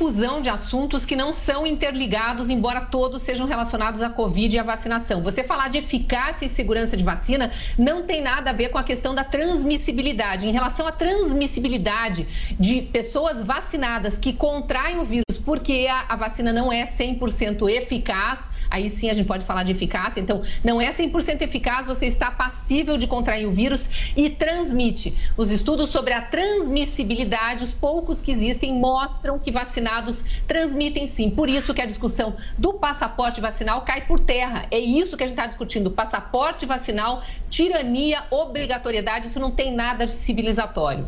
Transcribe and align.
confusão 0.00 0.40
de 0.40 0.48
assuntos 0.48 1.04
que 1.04 1.14
não 1.14 1.30
são 1.30 1.66
interligados, 1.66 2.48
embora 2.48 2.80
todos 2.80 3.20
sejam 3.20 3.46
relacionados 3.46 4.02
à 4.02 4.08
Covid 4.08 4.56
e 4.56 4.58
à 4.58 4.62
vacinação. 4.62 5.22
Você 5.22 5.44
falar 5.44 5.68
de 5.68 5.76
eficácia 5.76 6.46
e 6.46 6.48
segurança 6.48 6.96
de 6.96 7.04
vacina 7.04 7.52
não 7.76 8.02
tem 8.04 8.22
nada 8.22 8.48
a 8.48 8.52
ver 8.54 8.70
com 8.70 8.78
a 8.78 8.82
questão 8.82 9.14
da 9.14 9.24
transmissibilidade. 9.24 10.48
Em 10.48 10.52
relação 10.52 10.86
à 10.86 10.92
transmissibilidade 10.92 12.26
de 12.58 12.80
pessoas 12.80 13.42
vacinadas 13.42 14.16
que 14.16 14.32
contraem 14.32 14.98
o 14.98 15.04
vírus 15.04 15.30
porque 15.44 15.86
a, 15.90 16.16
vacina 16.16 16.52
não 16.52 16.72
é 16.72 16.84
100% 16.84 17.68
eficaz, 17.68 18.48
aí 18.70 18.88
sim 18.88 19.10
a 19.10 19.12
gente 19.12 19.26
pode 19.26 19.44
falar 19.44 19.64
de 19.64 19.72
eficácia. 19.72 20.20
Então, 20.20 20.42
não 20.62 20.80
é 20.80 20.90
100% 20.90 21.42
eficaz, 21.42 21.86
você 21.86 22.06
está 22.06 22.30
passível 22.30 22.96
de 22.96 23.06
contrair 23.06 23.46
o 23.46 23.52
vírus 23.52 23.88
e 24.16 24.30
transmite. 24.30 25.16
Os 25.36 25.50
estudos 25.50 25.90
sobre 25.90 26.12
a 26.12 26.22
transmissibilidade, 26.22 27.64
os 27.64 27.72
poucos 27.72 28.20
que 28.20 28.30
existem, 28.30 28.72
mostram 28.72 29.38
que 29.38 29.50
vacinados 29.90 30.24
transmitem 30.46 31.06
sim. 31.06 31.30
Por 31.30 31.48
isso 31.48 31.74
que 31.74 31.82
a 31.82 31.86
discussão 31.86 32.36
do 32.56 32.74
passaporte 32.74 33.40
vacinal 33.40 33.82
cai 33.82 34.06
por 34.06 34.20
terra. 34.20 34.66
É 34.70 34.78
isso 34.78 35.16
que 35.16 35.24
a 35.24 35.26
gente 35.26 35.36
está 35.36 35.46
discutindo: 35.46 35.90
passaporte 35.90 36.64
vacinal, 36.64 37.22
tirania, 37.48 38.24
obrigatoriedade. 38.30 39.26
Isso 39.26 39.40
não 39.40 39.50
tem 39.50 39.74
nada 39.74 40.06
de 40.06 40.12
civilizatório. 40.12 41.06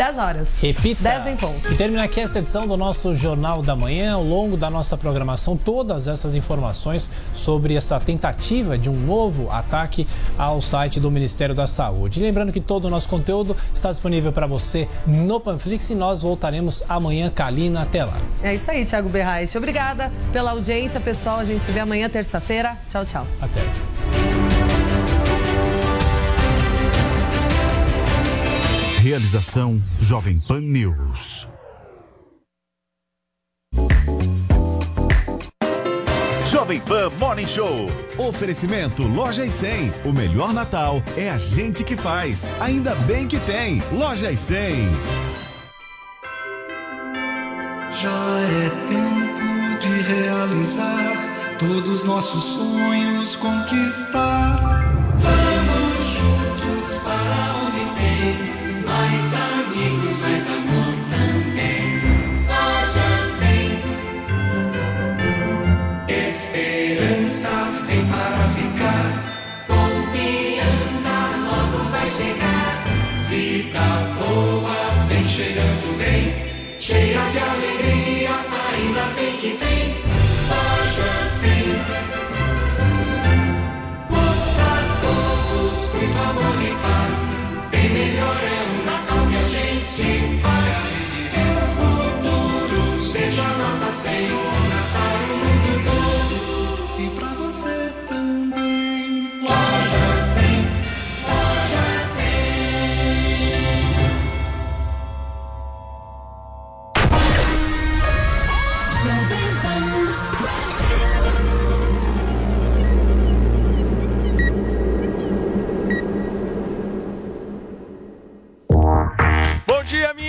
10 0.00 0.16
horas. 0.16 0.58
Repita. 0.60 1.02
10 1.02 1.26
em 1.26 1.36
ponto. 1.36 1.70
E 1.70 1.76
termina 1.76 2.04
aqui 2.04 2.20
essa 2.20 2.38
edição 2.38 2.66
do 2.66 2.74
nosso 2.74 3.14
Jornal 3.14 3.60
da 3.60 3.76
Manhã. 3.76 4.14
Ao 4.14 4.22
longo 4.22 4.56
da 4.56 4.70
nossa 4.70 4.96
programação, 4.96 5.58
todas 5.58 6.08
essas 6.08 6.34
informações 6.34 7.10
sobre 7.34 7.74
essa 7.74 8.00
tentativa 8.00 8.78
de 8.78 8.88
um 8.88 8.94
novo 8.94 9.50
ataque 9.50 10.08
ao 10.38 10.58
site 10.62 10.98
do 10.98 11.10
Ministério 11.10 11.54
da 11.54 11.66
Saúde. 11.66 12.18
lembrando 12.18 12.50
que 12.50 12.62
todo 12.62 12.86
o 12.86 12.90
nosso 12.90 13.10
conteúdo 13.10 13.54
está 13.74 13.90
disponível 13.90 14.32
para 14.32 14.46
você 14.46 14.88
no 15.06 15.38
Panflix 15.38 15.90
e 15.90 15.94
nós 15.94 16.22
voltaremos 16.22 16.82
amanhã, 16.88 17.28
Kalina. 17.28 17.82
Até 17.82 18.02
lá. 18.02 18.16
É 18.42 18.54
isso 18.54 18.70
aí, 18.70 18.86
Thiago 18.86 19.10
Berraes. 19.10 19.54
Obrigada 19.54 20.10
pela 20.32 20.52
audiência, 20.52 20.98
pessoal. 20.98 21.40
A 21.40 21.44
gente 21.44 21.62
se 21.62 21.72
vê 21.72 21.80
amanhã, 21.80 22.08
terça-feira. 22.08 22.78
Tchau, 22.88 23.04
tchau. 23.04 23.26
Até. 23.38 24.29
Realização 29.00 29.80
Jovem 29.98 30.38
Pan 30.40 30.60
News. 30.60 31.48
Jovem 36.50 36.78
Pan 36.80 37.08
Morning 37.18 37.48
Show. 37.48 37.86
Oferecimento 38.18 39.02
Loja 39.02 39.46
e 39.46 39.50
100. 39.50 39.90
O 40.04 40.12
melhor 40.12 40.52
Natal 40.52 41.02
é 41.16 41.30
a 41.30 41.38
gente 41.38 41.82
que 41.82 41.96
faz. 41.96 42.50
Ainda 42.60 42.94
bem 43.06 43.26
que 43.26 43.40
tem. 43.40 43.82
Loja 43.90 44.30
e 44.30 44.36
100. 44.36 44.90
Já 48.02 48.38
é 48.38 48.68
tempo 48.86 49.80
de 49.80 50.02
realizar 50.12 51.56
todos 51.58 52.04
nossos 52.04 52.44
sonhos 52.44 53.34
conquistar. 53.36 54.60
Vamos 55.22 56.04
juntos 56.04 56.98
para 57.02 57.64
onde 57.64 57.78
tem 57.98 58.59
mais 59.00 59.34
amigos, 59.34 60.20
mais 60.20 60.46
amor 60.48 60.89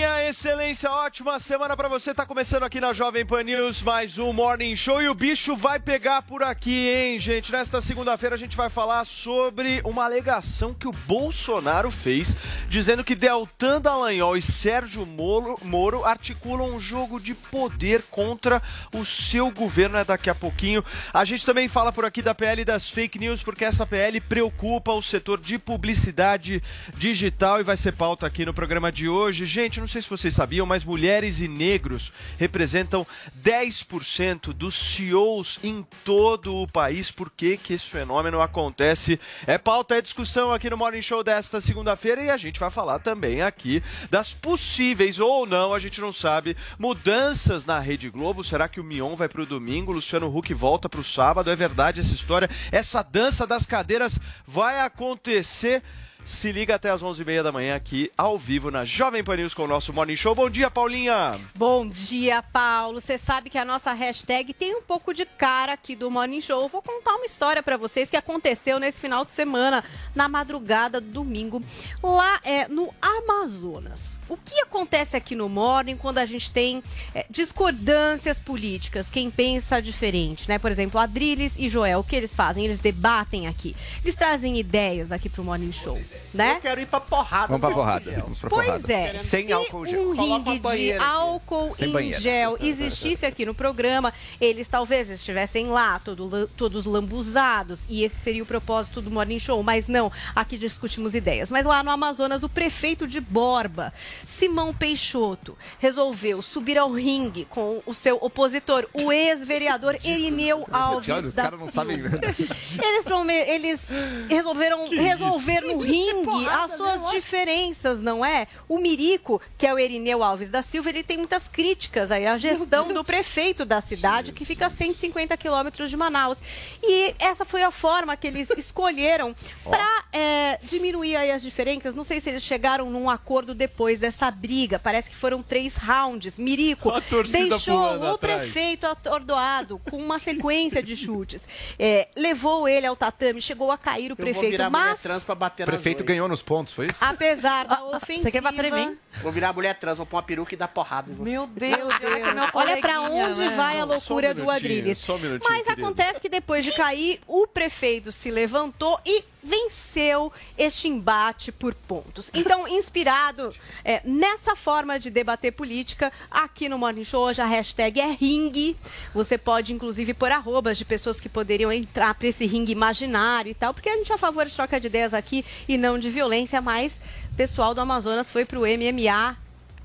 minha 0.01 0.27
excelência, 0.27 0.89
ótima 0.89 1.37
semana 1.37 1.77
pra 1.77 1.87
você. 1.87 2.11
Tá 2.11 2.25
começando 2.25 2.63
aqui 2.63 2.79
na 2.79 2.91
Jovem 2.91 3.23
Pan 3.23 3.43
News 3.43 3.83
mais 3.83 4.17
um 4.17 4.33
Morning 4.33 4.75
Show 4.75 4.99
e 4.99 5.07
o 5.07 5.13
bicho 5.13 5.55
vai 5.55 5.79
pegar 5.79 6.23
por 6.23 6.41
aqui, 6.41 6.87
hein, 6.89 7.19
gente? 7.19 7.51
Nesta 7.51 7.79
segunda-feira 7.83 8.33
a 8.33 8.37
gente 8.37 8.57
vai 8.57 8.67
falar 8.67 9.05
sobre 9.05 9.79
uma 9.85 10.03
alegação 10.03 10.73
que 10.73 10.87
o 10.87 10.91
Bolsonaro 10.91 11.91
fez, 11.91 12.35
dizendo 12.67 13.03
que 13.03 13.13
Deltan 13.13 13.79
Dallagnol 13.79 14.35
e 14.35 14.41
Sérgio 14.41 15.05
Moro, 15.05 15.55
Moro 15.61 16.03
articulam 16.03 16.73
um 16.73 16.79
jogo 16.79 17.19
de 17.19 17.35
poder 17.35 18.01
contra 18.09 18.59
o 18.95 19.05
seu 19.05 19.51
governo. 19.51 19.99
É 19.99 20.03
daqui 20.03 20.31
a 20.31 20.35
pouquinho. 20.35 20.83
A 21.13 21.23
gente 21.23 21.45
também 21.45 21.67
fala 21.67 21.91
por 21.91 22.05
aqui 22.05 22.23
da 22.23 22.33
PL 22.33 22.65
das 22.65 22.89
fake 22.89 23.19
news, 23.19 23.43
porque 23.43 23.63
essa 23.63 23.85
PL 23.85 24.19
preocupa 24.21 24.93
o 24.93 25.01
setor 25.01 25.39
de 25.39 25.59
publicidade 25.59 26.63
digital 26.97 27.59
e 27.59 27.63
vai 27.63 27.77
ser 27.77 27.95
pauta 27.95 28.25
aqui 28.25 28.43
no 28.47 28.53
programa 28.53 28.91
de 28.91 29.07
hoje. 29.07 29.45
Gente, 29.45 29.79
não 29.79 29.90
sei 29.91 30.01
se 30.01 30.09
vocês 30.09 30.33
sabiam, 30.33 30.65
mas 30.65 30.85
mulheres 30.85 31.41
e 31.41 31.47
negros 31.47 32.13
representam 32.39 33.05
10% 33.43 34.53
dos 34.53 34.73
CEOs 34.75 35.59
em 35.63 35.85
todo 36.05 36.55
o 36.55 36.67
país. 36.67 37.11
Por 37.11 37.29
que, 37.29 37.57
que 37.57 37.73
esse 37.73 37.85
fenômeno 37.85 38.41
acontece? 38.41 39.19
É 39.45 39.57
pauta, 39.57 39.95
é 39.95 40.01
discussão 40.01 40.53
aqui 40.53 40.69
no 40.69 40.77
Morning 40.77 41.01
Show 41.01 41.23
desta 41.23 41.59
segunda-feira 41.59 42.23
e 42.23 42.29
a 42.29 42.37
gente 42.37 42.59
vai 42.59 42.69
falar 42.69 42.99
também 42.99 43.41
aqui 43.41 43.83
das 44.09 44.33
possíveis 44.33 45.19
ou 45.19 45.45
não, 45.45 45.73
a 45.73 45.79
gente 45.79 45.99
não 45.99 46.13
sabe, 46.13 46.55
mudanças 46.79 47.65
na 47.65 47.79
Rede 47.79 48.09
Globo. 48.09 48.43
Será 48.43 48.69
que 48.69 48.79
o 48.79 48.83
Mion 48.83 49.15
vai 49.15 49.27
domingo, 49.45 49.91
o 49.91 49.95
Luciano 49.95 50.33
Huck 50.35 50.53
volta 50.53 50.87
pro 50.87 51.03
sábado? 51.03 51.49
É 51.49 51.55
verdade 51.55 51.99
essa 51.99 52.13
história? 52.13 52.49
Essa 52.71 53.03
dança 53.03 53.45
das 53.45 53.65
cadeiras 53.65 54.17
vai 54.45 54.79
acontecer? 54.79 55.83
Se 56.25 56.51
liga 56.51 56.75
até 56.75 56.89
as 56.89 57.01
11h30 57.01 57.43
da 57.43 57.51
manhã 57.51 57.75
aqui, 57.75 58.11
ao 58.17 58.37
vivo, 58.37 58.71
na 58.71 58.85
Jovem 58.85 59.23
Pan 59.23 59.35
News 59.35 59.53
com 59.53 59.63
o 59.63 59.67
nosso 59.67 59.91
Morning 59.91 60.15
Show. 60.15 60.33
Bom 60.33 60.49
dia, 60.49 60.69
Paulinha! 60.71 61.39
Bom 61.55 61.85
dia, 61.87 62.41
Paulo. 62.41 63.01
Você 63.01 63.17
sabe 63.17 63.49
que 63.49 63.57
a 63.57 63.65
nossa 63.65 63.91
hashtag 63.91 64.53
tem 64.53 64.75
um 64.75 64.81
pouco 64.81 65.13
de 65.13 65.25
cara 65.25 65.73
aqui 65.73 65.95
do 65.95 66.09
Morning 66.09 66.39
Show. 66.39 66.69
Vou 66.69 66.81
contar 66.81 67.15
uma 67.15 67.25
história 67.25 67.61
para 67.61 67.75
vocês 67.75 68.09
que 68.09 68.15
aconteceu 68.15 68.79
nesse 68.79 69.01
final 69.01 69.25
de 69.25 69.31
semana, 69.31 69.83
na 70.15 70.29
madrugada 70.29 71.01
do 71.01 71.11
domingo, 71.11 71.61
lá 72.01 72.39
é, 72.43 72.67
no 72.67 72.93
Amazonas. 73.01 74.20
O 74.31 74.37
que 74.37 74.61
acontece 74.61 75.17
aqui 75.17 75.35
no 75.35 75.49
Morning 75.49 75.97
quando 75.97 76.17
a 76.17 76.25
gente 76.25 76.53
tem 76.53 76.81
é, 77.13 77.25
discordâncias 77.29 78.39
políticas? 78.39 79.09
Quem 79.09 79.29
pensa 79.29 79.81
diferente, 79.81 80.47
né? 80.47 80.57
Por 80.57 80.71
exemplo, 80.71 81.01
Adriles 81.01 81.53
e 81.57 81.67
Joel, 81.67 81.99
o 81.99 82.03
que 82.03 82.15
eles 82.15 82.33
fazem? 82.33 82.63
Eles 82.63 82.79
debatem 82.79 83.45
aqui. 83.47 83.75
Eles 84.01 84.15
trazem 84.15 84.57
ideias 84.57 85.11
aqui 85.11 85.27
pro 85.27 85.43
Morning 85.43 85.73
Show, 85.73 85.99
né? 86.33 86.55
Eu 86.55 86.61
quero 86.61 86.79
ir 86.79 86.85
pra 86.85 87.01
porrada. 87.01 87.47
Vamos 87.47 87.59
pra 87.59 87.71
porrada. 87.71 88.11
Vamos 88.21 88.39
pra 88.39 88.49
Pois 88.49 88.65
porrada. 88.67 88.93
é, 88.93 89.19
Sem 89.19 89.47
se 89.47 89.51
álcool 89.51 89.85
gel. 89.85 90.01
um 90.01 90.11
ringue 90.13 90.59
de 90.59 90.67
aqui. 90.67 90.93
álcool 90.93 91.75
em 91.77 91.89
banheira. 91.91 92.19
gel 92.21 92.57
existisse 92.61 93.25
aqui 93.25 93.45
no 93.45 93.53
programa, 93.53 94.13
eles 94.39 94.65
talvez 94.69 95.09
estivessem 95.09 95.67
lá, 95.67 95.99
todo 95.99 96.47
todos 96.55 96.85
lambuzados, 96.85 97.85
e 97.89 98.05
esse 98.05 98.15
seria 98.15 98.43
o 98.43 98.45
propósito 98.45 99.01
do 99.01 99.11
Morning 99.11 99.39
Show, 99.39 99.61
mas 99.61 99.89
não, 99.89 100.09
aqui 100.33 100.57
discutimos 100.57 101.13
ideias. 101.13 101.51
Mas 101.51 101.65
lá 101.65 101.83
no 101.83 101.91
Amazonas, 101.91 102.43
o 102.43 102.47
prefeito 102.49 103.05
de 103.05 103.19
Borba, 103.19 103.91
Simão 104.25 104.73
Peixoto, 104.73 105.57
resolveu 105.79 106.41
subir 106.41 106.77
ao 106.77 106.91
ringue 106.91 107.45
com 107.45 107.81
o 107.85 107.93
seu 107.93 108.17
opositor, 108.21 108.87
o 108.93 109.11
ex-vereador 109.11 109.97
Erineu 110.03 110.67
Alves 110.71 111.09
Olha, 111.09 111.27
os 111.27 111.35
da 111.35 111.43
caras 111.43 111.59
não 111.59 111.71
sabem. 111.71 111.97
Silva. 111.97 112.19
Eles, 112.81 113.05
eles 113.47 113.81
resolveram 114.27 114.87
resolver 114.89 115.61
no 115.61 115.79
ringue 115.79 116.47
as 116.47 116.73
suas 116.73 117.11
diferenças, 117.11 118.01
não 118.01 118.23
é? 118.25 118.47
O 118.67 118.77
Mirico, 118.77 119.41
que 119.57 119.65
é 119.67 119.73
o 119.73 119.79
Erineu 119.79 120.23
Alves 120.23 120.49
da 120.49 120.61
Silva, 120.61 120.89
ele 120.89 121.03
tem 121.03 121.17
muitas 121.17 121.47
críticas 121.47 122.11
aí 122.11 122.25
à 122.25 122.37
gestão 122.37 122.93
do 122.93 123.03
prefeito 123.03 123.65
da 123.65 123.81
cidade, 123.81 124.31
que 124.31 124.45
fica 124.45 124.67
a 124.67 124.69
150 124.69 125.35
quilômetros 125.37 125.89
de 125.89 125.97
Manaus. 125.97 126.37
E 126.81 127.15
essa 127.19 127.45
foi 127.45 127.63
a 127.63 127.71
forma 127.71 128.15
que 128.17 128.27
eles 128.27 128.49
escolheram 128.57 129.35
para 129.63 130.59
diminuir 130.63 131.15
aí 131.15 131.31
as 131.31 131.41
diferenças. 131.41 131.95
Não 131.95 132.03
sei 132.03 132.19
se 132.19 132.29
eles 132.29 132.43
chegaram 132.43 132.89
num 132.89 133.09
acordo 133.09 133.53
depois 133.53 133.99
dessa 133.99 134.10
essa 134.11 134.29
briga. 134.29 134.77
Parece 134.77 135.09
que 135.09 135.15
foram 135.15 135.41
três 135.41 135.75
rounds. 135.75 136.37
Mirico 136.37 136.91
deixou 137.31 137.79
o 137.79 138.13
atrás. 138.13 138.17
prefeito 138.19 138.85
atordoado 138.85 139.79
com 139.89 139.97
uma 139.97 140.19
sequência 140.19 140.83
de 140.83 140.95
chutes. 140.95 141.43
É, 141.79 142.07
levou 142.15 142.67
ele 142.67 142.85
ao 142.85 142.95
tatame, 142.95 143.41
chegou 143.41 143.71
a 143.71 143.77
cair 143.77 144.11
o 144.11 144.13
Eu 144.13 144.15
vou 144.15 144.15
prefeito. 144.17 144.71
Mas, 144.71 145.01
trans 145.01 145.23
pra 145.23 145.35
bater 145.35 145.63
O 145.63 145.65
prefeito 145.65 146.03
ganhou 146.03 146.27
nos 146.27 146.41
pontos, 146.41 146.73
foi 146.73 146.87
isso? 146.87 146.97
apesar 147.01 147.65
da 147.65 147.83
ofensiva... 147.85 148.23
Você 148.23 148.31
quer 148.31 148.41
bater 148.41 148.65
em 148.65 148.71
mim? 148.71 148.97
Vou 149.21 149.31
virar 149.31 149.53
mulher 149.53 149.75
trans, 149.79 149.97
vou 149.97 150.05
pôr 150.05 150.17
uma 150.17 150.23
peruca 150.23 150.53
e 150.53 150.57
dar 150.57 150.67
porrada. 150.67 151.11
em 151.11 151.15
você. 151.15 151.29
Meu 151.29 151.47
Deus, 151.47 151.93
meu 151.99 152.49
Olha 152.53 152.77
pra 152.77 152.95
coleguinha, 152.97 153.27
onde 153.29 153.39
né? 153.41 153.55
vai 153.55 153.75
a 153.77 153.79
Só 153.79 153.85
um 153.85 153.87
loucura 153.89 154.33
do 154.33 154.49
Adriles. 154.49 154.97
só 154.97 155.15
um 155.15 155.19
minutinho, 155.19 155.49
Mas 155.49 155.63
querido. 155.63 155.81
acontece 155.85 156.19
que 156.19 156.29
depois 156.29 156.63
de 156.65 156.71
cair, 156.73 157.19
o 157.27 157.47
prefeito 157.47 158.11
se 158.11 158.29
levantou 158.31 158.99
e 159.05 159.23
venceu 159.43 160.31
este 160.57 160.87
embate 160.87 161.51
por 161.51 161.73
pontos. 161.73 162.29
Então, 162.33 162.67
inspirado 162.67 163.53
é, 163.83 164.01
nessa 164.05 164.55
forma 164.55 164.99
de 164.99 165.09
debater 165.09 165.51
política, 165.51 166.11
aqui 166.29 166.69
no 166.69 166.77
Morning 166.77 167.03
Show 167.03 167.25
hoje 167.25 167.41
a 167.41 167.45
hashtag 167.45 167.99
é 167.99 168.11
ringue. 168.11 168.77
Você 169.13 169.37
pode, 169.37 169.73
inclusive, 169.73 170.13
pôr 170.13 170.31
arrobas 170.31 170.77
de 170.77 170.85
pessoas 170.85 171.19
que 171.19 171.29
poderiam 171.29 171.71
entrar 171.71 172.13
para 172.13 172.27
esse 172.27 172.45
ringue 172.45 172.71
imaginário 172.71 173.49
e 173.49 173.53
tal, 173.53 173.73
porque 173.73 173.89
a 173.89 173.97
gente 173.97 174.11
é 174.11 174.15
a 174.15 174.17
favor 174.17 174.45
de 174.45 174.53
troca 174.53 174.79
de 174.79 174.87
ideias 174.87 175.13
aqui 175.13 175.45
e 175.67 175.77
não 175.77 175.97
de 175.97 176.09
violência, 176.09 176.61
mas 176.61 176.99
o 177.31 177.35
pessoal 177.35 177.73
do 177.73 177.81
Amazonas 177.81 178.29
foi 178.29 178.45
pro 178.45 178.61
MMA 178.61 179.37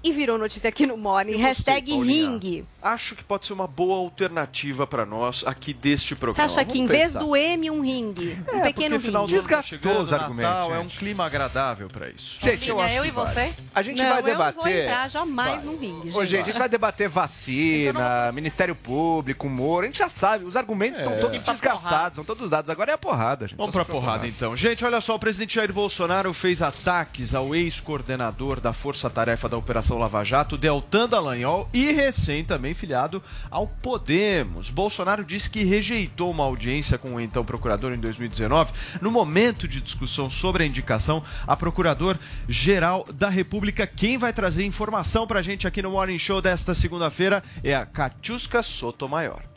e 0.03 0.13
virou 0.13 0.39
notícia 0.39 0.69
aqui 0.69 0.87
no 0.87 0.97
Morning. 0.97 1.33
Eu 1.33 1.39
gostei, 1.39 1.75
hashtag 1.75 1.93
ringue. 1.93 2.65
Acho 2.93 3.17
que 3.17 3.25
pode 3.25 3.47
ser 3.47 3.53
uma 3.53 3.67
boa 3.67 3.97
alternativa 3.99 4.87
para 4.87 5.05
nós 5.05 5.43
aqui 5.47 5.73
deste 5.75 6.15
Você 6.15 6.21
programa. 6.21 6.45
acha 6.47 6.65
que 6.65 6.75
Vamos 6.79 6.85
em 6.85 6.87
vez 6.87 7.03
pensar. 7.13 7.19
do 7.21 7.37
M, 7.37 7.71
um 7.71 7.81
ringue? 7.81 8.39
Um 8.53 8.59
É, 8.59 8.63
pequeno 8.63 8.95
porque 8.97 9.07
final 9.07 9.23
ringue. 9.27 9.33
tá 9.35 9.39
Desgastou 9.61 10.01
os 10.03 10.13
argumentos, 10.13 10.51
Natal, 10.53 10.75
É 10.75 10.79
um 10.79 10.83
gente. 10.83 10.99
clima 10.99 11.25
agradável 11.27 11.89
para 11.89 12.09
isso. 12.09 12.39
Gente, 12.41 12.69
eu, 12.69 12.81
eu 12.81 13.03
que 13.03 13.09
e 13.09 13.11
vale. 13.11 13.31
você? 13.35 13.53
A 13.75 13.83
gente 13.83 14.01
Não, 14.03 14.09
vai 14.09 14.19
eu 14.21 14.27
não 14.27 14.35
vou 14.37 14.47
debater. 14.53 14.85
entrar 14.85 15.11
jamais 15.11 15.65
num 15.65 15.77
ringue, 15.77 16.11
Ô, 16.11 16.21
gente. 16.21 16.27
gente, 16.29 16.43
a 16.43 16.45
gente 16.47 16.59
vai 16.59 16.69
debater 16.69 17.09
vacina, 17.09 18.31
Ministério 18.33 18.75
Público, 18.77 19.49
Moro. 19.49 19.83
A 19.85 19.87
gente 19.87 19.99
já 19.99 20.09
sabe, 20.09 20.45
os 20.45 20.57
argumentos 20.57 21.01
estão 21.01 21.19
todos 21.19 21.43
desgastados, 21.43 22.19
estão 22.19 22.25
todos 22.25 22.49
dados. 22.49 22.71
Agora 22.71 22.93
é 22.93 22.95
a 22.95 22.99
porrada, 22.99 23.49
gente. 23.49 23.57
Vamos 23.59 23.73
Só 23.75 23.83
pra 23.83 23.85
se 23.85 23.91
porrada 23.91 24.27
então. 24.27 24.57
Gente, 24.57 24.85
olha 24.85 25.01
só, 25.01 25.15
o 25.15 25.19
presidente 25.19 25.57
Jair 25.57 25.73
Bolsonaro 25.73 26.33
fez 26.33 26.63
ataques 26.63 27.35
ao 27.35 27.55
ex-coordenador 27.55 28.61
da 28.61 28.73
Força 28.73 29.09
Tarefa 29.11 29.49
da 29.49 29.57
Operação 29.57 29.99
Lava 29.99 30.23
Jato, 30.25 30.57
Deltan 30.57 31.09
Dallagnol, 31.09 31.69
e 31.73 31.93
recém 31.93 32.45
também 32.45 32.75
filiado 32.77 33.23
ao 33.51 33.67
Podemos. 33.67 34.71
Bolsonaro 34.71 35.25
disse 35.25 35.51
que 35.51 35.65
rejeitou 35.65 36.31
uma 36.31 36.45
audiência 36.45 36.99
com 36.99 37.15
o 37.15 37.21
então 37.21 37.45
procurador 37.45 37.93
em 37.93 37.99
2019, 37.99 38.73
no 39.01 39.11
momento 39.11 39.67
de 39.67 39.81
discussão 39.81 40.31
sobre 40.31 40.63
a 40.63 40.67
indicação 40.67 41.23
a 41.47 41.57
procurador-geral 41.57 43.05
da 43.13 43.29
República. 43.29 43.87
Quem 43.87 44.19
vai 44.19 44.33
trazer 44.33 44.65
informação 44.65 45.27
pra 45.27 45.43
gente 45.43 45.67
aqui 45.67 45.83
no 45.83 45.91
Morning 45.91 46.19
Show 46.19 46.41
desta 46.41 46.75
segunda-feira 46.75 47.43
é 47.65 47.75
a 47.75 47.87
Catiusca 47.87 48.63
Sotomayor. 48.63 49.56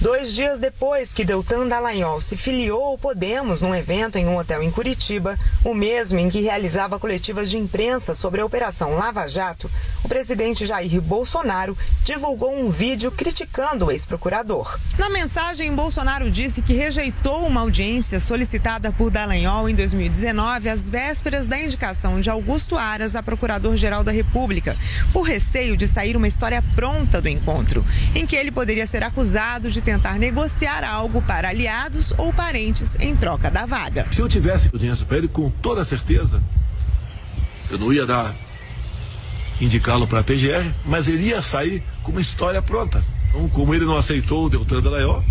Dois 0.00 0.34
dias 0.34 0.58
depois 0.58 1.14
que 1.14 1.24
Deltan 1.24 1.66
Dallagnol 1.66 2.20
se 2.20 2.36
filiou 2.36 2.82
ao 2.84 2.98
Podemos 2.98 3.62
num 3.62 3.74
evento 3.74 4.18
em 4.18 4.26
um 4.26 4.36
hotel 4.36 4.62
em 4.62 4.70
Curitiba, 4.70 5.38
o 5.64 5.72
mesmo 5.72 6.18
em 6.18 6.28
que 6.28 6.42
realizava 6.42 6.98
coletivas 6.98 7.48
de 7.48 7.56
imprensa 7.56 8.14
sobre 8.14 8.40
a 8.40 8.44
Operação 8.44 8.96
Lava 8.96 9.26
Jato, 9.26 9.70
o 10.02 10.08
presidente 10.08 10.66
Jair 10.66 11.00
Bolsonaro 11.00 11.76
divulgou 12.04 12.54
um 12.54 12.68
vídeo 12.68 13.10
criticando 13.10 13.86
o 13.86 13.90
ex-procurador. 13.90 14.78
Na 14.98 15.08
mensagem, 15.08 15.74
Bolsonaro 15.74 16.30
disse 16.30 16.60
que 16.60 16.74
rejeitou 16.74 17.46
uma 17.46 17.62
audiência 17.62 18.20
solicitada 18.20 18.92
por 18.92 19.10
Dallagnol 19.10 19.70
em 19.70 19.74
2019, 19.74 20.68
às 20.68 20.86
vésperas 20.86 21.46
da 21.46 21.58
indicação 21.58 22.20
de 22.20 22.28
Augusto 22.28 22.76
Aras 22.76 23.16
a 23.16 23.22
Procurador-Geral 23.22 24.04
da 24.04 24.12
República, 24.12 24.76
por 25.12 25.22
receio 25.22 25.76
de 25.76 25.88
sair 25.88 26.14
uma 26.14 26.28
história 26.28 26.62
pronta 26.74 27.22
do 27.22 27.28
encontro, 27.28 27.84
em 28.14 28.26
que 28.26 28.36
ele 28.36 28.50
poderia 28.50 28.86
ser 28.86 29.02
acusado 29.02 29.70
de 29.70 29.80
tentar 29.80 29.93
negociar 30.18 30.84
algo 30.84 31.20
para 31.22 31.48
aliados 31.48 32.12
ou 32.16 32.32
parentes 32.32 32.96
em 33.00 33.16
troca 33.16 33.50
da 33.50 33.66
vaga. 33.66 34.06
Se 34.10 34.20
eu 34.20 34.28
tivesse 34.28 34.68
audiência 34.72 35.04
para 35.04 35.18
ele, 35.18 35.28
com 35.28 35.50
toda 35.50 35.84
certeza, 35.84 36.42
eu 37.70 37.78
não 37.78 37.92
ia 37.92 38.06
dar 38.06 38.34
indicá-lo 39.60 40.06
para 40.06 40.20
a 40.20 40.24
PGR, 40.24 40.72
mas 40.84 41.08
ele 41.08 41.28
ia 41.28 41.40
sair 41.40 41.82
com 42.02 42.12
uma 42.12 42.20
história 42.20 42.60
pronta. 42.60 43.04
Então, 43.28 43.48
como 43.48 43.74
ele 43.74 43.84
não 43.84 43.96
aceitou 43.96 44.46
o 44.46 44.50
Deltan 44.50 44.80
Dallagnol, 44.80 45.24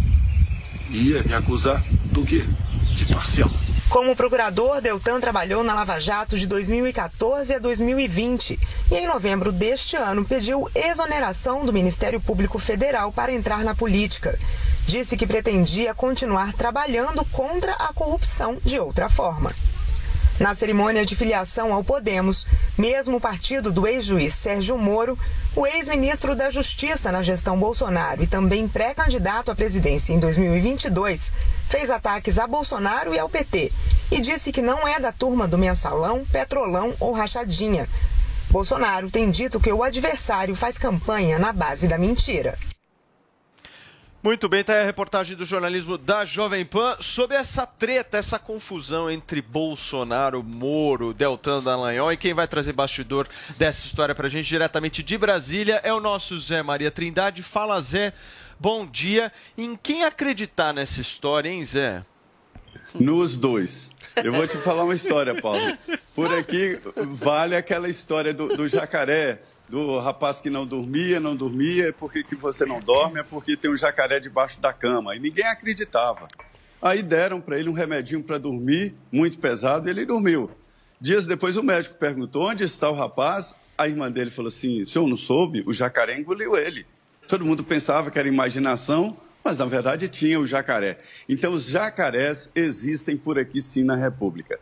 ia 0.89 1.24
me 1.24 1.33
acusar 1.33 1.83
do 2.12 2.24
quê? 2.24 2.45
De 2.94 3.06
parcial. 3.07 3.50
Como 3.90 4.16
procurador, 4.16 4.80
Deltan 4.80 5.19
trabalhou 5.19 5.63
na 5.63 5.74
Lava 5.74 6.00
Jato 6.00 6.38
de 6.38 6.45
2014 6.45 7.56
a 7.56 7.60
2020 7.60 8.60
e, 8.92 8.95
em 8.95 9.07
novembro 9.07 9.51
deste 9.51 9.95
ano, 9.95 10.24
pediu 10.24 10.69
exoneração 10.75 11.66
do 11.66 11.74
Ministério 11.74 12.22
Público 12.22 12.60
Federal 12.60 13.12
para 13.12 13.31
entrar 13.31 13.63
na 13.63 13.74
política. 13.74 14.38
Disse 14.86 15.18
que 15.18 15.25
pretendia 15.25 15.94
continuar 15.94 16.54
trabalhando 16.54 17.25
contra 17.25 17.74
a 17.74 17.92
corrupção 17.94 18.57
de 18.63 18.80
outra 18.80 19.10
forma. 19.10 19.51
Na 20.39 20.56
cerimônia 20.56 21.06
de 21.06 21.15
filiação 21.15 21.71
ao 21.71 21.83
Podemos, 21.83 22.47
mesmo 22.75 23.21
partido 23.21 23.71
do 23.71 23.85
ex-juiz 23.85 24.33
Sérgio 24.33 24.77
Moro, 24.77 25.18
o 25.56 25.68
ex-ministro 25.68 26.35
da 26.35 26.50
Justiça 26.50 27.12
na 27.12 27.21
gestão 27.21 27.57
Bolsonaro 27.57 28.24
e 28.24 28.27
também 28.27 28.68
pré-candidato 28.68 29.51
à 29.51 29.56
presidência 29.56 30.12
em 30.12 30.19
2022, 30.19 31.31
fez 31.69 31.91
ataques 31.91 32.39
a 32.39 32.47
Bolsonaro 32.47 33.13
e 33.13 33.19
ao 33.19 33.30
PT 33.30 33.71
e 34.12 34.21
disse 34.21 34.51
que 34.51 34.62
não 34.62 34.88
é 34.88 35.00
da 35.00 35.12
turma 35.12 35.47
do 35.47 35.57
mensalão, 35.57 36.25
petrolão 36.25 36.94
ou 37.00 37.12
rachadinha. 37.12 37.88
Bolsonaro 38.50 39.12
tem 39.12 39.30
dito 39.30 39.59
que 39.59 39.71
o 39.71 39.83
adversário 39.83 40.56
faz 40.56 40.80
campanha 40.80 41.38
na 41.38 41.53
base 41.53 41.88
da 41.88 41.97
mentira. 41.97 42.57
Muito 44.24 44.48
bem, 44.48 44.64
tá 44.64 44.72
aí 44.72 44.80
a 44.80 44.86
reportagem 44.86 45.36
do 45.36 45.44
jornalismo 45.44 45.98
da 45.98 46.24
Jovem 46.24 46.64
Pan 46.64 46.96
sobre 47.02 47.36
essa 47.36 47.68
treta, 47.68 48.18
essa 48.18 48.40
confusão 48.40 49.12
entre 49.12 49.42
Bolsonaro, 49.42 50.42
Moro, 50.42 51.14
Deltan 51.14 51.62
Dallagnol 51.62 52.14
e 52.14 52.16
quem 52.16 52.34
vai 52.34 52.48
trazer 52.48 52.72
bastidor 52.72 53.28
dessa 53.58 53.86
história 53.86 54.16
pra 54.16 54.30
gente 54.30 54.48
diretamente 54.48 55.04
de 55.04 55.18
Brasília 55.18 55.81
é 55.84 55.92
o 55.92 56.00
nosso 56.00 56.40
Zé 56.40 56.64
Maria 56.64 56.90
Trindade. 56.90 57.44
Fala 57.44 57.81
Zé, 57.81 58.14
bom 58.58 58.86
dia. 58.86 59.30
Em 59.58 59.75
quem 59.75 60.06
acreditar 60.06 60.72
nessa 60.72 61.02
história, 61.02 61.50
hein 61.50 61.66
Zé? 61.66 62.06
Nos 62.96 63.36
dois. 63.36 63.92
Eu 64.24 64.31
vou 64.31 64.48
te 64.48 64.56
falar 64.56 64.86
uma 64.86 64.96
história, 64.96 65.36
Paulo. 65.42 65.78
Por 66.16 66.34
aqui 66.34 66.80
vale 66.96 67.58
aquela 67.58 67.90
história 67.90 68.34
do, 68.34 68.56
do 68.56 68.69
jacaré, 68.69 69.42
do 69.74 69.98
rapaz 69.98 70.40
que 70.40 70.52
não 70.52 70.68
dormia, 70.68 71.20
não 71.20 71.36
dormia, 71.36 71.92
por 71.92 72.14
que, 72.14 72.24
que 72.24 72.36
você 72.36 72.64
não 72.64 72.80
dorme? 72.80 73.20
É 73.20 73.24
porque 73.24 73.57
tem 73.57 73.71
um 73.71 73.76
jacaré 73.76 74.19
debaixo 74.19 74.62
da 74.62 74.71
cama. 74.71 75.16
E 75.16 75.19
ninguém 75.19 75.47
acreditava. 75.47 76.28
Aí 76.80 77.02
deram 77.02 77.42
para 77.42 77.57
ele 77.57 77.69
um 77.69 77.74
remedinho 77.74 78.21
para 78.21 78.38
dormir, 78.38 78.94
muito 79.12 79.40
pesado, 79.40 79.88
e 79.88 79.90
ele 79.90 80.06
dormiu. 80.06 80.52
Dias 81.02 81.26
depois 81.26 81.57
o 81.57 81.64
médico 81.64 81.95
perguntou 81.95 82.52
onde 82.52 82.64
está 82.64 82.88
o 82.88 82.94
rapaz. 82.94 83.56
A 83.76 83.88
irmã 83.88 84.12
dele 84.12 84.30
falou 84.30 84.50
assim: 84.50 84.83
o 84.83 84.86
senhor 84.86 85.07
não 85.07 85.18
soube? 85.18 85.64
O 85.66 85.74
jacaré 85.74 86.19
engoliu 86.19 86.56
ele. 86.56 86.86
Todo 87.28 87.44
mundo 87.44 87.64
pensava 87.64 88.12
que 88.12 88.19
era 88.19 88.28
imaginação, 88.28 89.18
mas 89.44 89.57
na 89.57 89.66
verdade 89.66 90.07
tinha 90.07 90.40
o 90.40 90.45
jacaré. 90.45 91.00
Então 91.28 91.52
os 91.52 91.66
jacarés 91.66 92.47
existem 92.54 93.18
por 93.18 93.40
aqui 93.40 93.59
sim 93.59 93.83
na 93.83 93.95
República. 93.95 94.59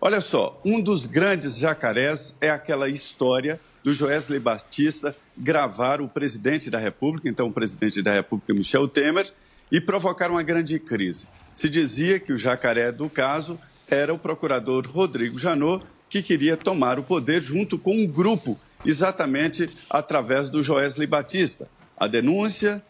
Olha 0.00 0.20
só, 0.20 0.60
um 0.64 0.80
dos 0.80 1.06
grandes 1.06 1.56
jacarés 1.56 2.36
é 2.40 2.48
aquela 2.48 2.88
história 2.88 3.58
do 3.82 3.92
Joesley 3.92 4.38
Batista 4.38 5.14
gravar 5.36 6.00
o 6.00 6.08
presidente 6.08 6.70
da 6.70 6.78
República, 6.78 7.28
então 7.28 7.48
o 7.48 7.52
presidente 7.52 8.02
da 8.02 8.12
República, 8.12 8.54
Michel 8.54 8.86
Temer, 8.88 9.32
e 9.70 9.80
provocar 9.80 10.30
uma 10.30 10.42
grande 10.42 10.78
crise. 10.78 11.26
Se 11.54 11.68
dizia 11.68 12.20
que 12.20 12.32
o 12.32 12.38
jacaré 12.38 12.92
do 12.92 13.08
caso 13.08 13.58
era 13.88 14.12
o 14.12 14.18
procurador 14.18 14.86
Rodrigo 14.86 15.38
Janot, 15.38 15.84
que 16.08 16.22
queria 16.22 16.56
tomar 16.56 16.98
o 16.98 17.02
poder 17.02 17.40
junto 17.40 17.78
com 17.78 17.94
um 17.94 18.06
grupo, 18.06 18.58
exatamente 18.84 19.70
através 19.88 20.50
do 20.50 20.62
Joesley 20.62 21.06
Batista. 21.06 21.68
A 21.96 22.06
denúncia, 22.06 22.82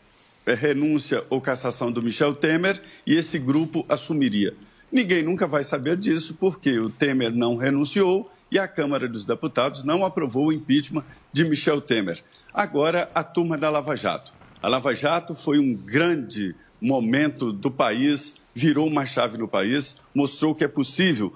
é, 0.44 0.54
renúncia 0.54 1.24
ou 1.30 1.40
cassação 1.40 1.92
do 1.92 2.02
Michel 2.02 2.34
Temer 2.34 2.82
e 3.06 3.14
esse 3.14 3.38
grupo 3.38 3.84
assumiria. 3.88 4.54
Ninguém 4.90 5.22
nunca 5.22 5.46
vai 5.46 5.64
saber 5.64 5.96
disso 5.96 6.36
porque 6.38 6.78
o 6.78 6.90
Temer 6.90 7.32
não 7.32 7.56
renunciou 7.56 8.30
e 8.52 8.58
a 8.58 8.68
Câmara 8.68 9.08
dos 9.08 9.24
Deputados 9.24 9.82
não 9.82 10.04
aprovou 10.04 10.48
o 10.48 10.52
impeachment 10.52 11.02
de 11.32 11.42
Michel 11.42 11.80
Temer. 11.80 12.22
Agora, 12.52 13.10
a 13.14 13.24
turma 13.24 13.56
da 13.56 13.70
Lava 13.70 13.96
Jato. 13.96 14.34
A 14.60 14.68
Lava 14.68 14.94
Jato 14.94 15.34
foi 15.34 15.58
um 15.58 15.74
grande 15.74 16.54
momento 16.78 17.50
do 17.50 17.70
país, 17.70 18.34
virou 18.52 18.86
uma 18.86 19.06
chave 19.06 19.38
no 19.38 19.48
país, 19.48 19.96
mostrou 20.14 20.54
que 20.54 20.64
é 20.64 20.68
possível 20.68 21.34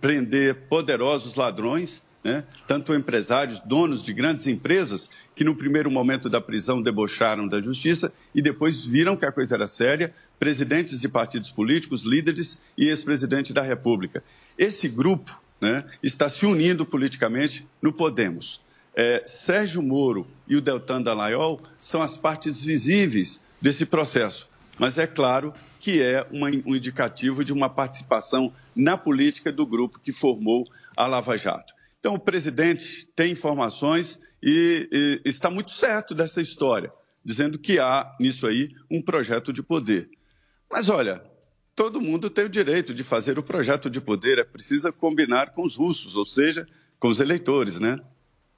prender 0.00 0.54
poderosos 0.70 1.34
ladrões, 1.34 2.02
né? 2.24 2.44
tanto 2.66 2.94
empresários, 2.94 3.60
donos 3.60 4.02
de 4.02 4.14
grandes 4.14 4.46
empresas, 4.46 5.10
que 5.36 5.44
no 5.44 5.54
primeiro 5.54 5.90
momento 5.90 6.30
da 6.30 6.40
prisão 6.40 6.80
debocharam 6.80 7.46
da 7.46 7.60
justiça 7.60 8.10
e 8.34 8.40
depois 8.40 8.86
viram 8.86 9.18
que 9.18 9.26
a 9.26 9.32
coisa 9.32 9.56
era 9.56 9.66
séria, 9.66 10.14
presidentes 10.38 10.98
de 10.98 11.10
partidos 11.10 11.50
políticos, 11.50 12.04
líderes 12.06 12.58
e 12.78 12.88
ex-presidente 12.88 13.52
da 13.52 13.60
República. 13.60 14.24
Esse 14.56 14.88
grupo 14.88 15.41
né, 15.62 15.84
está 16.02 16.28
se 16.28 16.44
unindo 16.44 16.84
politicamente 16.84 17.64
no 17.80 17.92
Podemos. 17.92 18.60
É, 18.96 19.22
Sérgio 19.24 19.80
Moro 19.80 20.26
e 20.48 20.56
o 20.56 20.60
Deltan 20.60 21.00
Dallagnol 21.00 21.62
são 21.80 22.02
as 22.02 22.16
partes 22.16 22.60
visíveis 22.62 23.40
desse 23.60 23.86
processo, 23.86 24.48
mas 24.76 24.98
é 24.98 25.06
claro 25.06 25.52
que 25.78 26.02
é 26.02 26.26
uma- 26.32 26.50
um 26.66 26.74
indicativo 26.74 27.44
de 27.44 27.52
uma 27.52 27.70
participação 27.70 28.52
na 28.74 28.98
política 28.98 29.52
do 29.52 29.64
grupo 29.64 30.00
que 30.00 30.12
formou 30.12 30.66
a 30.96 31.06
Lava 31.06 31.38
Jato. 31.38 31.72
Então, 32.00 32.14
o 32.14 32.18
presidente 32.18 33.08
tem 33.14 33.30
informações 33.30 34.18
e, 34.42 35.20
e 35.24 35.28
está 35.28 35.48
muito 35.48 35.70
certo 35.70 36.12
dessa 36.14 36.40
história, 36.42 36.92
dizendo 37.24 37.58
que 37.58 37.78
há 37.78 38.14
nisso 38.18 38.48
aí 38.48 38.74
um 38.90 39.00
projeto 39.00 39.52
de 39.52 39.62
poder. 39.62 40.10
Mas 40.70 40.88
olha, 40.88 41.22
todo 41.74 42.00
mundo 42.00 42.30
tem 42.30 42.44
o 42.44 42.48
direito 42.48 42.94
de 42.94 43.02
fazer 43.02 43.38
o 43.38 43.42
projeto 43.42 43.88
de 43.88 44.00
poder, 44.00 44.38
é 44.38 44.44
precisa 44.44 44.92
combinar 44.92 45.50
com 45.50 45.62
os 45.62 45.76
russos, 45.76 46.16
ou 46.16 46.24
seja, 46.24 46.66
com 46.98 47.08
os 47.08 47.20
eleitores, 47.20 47.78
né? 47.78 47.98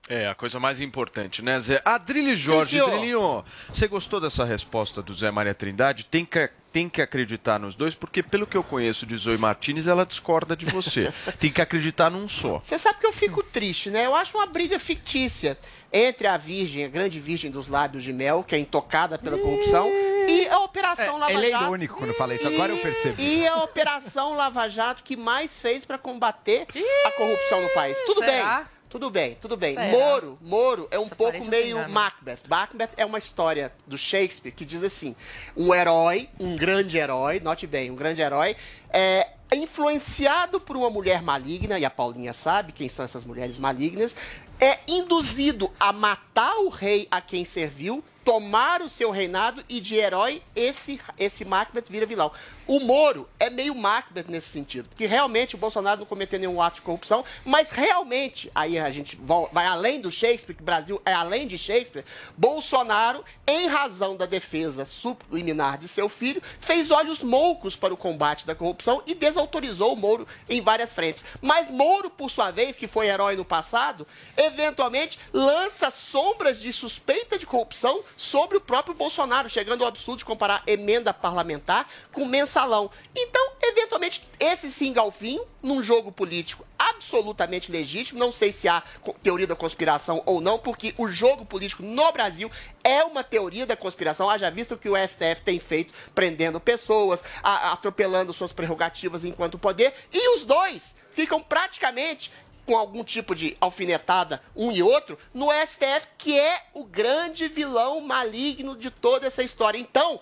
É, 0.06 0.28
a 0.28 0.34
coisa 0.34 0.60
mais 0.60 0.82
importante, 0.82 1.42
né, 1.42 1.58
Zé? 1.58 1.80
Adrilho 1.82 2.36
Jorge. 2.36 2.78
Adrilinho, 2.78 3.42
você 3.72 3.88
gostou 3.88 4.20
dessa 4.20 4.44
resposta 4.44 5.00
do 5.00 5.14
Zé 5.14 5.30
Maria 5.30 5.54
Trindade? 5.54 6.04
Tem 6.04 6.26
que, 6.26 6.50
tem 6.70 6.90
que 6.90 7.00
acreditar 7.00 7.58
nos 7.58 7.74
dois, 7.74 7.94
porque 7.94 8.22
pelo 8.22 8.46
que 8.46 8.54
eu 8.54 8.62
conheço 8.62 9.06
de 9.06 9.16
Zoe 9.16 9.38
Martinez, 9.38 9.88
ela 9.88 10.04
discorda 10.04 10.54
de 10.54 10.66
você. 10.66 11.10
tem 11.40 11.50
que 11.50 11.62
acreditar 11.62 12.10
num 12.10 12.28
só. 12.28 12.60
Você 12.62 12.78
sabe 12.78 12.98
que 12.98 13.06
eu 13.06 13.14
fico 13.14 13.42
triste, 13.42 13.88
né? 13.88 14.04
Eu 14.04 14.14
acho 14.14 14.36
uma 14.36 14.44
briga 14.44 14.78
fictícia 14.78 15.56
entre 15.96 16.26
a 16.26 16.36
virgem, 16.36 16.84
a 16.84 16.88
grande 16.88 17.20
virgem 17.20 17.52
dos 17.52 17.68
lábios 17.68 18.02
de 18.02 18.12
mel, 18.12 18.42
que 18.42 18.56
é 18.56 18.58
intocada 18.58 19.16
pela 19.16 19.38
corrupção, 19.38 19.88
e 20.28 20.48
a 20.48 20.58
Operação 20.58 21.18
Lava 21.18 21.32
Ele 21.32 21.46
é 21.46 21.50
Jato. 21.50 21.64
irônico 21.64 21.96
quando 21.96 22.12
fala 22.14 22.34
isso, 22.34 22.48
agora 22.48 22.72
eu 22.72 22.78
percebo. 22.78 23.14
E 23.20 23.46
a 23.46 23.62
Operação 23.62 24.34
Lava 24.34 24.68
Jato 24.68 25.04
que 25.04 25.16
mais 25.16 25.60
fez 25.60 25.84
para 25.84 25.96
combater 25.96 26.66
a 27.06 27.12
corrupção 27.12 27.62
no 27.62 27.68
país. 27.68 27.96
Tudo 28.06 28.24
será? 28.24 28.56
bem. 28.56 28.74
Tudo 28.88 29.10
bem, 29.10 29.36
tudo 29.40 29.56
bem. 29.56 29.74
Será? 29.74 29.88
Moro, 29.88 30.38
Moro 30.40 30.88
é 30.88 30.98
um 30.98 31.08
pouco 31.08 31.44
meio 31.46 31.78
assim, 31.78 31.88
né? 31.88 31.92
Macbeth. 31.92 32.38
Macbeth 32.48 32.90
é 32.96 33.04
uma 33.04 33.18
história 33.18 33.72
do 33.86 33.98
Shakespeare 33.98 34.52
que 34.52 34.64
diz 34.64 34.84
assim: 34.84 35.16
um 35.56 35.74
herói, 35.74 36.28
um 36.38 36.56
grande 36.56 36.96
herói, 36.96 37.40
note 37.40 37.66
bem, 37.66 37.90
um 37.90 37.96
grande 37.96 38.22
herói, 38.22 38.56
é 38.90 39.30
influenciado 39.54 40.60
por 40.60 40.76
uma 40.76 40.90
mulher 40.90 41.22
maligna, 41.22 41.78
e 41.78 41.84
a 41.84 41.90
Paulinha 41.90 42.32
sabe 42.32 42.72
quem 42.72 42.88
são 42.88 43.04
essas 43.04 43.24
mulheres 43.24 43.58
malignas, 43.58 44.14
é 44.60 44.78
induzido 44.86 45.70
a 45.78 45.92
matar 45.92 46.56
o 46.58 46.68
rei 46.68 47.08
a 47.10 47.20
quem 47.20 47.44
serviu, 47.44 48.02
tomar 48.24 48.80
o 48.80 48.88
seu 48.88 49.10
reinado 49.10 49.62
e 49.68 49.80
de 49.80 49.96
herói 49.96 50.42
esse, 50.56 51.00
esse 51.18 51.44
Macbeth 51.44 51.84
vira 51.90 52.06
vilão. 52.06 52.32
O 52.66 52.80
Moro 52.80 53.28
é 53.38 53.50
meio 53.50 53.74
Macbeth 53.74 54.24
nesse 54.28 54.48
sentido, 54.48 54.88
porque 54.88 55.04
realmente 55.04 55.54
o 55.54 55.58
Bolsonaro 55.58 56.00
não 56.00 56.06
cometeu 56.06 56.38
nenhum 56.38 56.62
ato 56.62 56.76
de 56.76 56.82
corrupção, 56.82 57.22
mas 57.44 57.70
realmente, 57.70 58.50
aí 58.54 58.78
a 58.78 58.90
gente 58.90 59.18
vai 59.52 59.66
além 59.66 60.00
do 60.00 60.10
Shakespeare, 60.10 60.56
que 60.56 60.62
o 60.62 60.64
Brasil 60.64 61.00
é 61.04 61.12
além 61.12 61.46
de 61.46 61.58
Shakespeare, 61.58 62.04
Bolsonaro, 62.38 63.22
em 63.46 63.66
razão 63.66 64.16
da 64.16 64.24
defesa 64.24 64.86
subliminar 64.86 65.76
de 65.76 65.88
seu 65.88 66.08
filho, 66.08 66.42
fez 66.58 66.90
olhos 66.90 67.22
moucos 67.22 67.76
para 67.76 67.92
o 67.92 67.98
combate 67.98 68.46
da 68.46 68.54
corrupção 68.54 69.02
e 69.06 69.14
desautorizou 69.14 69.92
o 69.92 69.96
Moro 69.96 70.26
em 70.48 70.62
várias 70.62 70.94
frentes. 70.94 71.22
Mas 71.42 71.70
Moro, 71.70 72.08
por 72.08 72.30
sua 72.30 72.50
vez, 72.50 72.76
que 72.76 72.88
foi 72.88 73.08
herói 73.08 73.36
no 73.36 73.44
passado, 73.44 74.06
eventualmente 74.36 75.18
lança 75.32 75.90
sombras 75.90 76.60
de 76.60 76.72
suspeita 76.72 77.38
de 77.38 77.44
corrupção 77.44 78.02
sobre 78.16 78.56
o 78.56 78.60
próprio 78.60 78.94
Bolsonaro, 78.94 79.50
chegando 79.50 79.82
ao 79.82 79.88
absurdo 79.88 80.18
de 80.18 80.24
comparar 80.24 80.62
emenda 80.66 81.12
parlamentar 81.12 81.88
com 82.10 82.24
mensalão. 82.54 82.90
Então, 83.14 83.52
eventualmente, 83.62 84.26
esse 84.38 84.70
sim, 84.70 84.92
Galfinho, 84.92 85.44
num 85.60 85.82
jogo 85.82 86.12
político 86.12 86.64
absolutamente 86.78 87.72
legítimo, 87.72 88.18
não 88.18 88.30
sei 88.30 88.52
se 88.52 88.68
há 88.68 88.82
teoria 89.22 89.46
da 89.46 89.56
conspiração 89.56 90.22
ou 90.24 90.40
não, 90.40 90.58
porque 90.58 90.94
o 90.96 91.08
jogo 91.08 91.44
político 91.44 91.82
no 91.82 92.12
Brasil 92.12 92.50
é 92.84 93.02
uma 93.02 93.24
teoria 93.24 93.66
da 93.66 93.76
conspiração, 93.76 94.30
haja 94.30 94.50
visto 94.50 94.76
que 94.76 94.88
o 94.88 94.96
STF 94.96 95.42
tem 95.44 95.58
feito 95.58 95.92
prendendo 96.14 96.60
pessoas, 96.60 97.24
atropelando 97.42 98.32
suas 98.32 98.52
prerrogativas 98.52 99.24
enquanto 99.24 99.58
poder, 99.58 99.92
e 100.12 100.36
os 100.36 100.44
dois 100.44 100.94
ficam 101.10 101.40
praticamente 101.40 102.30
com 102.66 102.76
algum 102.76 103.04
tipo 103.04 103.34
de 103.34 103.56
alfinetada 103.60 104.42
um 104.56 104.72
e 104.72 104.82
outro 104.82 105.18
no 105.34 105.48
STF, 105.66 106.08
que 106.16 106.38
é 106.38 106.62
o 106.72 106.84
grande 106.84 107.46
vilão 107.48 108.00
maligno 108.00 108.76
de 108.76 108.90
toda 108.90 109.26
essa 109.26 109.42
história. 109.42 109.78
Então, 109.78 110.18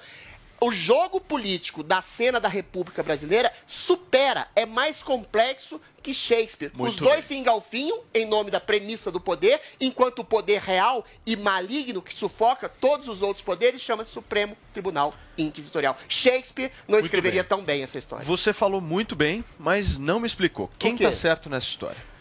o 0.62 0.72
jogo 0.72 1.20
político 1.20 1.82
da 1.82 2.00
cena 2.00 2.38
da 2.38 2.46
República 2.46 3.02
Brasileira 3.02 3.52
supera, 3.66 4.46
é 4.54 4.64
mais 4.64 5.02
complexo 5.02 5.80
que 6.00 6.14
Shakespeare. 6.14 6.70
Muito 6.72 6.90
Os 6.90 6.96
dois 6.96 7.16
bem. 7.16 7.22
se 7.22 7.34
engalfinham 7.34 8.00
em 8.14 8.26
nome 8.26 8.48
da 8.48 8.60
premissa 8.60 9.10
do 9.10 9.20
poder, 9.20 9.60
enquanto 9.80 10.20
o 10.20 10.24
poder 10.24 10.60
real 10.60 11.04
e 11.26 11.34
maligno 11.36 12.00
que 12.00 12.14
sufoca 12.14 12.68
todos 12.68 13.08
os 13.08 13.22
outros 13.22 13.44
poderes 13.44 13.80
chama-se 13.82 14.12
Supremo 14.12 14.56
Tribunal 14.72 15.12
Inquisitorial. 15.36 15.96
Shakespeare 16.08 16.70
não 16.86 16.94
Muito 16.94 17.06
escreveria 17.06 17.42
bem. 17.42 17.48
tão 17.48 17.64
bem 17.64 17.82
essa 17.82 17.98
história. 17.98 18.24
Você 18.24 18.52
falou 18.52 18.80
muito 18.80 19.16
bem, 19.16 19.44
mas 19.58 19.98
não 19.98 20.20
me 20.20 20.26
explicou. 20.28 20.70
Quem 20.78 20.96
quê? 20.96 21.02
tá 21.02 21.12
certo 21.12 21.50
nessa 21.50 21.66
história? 21.66 22.11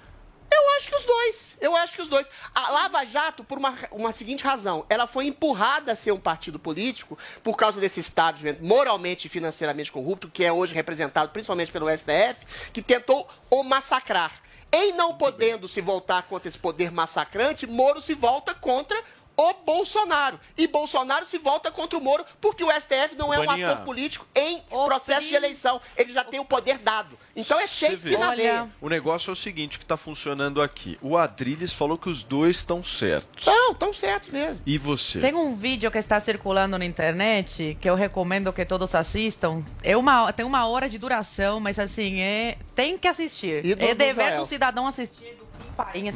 Eu 0.72 0.78
acho 0.78 0.90
que 0.90 0.96
os 0.96 1.06
dois. 1.06 1.58
Eu 1.60 1.75
acho 1.75 1.94
que 1.94 2.01
os 2.01 2.08
dois. 2.08 2.28
A 2.56 2.72
Lava 2.72 3.06
Jato, 3.06 3.44
por 3.44 3.58
uma, 3.58 3.78
uma 3.92 4.13
seguinte 4.13 4.44
razão, 4.44 4.86
ela 4.90 5.06
foi 5.06 5.25
empurrada 5.28 5.92
a 5.92 5.96
ser 5.96 6.12
um 6.12 6.20
partido 6.20 6.58
político 6.58 7.18
por 7.44 7.58
causa 7.58 7.80
desse 7.80 8.00
establishment 8.00 8.58
moralmente 8.62 9.28
e 9.28 9.30
financeiramente 9.30 9.92
corrupto, 9.92 10.30
que 10.30 10.44
é 10.44 10.51
hoje 10.51 10.74
representado 10.74 11.32
principalmente 11.32 11.72
pelo 11.72 11.90
STF, 11.90 12.72
que 12.74 12.82
tentou 12.82 13.28
o 13.50 13.63
massacrar. 13.63 14.32
Em 14.72 14.94
não 14.94 15.16
podendo 15.18 15.68
se 15.68 15.82
voltar 15.82 16.24
contra 16.24 16.48
esse 16.48 16.58
poder 16.58 16.92
massacrante, 16.92 17.68
Moro 17.68 18.01
se 18.01 18.13
volta 18.13 18.54
contra 18.56 18.98
o 19.36 19.54
Bolsonaro. 19.54 20.40
E 20.58 20.68
Bolsonaro 20.68 21.25
se 21.25 21.38
volta 21.38 21.70
contra 21.70 21.98
o 21.98 22.01
Moro 22.01 22.25
porque 22.40 22.63
o 22.63 22.72
STF 22.72 23.16
não 23.18 23.34
é 23.34 23.40
um 23.40 23.46
Baninha. 23.46 23.72
ator 23.72 23.86
político 23.86 24.25
em 24.34 24.62
processo 24.70 25.28
de 25.28 25.36
eleição. 25.36 25.82
Ele 25.98 26.13
já 26.13 26.24
tem 26.24 26.40
o 26.40 26.46
poder 26.46 26.78
dado. 26.78 27.18
Então 27.36 27.60
é 27.60 27.66
vê. 27.96 28.18
na 28.18 28.36
veia. 28.36 28.68
O 28.82 28.90
negócio 28.90 29.30
é 29.30 29.34
o 29.34 29.36
seguinte 29.36 29.80
que 29.80 29.86
tá 29.86 29.96
funcionando 29.98 30.62
aqui. 30.62 30.98
O 31.02 31.18
Adrilles 31.18 31.72
falou 31.74 31.98
que 31.98 32.10
os 32.10 32.24
dois 32.24 32.58
estão 32.58 32.84
certos. 32.84 33.46
Não, 33.46 33.72
estão 33.72 33.94
certos 33.94 34.30
mesmo. 34.30 34.60
E 34.66 34.78
você? 34.78 35.20
Tem 35.20 35.34
um 35.34 35.56
vídeo 35.56 35.90
que 35.92 35.98
está 35.98 36.20
circulando 36.20 36.78
na 36.78 36.86
internet 36.86 37.78
que 37.80 37.90
eu 37.90 37.96
recomendo 37.96 38.52
que 38.52 38.66
todos 38.66 38.94
assistam. 38.96 39.64
É 39.84 39.96
uma, 39.96 40.32
tem 40.34 40.46
uma 40.46 40.68
hora 40.68 40.90
de 40.90 40.98
duração, 40.98 41.60
mas 41.60 41.80
assim, 41.80 42.20
é, 42.22 42.58
tem 42.76 42.98
que 42.98 43.08
assistir. 43.08 43.64
E 43.66 43.76
do- 43.76 43.84
é 43.84 43.96
dever 43.96 44.38
do 44.38 44.46
cidadão 44.46 44.88
assistir 44.88 45.38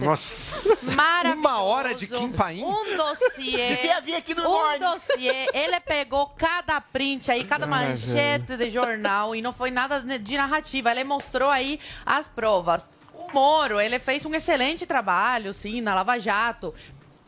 Nossa. 0.06 0.94
Maravilhoso. 0.94 1.40
Uma 1.40 1.62
hora 1.62 1.94
de 1.96 2.08
Kim 2.08 2.32
Paim? 2.32 2.64
Um 2.64 2.98
dossiê. 2.98 3.76
Devia 3.76 4.02
vir 4.02 4.16
aqui 4.16 4.34
no 4.36 4.42
Um 4.44 4.52
Morning. 4.52 4.80
dossiê. 4.80 5.48
Ele 5.54 5.80
pegou 5.80 6.28
cada 6.38 6.80
print 6.82 7.32
aí, 7.32 7.44
cada 7.44 7.66
Ai, 7.66 7.70
manchete 7.90 8.58
de 8.58 8.70
jornal 8.70 9.36
e 9.36 9.42
não 9.42 9.54
foi 9.54 9.72
nada 9.72 10.00
de 10.02 10.38
narrativa. 10.38 10.92
Ele 10.92 11.04
mostrou 11.04 11.50
aí 11.50 11.80
as 12.06 12.28
provas. 12.28 12.86
O 13.14 13.32
Moro, 13.34 13.80
ele 13.80 13.98
fez 14.00 14.26
um 14.26 14.34
excelente 14.36 14.86
trabalho, 14.86 15.54
sim, 15.54 15.82
na 15.82 15.96
Lava 15.96 16.20
Jato. 16.20 16.74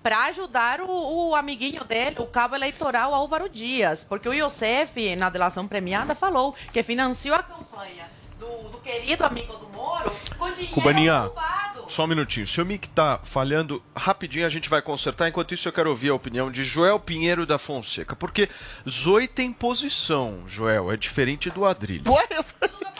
Para 0.04 0.26
ajudar 0.26 0.80
o, 0.80 1.30
o 1.30 1.36
amiguinho 1.36 1.84
dele, 1.84 2.18
o 2.20 2.28
cabo 2.28 2.56
eleitoral 2.56 3.14
Álvaro 3.14 3.50
Dias. 3.50 4.06
Porque 4.08 4.30
o 4.30 4.34
Youssef, 4.34 5.16
na 5.16 5.30
delação 5.30 5.68
premiada, 5.68 6.14
falou 6.16 6.56
que 6.72 6.82
financiou 6.84 7.36
a 7.36 7.44
campanha 7.44 8.17
do, 8.48 8.70
do 8.70 8.78
querido 8.80 9.24
amigo 9.26 9.54
do 9.58 9.68
Moro 9.76 10.12
com 10.38 10.50
dinheiro 10.52 10.74
Cubaninha, 10.74 11.20
roubado. 11.22 11.86
só 11.90 12.04
um 12.04 12.08
minutinho. 12.08 12.48
Seu 12.48 12.66
mic 12.66 12.88
tá 12.90 13.20
falhando 13.24 13.82
rapidinho, 13.96 14.46
a 14.46 14.50
gente 14.50 14.70
vai 14.70 14.82
consertar. 14.82 15.28
Enquanto 15.28 15.54
isso, 15.54 15.68
eu 15.68 15.74
quero 15.74 15.90
ouvir 15.90 16.10
a 16.10 16.16
opinião 16.16 16.52
de 16.52 16.64
Joel 16.64 17.00
Pinheiro 17.00 17.46
da 17.46 17.58
Fonseca. 17.58 18.16
Porque 18.16 18.50
Zoe 18.90 19.28
tem 19.28 19.52
posição, 19.52 20.44
Joel. 20.48 20.92
É 20.92 20.98
diferente 20.98 21.50
do 21.50 21.66
Adrilho. 21.66 22.12
Ué, 22.12 22.28
eu- 22.32 22.46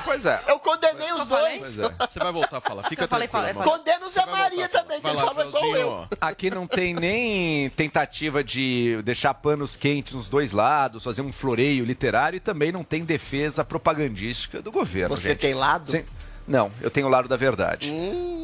Pois 0.08 0.26
é. 0.26 0.42
Eu 0.48 0.58
condenei 0.60 1.12
os 1.12 1.26
dois. 1.26 1.60
Pois 1.60 1.80
é. 1.80 2.08
Você 2.08 2.20
vai 2.20 2.32
voltar 2.32 2.58
a 2.58 2.62
falar. 2.62 2.84
Fica 2.84 3.04
Eu 3.04 3.08
falei, 3.10 3.28
falei, 3.28 3.52
mano. 3.54 3.70
Condena 3.70 4.06
o 4.06 4.10
Zé 4.10 4.26
Maria 4.26 4.70
também, 4.70 5.02
que 5.02 5.08
ele 5.08 5.18
falou 5.18 5.48
igual 5.48 5.76
eu. 5.76 6.08
Aqui 6.22 6.50
não 6.50 6.66
tem 6.66 6.94
nem 6.94 7.70
tentativa 7.72 8.42
de 8.44 9.02
deixar 9.04 9.34
panos 9.34 9.76
quentes 9.76 10.14
nos 10.14 10.30
dois 10.30 10.54
lados, 10.54 11.04
fazer 11.04 11.22
um 11.22 11.32
floreio 11.32 11.84
literário 11.84 12.38
e 12.38 12.40
também 12.40 12.72
não 12.72 12.84
tem 12.84 13.04
defesa 13.04 13.66
propagandística 13.66 14.62
do 14.62 14.72
governo. 14.72 15.18
Você 15.18 15.30
gente. 15.30 15.40
tem 15.40 15.54
lado? 15.54 15.92
Sem- 15.92 16.06
Não, 16.48 16.72
eu 16.82 16.90
tenho 16.90 17.08
o 17.08 17.10
lado 17.10 17.28
da 17.28 17.36
verdade. 17.36 17.92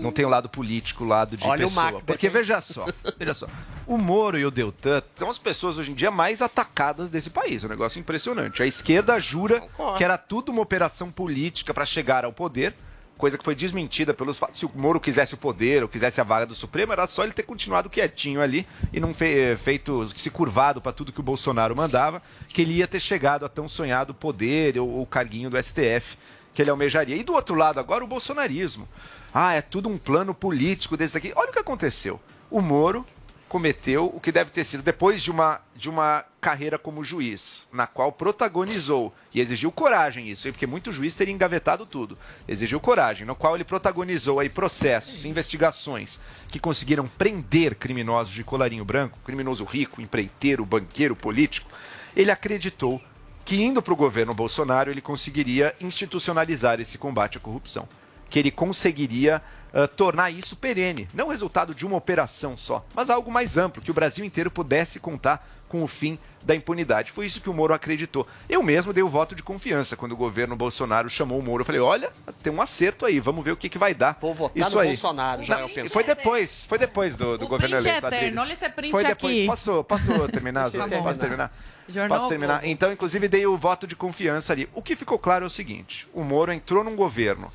Não 0.01 0.11
tenho 0.11 0.27
o 0.27 0.31
lado 0.31 0.49
político, 0.49 1.05
o 1.05 1.07
lado 1.07 1.37
de 1.37 1.45
Hum. 1.45 1.49
Olha 1.49 1.65
o 1.65 1.69
pessoa. 1.69 1.85
Macbeth, 1.85 2.03
Porque 2.05 2.27
hein? 2.27 2.33
veja 2.33 2.59
só, 2.59 2.85
veja 3.17 3.33
só. 3.33 3.47
O 3.87 3.97
Moro 3.97 4.37
e 4.37 4.45
o 4.45 4.51
Deltan 4.51 5.01
são 5.15 5.29
as 5.29 5.37
pessoas 5.37 5.77
hoje 5.77 5.91
em 5.91 5.95
dia 5.95 6.11
mais 6.11 6.41
atacadas 6.41 7.09
desse 7.09 7.29
país. 7.29 7.63
É 7.63 7.67
um 7.67 7.69
negócio 7.69 7.99
impressionante. 7.99 8.61
A 8.61 8.65
esquerda 8.65 9.17
jura 9.19 9.61
Concordo. 9.61 9.97
que 9.97 10.03
era 10.03 10.17
tudo 10.17 10.51
uma 10.51 10.61
operação 10.61 11.09
política 11.09 11.73
para 11.73 11.85
chegar 11.85 12.25
ao 12.25 12.33
poder. 12.33 12.73
Coisa 13.17 13.37
que 13.37 13.43
foi 13.45 13.55
desmentida 13.55 14.13
pelos 14.13 14.37
fatos. 14.37 14.59
Se 14.59 14.65
o 14.65 14.71
Moro 14.75 14.99
quisesse 14.99 15.35
o 15.35 15.37
poder 15.37 15.83
ou 15.83 15.87
quisesse 15.87 16.19
a 16.19 16.23
vaga 16.25 16.45
do 16.47 16.55
Supremo, 16.55 16.91
era 16.91 17.07
só 17.07 17.23
ele 17.23 17.31
ter 17.31 17.43
continuado 17.43 17.89
quietinho 17.89 18.41
ali 18.41 18.67
e 18.91 18.99
não 18.99 19.13
fe- 19.13 19.55
feito 19.55 20.09
se 20.17 20.29
curvado 20.29 20.81
para 20.81 20.91
tudo 20.91 21.13
que 21.13 21.19
o 21.21 21.23
Bolsonaro 21.23 21.73
mandava, 21.75 22.21
que 22.49 22.63
ele 22.63 22.73
ia 22.73 22.87
ter 22.87 22.99
chegado 22.99 23.45
a 23.45 23.49
tão 23.49 23.67
sonhado 23.69 24.13
poder 24.13 24.77
ou 24.79 25.01
o 25.01 25.05
carguinho 25.05 25.49
do 25.49 25.57
STF 25.63 26.17
que 26.53 26.61
ele 26.61 26.69
almejaria. 26.69 27.15
E 27.15 27.23
do 27.23 27.33
outro 27.33 27.55
lado, 27.55 27.79
agora 27.79 28.03
o 28.03 28.07
bolsonarismo. 28.07 28.87
Ah, 29.33 29.53
é 29.53 29.61
tudo 29.61 29.89
um 29.89 29.97
plano 29.97 30.33
político 30.33 30.95
desse 30.95 31.17
aqui. 31.17 31.33
Olha 31.35 31.49
o 31.49 31.53
que 31.53 31.59
aconteceu. 31.59 32.19
O 32.49 32.61
Moro 32.61 33.05
cometeu 33.53 34.11
o 34.11 34.19
que 34.19 34.31
deve 34.31 34.49
ter 34.49 34.63
sido 34.63 34.81
depois 34.81 35.21
de 35.21 35.29
uma, 35.29 35.61
de 35.75 35.87
uma 35.87 36.25
carreira 36.41 36.79
como 36.79 37.03
juiz, 37.03 37.67
na 37.71 37.85
qual 37.85 38.11
protagonizou 38.11 39.13
e 39.31 39.39
exigiu 39.39 39.71
coragem 39.71 40.27
isso, 40.27 40.51
porque 40.51 40.65
muito 40.65 40.91
juiz 40.91 41.13
teria 41.13 41.31
engavetado 41.31 41.85
tudo. 41.85 42.17
Exigiu 42.47 42.79
coragem, 42.79 43.27
no 43.27 43.35
qual 43.35 43.53
ele 43.53 43.63
protagonizou 43.63 44.39
aí 44.39 44.49
processos, 44.49 45.23
investigações 45.23 46.19
que 46.49 46.59
conseguiram 46.59 47.07
prender 47.07 47.75
criminosos 47.75 48.33
de 48.33 48.43
colarinho 48.43 48.83
branco, 48.83 49.19
criminoso 49.23 49.63
rico, 49.65 50.01
empreiteiro, 50.01 50.65
banqueiro, 50.65 51.15
político. 51.15 51.69
Ele 52.15 52.31
acreditou 52.31 52.99
que 53.45 53.61
indo 53.61 53.81
para 53.81 53.93
o 53.93 53.97
governo 53.97 54.33
Bolsonaro 54.33 54.89
ele 54.89 55.01
conseguiria 55.01 55.75
institucionalizar 55.81 56.79
esse 56.79 56.97
combate 56.97 57.37
à 57.37 57.41
corrupção, 57.41 57.87
que 58.29 58.39
ele 58.39 58.51
conseguiria 58.51 59.41
uh, 59.73 59.87
tornar 59.87 60.31
isso 60.31 60.55
perene, 60.55 61.07
não 61.13 61.27
resultado 61.27 61.75
de 61.75 61.85
uma 61.85 61.97
operação 61.97 62.57
só, 62.57 62.85
mas 62.93 63.09
algo 63.09 63.31
mais 63.31 63.57
amplo, 63.57 63.81
que 63.81 63.91
o 63.91 63.93
Brasil 63.93 64.23
inteiro 64.23 64.49
pudesse 64.49 64.99
contar 64.99 65.47
com 65.67 65.81
o 65.83 65.87
fim 65.87 66.19
da 66.43 66.53
impunidade. 66.53 67.11
Foi 67.11 67.25
isso 67.25 67.41
que 67.41 67.49
o 67.49 67.53
Moro 67.53 67.73
acreditou. 67.73 68.27
Eu 68.47 68.61
mesmo 68.61 68.93
dei 68.93 69.01
o 69.01 69.09
voto 69.09 69.33
de 69.33 69.41
confiança 69.41 69.95
quando 69.97 70.11
o 70.11 70.15
governo 70.15 70.55
Bolsonaro 70.55 71.09
chamou 71.09 71.39
o 71.39 71.41
Moro. 71.41 71.61
Eu 71.61 71.65
falei, 71.65 71.81
olha, 71.81 72.11
tem 72.43 72.53
um 72.53 72.61
acerto 72.61 73.07
aí, 73.07 73.19
vamos 73.19 73.43
ver 73.43 73.53
o 73.53 73.57
que, 73.57 73.67
que 73.67 73.77
vai 73.79 73.95
dar. 73.95 74.15
Vou 74.21 74.35
votar 74.35 74.61
isso 74.61 74.75
no 74.75 74.79
aí. 74.81 74.89
Bolsonaro, 74.89 75.41
já 75.43 75.57
Não, 75.59 75.69
é. 75.75 75.89
Foi 75.89 76.03
depois, 76.03 76.65
foi 76.65 76.77
depois 76.77 77.15
do, 77.15 77.39
do 77.39 77.45
O 77.45 77.47
governo 77.47 77.77
print 77.77 77.87
é 77.87 77.89
eleito. 77.89 78.05
eterno, 78.07 78.17
Adriles. 78.17 78.39
olha 78.39 78.53
esse 78.53 78.69
print 78.69 78.91
Foi 78.91 79.03
depois. 79.03 79.33
aqui. 79.33 79.45
Posso, 79.47 79.83
posso 79.83 80.27
terminar? 80.29 80.69
Tá. 80.71 80.87
Posso 81.01 81.19
terminar? 81.19 81.51
Jornal 81.87 82.17
Posso 82.17 82.29
terminar? 82.29 82.59
Globo. 82.59 82.67
Então, 82.67 82.91
inclusive, 82.91 83.27
dei 83.27 83.45
o 83.45 83.57
voto 83.57 83.85
de 83.85 83.95
confiança 83.95 84.53
ali. 84.53 84.69
O 84.73 84.81
que 84.81 84.95
ficou 84.95 85.19
claro 85.19 85.43
é 85.43 85.47
o 85.47 85.49
seguinte: 85.49 86.07
o 86.13 86.23
Moro 86.23 86.51
entrou 86.51 86.83
num 86.83 86.95
governo 86.95 87.51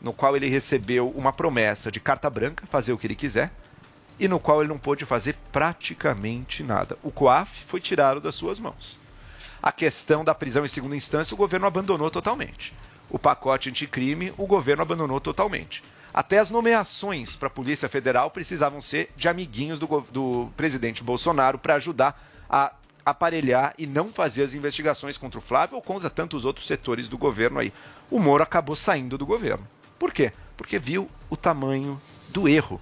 no 0.00 0.12
qual 0.12 0.36
ele 0.36 0.48
recebeu 0.48 1.08
uma 1.10 1.32
promessa 1.32 1.90
de 1.90 2.00
carta 2.00 2.28
branca, 2.28 2.66
fazer 2.66 2.92
o 2.92 2.98
que 2.98 3.06
ele 3.06 3.14
quiser, 3.14 3.50
e 4.18 4.28
no 4.28 4.38
qual 4.38 4.60
ele 4.60 4.68
não 4.68 4.78
pôde 4.78 5.04
fazer 5.04 5.36
praticamente 5.52 6.62
nada. 6.62 6.96
O 7.02 7.10
COAF 7.10 7.64
foi 7.64 7.80
tirado 7.80 8.20
das 8.20 8.34
suas 8.34 8.58
mãos. 8.58 8.98
A 9.62 9.72
questão 9.72 10.24
da 10.24 10.34
prisão 10.34 10.64
em 10.64 10.68
segunda 10.68 10.96
instância, 10.96 11.34
o 11.34 11.38
governo 11.38 11.66
abandonou 11.66 12.10
totalmente. 12.10 12.74
O 13.10 13.18
pacote 13.18 13.68
anticrime, 13.68 14.32
o 14.36 14.46
governo 14.46 14.82
abandonou 14.82 15.20
totalmente. 15.20 15.82
Até 16.12 16.38
as 16.38 16.50
nomeações 16.50 17.36
para 17.36 17.48
a 17.48 17.50
Polícia 17.50 17.88
Federal 17.88 18.30
precisavam 18.30 18.80
ser 18.80 19.10
de 19.16 19.28
amiguinhos 19.28 19.78
do, 19.78 19.86
do 20.10 20.50
presidente 20.56 21.02
Bolsonaro 21.02 21.58
para 21.58 21.74
ajudar 21.74 22.18
a 22.48 22.72
aparelhar 23.06 23.72
e 23.78 23.86
não 23.86 24.08
fazer 24.12 24.42
as 24.42 24.52
investigações 24.52 25.16
contra 25.16 25.38
o 25.38 25.42
Flávio 25.42 25.76
ou 25.76 25.82
contra 25.82 26.10
tantos 26.10 26.44
outros 26.44 26.66
setores 26.66 27.08
do 27.08 27.16
governo 27.16 27.60
aí. 27.60 27.72
O 28.10 28.18
Moro 28.18 28.42
acabou 28.42 28.74
saindo 28.74 29.16
do 29.16 29.24
governo. 29.24 29.66
Por 29.96 30.12
quê? 30.12 30.32
Porque 30.56 30.76
viu 30.78 31.08
o 31.30 31.36
tamanho 31.36 32.02
do 32.28 32.48
erro 32.48 32.80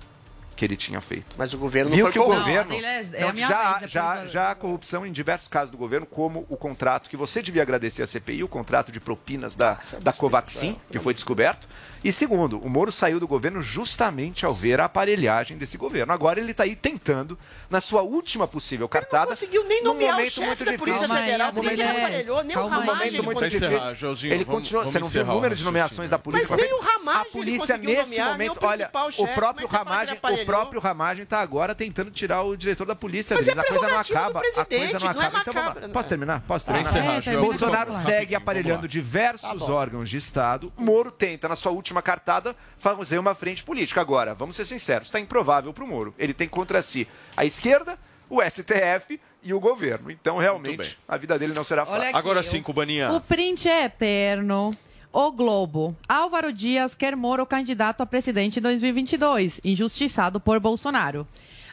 que 0.56 0.64
ele 0.64 0.76
tinha 0.76 1.00
feito. 1.00 1.34
Mas 1.36 1.52
o 1.52 1.58
governo 1.58 1.90
não 1.90 1.96
viu 1.96 2.06
foi 2.06 2.12
que 2.12 2.18
o 2.18 2.24
governo 2.24 2.70
Não, 2.70 2.78
Adriles, 2.78 3.12
é 3.12 3.22
a 3.22 3.26
Não, 3.26 3.32
minha 3.34 3.48
já, 3.48 3.78
vez, 3.80 3.90
já, 3.90 4.20
do- 4.24 4.28
já 4.30 4.50
há 4.52 4.54
corrupção 4.54 5.04
em 5.04 5.12
diversos 5.12 5.48
casos 5.48 5.70
do 5.72 5.76
governo, 5.76 6.06
como 6.06 6.46
o 6.48 6.56
contrato 6.56 7.10
que 7.10 7.16
você 7.16 7.42
devia 7.42 7.60
agradecer 7.62 8.02
à 8.02 8.06
CPI, 8.06 8.44
o 8.44 8.48
contrato 8.48 8.90
de 8.92 9.00
propinas 9.00 9.54
da, 9.56 9.78
da 10.00 10.12
Covaxin, 10.12 10.78
que 10.90 10.98
foi 11.00 11.12
descoberto. 11.12 11.68
E 12.04 12.12
segundo, 12.12 12.58
o 12.58 12.68
Moro 12.68 12.92
saiu 12.92 13.18
do 13.18 13.26
governo 13.26 13.62
justamente 13.62 14.44
ao 14.44 14.54
ver 14.54 14.78
a 14.78 14.84
aparelhagem 14.84 15.56
desse 15.56 15.78
governo. 15.78 16.12
Agora 16.12 16.38
ele 16.38 16.50
está 16.50 16.64
aí 16.64 16.76
tentando, 16.76 17.38
na 17.70 17.80
sua 17.80 18.02
última 18.02 18.46
possível 18.46 18.86
cartada, 18.86 19.28
conseguiu 19.28 19.64
nem 19.64 19.82
num 19.82 19.94
nomear 19.94 20.10
o 20.12 20.16
momento 20.18 20.30
chefe 20.32 20.46
muito 20.46 20.64
da 20.66 20.70
difícil. 20.72 20.78
Polícia 20.84 21.08
Calma 21.08 21.14
aí, 21.20 21.24
Federal, 21.30 21.52
porque 21.54 21.68
ele 21.70 21.82
não 21.84 21.90
aparelhou, 21.90 22.44
nem 22.44 22.56
o 22.56 22.60
Calma 22.60 22.76
aí. 22.76 22.80
Num 22.84 22.86
Ramagem 22.86 22.94
momento 22.94 23.14
ele 23.14 23.22
muito 23.22 23.38
conseguiu. 23.40 23.56
encerrar, 23.56 23.78
difícil. 23.78 23.96
Joãozinho, 23.96 24.34
ele 24.34 24.44
vamos- 24.44 24.60
continua, 24.60 24.80
vamos 24.82 24.92
você 24.92 24.98
não 24.98 25.08
viu 25.08 25.22
o 25.22 25.24
o 25.24 25.34
número 25.34 25.56
de 25.56 25.64
nomeações 25.64 26.10
da 26.10 26.18
polícia? 26.18 26.46
Mas 26.50 26.60
nem 26.60 26.72
o 26.74 26.80
Ramagem 26.80 27.20
A 27.20 27.22
ele 27.22 27.30
polícia 27.30 27.78
nesse 27.78 28.02
nomear, 28.02 28.28
momento, 28.32 28.62
o 28.62 28.66
olha, 28.66 28.90
o 29.18 29.28
próprio 29.28 29.66
é 29.66 29.70
Ramagem, 29.70 30.18
ele 30.22 30.42
o 30.42 30.46
próprio 30.46 30.80
Ramagem 30.82 31.22
está 31.24 31.40
agora 31.40 31.74
tentando 31.74 32.10
tirar 32.10 32.42
o 32.42 32.54
diretor 32.54 32.86
da 32.86 32.94
polícia. 32.94 33.34
Mas 33.34 33.46
dele. 33.46 33.58
é 33.58 33.62
a 33.62 33.66
coisa 33.66 33.88
não 33.88 33.98
acaba. 33.98 34.40
A 34.40 34.42
coisa 34.42 34.64
presidente, 34.66 34.92
não 34.92 35.00
não 35.00 35.06
é 35.08 35.10
acaba. 35.26 35.38
Então, 35.40 35.54
vamos 35.54 35.68
lá. 35.68 35.74
macabra, 35.74 35.88
Posso 35.88 36.04
né? 36.06 36.08
terminar? 36.10 36.42
Posso 36.46 36.66
terminar? 36.66 36.88
encerrar, 36.90 37.22
É, 37.34 37.40
Bolsonaro 37.40 37.94
segue 38.02 38.34
aparelhando 38.34 38.86
diversos 38.86 39.62
órgãos 39.62 40.10
de 40.10 40.18
Estado. 40.18 40.70
Moro 40.76 41.10
tenta, 41.10 41.48
na 41.48 41.56
sua 41.56 41.72
última 41.72 41.93
cartada, 42.02 42.54
fazer 42.78 43.18
uma 43.18 43.34
frente 43.34 43.62
política. 43.62 44.00
Agora, 44.00 44.34
vamos 44.34 44.56
ser 44.56 44.64
sinceros, 44.64 45.08
está 45.08 45.20
improvável 45.20 45.72
para 45.72 45.84
o 45.84 45.88
Moro. 45.88 46.14
Ele 46.18 46.34
tem 46.34 46.48
contra 46.48 46.82
si 46.82 47.08
a 47.36 47.44
esquerda, 47.44 47.98
o 48.28 48.40
STF 48.42 49.20
e 49.42 49.52
o 49.52 49.60
governo. 49.60 50.10
Então, 50.10 50.38
realmente, 50.38 50.98
a 51.06 51.16
vida 51.16 51.38
dele 51.38 51.52
não 51.52 51.64
será 51.64 51.84
fácil. 51.84 52.08
Aqui, 52.08 52.16
Agora 52.16 52.42
sim, 52.42 52.62
Cubaninha. 52.62 53.12
O 53.12 53.20
print 53.20 53.68
é 53.68 53.84
eterno. 53.84 54.72
O 55.12 55.30
Globo. 55.30 55.96
Álvaro 56.08 56.52
Dias 56.52 56.94
quer 56.94 57.14
Moro 57.14 57.46
candidato 57.46 58.00
a 58.00 58.06
presidente 58.06 58.58
em 58.58 58.62
2022, 58.62 59.60
injustiçado 59.62 60.40
por 60.40 60.58
Bolsonaro. 60.58 61.24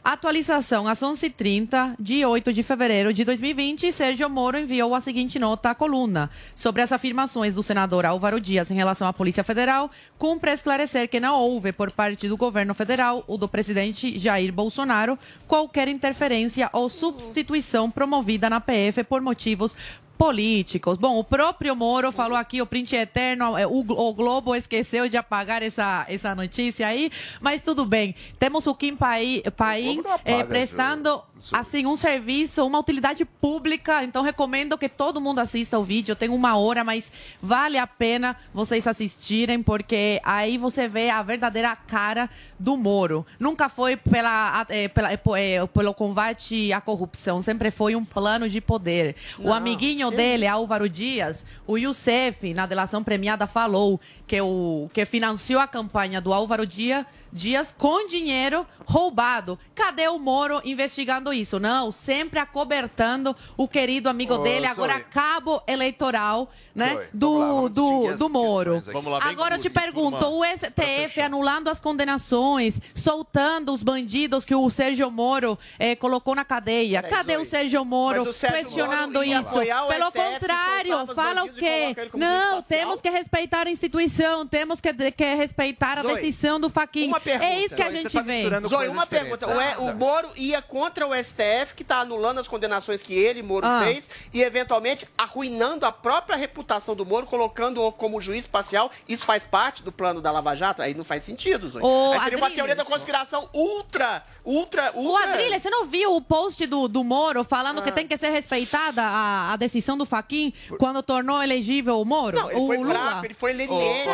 Atualização 0.03 0.87
às 0.87 1.01
11h30, 1.01 1.93
de 1.99 2.25
8 2.25 2.51
de 2.51 2.63
fevereiro 2.63 3.13
de 3.13 3.23
2020, 3.23 3.91
Sérgio 3.91 4.27
Moro 4.27 4.57
enviou 4.57 4.95
a 4.95 5.01
seguinte 5.01 5.37
nota 5.37 5.69
à 5.69 5.75
coluna. 5.75 6.27
Sobre 6.55 6.81
as 6.81 6.91
afirmações 6.91 7.53
do 7.53 7.61
senador 7.61 8.03
Álvaro 8.03 8.41
Dias 8.41 8.71
em 8.71 8.73
relação 8.73 9.07
à 9.07 9.13
Polícia 9.13 9.43
Federal, 9.43 9.91
cumpre 10.17 10.51
esclarecer 10.51 11.07
que 11.07 11.19
não 11.19 11.39
houve, 11.39 11.71
por 11.71 11.91
parte 11.91 12.27
do 12.27 12.35
governo 12.35 12.73
federal 12.73 13.23
ou 13.27 13.37
do 13.37 13.47
presidente 13.47 14.17
Jair 14.17 14.51
Bolsonaro, 14.51 15.19
qualquer 15.47 15.87
interferência 15.87 16.67
ou 16.73 16.89
substituição 16.89 17.91
promovida 17.91 18.49
na 18.49 18.59
PF 18.59 19.03
por 19.03 19.21
motivos 19.21 19.75
políticos. 20.21 20.99
Bom, 20.99 21.17
o 21.17 21.23
próprio 21.23 21.75
Moro 21.75 22.11
falou 22.11 22.37
aqui, 22.37 22.61
o 22.61 22.65
print 22.67 22.95
é 22.95 23.01
eterno, 23.01 23.57
é, 23.57 23.65
o, 23.65 24.13
Globo 24.13 24.55
esqueceu 24.55 25.09
de 25.09 25.17
apagar 25.17 25.63
essa, 25.63 26.05
essa 26.07 26.35
notícia 26.35 26.85
aí, 26.85 27.11
mas 27.41 27.63
tudo 27.63 27.85
bem. 27.85 28.13
Temos 28.37 28.67
o 28.67 28.75
Kim 28.75 28.95
Paim, 28.95 29.41
Paim 29.57 29.99
apaga, 30.01 30.21
eh, 30.23 30.43
prestando 30.43 31.23
assim 31.51 31.85
um 31.85 31.95
serviço, 31.95 32.65
uma 32.65 32.79
utilidade 32.79 33.23
pública, 33.25 34.03
então 34.03 34.21
recomendo 34.23 34.77
que 34.77 34.87
todo 34.89 35.19
mundo 35.21 35.39
assista 35.39 35.77
o 35.79 35.83
vídeo, 35.83 36.15
tem 36.15 36.29
uma 36.29 36.57
hora, 36.57 36.83
mas 36.83 37.11
vale 37.41 37.77
a 37.77 37.87
pena 37.87 38.35
vocês 38.53 38.85
assistirem, 38.87 39.61
porque 39.63 40.19
aí 40.23 40.57
você 40.57 40.87
vê 40.87 41.09
a 41.09 41.21
verdadeira 41.21 41.75
cara 41.75 42.29
do 42.59 42.77
Moro. 42.77 43.25
Nunca 43.39 43.67
foi 43.69 43.97
pela, 43.97 44.65
eh, 44.69 44.87
pela, 44.87 45.17
po- 45.17 45.35
eh, 45.35 45.65
pelo 45.67 45.93
combate 45.93 46.71
à 46.71 46.79
corrupção, 46.81 47.41
sempre 47.41 47.71
foi 47.71 47.95
um 47.95 48.05
plano 48.05 48.47
de 48.49 48.61
poder. 48.61 49.15
o 49.39 49.43
Não, 49.43 49.53
amiguinho 49.53 50.11
dele, 50.11 50.45
Álvaro 50.47 50.87
Dias, 50.87 51.45
o 51.65 51.77
Youssef, 51.77 52.53
na 52.53 52.65
delação 52.65 53.03
premiada, 53.03 53.47
falou 53.47 53.99
que, 54.31 54.39
o, 54.39 54.89
que 54.93 55.03
financiou 55.03 55.59
a 55.59 55.67
campanha 55.67 56.21
do 56.21 56.31
Álvaro 56.31 56.65
Dia, 56.65 57.05
Dias 57.33 57.73
com 57.77 58.07
dinheiro 58.07 58.67
roubado. 58.85 59.57
Cadê 59.73 60.07
o 60.09 60.19
Moro 60.19 60.61
investigando 60.65 61.31
isso? 61.31 61.59
Não, 61.59 61.91
sempre 61.91 62.39
acobertando 62.39 63.35
o 63.55 63.67
querido 63.67 64.09
amigo 64.09 64.35
Ô, 64.35 64.37
dele, 64.39 64.65
agora 64.65 64.99
cabo 64.99 65.63
eleitoral, 65.65 66.49
né? 66.75 67.07
Do 67.13 67.37
lá, 67.37 67.69
do, 67.69 68.17
do 68.17 68.29
Moro. 68.29 68.83
lá, 68.93 69.19
Agora 69.23 69.55
eu 69.55 69.61
te 69.61 69.69
pergunto, 69.69 70.25
o 70.25 70.43
STF 70.43 71.21
anulando 71.21 71.69
as 71.69 71.79
condenações, 71.79 72.81
soltando 72.93 73.73
os 73.73 73.81
bandidos 73.81 74.43
que 74.43 74.53
o 74.53 74.69
Sérgio 74.69 75.09
Moro 75.09 75.57
eh, 75.79 75.95
colocou 75.95 76.35
na 76.35 76.43
cadeia. 76.43 77.01
Cadê 77.01 77.37
o 77.37 77.45
Sérgio 77.45 77.85
Moro 77.85 78.23
o 78.23 78.33
Sérgio 78.33 78.59
questionando 78.59 79.13
Moro 79.13 79.23
isso? 79.23 79.87
Pelo 79.87 80.11
STF 80.11 80.11
contrário, 80.11 81.15
fala 81.15 81.43
o 81.45 81.53
quê? 81.53 81.95
Não, 82.13 82.61
temos 82.61 82.99
que 82.99 83.09
respeitar 83.09 83.67
a 83.67 83.71
instituição, 83.71 84.20
temos 84.49 84.79
que, 84.81 84.93
que 85.11 85.35
respeitar 85.35 85.97
a 85.99 86.01
Zoe, 86.03 86.15
decisão 86.15 86.59
do 86.59 86.69
Faquin. 86.69 87.07
uma 87.07 87.19
pergunta. 87.19 87.45
É 87.45 87.59
isso 87.63 87.75
que 87.75 87.81
a 87.81 87.85
Zoe, 87.85 87.95
você 87.97 88.01
gente 88.03 88.13
tá 88.13 88.21
vê. 88.21 88.67
Zoe, 88.67 88.87
uma 88.87 89.05
pergunta. 89.07 89.47
O, 89.47 89.61
E- 89.61 89.91
o 89.91 89.95
Moro 89.95 90.29
ia 90.35 90.61
contra 90.61 91.07
o 91.07 91.13
STF, 91.13 91.73
que 91.75 91.81
está 91.83 91.99
anulando 91.99 92.39
as 92.39 92.47
condenações 92.47 93.01
que 93.01 93.13
ele, 93.13 93.41
Moro, 93.43 93.65
Ah. 93.65 93.81
fez, 93.85 94.09
e 94.33 94.41
eventualmente 94.41 95.07
arruinando 95.17 95.85
a 95.85 95.91
própria 95.91 96.35
reputação 96.35 96.95
do 96.95 97.05
Moro, 97.05 97.25
colocando-o 97.25 97.91
como 97.91 98.21
juiz 98.21 98.45
parcial. 98.47 98.91
Isso 99.07 99.25
faz 99.25 99.43
parte 99.43 99.83
do 99.83 99.91
plano 99.91 100.21
da 100.21 100.31
Lava 100.31 100.55
Jato? 100.55 100.81
Aí 100.81 100.93
não 100.93 101.03
faz 101.03 101.23
sentido, 101.23 101.69
Zoe. 101.69 101.81
Ô, 101.83 102.13
Aí 102.13 102.19
seria 102.21 102.37
uma 102.37 102.49
teoria 102.51 102.75
da 102.75 102.85
conspiração 102.85 103.49
ultra, 103.53 104.23
ultra, 104.45 104.91
ultra... 104.95 105.01
O 105.01 105.15
Adrilha, 105.17 105.59
você 105.59 105.69
não 105.69 105.85
viu 105.85 106.15
o 106.15 106.21
post 106.21 106.65
do, 106.65 106.87
do 106.87 107.03
Moro 107.03 107.43
falando 107.43 107.81
que 107.81 107.91
tem 107.91 108.07
que 108.07 108.17
ser 108.17 108.29
respeitada 108.29 109.01
a, 109.01 109.53
a 109.53 109.55
decisão 109.55 109.97
do 109.97 110.05
Faquin 110.05 110.53
quando 110.77 111.01
tornou 111.03 111.41
elegível 111.41 111.99
o 111.99 112.05
Moro? 112.05 112.37
Não, 112.37 112.51
ele 112.51 112.59
o 112.59 112.67
foi 112.67 112.77
Lula? 112.77 112.89
fraco, 112.93 113.25
ele 113.25 113.33
foi 113.33 113.53
leniente, 113.53 114.07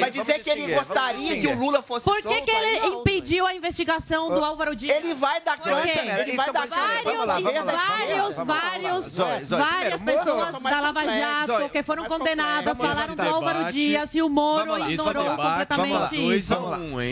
Mas 0.00 0.12
dizer 0.12 0.38
que 0.42 0.50
ele 0.50 0.74
gostaria 0.74 1.40
que 1.40 1.46
o. 1.48 1.56
Lula 1.58 1.82
fosse 1.82 2.04
Por 2.04 2.16
que, 2.16 2.22
solto 2.22 2.44
que 2.44 2.50
ele 2.50 2.86
impediu 2.86 3.46
a 3.46 3.54
investigação 3.54 4.30
do 4.30 4.44
Álvaro 4.44 4.74
Dias? 4.74 4.96
Ele 4.96 5.14
vai 5.14 5.40
dar 5.40 5.58
Por 5.58 5.82
quê? 5.82 5.98
Ele 5.98 6.36
vai 6.36 6.52
dar 6.52 6.66
vários, 6.68 8.36
vários, 8.36 9.14
vários, 9.14 9.48
várias 9.50 10.00
pessoas 10.00 10.62
da 10.62 10.80
Lava 10.80 11.04
Jato 11.04 11.68
que 11.70 11.82
foram 11.82 12.04
condenadas 12.04 12.76
falaram 12.76 13.14
do 13.16 13.22
Álvaro 13.22 13.72
Dias 13.72 14.14
e 14.14 14.22
o 14.22 14.28
Moro 14.28 14.78
ignorou 14.90 15.24
completamente 15.24 15.92
vamos 15.92 16.00
lá, 16.00 16.34
isso. 16.36 16.54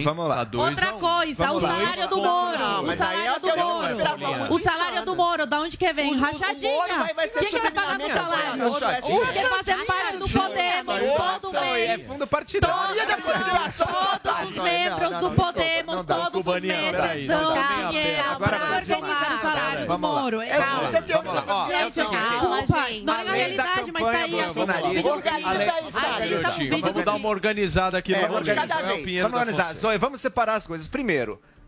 Vamos 0.05 0.29
lá. 0.29 0.47
Outra 0.55 0.93
coisa, 0.93 1.53
o 1.53 1.59
lá. 1.59 1.69
salário 1.71 2.09
do 2.09 2.17
Moro. 2.17 2.65
o 2.87 2.91
aí 2.91 2.97
é 2.97 2.97
salário 2.97 3.41
do 3.41 3.49
da 3.49 4.17
Moro. 4.17 4.55
O 4.55 4.59
salário 4.59 5.05
do 5.05 5.17
Moro, 5.17 5.47
da 5.47 5.61
onde 5.61 5.77
que 5.77 5.93
vem? 5.93 6.13
O- 6.13 6.17
o 6.17 6.21
Rachadinha. 6.21 6.87
Vai- 6.87 7.15
vai 7.15 7.29
Quem 7.29 7.49
que 7.49 7.59
vai 7.59 7.71
pagar 7.71 7.99
no 7.99 8.11
salário? 8.11 8.73
Rachadinha. 8.73 9.21
Porque 9.21 9.41
fazem 9.45 9.85
parte 9.87 10.17
do 10.17 10.29
Podemos 10.29 11.41
todo 11.41 11.51
É 11.77 11.97
mês. 11.97 12.07
fundo 12.07 12.27
partidário. 12.27 12.97
Todos 14.23 14.51
os 14.51 14.57
membros 14.57 15.21
do 15.21 15.31
Podemos, 15.31 16.05
todos 16.05 16.47
os 16.47 16.63
meses 16.63 17.27
dão 17.27 17.91
dinheiro 17.91 18.31
Agora, 18.31 18.59
para 18.59 18.77
organizar 18.77 19.35
o 19.35 19.41
salário 19.41 19.87
do. 19.87 19.99
Moro. 19.99 20.41
É, 20.41 20.51
é 20.51 20.59
o 20.59 20.91
Gente, 21.67 21.93
desculpa, 21.93 22.89
gente. 22.89 23.05
não 23.05 23.15
é 23.15 23.25
na 23.25 23.33
realidade, 23.33 23.93
mas 23.93 24.03
tá 24.03 24.11
aí, 24.11 24.95
vídeo. 24.95 25.07
Organiza 25.07 26.27
isso. 26.27 26.81
Vamos 26.81 27.05
dar 27.05 27.15
uma 27.15 27.29
organizada 27.29 27.99
aqui 27.99 28.15
É, 28.15 28.27
vamos 28.27 28.49
organizar. 28.49 29.71
É. 29.71 29.75
Zoe, 29.75 29.99
vamos 29.99 30.21
separar 30.21 30.55
as 30.55 30.67
coisas. 30.67 30.87
Primeiro, 30.87 31.41
a 31.41 31.60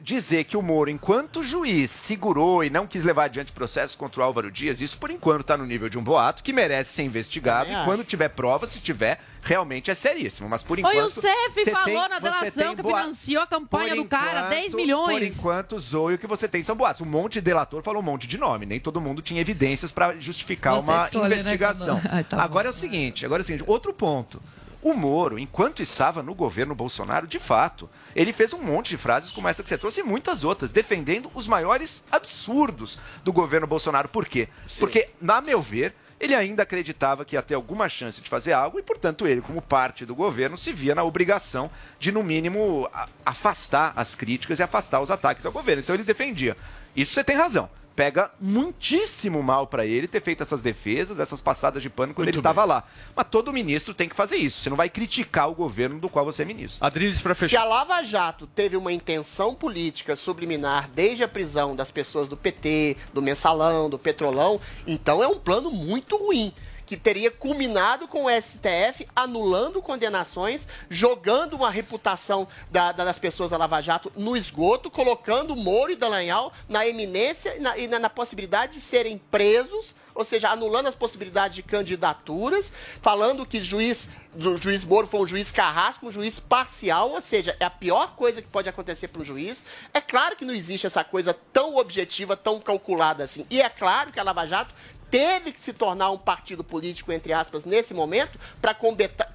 dizer 0.00 0.44
que 0.44 0.56
o 0.56 0.62
Moro, 0.62 0.90
enquanto 0.90 1.42
juiz, 1.44 1.90
segurou 1.90 2.62
e 2.64 2.68
não 2.70 2.86
quis 2.86 3.04
levar 3.04 3.24
adiante 3.24 3.52
processo 3.52 3.96
contra 3.96 4.20
o 4.20 4.24
Álvaro 4.24 4.50
Dias, 4.50 4.80
isso 4.80 4.98
por 4.98 5.10
enquanto 5.10 5.42
está 5.42 5.56
no 5.56 5.64
nível 5.64 5.88
de 5.88 5.96
um 5.98 6.02
boato 6.02 6.42
que 6.42 6.52
merece 6.52 6.92
ser 6.92 7.02
investigado. 7.04 7.66
Também 7.68 7.82
E 7.82 7.84
quando 7.84 8.04
tiver 8.04 8.28
prova, 8.28 8.66
se 8.66 8.80
tiver, 8.80 9.20
realmente 9.42 9.90
é 9.90 9.94
seríssimo. 9.94 10.48
Mas 10.48 10.62
por 10.62 10.78
enquanto. 10.78 10.94
Foi 10.94 11.02
o 11.04 11.08
CEF 11.54 11.70
falou 11.70 11.84
tem- 11.84 12.08
na 12.08 12.18
delação 12.18 12.74
que 12.76 12.82
boa- 12.82 13.00
financiou 13.00 13.42
a 13.42 13.46
campanha 13.46 13.88
Por 13.94 14.02
do 14.02 14.04
cara, 14.08 14.30
enquanto- 14.40 14.50
10 14.50 14.70
Por 14.72 14.76
milhões. 14.76 15.36
enquanto, 15.36 15.78
Zoe, 15.78 16.14
o 16.14 16.18
que 16.18 16.26
você 16.26 16.48
tem 16.48 16.62
são 16.62 16.76
boatos. 16.76 17.00
Um 17.02 17.06
monte 17.06 17.34
de 17.34 17.40
delator 17.42 17.82
falou 17.82 18.02
um 18.02 18.04
monte 18.04 18.26
de 18.26 18.36
nome. 18.36 18.66
Nem 18.66 18.80
todo 18.80 19.00
mundo 19.00 19.22
tinha 19.22 19.40
evidências 19.40 19.90
para 19.92 20.12
justificar 20.14 20.74
Você 20.74 20.80
uma 20.80 21.04
né, 21.04 21.10
investigação. 21.36 22.00
Ai, 22.10 22.24
tá 22.24 22.36
bom. 22.36 22.42
agora 22.42 22.66
é 22.68 22.70
o 22.70 22.74
seguinte, 22.74 23.24
agora 23.24 23.40
é 23.40 23.44
o 23.44 23.46
seguinte, 23.46 23.64
outro 23.66 23.92
ponto. 23.92 24.42
O 24.82 24.94
Moro, 24.94 25.38
enquanto 25.38 25.82
estava 25.82 26.22
no 26.22 26.34
governo 26.34 26.74
Bolsonaro, 26.74 27.26
de 27.26 27.38
fato, 27.38 27.88
ele 28.14 28.32
fez 28.32 28.52
um 28.52 28.62
monte 28.62 28.90
de 28.90 28.96
frases 28.96 29.30
como 29.30 29.48
essa 29.48 29.62
que 29.62 29.68
você 29.68 29.78
trouxe 29.78 30.00
e 30.00 30.04
muitas 30.04 30.44
outras, 30.44 30.72
defendendo 30.72 31.30
os 31.34 31.46
maiores 31.46 32.04
absurdos 32.10 32.98
do 33.24 33.32
governo 33.32 33.66
Bolsonaro. 33.66 34.08
Por 34.08 34.26
quê? 34.26 34.48
Porque, 34.78 35.08
na 35.20 35.40
meu 35.40 35.60
ver, 35.60 35.94
ele 36.18 36.34
ainda 36.34 36.62
acreditava 36.62 37.24
que 37.24 37.36
ia 37.36 37.42
ter 37.42 37.54
alguma 37.54 37.88
chance 37.88 38.20
de 38.20 38.30
fazer 38.30 38.52
algo 38.52 38.78
e, 38.78 38.82
portanto, 38.82 39.26
ele, 39.26 39.40
como 39.40 39.60
parte 39.60 40.06
do 40.06 40.14
governo, 40.14 40.56
se 40.56 40.72
via 40.72 40.94
na 40.94 41.02
obrigação 41.02 41.70
de, 41.98 42.10
no 42.10 42.22
mínimo, 42.22 42.88
afastar 43.24 43.92
as 43.94 44.14
críticas 44.14 44.58
e 44.58 44.62
afastar 44.62 45.00
os 45.00 45.10
ataques 45.10 45.44
ao 45.44 45.52
governo. 45.52 45.82
Então, 45.82 45.94
ele 45.94 46.04
defendia. 46.04 46.56
Isso 46.94 47.12
você 47.12 47.22
tem 47.22 47.36
razão. 47.36 47.68
Pega 47.96 48.30
muitíssimo 48.38 49.42
mal 49.42 49.66
para 49.66 49.86
ele 49.86 50.06
ter 50.06 50.20
feito 50.20 50.42
essas 50.42 50.60
defesas, 50.60 51.18
essas 51.18 51.40
passadas 51.40 51.82
de 51.82 51.88
pano 51.88 52.12
quando 52.12 52.26
Muito 52.26 52.34
ele 52.34 52.40
estava 52.40 52.64
lá. 52.64 52.84
Mas 53.16 53.26
todo 53.30 53.52
ministro 53.52 53.94
tem 53.94 54.06
que 54.06 54.14
fazer 54.14 54.36
isso. 54.36 54.60
Você 54.60 54.68
não 54.68 54.76
vai 54.76 54.90
criticar 54.90 55.48
o 55.50 55.54
governo 55.54 55.98
do 55.98 56.08
qual 56.10 56.24
você 56.24 56.42
é 56.42 56.44
ministro. 56.44 56.84
Adriles, 56.84 57.20
para 57.20 57.34
Se 57.34 57.40
fechar. 57.40 57.62
a 57.62 57.64
Lava 57.64 58.02
Jato 58.02 58.46
teve 58.46 58.76
uma 58.76 58.92
intenção 58.92 59.54
política 59.54 60.14
subliminar 60.14 60.90
desde 60.94 61.24
a 61.24 61.28
prisão 61.28 61.74
das 61.74 61.90
pessoas 61.90 62.28
do 62.28 62.36
PT, 62.36 62.98
do 63.14 63.22
Mensalão, 63.22 63.88
do 63.88 63.98
Petrolão, 63.98 64.60
então 64.86 65.22
é 65.22 65.26
um 65.26 65.38
plano 65.38 65.70
muito 65.70 66.16
ruim. 66.16 66.52
Que 66.86 66.96
teria 66.96 67.30
culminado 67.30 68.06
com 68.06 68.24
o 68.26 68.30
STF 68.30 69.06
anulando 69.14 69.82
condenações, 69.82 70.66
jogando 70.88 71.54
uma 71.54 71.70
reputação 71.70 72.46
da- 72.70 72.92
da- 72.92 73.04
das 73.04 73.18
pessoas 73.18 73.50
da 73.50 73.56
Lava 73.56 73.80
Jato 73.82 74.10
no 74.16 74.36
esgoto, 74.36 74.88
colocando 74.90 75.56
Moro 75.56 75.90
e 75.90 75.96
Dallagnol 75.96 76.52
na 76.68 76.86
eminência 76.86 77.56
e 77.56 77.60
na, 77.60 77.76
e 77.76 77.88
na- 77.88 77.98
na 77.98 78.08
possibilidade 78.10 78.74
de 78.74 78.80
serem 78.80 79.18
presos 79.18 79.94
ou 80.18 80.24
seja, 80.24 80.48
anulando 80.48 80.86
as 80.86 80.94
possibilidades 80.94 81.56
de 81.56 81.62
candidaturas, 81.62 82.72
falando 83.02 83.44
que 83.44 83.60
juiz, 83.60 84.08
o 84.34 84.56
juiz 84.56 84.82
Moro 84.82 85.06
foi 85.06 85.20
um 85.20 85.26
juiz 85.28 85.52
carrasco, 85.52 86.06
um 86.06 86.10
juiz 86.10 86.40
parcial, 86.40 87.10
ou 87.10 87.20
seja, 87.20 87.54
é 87.60 87.66
a 87.66 87.70
pior 87.70 88.16
coisa 88.16 88.40
que 88.40 88.48
pode 88.48 88.66
acontecer 88.66 89.08
para 89.08 89.20
um 89.20 89.24
juiz. 89.26 89.62
É 89.92 90.00
claro 90.00 90.34
que 90.34 90.46
não 90.46 90.54
existe 90.54 90.86
essa 90.86 91.04
coisa 91.04 91.34
tão 91.52 91.76
objetiva, 91.76 92.34
tão 92.34 92.58
calculada 92.58 93.24
assim. 93.24 93.46
E 93.50 93.60
é 93.60 93.68
claro 93.68 94.10
que 94.10 94.18
a 94.18 94.22
Lava 94.22 94.46
Jato 94.46 94.74
teve 95.10 95.52
que 95.52 95.60
se 95.60 95.72
tornar 95.72 96.10
um 96.10 96.18
partido 96.18 96.62
político, 96.64 97.12
entre 97.12 97.32
aspas, 97.32 97.64
nesse 97.64 97.94
momento, 97.94 98.38
para 98.60 98.74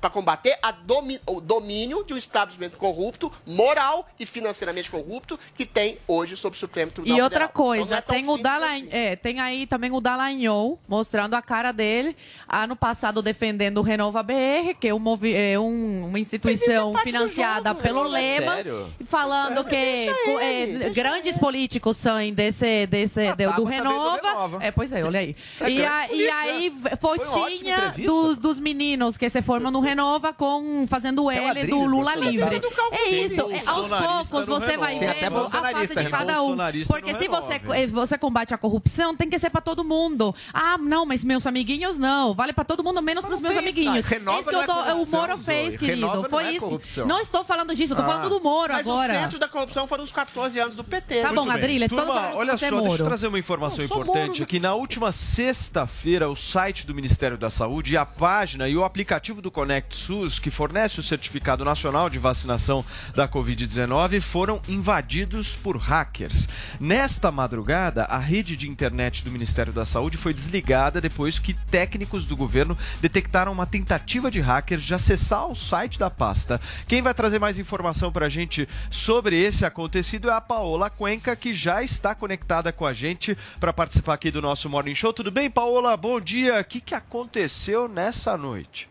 combater 0.09 0.57
a 0.61 0.71
domi- 0.71 1.19
o 1.25 1.39
domínio 1.41 2.03
de 2.03 2.13
um 2.13 2.17
estabelecimento 2.17 2.77
corrupto, 2.77 3.31
moral 3.45 4.07
e 4.19 4.25
financeiramente 4.25 4.89
corrupto, 4.89 5.39
que 5.55 5.65
tem 5.65 5.97
hoje 6.07 6.35
sobre 6.35 6.55
o 6.57 6.59
Supremo 6.59 6.91
Tribunal 6.91 7.17
E 7.17 7.21
outra 7.21 7.47
Federal. 7.47 7.51
Então, 7.51 7.63
coisa, 7.65 7.91
não 7.91 7.97
é 7.97 8.01
tem 8.01 8.29
o 8.29 8.37
Dallagnol, 8.37 8.87
assim. 8.87 8.87
é, 8.91 9.15
tem 9.15 9.39
aí 9.39 9.65
também 9.67 9.91
o 9.91 10.01
Dallagnol 10.01 10.79
mostrando 10.87 11.33
a 11.35 11.41
cara 11.41 11.71
dele, 11.71 12.15
ano 12.47 12.75
passado 12.75 13.21
defendendo 13.21 13.77
o 13.79 13.81
Renova 13.81 14.21
BR, 14.23 14.73
que 14.79 14.87
é, 14.87 14.93
um 14.93 15.01
é 15.33 15.59
um- 15.59 16.07
uma 16.07 16.19
instituição 16.19 16.97
financiada 16.99 17.73
pelo 17.75 18.03
Lema, 18.03 18.55
Sério? 18.55 18.93
e 18.99 19.05
falando 19.05 19.63
que 19.65 19.75
é, 19.75 20.89
grandes 20.93 21.37
políticos 21.37 21.97
são 21.97 22.11
desse, 22.31 22.85
desse 22.87 23.33
do, 23.35 23.51
do 23.53 23.61
do 23.61 23.63
Renova. 23.63 24.15
Renova. 24.21 24.57
É, 24.63 24.71
pois 24.71 24.91
é, 24.91 25.03
olha 25.03 25.19
aí. 25.19 25.35
É 25.79 25.81
e, 25.81 25.85
a- 25.85 26.11
e 26.13 26.29
aí 26.29 26.73
foi 26.99 27.17
Foi 27.17 27.27
uma 27.27 27.37
ótima 27.37 27.57
tinha 27.57 27.75
entrevista. 27.77 28.11
dos, 28.11 28.37
dos 28.37 28.59
meninos 28.59 29.17
que 29.17 29.29
se 29.29 29.41
formam 29.41 29.71
no 29.71 29.79
Renova 29.79 30.33
com 30.33 30.85
fazendo 30.87 31.23
o 31.23 31.25
o 31.25 31.31
L 31.31 31.67
do 31.67 31.85
Lula 31.85 32.15
livre. 32.15 32.61
É 32.91 33.09
isso, 33.09 33.41
é, 33.51 33.61
aos 33.65 33.87
poucos 33.87 34.47
você 34.47 34.77
vai 34.77 34.97
vendo 34.99 35.37
a 35.37 35.49
face 35.49 35.95
de 35.95 36.09
cada 36.09 36.41
um. 36.43 36.57
Porque 36.87 37.13
se 37.15 37.27
você, 37.27 37.61
eh, 37.73 37.87
você 37.87 38.17
combate 38.17 38.53
a 38.53 38.57
corrupção, 38.57 39.15
tem 39.15 39.29
que 39.29 39.37
ser 39.39 39.49
pra 39.49 39.61
todo 39.61 39.83
mundo. 39.83 40.35
Ah, 40.53 40.77
não, 40.77 41.05
mas 41.05 41.23
meus 41.23 41.45
amiguinhos 41.45 41.97
não. 41.97 42.33
Vale 42.33 42.53
pra 42.53 42.63
todo 42.63 42.83
mundo, 42.83 43.01
menos 43.01 43.23
pros 43.23 43.39
meus 43.39 43.55
amiguinhos. 43.55 44.03
Não, 44.03 44.09
Renova 44.09 44.39
Isso 44.39 44.49
que 44.49 44.55
é 44.55 44.65
tô- 44.65 44.73
o 45.01 45.07
Moro 45.07 45.37
fez, 45.37 45.75
querido. 45.77 46.01
Não 46.07 46.23
Foi 46.25 46.43
é 46.45 46.51
isso. 46.53 47.05
Não 47.05 47.19
estou 47.19 47.43
falando 47.43 47.75
disso, 47.75 47.93
Ah. 47.93 47.97
falando 47.97 48.29
do 48.29 48.39
Moro 48.41 48.73
Mas 48.73 48.85
o 48.85 48.89
agora. 48.91 49.13
centro 49.13 49.39
da 49.39 49.47
corrupção 49.47 49.87
foram 49.87 50.03
os 50.03 50.11
14 50.11 50.59
anos 50.59 50.75
do 50.75 50.83
PT. 50.83 51.21
Tá 51.21 51.31
bom. 51.33 51.49
Adrilha, 51.51 51.87
que 51.89 51.95
olha 51.95 52.51
é 52.53 52.57
só, 52.57 52.81
deixa 52.81 53.01
eu 53.01 53.05
trazer 53.05 53.27
uma 53.27 53.37
informação 53.39 53.83
importante 53.83 54.41
aqui. 54.43 54.59
Na 54.59 54.73
última 54.73 55.11
sexta-feira, 55.53 56.29
o 56.29 56.35
site 56.35 56.87
do 56.87 56.95
Ministério 56.95 57.37
da 57.37 57.49
Saúde, 57.49 57.97
a 57.97 58.05
página 58.05 58.69
e 58.69 58.77
o 58.77 58.85
aplicativo 58.85 59.41
do 59.41 59.51
Conect 59.51 59.93
SUS, 59.93 60.39
que 60.39 60.49
fornece 60.49 61.01
o 61.01 61.03
certificado 61.03 61.65
nacional 61.65 62.09
de 62.09 62.17
vacinação 62.17 62.85
da 63.13 63.27
Covid-19, 63.27 64.21
foram 64.21 64.61
invadidos 64.69 65.57
por 65.57 65.75
hackers. 65.75 66.47
Nesta 66.79 67.33
madrugada, 67.33 68.05
a 68.05 68.17
rede 68.17 68.55
de 68.55 68.69
internet 68.69 69.25
do 69.25 69.31
Ministério 69.31 69.73
da 69.73 69.83
Saúde 69.83 70.17
foi 70.17 70.33
desligada 70.33 71.01
depois 71.01 71.37
que 71.37 71.53
técnicos 71.53 72.23
do 72.23 72.37
governo 72.37 72.77
detectaram 73.01 73.51
uma 73.51 73.65
tentativa 73.65 74.31
de 74.31 74.39
hackers 74.39 74.83
de 74.83 74.93
acessar 74.93 75.47
o 75.47 75.55
site 75.55 75.99
da 75.99 76.09
pasta. 76.09 76.61
Quem 76.87 77.01
vai 77.01 77.13
trazer 77.13 77.39
mais 77.39 77.59
informação 77.59 78.09
para 78.09 78.27
a 78.27 78.29
gente 78.29 78.69
sobre 78.89 79.37
esse 79.37 79.65
acontecido 79.65 80.29
é 80.29 80.33
a 80.33 80.39
Paola 80.39 80.89
Cuenca, 80.89 81.35
que 81.35 81.53
já 81.53 81.83
está 81.83 82.15
conectada 82.15 82.71
com 82.71 82.85
a 82.85 82.93
gente 82.93 83.37
para 83.59 83.73
participar 83.73 84.13
aqui 84.13 84.31
do 84.31 84.41
nosso 84.41 84.69
Morning 84.69 84.95
Show. 84.95 85.11
Tudo 85.11 85.29
bem, 85.29 85.40
Paola? 85.49 85.95
Bom 85.97 86.19
dia. 86.19 86.59
O 86.59 86.63
que, 86.63 86.81
que 86.81 86.93
aconteceu 86.93 87.87
nessa 87.87 88.37
noite? 88.37 88.90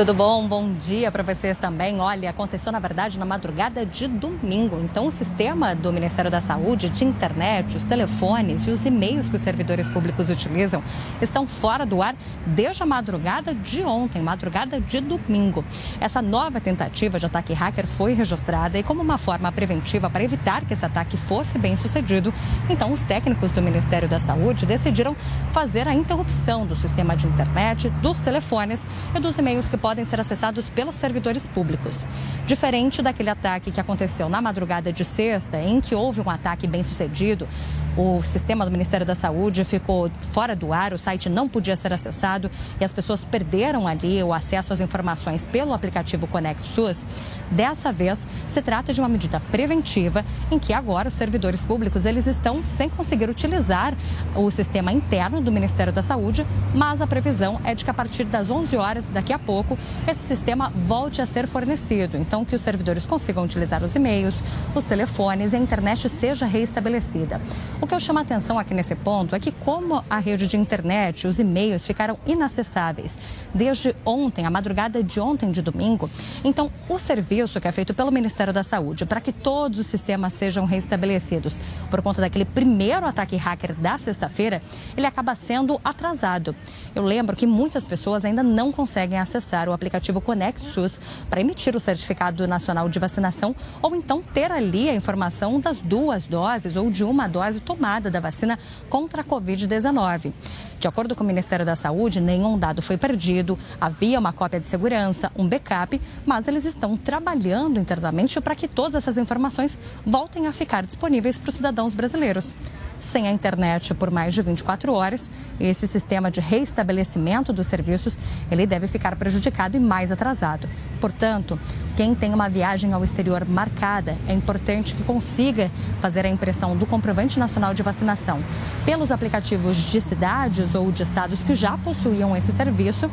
Tudo 0.00 0.14
bom? 0.14 0.48
Bom 0.48 0.72
dia 0.72 1.12
para 1.12 1.22
vocês 1.22 1.58
também. 1.58 2.00
Olha, 2.00 2.30
aconteceu 2.30 2.72
na 2.72 2.78
verdade 2.78 3.18
na 3.18 3.26
madrugada 3.26 3.84
de 3.84 4.08
domingo. 4.08 4.80
Então, 4.82 5.08
o 5.08 5.10
sistema 5.10 5.74
do 5.74 5.92
Ministério 5.92 6.30
da 6.30 6.40
Saúde, 6.40 6.88
de 6.88 7.04
internet, 7.04 7.76
os 7.76 7.84
telefones 7.84 8.66
e 8.66 8.70
os 8.70 8.86
e-mails 8.86 9.28
que 9.28 9.36
os 9.36 9.42
servidores 9.42 9.90
públicos 9.90 10.30
utilizam 10.30 10.82
estão 11.20 11.46
fora 11.46 11.84
do 11.84 12.00
ar 12.02 12.16
desde 12.46 12.82
a 12.82 12.86
madrugada 12.86 13.52
de 13.52 13.82
ontem, 13.82 14.22
madrugada 14.22 14.80
de 14.80 15.02
domingo. 15.02 15.62
Essa 16.00 16.22
nova 16.22 16.62
tentativa 16.62 17.20
de 17.20 17.26
ataque 17.26 17.52
hacker 17.52 17.86
foi 17.86 18.14
registrada 18.14 18.78
e, 18.78 18.82
como 18.82 19.02
uma 19.02 19.18
forma 19.18 19.52
preventiva 19.52 20.08
para 20.08 20.24
evitar 20.24 20.64
que 20.64 20.72
esse 20.72 20.86
ataque 20.86 21.18
fosse 21.18 21.58
bem 21.58 21.76
sucedido, 21.76 22.32
então 22.70 22.90
os 22.90 23.04
técnicos 23.04 23.52
do 23.52 23.60
Ministério 23.60 24.08
da 24.08 24.18
Saúde 24.18 24.64
decidiram 24.64 25.14
fazer 25.52 25.86
a 25.86 25.92
interrupção 25.92 26.64
do 26.64 26.74
sistema 26.74 27.14
de 27.14 27.26
internet, 27.26 27.90
dos 28.00 28.20
telefones 28.20 28.86
e 29.14 29.20
dos 29.20 29.36
e-mails 29.36 29.68
que 29.68 29.76
podem 29.76 29.89
ser 30.04 30.20
acessados 30.20 30.68
pelos 30.68 30.94
servidores 30.94 31.46
públicos. 31.46 32.04
Diferente 32.46 33.02
daquele 33.02 33.30
ataque 33.30 33.70
que 33.70 33.80
aconteceu 33.80 34.28
na 34.28 34.40
madrugada 34.40 34.92
de 34.92 35.04
sexta, 35.04 35.58
em 35.58 35.80
que 35.80 35.94
houve 35.94 36.20
um 36.20 36.30
ataque 36.30 36.66
bem 36.66 36.82
sucedido, 36.82 37.48
o 37.96 38.22
sistema 38.22 38.64
do 38.64 38.70
Ministério 38.70 39.04
da 39.04 39.16
Saúde 39.16 39.64
ficou 39.64 40.10
fora 40.32 40.54
do 40.54 40.72
ar, 40.72 40.92
o 40.92 40.98
site 40.98 41.28
não 41.28 41.48
podia 41.48 41.74
ser 41.74 41.92
acessado 41.92 42.48
e 42.80 42.84
as 42.84 42.92
pessoas 42.92 43.24
perderam 43.24 43.86
ali 43.86 44.22
o 44.22 44.32
acesso 44.32 44.72
às 44.72 44.80
informações 44.80 45.44
pelo 45.44 45.74
aplicativo 45.74 46.26
Conect 46.28 46.66
SUS. 46.66 47.04
Dessa 47.50 47.92
vez, 47.92 48.28
se 48.46 48.62
trata 48.62 48.92
de 48.92 49.00
uma 49.00 49.08
medida 49.08 49.40
preventiva 49.50 50.24
em 50.52 50.58
que 50.58 50.72
agora 50.72 51.08
os 51.08 51.14
servidores 51.14 51.64
públicos 51.64 52.06
eles 52.06 52.28
estão 52.28 52.62
sem 52.62 52.88
conseguir 52.88 53.28
utilizar 53.28 53.94
o 54.36 54.50
sistema 54.52 54.92
interno 54.92 55.40
do 55.40 55.50
Ministério 55.50 55.92
da 55.92 56.02
Saúde, 56.02 56.46
mas 56.72 57.02
a 57.02 57.08
previsão 57.08 57.60
é 57.64 57.74
de 57.74 57.84
que 57.84 57.90
a 57.90 57.94
partir 57.94 58.22
das 58.24 58.50
11 58.50 58.76
horas 58.76 59.08
daqui 59.08 59.32
a 59.32 59.38
pouco 59.38 59.76
esse 60.06 60.20
sistema 60.20 60.72
volte 60.86 61.20
a 61.22 61.26
ser 61.26 61.46
fornecido. 61.46 62.16
Então 62.16 62.44
que 62.44 62.54
os 62.54 62.62
servidores 62.62 63.04
consigam 63.04 63.44
utilizar 63.44 63.82
os 63.82 63.94
e-mails, 63.94 64.42
os 64.74 64.84
telefones 64.84 65.52
e 65.52 65.56
a 65.56 65.58
internet 65.58 66.08
seja 66.08 66.46
reestabelecida. 66.46 67.40
O 67.80 67.86
que 67.86 67.94
eu 67.94 68.00
chamo 68.00 68.18
a 68.18 68.22
atenção 68.22 68.58
aqui 68.58 68.74
nesse 68.74 68.94
ponto 68.94 69.34
é 69.34 69.40
que 69.40 69.52
como 69.52 70.04
a 70.08 70.18
rede 70.18 70.46
de 70.46 70.56
internet, 70.56 71.26
os 71.26 71.38
e-mails 71.38 71.86
ficaram 71.86 72.18
inacessáveis 72.26 73.18
desde 73.54 73.94
ontem, 74.04 74.46
a 74.46 74.50
madrugada 74.50 75.02
de 75.02 75.20
ontem 75.20 75.50
de 75.50 75.62
domingo, 75.62 76.08
então 76.44 76.70
o 76.88 76.98
serviço 76.98 77.60
que 77.60 77.68
é 77.68 77.72
feito 77.72 77.94
pelo 77.94 78.10
Ministério 78.10 78.52
da 78.52 78.62
Saúde 78.62 79.04
para 79.04 79.20
que 79.20 79.32
todos 79.32 79.78
os 79.78 79.86
sistemas 79.86 80.32
sejam 80.32 80.64
restabelecidos 80.64 81.60
por 81.90 82.00
conta 82.02 82.20
daquele 82.20 82.44
primeiro 82.44 83.06
ataque 83.06 83.36
hacker 83.36 83.74
da 83.74 83.98
sexta-feira, 83.98 84.62
ele 84.96 85.06
acaba 85.06 85.34
sendo 85.34 85.80
atrasado. 85.84 86.54
Eu 86.94 87.04
lembro 87.04 87.36
que 87.36 87.46
muitas 87.46 87.86
pessoas 87.86 88.24
ainda 88.24 88.42
não 88.42 88.72
conseguem 88.72 89.18
acessar 89.18 89.59
o 89.68 89.72
aplicativo 89.72 90.20
Conect 90.20 90.64
SUS 90.64 91.00
para 91.28 91.40
emitir 91.40 91.76
o 91.76 91.80
certificado 91.80 92.46
nacional 92.46 92.88
de 92.88 92.98
vacinação 92.98 93.54
ou 93.82 93.94
então 93.94 94.22
ter 94.22 94.50
ali 94.50 94.88
a 94.88 94.94
informação 94.94 95.60
das 95.60 95.80
duas 95.80 96.26
doses 96.26 96.76
ou 96.76 96.90
de 96.90 97.04
uma 97.04 97.26
dose 97.26 97.60
tomada 97.60 98.10
da 98.10 98.20
vacina 98.20 98.58
contra 98.88 99.22
a 99.22 99.24
Covid-19. 99.24 100.32
De 100.78 100.88
acordo 100.88 101.14
com 101.14 101.22
o 101.22 101.26
Ministério 101.26 101.66
da 101.66 101.76
Saúde, 101.76 102.20
nenhum 102.20 102.58
dado 102.58 102.80
foi 102.80 102.96
perdido, 102.96 103.58
havia 103.78 104.18
uma 104.18 104.32
cópia 104.32 104.58
de 104.58 104.66
segurança, 104.66 105.30
um 105.36 105.46
backup, 105.46 106.00
mas 106.24 106.48
eles 106.48 106.64
estão 106.64 106.96
trabalhando 106.96 107.78
internamente 107.78 108.40
para 108.40 108.54
que 108.54 108.66
todas 108.66 108.94
essas 108.94 109.18
informações 109.18 109.78
voltem 110.06 110.46
a 110.46 110.52
ficar 110.52 110.82
disponíveis 110.82 111.36
para 111.36 111.50
os 111.50 111.54
cidadãos 111.54 111.92
brasileiros 111.92 112.54
sem 113.00 113.26
a 113.26 113.32
internet 113.32 113.94
por 113.94 114.10
mais 114.10 114.34
de 114.34 114.42
24 114.42 114.92
horas. 114.92 115.30
Esse 115.58 115.86
sistema 115.86 116.30
de 116.30 116.40
reestabelecimento 116.40 117.52
dos 117.52 117.66
serviços, 117.66 118.18
ele 118.50 118.66
deve 118.66 118.86
ficar 118.86 119.16
prejudicado 119.16 119.76
e 119.76 119.80
mais 119.80 120.12
atrasado. 120.12 120.68
Portanto, 121.00 121.58
quem 121.96 122.14
tem 122.14 122.32
uma 122.32 122.48
viagem 122.48 122.92
ao 122.92 123.02
exterior 123.02 123.44
marcada, 123.44 124.16
é 124.28 124.32
importante 124.32 124.94
que 124.94 125.02
consiga 125.02 125.70
fazer 126.00 126.24
a 126.24 126.28
impressão 126.28 126.76
do 126.76 126.86
comprovante 126.86 127.38
nacional 127.38 127.74
de 127.74 127.82
vacinação 127.82 128.40
pelos 128.84 129.10
aplicativos 129.10 129.76
de 129.76 130.00
cidades 130.00 130.74
ou 130.74 130.90
de 130.92 131.02
estados 131.02 131.42
que 131.42 131.54
já 131.54 131.76
possuíam 131.78 132.36
esse 132.36 132.52
serviço 132.52 133.10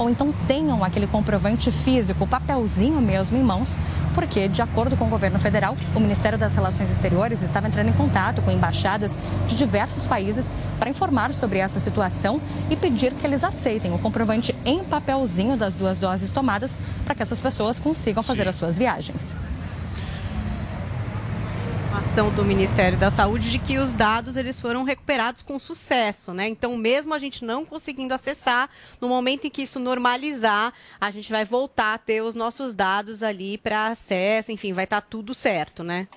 ou 0.00 0.08
então 0.08 0.32
tenham 0.48 0.82
aquele 0.82 1.06
comprovante 1.06 1.70
físico, 1.70 2.26
papelzinho 2.26 3.02
mesmo 3.02 3.36
em 3.36 3.42
mãos, 3.42 3.76
porque, 4.14 4.48
de 4.48 4.62
acordo 4.62 4.96
com 4.96 5.04
o 5.04 5.08
governo 5.08 5.38
federal, 5.38 5.76
o 5.94 6.00
Ministério 6.00 6.38
das 6.38 6.54
Relações 6.54 6.90
Exteriores 6.90 7.42
estava 7.42 7.68
entrando 7.68 7.90
em 7.90 7.92
contato 7.92 8.40
com 8.40 8.50
embaixadas 8.50 9.14
de 9.46 9.54
diversos 9.54 10.06
países 10.06 10.50
para 10.78 10.88
informar 10.88 11.34
sobre 11.34 11.58
essa 11.58 11.78
situação 11.78 12.40
e 12.70 12.76
pedir 12.76 13.12
que 13.12 13.26
eles 13.26 13.44
aceitem 13.44 13.92
o 13.92 13.98
comprovante 13.98 14.56
em 14.64 14.82
papelzinho 14.82 15.54
das 15.54 15.74
duas 15.74 15.98
doses 15.98 16.30
tomadas 16.30 16.78
para 17.04 17.14
que 17.14 17.22
essas 17.22 17.38
pessoas 17.38 17.78
consigam 17.78 18.22
fazer 18.22 18.48
as 18.48 18.54
suas 18.54 18.78
viagens 18.78 19.36
informação 22.10 22.30
do 22.30 22.44
Ministério 22.44 22.98
da 22.98 23.08
Saúde 23.08 23.52
de 23.52 23.58
que 23.60 23.78
os 23.78 23.92
dados 23.92 24.36
eles 24.36 24.60
foram 24.60 24.82
recuperados 24.82 25.42
com 25.42 25.60
sucesso, 25.60 26.34
né? 26.34 26.48
Então, 26.48 26.76
mesmo 26.76 27.14
a 27.14 27.20
gente 27.20 27.44
não 27.44 27.64
conseguindo 27.64 28.12
acessar, 28.12 28.68
no 29.00 29.08
momento 29.08 29.46
em 29.46 29.50
que 29.50 29.62
isso 29.62 29.78
normalizar, 29.78 30.72
a 31.00 31.10
gente 31.12 31.30
vai 31.30 31.44
voltar 31.44 31.94
a 31.94 31.98
ter 31.98 32.20
os 32.20 32.34
nossos 32.34 32.74
dados 32.74 33.22
ali 33.22 33.56
para 33.56 33.86
acesso, 33.86 34.50
enfim, 34.50 34.72
vai 34.72 34.84
estar 34.84 35.00
tá 35.00 35.06
tudo 35.08 35.32
certo, 35.32 35.84
né? 35.84 36.08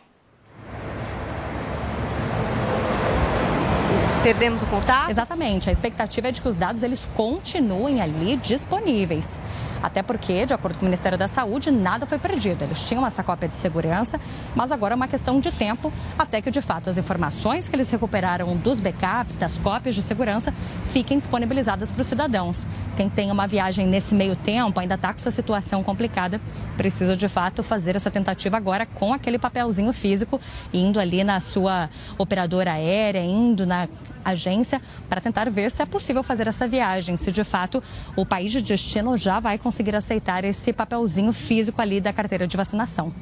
Perdemos 4.24 4.64
o 4.64 4.66
contato? 4.66 5.12
Exatamente. 5.12 5.70
A 5.70 5.74
expectativa 5.74 6.30
é 6.30 6.32
de 6.32 6.42
que 6.42 6.48
os 6.48 6.56
dados 6.56 6.82
eles 6.82 7.08
continuem 7.14 8.02
ali 8.02 8.36
disponíveis. 8.38 9.40
Até 9.84 10.02
porque, 10.02 10.46
de 10.46 10.54
acordo 10.54 10.78
com 10.78 10.84
o 10.84 10.86
Ministério 10.86 11.18
da 11.18 11.28
Saúde, 11.28 11.70
nada 11.70 12.06
foi 12.06 12.18
perdido. 12.18 12.64
Eles 12.64 12.88
tinham 12.88 13.06
essa 13.06 13.22
cópia 13.22 13.50
de 13.50 13.58
segurança, 13.58 14.18
mas 14.56 14.72
agora 14.72 14.94
é 14.94 14.96
uma 14.96 15.10
questão 15.10 15.42
de 15.42 15.52
tempo 15.52 15.92
até 16.18 16.42
que, 16.42 16.50
de 16.50 16.62
fato, 16.62 16.90
as 16.90 16.98
informações 16.98 17.68
que 17.68 17.76
eles 17.76 17.90
recuperaram 17.90 18.56
dos 18.56 18.80
backups, 18.80 19.36
das 19.36 19.58
cópias 19.58 19.94
de 19.94 20.02
segurança, 20.02 20.54
fiquem 20.88 21.20
disponibilizadas 21.20 21.92
para 21.92 22.02
os 22.02 22.08
cidadãos. 22.08 22.66
Quem 22.96 23.10
tem 23.10 23.30
uma 23.30 23.46
viagem 23.46 23.86
nesse 23.86 24.16
meio 24.16 24.38
tempo, 24.38 24.80
ainda 24.80 24.96
está 24.96 25.12
com 25.12 25.20
essa 25.20 25.32
situação 25.32 25.84
complicada, 25.84 26.40
precisa, 26.78 27.14
de 27.14 27.28
fato, 27.28 27.62
fazer 27.62 27.98
essa 27.98 28.10
tentativa 28.10 28.56
agora 28.56 28.86
com 28.86 29.12
aquele 29.14 29.38
papelzinho 29.38 29.92
físico, 29.92 30.40
indo 30.74 30.98
ali 30.98 31.26
na 31.26 31.42
sua 31.42 31.90
operadora 32.18 32.72
aérea, 32.72 33.20
indo 33.20 33.66
na 33.66 33.90
agência 34.24 34.82
para 35.10 35.20
tentar 35.20 35.50
ver 35.50 35.70
se 35.70 35.82
é 35.82 35.86
possível 35.86 36.24
fazer 36.24 36.48
essa 36.48 36.66
viagem, 36.66 37.18
se 37.18 37.30
de 37.30 37.44
fato 37.44 37.84
o 38.16 38.26
país 38.26 38.54
de 38.54 38.62
destino 38.62 39.18
já 39.18 39.42
vai 39.42 39.58
conseguir 39.58 39.73
aceitar 39.96 40.44
esse 40.44 40.74
papelzinho 40.74 41.32
físico 41.32 41.82
ali 41.82 42.02
da 42.02 42.12
carteira 42.12 42.46
de 42.46 42.58
vacinação. 42.58 43.14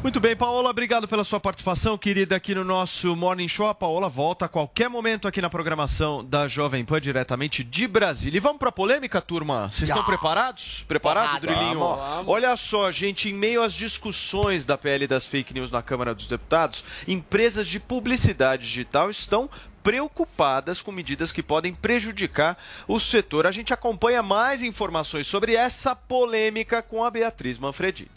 Muito 0.00 0.20
bem, 0.20 0.36
Paola, 0.36 0.70
obrigado 0.70 1.08
pela 1.08 1.24
sua 1.24 1.40
participação, 1.40 1.98
querida, 1.98 2.36
aqui 2.36 2.54
no 2.54 2.62
nosso 2.62 3.16
Morning 3.16 3.48
Show. 3.48 3.66
A 3.66 3.74
Paola 3.74 4.08
volta 4.08 4.44
a 4.44 4.48
qualquer 4.48 4.88
momento 4.88 5.26
aqui 5.26 5.42
na 5.42 5.50
programação 5.50 6.24
da 6.24 6.46
Jovem 6.46 6.84
Pan, 6.84 7.00
diretamente 7.00 7.64
de 7.64 7.88
Brasília. 7.88 8.36
E 8.36 8.40
vamos 8.40 8.58
para 8.58 8.70
polêmica, 8.70 9.20
turma? 9.20 9.68
Vocês 9.68 9.90
estão 9.90 10.04
preparados? 10.04 10.84
Preparado, 10.86 11.40
Drilinho? 11.40 11.80
Vamos, 11.80 11.98
vamos. 11.98 12.28
Olha 12.28 12.56
só, 12.56 12.92
gente, 12.92 13.28
em 13.28 13.34
meio 13.34 13.60
às 13.60 13.72
discussões 13.72 14.64
da 14.64 14.78
PL 14.78 15.04
das 15.08 15.26
fake 15.26 15.52
news 15.52 15.72
na 15.72 15.82
Câmara 15.82 16.14
dos 16.14 16.28
Deputados, 16.28 16.84
empresas 17.08 17.66
de 17.66 17.80
publicidade 17.80 18.66
digital 18.66 19.10
estão 19.10 19.50
preocupadas 19.82 20.82
com 20.82 20.92
medidas 20.92 21.32
que 21.32 21.42
podem 21.42 21.74
prejudicar 21.74 22.58
o 22.86 22.98
setor. 22.98 23.46
A 23.46 23.50
gente 23.50 23.72
acompanha 23.72 24.22
mais 24.22 24.62
informações 24.62 25.26
sobre 25.26 25.54
essa 25.54 25.94
polêmica 25.94 26.82
com 26.82 27.04
a 27.04 27.10
Beatriz 27.10 27.58
Manfredini. 27.58 28.10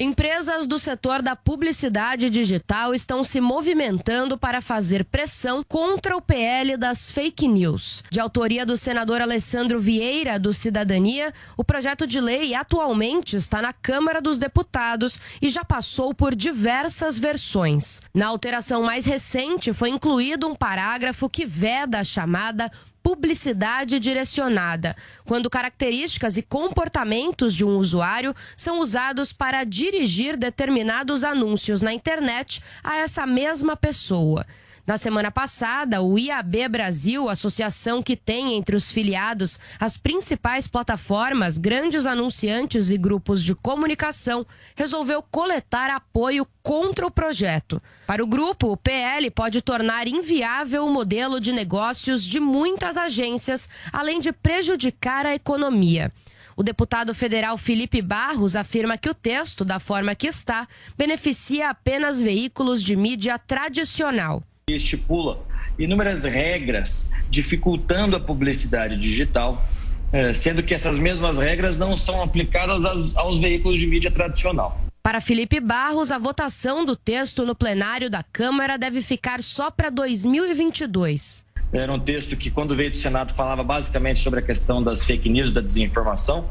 Empresas 0.00 0.68
do 0.68 0.78
setor 0.78 1.20
da 1.20 1.34
publicidade 1.34 2.30
digital 2.30 2.94
estão 2.94 3.24
se 3.24 3.40
movimentando 3.40 4.38
para 4.38 4.60
fazer 4.60 5.04
pressão 5.04 5.64
contra 5.66 6.16
o 6.16 6.22
PL 6.22 6.76
das 6.76 7.10
fake 7.10 7.48
news. 7.48 8.04
De 8.08 8.20
autoria 8.20 8.64
do 8.64 8.76
senador 8.76 9.20
Alessandro 9.20 9.80
Vieira, 9.80 10.38
do 10.38 10.52
Cidadania, 10.52 11.34
o 11.56 11.64
projeto 11.64 12.06
de 12.06 12.20
lei 12.20 12.54
atualmente 12.54 13.34
está 13.34 13.60
na 13.60 13.72
Câmara 13.72 14.22
dos 14.22 14.38
Deputados 14.38 15.18
e 15.42 15.48
já 15.48 15.64
passou 15.64 16.14
por 16.14 16.32
diversas 16.32 17.18
versões. 17.18 18.00
Na 18.14 18.28
alteração 18.28 18.84
mais 18.84 19.04
recente, 19.04 19.72
foi 19.72 19.90
incluído 19.90 20.46
um 20.46 20.54
parágrafo 20.54 21.28
que 21.28 21.44
veda 21.44 21.98
a 21.98 22.04
chamada 22.04 22.70
publicidade 23.02 23.98
direcionada, 23.98 24.96
quando 25.24 25.50
características 25.50 26.36
e 26.36 26.42
comportamentos 26.42 27.54
de 27.54 27.64
um 27.64 27.76
usuário 27.76 28.34
são 28.56 28.80
usados 28.80 29.32
para 29.32 29.64
dirigir 29.64 30.36
determinados 30.36 31.24
anúncios 31.24 31.82
na 31.82 31.92
internet 31.92 32.62
a 32.82 32.96
essa 32.96 33.26
mesma 33.26 33.76
pessoa. 33.76 34.46
Na 34.88 34.96
semana 34.96 35.30
passada, 35.30 36.00
o 36.00 36.18
IAB 36.18 36.66
Brasil, 36.66 37.28
associação 37.28 38.02
que 38.02 38.16
tem 38.16 38.54
entre 38.54 38.74
os 38.74 38.90
filiados 38.90 39.60
as 39.78 39.98
principais 39.98 40.66
plataformas, 40.66 41.58
grandes 41.58 42.06
anunciantes 42.06 42.88
e 42.88 42.96
grupos 42.96 43.44
de 43.44 43.54
comunicação, 43.54 44.46
resolveu 44.74 45.22
coletar 45.22 45.90
apoio 45.90 46.48
contra 46.62 47.06
o 47.06 47.10
projeto. 47.10 47.82
Para 48.06 48.24
o 48.24 48.26
grupo, 48.26 48.72
o 48.72 48.78
PL 48.78 49.30
pode 49.30 49.60
tornar 49.60 50.08
inviável 50.08 50.86
o 50.86 50.90
modelo 50.90 51.38
de 51.38 51.52
negócios 51.52 52.24
de 52.24 52.40
muitas 52.40 52.96
agências, 52.96 53.68
além 53.92 54.18
de 54.18 54.32
prejudicar 54.32 55.26
a 55.26 55.34
economia. 55.34 56.10
O 56.56 56.62
deputado 56.62 57.14
federal 57.14 57.58
Felipe 57.58 58.00
Barros 58.00 58.56
afirma 58.56 58.96
que 58.96 59.10
o 59.10 59.14
texto, 59.14 59.66
da 59.66 59.78
forma 59.78 60.14
que 60.14 60.26
está, 60.26 60.66
beneficia 60.96 61.68
apenas 61.68 62.18
veículos 62.18 62.82
de 62.82 62.96
mídia 62.96 63.38
tradicional 63.38 64.42
estipula 64.74 65.46
inúmeras 65.78 66.24
regras 66.24 67.08
dificultando 67.30 68.16
a 68.16 68.20
publicidade 68.20 68.98
digital, 68.98 69.64
eh, 70.12 70.34
sendo 70.34 70.62
que 70.62 70.74
essas 70.74 70.98
mesmas 70.98 71.38
regras 71.38 71.76
não 71.76 71.96
são 71.96 72.22
aplicadas 72.22 73.14
aos 73.14 73.38
veículos 73.38 73.78
de 73.78 73.86
mídia 73.86 74.10
tradicional. 74.10 74.80
Para 75.02 75.20
Felipe 75.20 75.60
Barros, 75.60 76.10
a 76.10 76.18
votação 76.18 76.84
do 76.84 76.96
texto 76.96 77.46
no 77.46 77.54
plenário 77.54 78.10
da 78.10 78.22
Câmara 78.22 78.76
deve 78.76 79.00
ficar 79.00 79.42
só 79.42 79.70
para 79.70 79.88
2022. 79.88 81.46
Era 81.72 81.92
um 81.92 82.00
texto 82.00 82.36
que, 82.36 82.50
quando 82.50 82.74
veio 82.74 82.90
do 82.90 82.96
Senado, 82.96 83.32
falava 83.34 83.62
basicamente 83.62 84.20
sobre 84.20 84.40
a 84.40 84.42
questão 84.42 84.82
das 84.82 85.02
fake 85.04 85.28
news, 85.28 85.50
da 85.50 85.60
desinformação, 85.60 86.48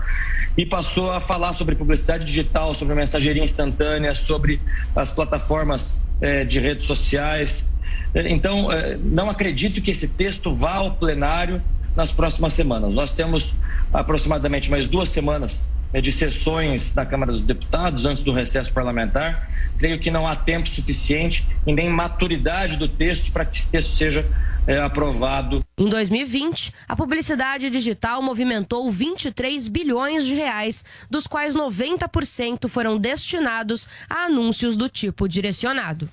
e 0.55 0.65
passou 0.65 1.11
a 1.11 1.19
falar 1.19 1.53
sobre 1.53 1.75
publicidade 1.75 2.23
digital, 2.23 2.73
sobre 2.73 2.95
mensageria 2.95 3.43
instantânea, 3.43 4.13
sobre 4.13 4.61
as 4.95 5.11
plataformas 5.11 5.95
eh, 6.21 6.45
de 6.45 6.59
redes 6.59 6.85
sociais, 6.85 7.67
Então, 8.15 8.71
eh, 8.71 8.97
não 9.01 9.29
acredito 9.29 9.81
que 9.81 9.91
esse 9.91 10.07
texto 10.09 10.55
vá 10.55 10.75
ao 10.75 10.91
plenário 10.91 11.61
nas 11.95 12.11
próximas 12.11 12.53
semanas. 12.53 12.93
Nós 12.93 13.11
temos 13.11 13.55
aproximadamente 13.93 14.69
mais 14.69 14.87
duas 14.87 15.09
semanas 15.09 15.63
eh, 15.93 16.01
de 16.01 16.11
sessões 16.11 16.93
na 16.93 17.05
Câmara 17.05 17.31
dos 17.31 17.41
Deputados 17.41 18.05
antes 18.05 18.23
do 18.23 18.31
recesso 18.31 18.71
parlamentar. 18.71 19.49
Creio 19.77 19.99
que 19.99 20.11
não 20.11 20.27
há 20.27 20.35
tempo 20.35 20.67
suficiente 20.67 21.47
e 21.65 21.73
nem 21.73 21.89
maturidade 21.89 22.77
do 22.77 22.87
texto 22.87 23.31
para 23.31 23.45
que 23.45 23.57
esse 23.57 23.69
texto 23.69 23.95
seja 23.95 24.25
eh, 24.67 24.79
aprovado. 24.79 25.63
Em 25.77 25.87
2020, 25.87 26.73
a 26.87 26.95
publicidade 26.95 27.69
digital 27.69 28.21
movimentou 28.21 28.91
23 28.91 29.67
bilhões 29.67 30.25
de 30.25 30.35
reais, 30.35 30.83
dos 31.09 31.25
quais 31.25 31.55
90% 31.55 32.67
foram 32.67 32.97
destinados 32.97 33.87
a 34.09 34.25
anúncios 34.25 34.75
do 34.75 34.89
tipo 34.89 35.27
direcionado. 35.27 36.09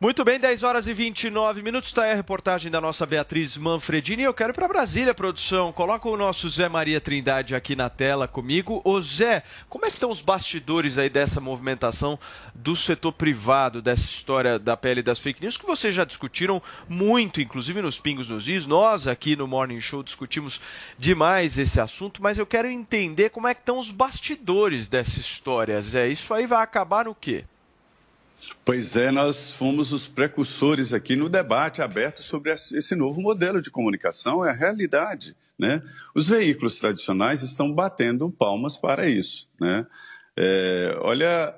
Muito 0.00 0.24
bem, 0.24 0.40
10 0.40 0.62
horas 0.62 0.86
e 0.86 0.94
29 0.94 1.60
minutos. 1.60 1.90
Está 1.90 2.04
aí 2.04 2.12
a 2.12 2.14
reportagem 2.14 2.70
da 2.70 2.80
nossa 2.80 3.04
Beatriz 3.04 3.58
Manfredini. 3.58 4.22
Eu 4.22 4.32
quero 4.32 4.50
ir 4.50 4.54
para 4.54 4.66
Brasília, 4.66 5.12
produção. 5.12 5.72
Coloca 5.72 6.08
o 6.08 6.16
nosso 6.16 6.48
Zé 6.48 6.70
Maria 6.70 7.02
Trindade 7.02 7.54
aqui 7.54 7.76
na 7.76 7.90
tela 7.90 8.26
comigo. 8.26 8.80
Ô 8.82 8.98
Zé, 9.02 9.42
como 9.68 9.84
é 9.84 9.88
que 9.88 9.96
estão 9.96 10.08
os 10.08 10.22
bastidores 10.22 10.96
aí 10.96 11.10
dessa 11.10 11.38
movimentação 11.38 12.18
do 12.54 12.74
setor 12.74 13.12
privado, 13.12 13.82
dessa 13.82 14.04
história 14.04 14.58
da 14.58 14.74
pele 14.74 15.02
das 15.02 15.18
fake 15.18 15.42
news, 15.42 15.58
que 15.58 15.66
vocês 15.66 15.94
já 15.94 16.06
discutiram 16.06 16.62
muito, 16.88 17.38
inclusive 17.38 17.82
nos 17.82 18.00
Pingos 18.00 18.30
nos 18.30 18.48
Is. 18.48 18.66
Nós 18.66 19.06
aqui 19.06 19.36
no 19.36 19.46
Morning 19.46 19.82
Show 19.82 20.02
discutimos 20.02 20.62
demais 20.98 21.58
esse 21.58 21.78
assunto, 21.78 22.22
mas 22.22 22.38
eu 22.38 22.46
quero 22.46 22.70
entender 22.70 23.28
como 23.28 23.48
é 23.48 23.54
que 23.54 23.60
estão 23.60 23.78
os 23.78 23.90
bastidores 23.90 24.88
dessa 24.88 25.20
história, 25.20 25.78
Zé. 25.78 26.08
Isso 26.08 26.32
aí 26.32 26.46
vai 26.46 26.62
acabar 26.62 27.04
no 27.04 27.14
quê? 27.14 27.44
Pois 28.64 28.96
é, 28.96 29.10
nós 29.10 29.52
fomos 29.52 29.92
os 29.92 30.06
precursores 30.06 30.92
aqui 30.92 31.16
no 31.16 31.28
debate 31.28 31.82
aberto 31.82 32.22
sobre 32.22 32.52
esse 32.52 32.94
novo 32.94 33.20
modelo 33.20 33.60
de 33.60 33.70
comunicação, 33.70 34.44
é 34.44 34.50
a 34.50 34.54
realidade. 34.54 35.34
Né? 35.58 35.82
Os 36.14 36.28
veículos 36.28 36.78
tradicionais 36.78 37.42
estão 37.42 37.72
batendo 37.72 38.30
palmas 38.30 38.76
para 38.76 39.06
isso. 39.06 39.48
Né? 39.60 39.86
É, 40.36 40.96
olha, 41.00 41.54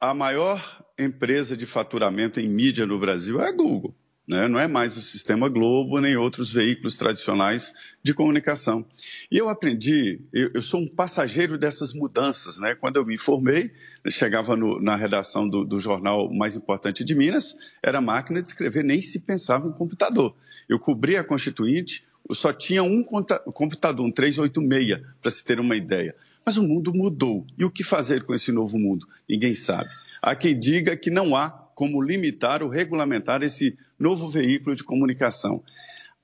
a 0.00 0.12
maior 0.12 0.84
empresa 0.98 1.56
de 1.56 1.66
faturamento 1.66 2.40
em 2.40 2.48
mídia 2.48 2.86
no 2.86 2.98
Brasil 2.98 3.40
é 3.40 3.48
a 3.48 3.52
Google. 3.52 3.94
Né? 4.26 4.48
Não 4.48 4.58
é 4.58 4.66
mais 4.66 4.96
o 4.96 5.02
Sistema 5.02 5.48
Globo 5.48 6.00
nem 6.00 6.16
outros 6.16 6.52
veículos 6.52 6.96
tradicionais 6.96 7.72
de 8.02 8.12
comunicação. 8.12 8.84
E 9.30 9.38
eu 9.38 9.48
aprendi, 9.48 10.20
eu, 10.32 10.50
eu 10.54 10.62
sou 10.62 10.80
um 10.80 10.88
passageiro 10.88 11.56
dessas 11.56 11.92
mudanças. 11.92 12.58
Né? 12.58 12.74
Quando 12.74 12.96
eu 12.96 13.06
me 13.06 13.16
formei, 13.16 13.70
eu 14.04 14.10
chegava 14.10 14.56
no, 14.56 14.80
na 14.80 14.96
redação 14.96 15.48
do, 15.48 15.64
do, 15.64 15.78
jornal 15.78 16.32
mais 16.32 16.56
importante 16.56 17.04
de 17.04 17.14
Minas, 17.14 17.54
era 17.82 18.00
máquina 18.00 18.42
de 18.42 18.48
escrever, 18.48 18.82
nem 18.82 19.00
se 19.00 19.20
pensava 19.20 19.68
em 19.68 19.72
computador. 19.72 20.34
Eu 20.68 20.80
cobria 20.80 21.20
a 21.20 21.24
Constituinte, 21.24 22.04
só 22.32 22.52
tinha 22.52 22.82
um 22.82 23.04
computador, 23.04 24.04
um 24.04 24.10
386, 24.10 25.00
para 25.22 25.30
se 25.30 25.44
ter 25.44 25.60
uma 25.60 25.76
ideia. 25.76 26.16
Mas 26.44 26.56
o 26.56 26.62
mundo 26.62 26.92
mudou. 26.92 27.46
E 27.56 27.64
o 27.64 27.70
que 27.70 27.84
fazer 27.84 28.24
com 28.24 28.34
esse 28.34 28.50
novo 28.50 28.78
mundo? 28.78 29.06
Ninguém 29.28 29.54
sabe. 29.54 29.90
Há 30.20 30.34
quem 30.34 30.58
diga 30.58 30.96
que 30.96 31.10
não 31.10 31.36
há 31.36 31.65
como 31.76 32.00
limitar 32.00 32.62
ou 32.62 32.70
regulamentar 32.70 33.42
esse 33.42 33.78
novo 33.98 34.30
veículo 34.30 34.74
de 34.74 34.82
comunicação. 34.82 35.62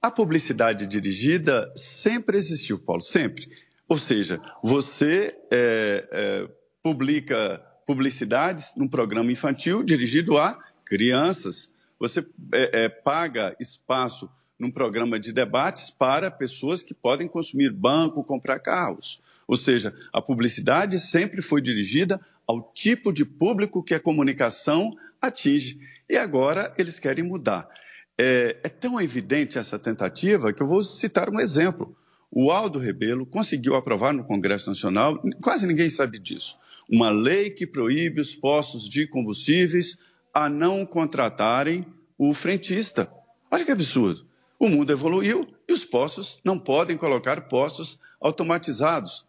A 0.00 0.10
publicidade 0.10 0.86
dirigida 0.86 1.70
sempre 1.76 2.38
existiu, 2.38 2.78
Paulo, 2.78 3.02
sempre. 3.02 3.50
Ou 3.86 3.98
seja, 3.98 4.40
você 4.64 5.36
é, 5.50 6.08
é, 6.10 6.48
publica 6.82 7.62
publicidades 7.86 8.72
num 8.74 8.88
programa 8.88 9.30
infantil 9.30 9.82
dirigido 9.82 10.38
a 10.38 10.58
crianças. 10.86 11.70
Você 12.00 12.26
é, 12.54 12.84
é 12.84 12.88
paga 12.88 13.54
espaço 13.60 14.30
num 14.58 14.70
programa 14.70 15.20
de 15.20 15.34
debates 15.34 15.90
para 15.90 16.30
pessoas 16.30 16.82
que 16.82 16.94
podem 16.94 17.28
consumir 17.28 17.70
banco, 17.70 18.24
comprar 18.24 18.58
carros. 18.58 19.20
Ou 19.46 19.56
seja, 19.56 19.94
a 20.14 20.22
publicidade 20.22 20.98
sempre 20.98 21.42
foi 21.42 21.60
dirigida 21.60 22.18
ao 22.46 22.72
tipo 22.72 23.12
de 23.12 23.26
público 23.26 23.82
que 23.82 23.94
a 23.94 24.00
comunicação 24.00 24.96
atinge. 25.22 25.78
E 26.10 26.16
agora 26.16 26.74
eles 26.76 26.98
querem 26.98 27.24
mudar. 27.24 27.68
É, 28.18 28.58
é, 28.62 28.68
tão 28.68 29.00
evidente 29.00 29.56
essa 29.56 29.78
tentativa 29.78 30.52
que 30.52 30.62
eu 30.62 30.66
vou 30.66 30.82
citar 30.82 31.30
um 31.30 31.40
exemplo. 31.40 31.96
O 32.30 32.50
Aldo 32.50 32.78
Rebelo 32.78 33.24
conseguiu 33.24 33.74
aprovar 33.74 34.12
no 34.12 34.24
Congresso 34.24 34.68
Nacional, 34.68 35.22
quase 35.40 35.66
ninguém 35.66 35.88
sabe 35.88 36.18
disso, 36.18 36.56
uma 36.88 37.10
lei 37.10 37.50
que 37.50 37.66
proíbe 37.66 38.20
os 38.20 38.34
postos 38.34 38.88
de 38.88 39.06
combustíveis 39.06 39.96
a 40.32 40.48
não 40.48 40.84
contratarem 40.84 41.86
o 42.18 42.32
frentista. 42.32 43.10
Olha 43.50 43.64
que 43.64 43.70
absurdo. 43.70 44.26
O 44.58 44.68
mundo 44.68 44.92
evoluiu 44.92 45.46
e 45.68 45.72
os 45.72 45.84
postos 45.84 46.40
não 46.44 46.58
podem 46.58 46.96
colocar 46.96 47.48
postos 47.48 47.98
automatizados. 48.20 49.26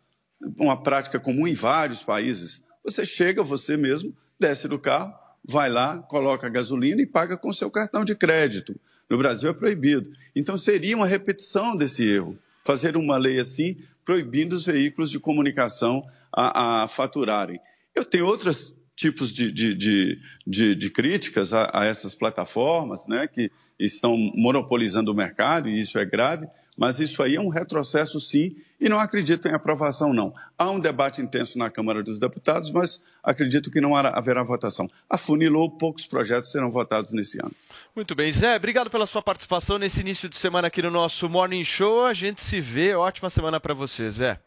Uma 0.60 0.82
prática 0.82 1.20
comum 1.20 1.48
em 1.48 1.54
vários 1.54 2.04
países. 2.04 2.62
Você 2.84 3.06
chega, 3.06 3.44
você 3.44 3.76
mesmo, 3.76 4.16
desce 4.40 4.68
do 4.68 4.78
carro, 4.78 5.14
vai 5.46 5.70
lá, 5.70 6.00
coloca 6.00 6.50
gasolina 6.50 7.02
e 7.02 7.06
paga 7.06 7.38
com 7.38 7.52
seu 7.52 7.70
cartão 7.70 8.04
de 8.04 8.16
crédito. 8.16 8.80
No 9.10 9.18
Brasil 9.18 9.50
é 9.50 9.54
proibido. 9.54 10.12
Então 10.36 10.58
seria 10.58 10.96
uma 10.96 11.06
repetição 11.06 11.76
desse 11.76 12.08
erro, 12.08 12.38
fazer 12.64 12.96
uma 12.96 13.18
lei 13.18 13.40
assim, 13.40 13.78
proibindo 14.06 14.54
os 14.54 14.66
veículos 14.66 15.12
de 15.12 15.20
comunicação 15.20 16.06
a, 16.32 16.84
a 16.84 16.88
faturarem. 16.88 17.60
Eu 17.94 18.04
tenho 18.04 18.26
outros 18.26 18.76
tipos 18.96 19.32
de, 19.32 19.52
de, 19.52 19.74
de, 19.74 20.20
de, 20.46 20.76
de 20.76 20.90
críticas 20.90 21.54
a, 21.54 21.70
a 21.74 21.86
essas 21.86 22.16
plataformas, 22.16 23.08
né, 23.08 23.28
que 23.28 23.52
estão 23.78 24.18
monopolizando 24.18 25.12
o 25.12 25.16
mercado, 25.16 25.68
e 25.68 25.80
isso 25.80 25.98
é 25.98 26.06
grave, 26.06 26.48
mas 26.78 27.00
isso 27.00 27.22
aí 27.22 27.36
é 27.36 27.42
um 27.42 27.50
retrocesso, 27.50 28.20
sim, 28.20 28.56
e 28.80 28.90
não 28.90 29.00
acredito 29.00 29.48
em 29.48 29.54
aprovação, 29.54 30.14
não. 30.14 30.34
Há 30.58 30.70
um 30.70 30.80
debate 30.80 31.22
intenso 31.22 31.58
na 31.58 31.70
Câmara 31.70 32.04
dos 32.04 32.20
Deputados, 32.20 32.70
mas 32.72 33.02
acredito 33.24 33.72
que 33.72 33.80
não 33.80 33.96
haverá 33.96 34.44
votação. 34.44 34.90
Afunilou, 35.10 35.70
poucos 35.70 36.06
projetos 36.06 36.52
serão 36.52 36.70
votados 36.70 37.14
nesse 37.14 37.40
ano. 37.40 37.54
Muito 37.96 38.14
bem, 38.16 38.32
Zé, 38.32 38.56
obrigado 38.56 38.90
pela 38.90 39.06
sua 39.06 39.22
participação 39.22 39.78
nesse 39.78 40.02
início 40.02 40.28
de 40.28 40.36
semana 40.36 40.68
aqui 40.68 40.82
no 40.82 40.92
nosso 40.92 41.30
Morning 41.30 41.64
Show. 41.64 42.06
A 42.06 42.14
gente 42.14 42.42
se 42.42 42.60
vê. 42.60 42.94
Ótima 42.94 43.30
semana 43.30 43.60
para 43.60 43.74
você, 43.74 44.10
Zé. 44.10 44.40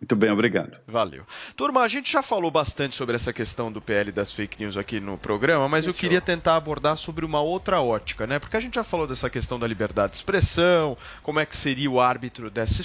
Muito 0.00 0.14
bem, 0.14 0.30
obrigado. 0.30 0.78
Valeu. 0.86 1.24
Turma, 1.56 1.80
a 1.80 1.88
gente 1.88 2.12
já 2.12 2.22
falou 2.22 2.52
bastante 2.52 2.94
sobre 2.94 3.16
essa 3.16 3.32
questão 3.32 3.70
do 3.70 3.80
PL 3.80 4.12
das 4.12 4.30
fake 4.30 4.62
news 4.62 4.76
aqui 4.76 5.00
no 5.00 5.18
programa, 5.18 5.68
mas 5.68 5.84
Sim, 5.84 5.90
eu 5.90 5.92
senhor. 5.92 6.00
queria 6.00 6.20
tentar 6.20 6.54
abordar 6.54 6.96
sobre 6.96 7.24
uma 7.24 7.40
outra 7.40 7.80
ótica, 7.80 8.24
né? 8.24 8.38
Porque 8.38 8.56
a 8.56 8.60
gente 8.60 8.76
já 8.76 8.84
falou 8.84 9.08
dessa 9.08 9.28
questão 9.28 9.58
da 9.58 9.66
liberdade 9.66 10.12
de 10.12 10.18
expressão, 10.18 10.96
como 11.20 11.40
é 11.40 11.46
que 11.46 11.56
seria 11.56 11.90
o 11.90 12.00
árbitro 12.00 12.48
dessa, 12.48 12.80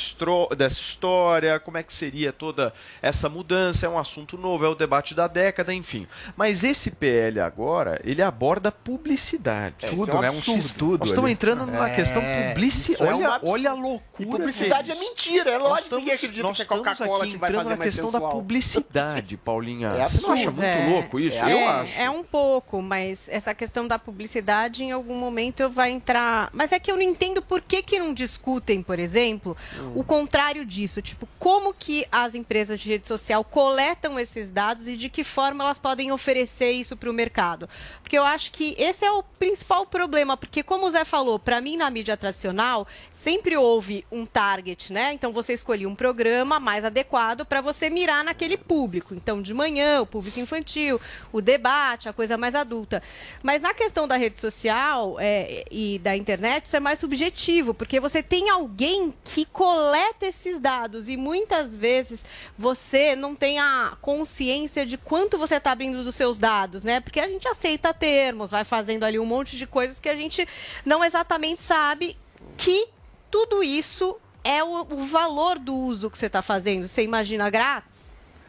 dessa 0.58 0.80
história, 0.80 1.60
como 1.60 1.78
é 1.78 1.84
que 1.84 1.94
seria 1.94 2.34
toda 2.34 2.74
essa 3.00 3.30
mudança, 3.30 3.86
é 3.86 3.90
um 3.90 4.00
assunto 4.00 4.36
novo, 4.36 4.66
é 4.66 4.70
o 4.70 4.74
debate 4.74 5.14
da 5.14 5.28
década, 5.28 5.72
enfim. 5.72 6.08
Mas 6.36 6.64
esse 6.64 6.90
PL 6.90 7.40
agora, 7.42 8.02
ele 8.04 8.24
aborda 8.24 8.72
publicidade. 8.72 9.86
É, 9.86 9.90
tudo, 9.90 10.12
é 10.12 10.16
um 10.16 10.22
né? 10.22 10.32
Um 10.32 10.42
X-tudo. 10.42 11.02
Nós 11.02 11.10
estamos 11.10 11.30
entrando 11.30 11.68
numa 11.68 11.92
é... 11.92 11.96
questão 11.96 12.24
publicidade. 12.24 13.14
Olha, 13.14 13.26
é 13.26 13.40
olha 13.44 13.70
a 13.70 13.74
loucura. 13.76 14.24
E 14.24 14.26
publicidade 14.26 14.90
é 14.90 14.96
mentira, 14.96 15.52
é 15.52 15.58
lógico 15.60 15.90
que 15.90 15.96
ninguém 15.98 16.16
acredita 16.16 16.54
que 16.54 16.62
é 16.64 16.66
Coca-Cola 16.66 17.03
aqui 17.04 17.36
entrando 17.36 17.70
na 17.70 17.78
questão 17.78 18.12
sensual. 18.12 18.30
da 18.30 18.36
publicidade, 18.36 19.38
Paulinha. 19.38 19.90
É 19.90 20.06
Você 20.06 20.22
não 20.22 20.32
acha 20.32 20.52
muito 20.52 20.64
é, 20.64 20.90
louco 20.90 21.20
isso? 21.20 21.38
É, 21.38 21.54
eu 21.54 21.70
acho. 21.70 22.00
É 22.00 22.10
um 22.10 22.24
pouco, 22.24 22.82
mas 22.82 23.28
essa 23.30 23.54
questão 23.54 23.88
da 23.88 24.00
publicidade 24.00 24.84
em 24.84 24.92
algum 24.92 25.18
momento 25.18 25.70
vai 25.70 25.92
entrar. 25.92 26.50
Mas 26.54 26.72
é 26.72 26.80
que 26.80 26.92
eu 26.92 26.96
não 26.96 27.04
entendo 27.04 27.42
por 27.42 27.62
que, 27.62 27.82
que 27.82 28.00
não 28.00 28.14
discutem, 28.14 28.82
por 28.82 29.00
exemplo, 29.00 29.56
hum. 29.78 29.94
o 29.96 30.04
contrário 30.04 30.66
disso. 30.66 31.02
Tipo, 31.02 31.28
como 31.40 31.74
que 31.74 32.06
as 32.12 32.36
empresas 32.36 32.80
de 32.80 32.90
rede 32.90 33.08
social 33.08 33.44
coletam 33.44 34.20
esses 34.20 34.52
dados 34.52 34.88
e 34.88 34.96
de 34.96 35.10
que 35.10 35.24
forma 35.24 35.64
elas 35.64 35.80
podem 35.80 36.12
oferecer 36.12 36.72
isso 36.72 36.96
para 36.96 37.10
o 37.10 37.14
mercado. 37.14 37.68
Porque 38.02 38.18
eu 38.18 38.24
acho 38.24 38.52
que 38.52 38.76
esse 38.78 39.06
é 39.06 39.12
o 39.12 39.24
principal 39.24 39.86
problema, 39.86 40.38
porque 40.38 40.64
como 40.64 40.86
o 40.86 40.90
Zé 40.90 41.04
falou, 41.04 41.40
para 41.40 41.62
mim 41.62 41.78
na 41.78 41.90
mídia 41.90 42.18
tradicional 42.18 42.88
sempre 43.24 43.56
houve 43.56 44.06
um 44.12 44.26
target, 44.26 44.92
né? 44.92 45.14
Então 45.14 45.32
você 45.32 45.54
escolhia 45.54 45.88
um 45.88 45.96
programa 45.96 46.60
mais 46.60 46.84
adequado 46.84 47.46
para 47.46 47.62
você 47.62 47.90
mirar 47.90 48.22
naquele 48.22 48.58
público. 48.58 49.16
Então, 49.16 49.42
de 49.42 49.54
manhã, 49.54 50.02
o 50.02 50.06
público 50.06 50.42
infantil, 50.42 51.00
o 51.32 51.40
debate, 51.40 52.10
a 52.10 52.14
coisa 52.14 52.38
mais 52.38 52.54
adulta. 52.54 53.02
Mas 53.42 53.62
na 53.62 53.74
questão 53.74 54.10
da 54.10 54.18
rede 54.18 54.38
social 54.42 55.16
é, 55.20 55.64
e 55.72 56.00
da 56.00 56.18
internet, 56.18 56.66
isso 56.66 56.76
é 56.76 56.82
mais 56.82 57.00
subjetivo, 57.00 57.74
porque 57.74 57.98
você 57.98 58.22
tem 58.22 58.50
alguém 58.50 59.14
que 59.24 59.46
coleta 59.46 60.26
esses 60.26 60.60
dados 60.60 61.08
e 61.08 61.16
muitas 61.16 61.78
vezes 61.78 62.26
você 62.58 63.16
não 63.16 63.34
tem 63.36 63.58
a 63.58 63.98
consciência 64.02 64.86
de 64.86 64.98
quanto 64.98 65.38
você 65.38 65.56
está 65.56 65.72
abrindo 65.72 66.04
dos 66.04 66.16
seus 66.16 66.38
dados, 66.38 66.84
né? 66.84 67.00
Porque 67.00 67.22
a 67.22 67.28
gente 67.30 67.48
aceita 67.48 67.94
termos, 67.94 68.52
vai 68.52 68.66
fazendo 68.66 69.06
ali 69.06 69.18
um 69.18 69.26
monte 69.26 69.56
de 69.56 69.66
coisas 69.66 69.98
que 69.98 70.10
a 70.10 70.16
gente 70.16 70.46
não 70.86 71.06
exatamente 71.06 71.64
sabe 71.64 72.18
que 72.58 72.92
tudo 73.34 73.64
isso 73.64 74.16
é 74.44 74.64
o, 74.64 74.82
o 74.82 75.08
valor 75.08 75.58
do 75.58 75.74
uso 75.74 76.08
que 76.08 76.16
você 76.16 76.28
está 76.28 76.44
fazendo. 76.44 76.88
Você 76.88 77.02
imagina 77.02 77.50
grátis, 77.50 78.02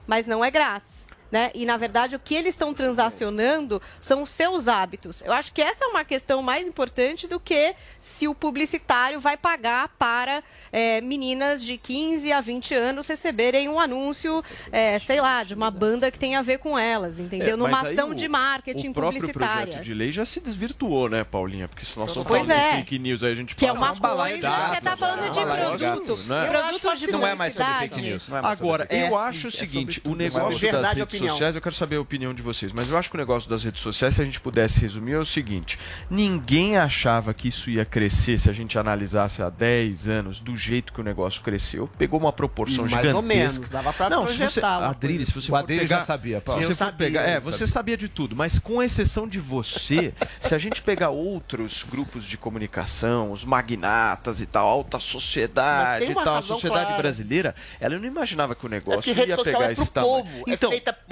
mas 0.07 0.27
não 0.27 0.45
é 0.45 0.51
grátis. 0.51 1.04
Né? 1.35 1.51
E 1.53 1.67
na 1.67 1.77
verdade 1.77 2.15
o 2.15 2.21
que 2.21 2.33
eles 2.33 2.51
estão 2.55 2.73
transacionando 2.73 3.83
são 4.01 4.23
os 4.23 4.31
seus 4.31 4.69
hábitos. 4.69 5.21
Eu 5.23 5.33
acho 5.33 5.53
que 5.53 5.61
essa 5.61 5.85
é 5.85 5.89
uma 5.89 6.05
questão 6.05 6.41
mais 6.43 6.65
importante 6.67 7.27
do 7.27 7.41
que 7.41 7.75
se 8.01 8.29
o 8.29 8.35
publicitário 8.37 9.19
vai 9.19 9.37
pagar 9.37 9.89
para 9.99 10.45
é, 10.73 11.01
meninas 11.01 11.65
de 11.65 11.77
15 11.77 12.33
a 12.33 12.41
20 12.41 12.73
anos 12.75 13.09
receberem 13.09 13.69
um 13.69 13.81
anúncio, 13.81 14.45
é, 14.71 14.97
sei 15.01 15.21
lá, 15.21 15.43
de 15.43 15.55
uma 15.55 15.73
banda 15.73 16.09
que 16.09 16.19
tem 16.21 16.37
a 16.37 16.43
ver 16.43 16.59
com 16.59 16.79
elas, 16.79 17.19
entendeu? 17.19 17.55
É, 17.55 17.57
Numa 17.57 17.81
ação 17.81 18.11
o- 18.11 18.15
de 18.15 18.29
marketing 18.29 18.91
O 18.91 18.95
próprio 18.95 19.21
publicitária. 19.21 19.65
projeto 19.67 19.85
de 19.85 19.93
lei 19.95 20.13
já 20.13 20.25
se 20.25 20.39
desvirtuou, 20.41 21.09
né, 21.09 21.25
Paulinha? 21.25 21.67
Porque 21.67 21.85
se 21.85 21.99
nós 21.99 22.09
estamos 22.11 22.29
falando 22.29 22.51
é. 22.53 22.71
de 22.71 22.77
fake 22.79 22.99
news, 23.01 23.25
aí 23.25 23.33
a 23.33 23.35
gente 23.35 23.57
Que 23.57 23.65
é 23.67 23.69
passa 23.71 23.83
uma 23.83 23.91
uma 23.93 24.01
balaia 24.01 24.33
coisa, 24.41 24.49
de 24.49 24.55
você 24.69 24.75
tá 24.75 24.81
dados, 24.81 25.01
falando 25.01 25.33
de 25.33 25.39
Uma 25.41 25.57
produto, 25.57 26.17
né? 26.29 26.97
de 26.97 27.07
Não 27.11 27.27
é 27.27 27.35
mais 27.35 27.55
sobre 27.55 27.73
fake 27.89 28.01
news. 28.03 28.29
Não 28.29 28.37
é 28.37 28.41
Agora, 28.45 28.83
fake 28.87 28.95
news. 29.01 29.11
eu 29.13 29.19
É, 29.19 29.23
acho 29.29 29.47
o 29.47 29.49
é 29.49 29.51
seguinte, 29.51 30.01
o 30.05 30.15
negócio 30.15 30.47
é 30.47 30.51
das 30.53 30.61
verdade, 30.61 31.03
redes 31.25 31.33
sociais, 31.33 31.55
eu 31.57 31.63
quero 31.63 31.75
saber 31.75 31.97
a 31.97 32.01
opinião 32.01 32.33
de 32.35 32.43
vocês, 32.43 32.73
mas 32.73 32.91
eu 32.91 32.97
acho 32.97 33.09
que 33.11 33.17
o 33.17 33.19
negócio 33.19 33.49
das 33.49 33.65
redes 33.65 33.81
sociais, 33.83 34.15
se 34.15 34.23
a 34.23 34.25
gente 34.25 34.41
pudesse 34.41 34.81
resumir, 34.81 35.13
é 35.13 35.19
o 35.19 35.25
seguinte: 35.25 35.79
ninguém 36.11 36.77
achava 36.77 37.35
que 37.35 37.49
isso 37.49 37.71
ia 37.71 37.85
crescer 37.85 38.39
se 38.39 38.49
a 38.49 38.53
gente 38.53 38.79
analisasse 38.79 39.43
há 39.43 39.51
10 39.51 40.09
anos 40.09 40.41
do 40.41 40.57
jeito 40.57 40.93
que 40.93 41.01
o 41.01 41.05
negócio 41.05 41.43
cresceu. 41.43 41.89
Pegou 41.99 42.19
uma 42.21 42.33
proporção 42.33 42.85
Mais 42.87 42.93
ou 43.15 43.23
gigantesca. 43.23 43.23
menos, 43.61 43.71
dava 43.71 43.93
pra 43.93 44.11
Não, 44.11 44.27
se 44.27 44.33
você, 44.35 44.39
projetar 44.61 44.89
Adrilles, 44.89 45.29
se 45.29 45.35
você 45.35 45.47
O 45.47 45.51
for 45.51 45.57
Adrilles 45.57 45.89
pegar, 45.89 45.99
já 46.01 46.05
sabia, 46.05 46.41
Paulo. 46.41 46.61
Se 46.61 46.67
você 46.67 46.73
Eu 46.73 46.77
for 46.77 46.85
sabia, 46.85 47.07
pegar, 47.07 47.23
é, 47.29 47.37
eu 47.37 47.43
você 47.43 47.59
sabia. 47.59 47.73
sabia 47.73 47.97
de 47.97 48.09
tudo, 48.09 48.37
mas 48.37 48.59
com 48.59 48.83
exceção 48.83 49.27
de 49.29 49.39
você, 49.41 50.13
se 50.41 50.55
a 50.55 50.59
gente 50.59 50.83
pegar 50.83 51.11
outros 51.11 51.85
grupos 51.89 52.25
de 52.25 52.37
comunicação, 52.37 53.33
os 53.33 53.45
magnatas 53.45 54.41
e 54.41 54.47
tal, 54.47 54.67
alta 54.67 54.99
sociedade 55.01 56.07
e 56.11 56.15
tal, 56.15 56.37
a 56.37 56.43
sociedade 56.43 56.85
clara. 56.87 56.99
brasileira, 57.03 57.55
ela 57.81 57.99
não 57.99 58.05
imaginava 58.07 58.55
que 58.55 58.65
o 58.67 58.69
negócio 58.69 59.03
que 59.03 59.13
rede 59.13 59.31
ia 59.31 59.37
pegar 59.43 59.71
é 59.71 59.75
pro 59.75 59.83
esse 59.83 59.91
tamanho. 59.91 60.15
povo, 60.25 60.45
é 60.47 60.53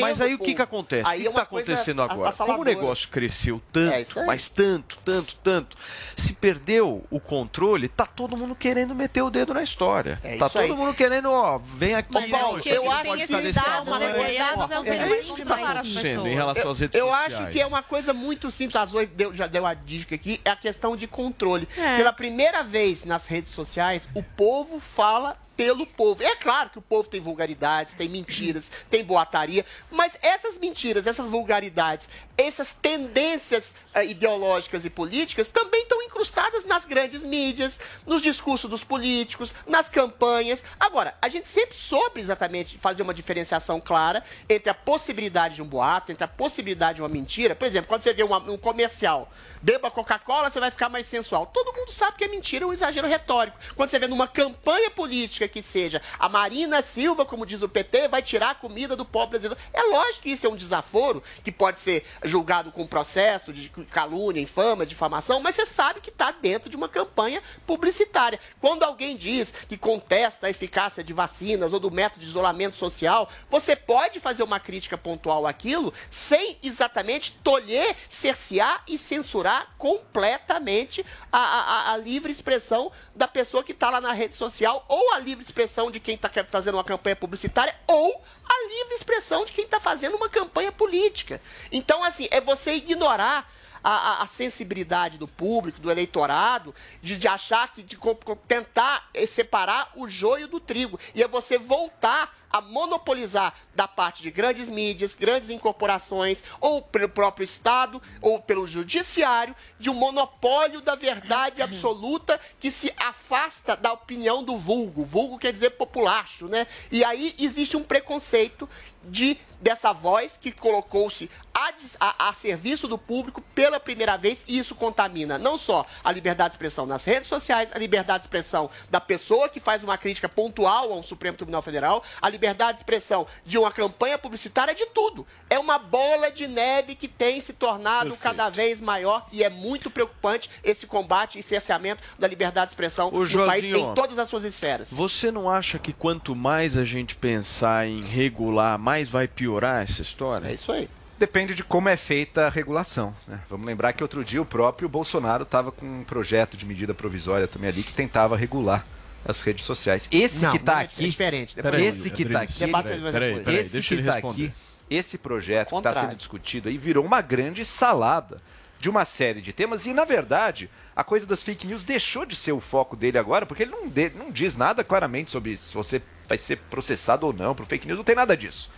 feita 0.07 0.19
mas 0.19 0.21
aí 0.21 0.35
o 0.35 0.39
que 0.39 0.55
que 0.55 0.63
acontece? 0.63 1.09
Aí 1.09 1.21
o 1.21 1.23
que 1.23 1.27
é 1.27 1.31
está 1.31 1.43
acontecendo 1.43 2.03
agora? 2.03 2.33
Como 2.33 2.61
o 2.61 2.65
negócio 2.65 3.09
cresceu 3.09 3.61
tanto, 3.73 3.93
É 3.93 4.01
isso 4.03 4.19
aí. 4.19 4.27
mas 4.27 4.49
tanto, 4.49 4.99
tanto, 5.05 5.37
tanto, 5.43 5.77
se 6.17 6.33
perdeu 6.33 7.05
o 7.11 7.21
controle, 7.21 7.89
tá 7.89 8.07
todo 8.07 8.37
mundo 8.37 8.55
querendo 8.55 8.95
meter 8.95 9.23
o 9.23 9.31
dedo 9.31 9.55
na 9.55 9.63
história. 9.63 10.21
É 10.23 10.37
tá 10.37 10.49
todo 10.49 10.63
aí. 10.63 10.73
mundo 10.73 10.95
querendo, 10.95 11.31
ó, 11.31 11.59
vem 11.59 11.95
aqui, 11.95 12.13
Mas, 12.13 12.31
não, 12.31 12.39
Paulo, 12.39 12.59
isso 12.59 12.69
eu 12.69 12.91
acho 12.91 13.15
que 13.15 13.23
esses 13.23 13.55
dados, 13.55 13.93
Ó, 13.93 13.97
é 13.97 14.83
que 14.83 14.91
é 14.91 15.21
isso 15.21 15.35
que 15.35 15.43
está 15.43 15.55
acontecendo 15.55 16.27
em 16.27 16.35
relação 16.35 16.71
às 16.71 16.79
redes 16.79 16.99
eu, 16.99 17.07
eu 17.07 17.13
sociais. 17.13 17.35
acho 17.41 17.53
que 17.53 17.61
é 17.61 17.67
uma 17.67 17.83
coisa 17.83 18.13
muito 18.13 18.51
simples, 18.51 18.77
a 18.77 18.87
Zoe 18.87 19.09
já 19.35 19.47
deu 19.47 19.67
a 19.67 19.75
dica 19.75 20.15
aqui, 20.15 20.41
é 20.45 20.51
a 20.51 20.57
questão 20.57 20.97
de 20.97 21.07
controle. 21.07 21.69
É. 21.77 21.97
Pela 21.97 22.13
primeira 22.13 22.63
vez 22.63 23.05
nas 23.05 23.27
redes 23.27 23.53
sociais, 23.53 24.09
o 24.15 24.23
povo 24.23 24.81
fala 24.81 25.37
pelo 25.63 25.87
povo. 25.87 26.21
É 26.25 26.35
claro 26.35 26.71
que 26.71 26.79
o 26.79 26.83
povo 26.83 27.09
tem 27.09 27.21
vulgaridades, 27.21 27.95
tem 27.95 28.09
mentiras, 28.09 28.69
tem 28.91 29.05
boataria, 29.05 29.65
mas 29.91 30.19
essas 30.21 30.59
mentiras, 30.59 31.07
essas 31.07 31.29
vulgaridades, 31.29 32.09
essas 32.37 32.73
tendências 32.73 33.73
eh, 33.95 34.07
ideológicas 34.07 34.85
e 34.85 34.91
políticas 34.91 35.47
também 35.49 35.83
estão 35.83 36.03
incrustadas 36.03 36.65
nas 36.65 36.85
grandes 36.85 37.23
mídias, 37.23 37.79
nos 38.05 38.21
discursos 38.21 38.69
dos 38.69 38.83
políticos, 38.83 39.55
nas 39.65 39.89
campanhas. 39.89 40.65
Agora, 40.81 41.15
a 41.23 41.29
gente 41.29 41.47
sempre 41.47 41.77
soube 41.77 42.21
exatamente 42.21 42.77
fazer 42.79 43.03
uma 43.03 43.15
diferenciação 43.15 43.81
clara 43.81 44.25
entre 44.49 44.69
a 44.69 44.75
possibilidade 44.75 45.57
de 45.57 45.63
um 45.63 45.69
boato, 45.69 46.11
entre 46.11 46.25
a 46.25 46.29
possibilidade 46.29 46.97
de 46.97 47.03
uma 47.03 47.09
mentira. 47.09 47.55
Por 47.55 47.69
exemplo, 47.69 47.87
quando 47.89 48.03
você 48.03 48.13
vê 48.13 48.25
uma- 48.25 48.39
um 48.51 48.59
comercial, 48.59 49.31
beba 49.61 49.91
Coca-Cola, 49.93 50.51
você 50.51 50.59
vai 50.59 50.73
ficar 50.73 50.89
mais 50.89 51.07
sensual. 51.07 51.47
Todo 51.47 51.73
mundo 51.73 51.93
sabe 51.93 52.17
que 52.17 52.25
é 52.25 52.29
mentira, 52.29 52.65
é 52.65 52.67
um 52.69 52.73
exagero 52.73 53.07
retórico. 53.07 53.57
Quando 53.77 53.91
você 53.91 53.99
vê 54.01 54.09
numa 54.09 54.27
campanha 54.27 54.91
política 54.91 55.47
que 55.53 55.63
seja 55.63 56.01
a 56.19 56.29
Marina 56.29 56.83
Silva, 56.83 57.25
como 57.25 57.47
diz 57.47 57.63
o 57.63 57.69
PT, 57.69 58.09
vai 58.09 58.23
tirar 58.23 58.51
a 58.51 58.55
comida 58.55 58.97
do 58.97 59.05
pobre 59.05 59.39
brasileiro. 59.39 59.63
É 59.73 59.83
lógico 59.85 60.23
que 60.23 60.31
isso 60.31 60.47
é 60.47 60.51
um 60.51 60.57
desaforo, 60.57 61.23
que 61.45 61.53
pode 61.53 61.79
ser 61.79 62.05
julgado 62.25 62.73
com 62.73 62.87
processo 62.87 63.53
de 63.53 63.69
calúnia, 63.91 64.41
infama, 64.41 64.87
difamação, 64.87 65.41
mas 65.41 65.55
você 65.55 65.67
sabe 65.67 66.01
que 66.01 66.09
está 66.11 66.31
dentro 66.31 66.71
de 66.71 66.77
uma 66.77 66.89
campanha 66.89 67.43
publicitária. 67.67 68.41
Quando 68.61 68.83
alguém 68.83 69.17
diz 69.17 69.53
que 69.69 69.77
contesta 69.77 70.47
a 70.47 70.51
eficácia 70.51 71.05
de 71.05 71.13
vacinas 71.13 71.73
ou 71.73 71.79
do 71.81 71.91
método 71.91 72.21
de 72.25 72.27
isolamento 72.31 72.77
social, 72.77 73.29
você 73.51 73.77
pode 73.77 74.19
fazer 74.21 74.43
uma 74.43 74.59
crítica 74.59 74.97
pontual 74.97 75.47
àquilo 75.47 75.93
sem 76.11 76.57
exatamente 76.63 77.33
tolher, 77.45 77.95
cercear 78.09 78.83
e 78.87 78.97
censurar 78.97 79.69
completamente 79.77 81.05
a, 81.31 81.39
a- 81.39 81.93
a 81.93 81.97
livre 81.97 82.31
expressão 82.31 82.91
da 83.15 83.27
pessoa 83.29 83.65
que 83.65 83.73
está 83.73 83.91
lá 83.91 84.01
na 84.01 84.13
rede 84.13 84.35
social, 84.35 84.85
ou 84.89 85.13
a 85.13 85.19
livre 85.19 85.32
expressão 85.41 85.91
de 85.91 85.99
quem 86.01 86.17
está 86.17 86.29
fazendo 86.45 86.75
uma 86.75 86.85
campanha 86.85 87.17
publicitária, 87.17 87.75
ou 87.87 88.23
a 88.45 88.69
livre 88.69 88.95
expressão 88.95 89.45
de 89.45 89.53
quem 89.53 89.65
está 89.65 89.81
fazendo 89.81 90.17
uma 90.17 90.29
campanha 90.29 90.73
política. 90.73 91.41
Então, 91.71 92.03
assim, 92.05 92.29
é 92.31 92.41
você 92.41 92.75
ignorar 92.75 93.51
a, 93.83 94.23
a- 94.23 94.27
sensibilidade 94.27 95.19
do 95.19 95.29
público, 95.29 95.81
do 95.81 95.91
eleitorado, 95.91 96.75
de, 97.03 97.17
de 97.17 97.29
achar 97.29 97.73
que 97.73 97.83
de 97.83 97.97
co- 97.97 98.15
tentar 98.49 99.09
eh, 99.15 99.27
separar 99.27 99.91
o 99.95 100.09
joio 100.09 100.49
do 100.49 100.59
trigo. 100.61 100.99
E 101.15 101.23
é 101.23 101.29
você 101.29 101.59
voltar 101.59 102.35
a 102.51 102.61
monopolizar 102.61 103.55
da 103.75 103.89
parte 103.89 104.23
de 104.23 104.31
grandes 104.31 104.69
mídias, 104.69 105.15
grandes 105.15 105.49
incorporações, 105.49 106.43
ou 106.61 106.83
pelo 106.83 107.09
próprio 107.09 107.45
Estado, 107.45 108.01
ou 108.21 108.41
pelo 108.41 108.67
Judiciário, 108.67 109.57
de 109.79 109.89
um 109.89 109.95
monopólio 109.95 110.83
da 110.83 110.95
verdade 110.95 111.63
absoluta 111.63 112.39
que 112.61 112.71
se 112.71 112.93
afasta 112.99 113.75
da 113.75 113.93
opinião 113.95 114.45
do 114.45 114.59
vulgo. 114.59 115.03
Vulgo 115.03 115.39
quer 115.39 115.51
dizer 115.53 115.71
populacho, 115.71 116.47
né? 116.47 116.67
E 116.91 117.03
aí 117.03 117.35
existe 117.39 117.75
um 117.75 117.83
preconceito 117.83 118.69
de 119.05 119.37
dessa 119.61 119.93
voz 119.93 120.37
que 120.41 120.51
colocou-se 120.51 121.31
a, 121.55 121.71
a- 122.01 122.29
a 122.31 122.33
serviço 122.33 122.89
do 122.89 122.99
público 122.99 123.41
pela 123.55 123.79
primeira 123.79 124.17
vez 124.17 124.43
e 124.49 124.59
isso 124.59 124.75
contamina 124.75 125.39
não 125.39 125.57
só 125.57 125.87
a 126.03 126.11
liberdade 126.11 126.51
de 126.51 126.55
expressão 126.57 126.85
nas 126.85 127.05
redes 127.05 127.29
sociais, 127.29 127.71
a 127.73 127.79
liberdade 127.79 128.21
de 128.21 128.27
expressão 128.27 128.69
da 128.91 129.01
pessoa 129.01 129.49
que 129.49 129.61
faz 129.61 129.85
uma 129.85 129.97
crítica 129.97 130.29
pontual 130.29 130.93
ao 130.93 131.03
Supremo 131.05 131.37
Tribunal 131.37 131.63
Federal, 131.63 132.03
a 132.21 132.29
liberdade 132.29 132.79
de 132.79 132.83
expressão 132.83 133.25
de 133.47 133.57
uma 133.57 133.71
campanha 133.71 134.19
publicitária, 134.19 134.75
de 134.75 134.85
tudo. 134.87 135.25
É 135.49 135.61
uma 135.61 135.79
bola 135.79 136.29
de 136.29 136.49
neve 136.49 136.97
que 136.97 137.07
tem 137.07 137.41
se 137.41 137.53
tornado 137.53 138.11
Perfeito. 138.11 138.23
cada 138.23 138.51
vez 138.51 138.81
maior 138.81 139.25
e 139.31 139.45
é 139.45 139.49
muito 139.51 139.91
preocupante 139.93 140.51
esse 140.65 140.89
combate 140.89 141.39
e 141.39 141.43
cerceamento 141.43 142.03
da 142.19 142.27
liberdade 142.27 142.67
de 142.67 142.73
expressão 142.73 143.11
Ô, 143.15 143.25
no 143.25 143.47
país 143.47 143.65
em 143.67 143.95
todas 143.95 144.19
as 144.19 144.29
suas 144.29 144.43
esferas. 144.43 144.91
Você 144.91 145.31
não 145.31 145.49
acha 145.49 145.79
que 145.79 145.93
quanto 145.93 146.35
mais 146.35 146.77
a 146.77 146.85
gente 146.85 147.15
pensar 147.15 147.87
em 147.87 148.01
regular, 148.03 148.77
mais 148.77 148.92
vai 149.09 149.27
piorar 149.29 149.83
essa 149.83 150.03
história? 150.03 150.49
É 150.49 150.55
isso 150.55 150.71
aí. 150.73 150.89
Depende 151.19 151.55
de 151.55 151.63
como 151.63 151.89
é 151.89 151.97
feita 151.97 152.47
a 152.47 152.51
regulação. 152.51 153.15
né? 153.29 153.41
Vamos 153.49 153.65
lembrar 153.67 153.93
que 153.93 154.03
outro 154.03 154.25
dia 154.25 154.43
o 154.43 154.45
próprio 154.45 154.89
Bolsonaro 154.89 155.45
estava 155.45 155.71
com 155.71 155.87
um 155.87 156.05
projeto 156.05 156.57
de 156.57 156.67
medida 156.67 156.93
provisória 156.93 157.47
também 157.47 157.71
ali 157.71 157.83
que 157.83 157.93
tentava 157.93 158.37
regular 158.37 158.85
as 159.25 159.41
redes 159.41 159.65
sociais. 159.65 160.09
Esse 160.11 160.43
Não, 160.43 160.51
que 160.51 160.57
está 160.57 160.79
é- 160.81 160.83
é 160.83 160.85
aqui, 160.87 161.09
diferente. 161.09 161.55
Peraí, 161.55 161.85
esse 161.87 162.11
que 162.11 162.23
está 162.25 162.41
aqui, 162.43 162.59
Peraí, 162.59 162.83
depois. 163.01 163.45
peraí, 163.45 163.57
esse 163.61 163.81
que 163.83 163.95
está 163.95 164.17
aqui, 164.17 164.53
esse 164.91 165.17
projeto 165.17 165.69
que 165.71 165.77
está 165.77 165.95
sendo 165.95 166.17
discutido 166.17 166.69
aí 166.69 166.77
virou 166.77 167.05
uma 167.05 167.21
grande 167.21 167.65
salada 167.65 168.43
de 168.81 168.91
uma 168.91 169.05
série 169.05 169.41
de 169.41 169.53
temas 169.53 169.87
e 169.87 169.93
na 169.95 170.05
verdade 170.05 170.69
a 170.97 171.05
coisa 171.05 171.25
das 171.25 171.41
fake 171.41 171.69
news 171.69 171.85
deixou 171.85 172.27
de 172.27 172.35
ser 172.35 172.51
o 172.51 172.59
foco 172.61 172.97
dele 172.97 173.17
agora 173.17 173.47
porque 173.47 173.63
ele 173.63 173.71
não, 173.71 173.89
de- 173.89 174.11
não 174.11 174.29
diz 174.33 174.57
nada 174.57 174.83
claramente 174.83 175.31
sobre 175.31 175.57
se 175.57 175.73
você 175.73 176.03
vai 176.29 176.37
ser 176.37 176.59
processado 176.69 177.25
ou 177.25 177.33
não 177.33 177.55
por 177.55 177.65
fake 177.65 177.87
news, 177.87 177.97
não 177.99 178.05
tem 178.05 178.17
nada 178.17 178.37
disso. 178.37 178.73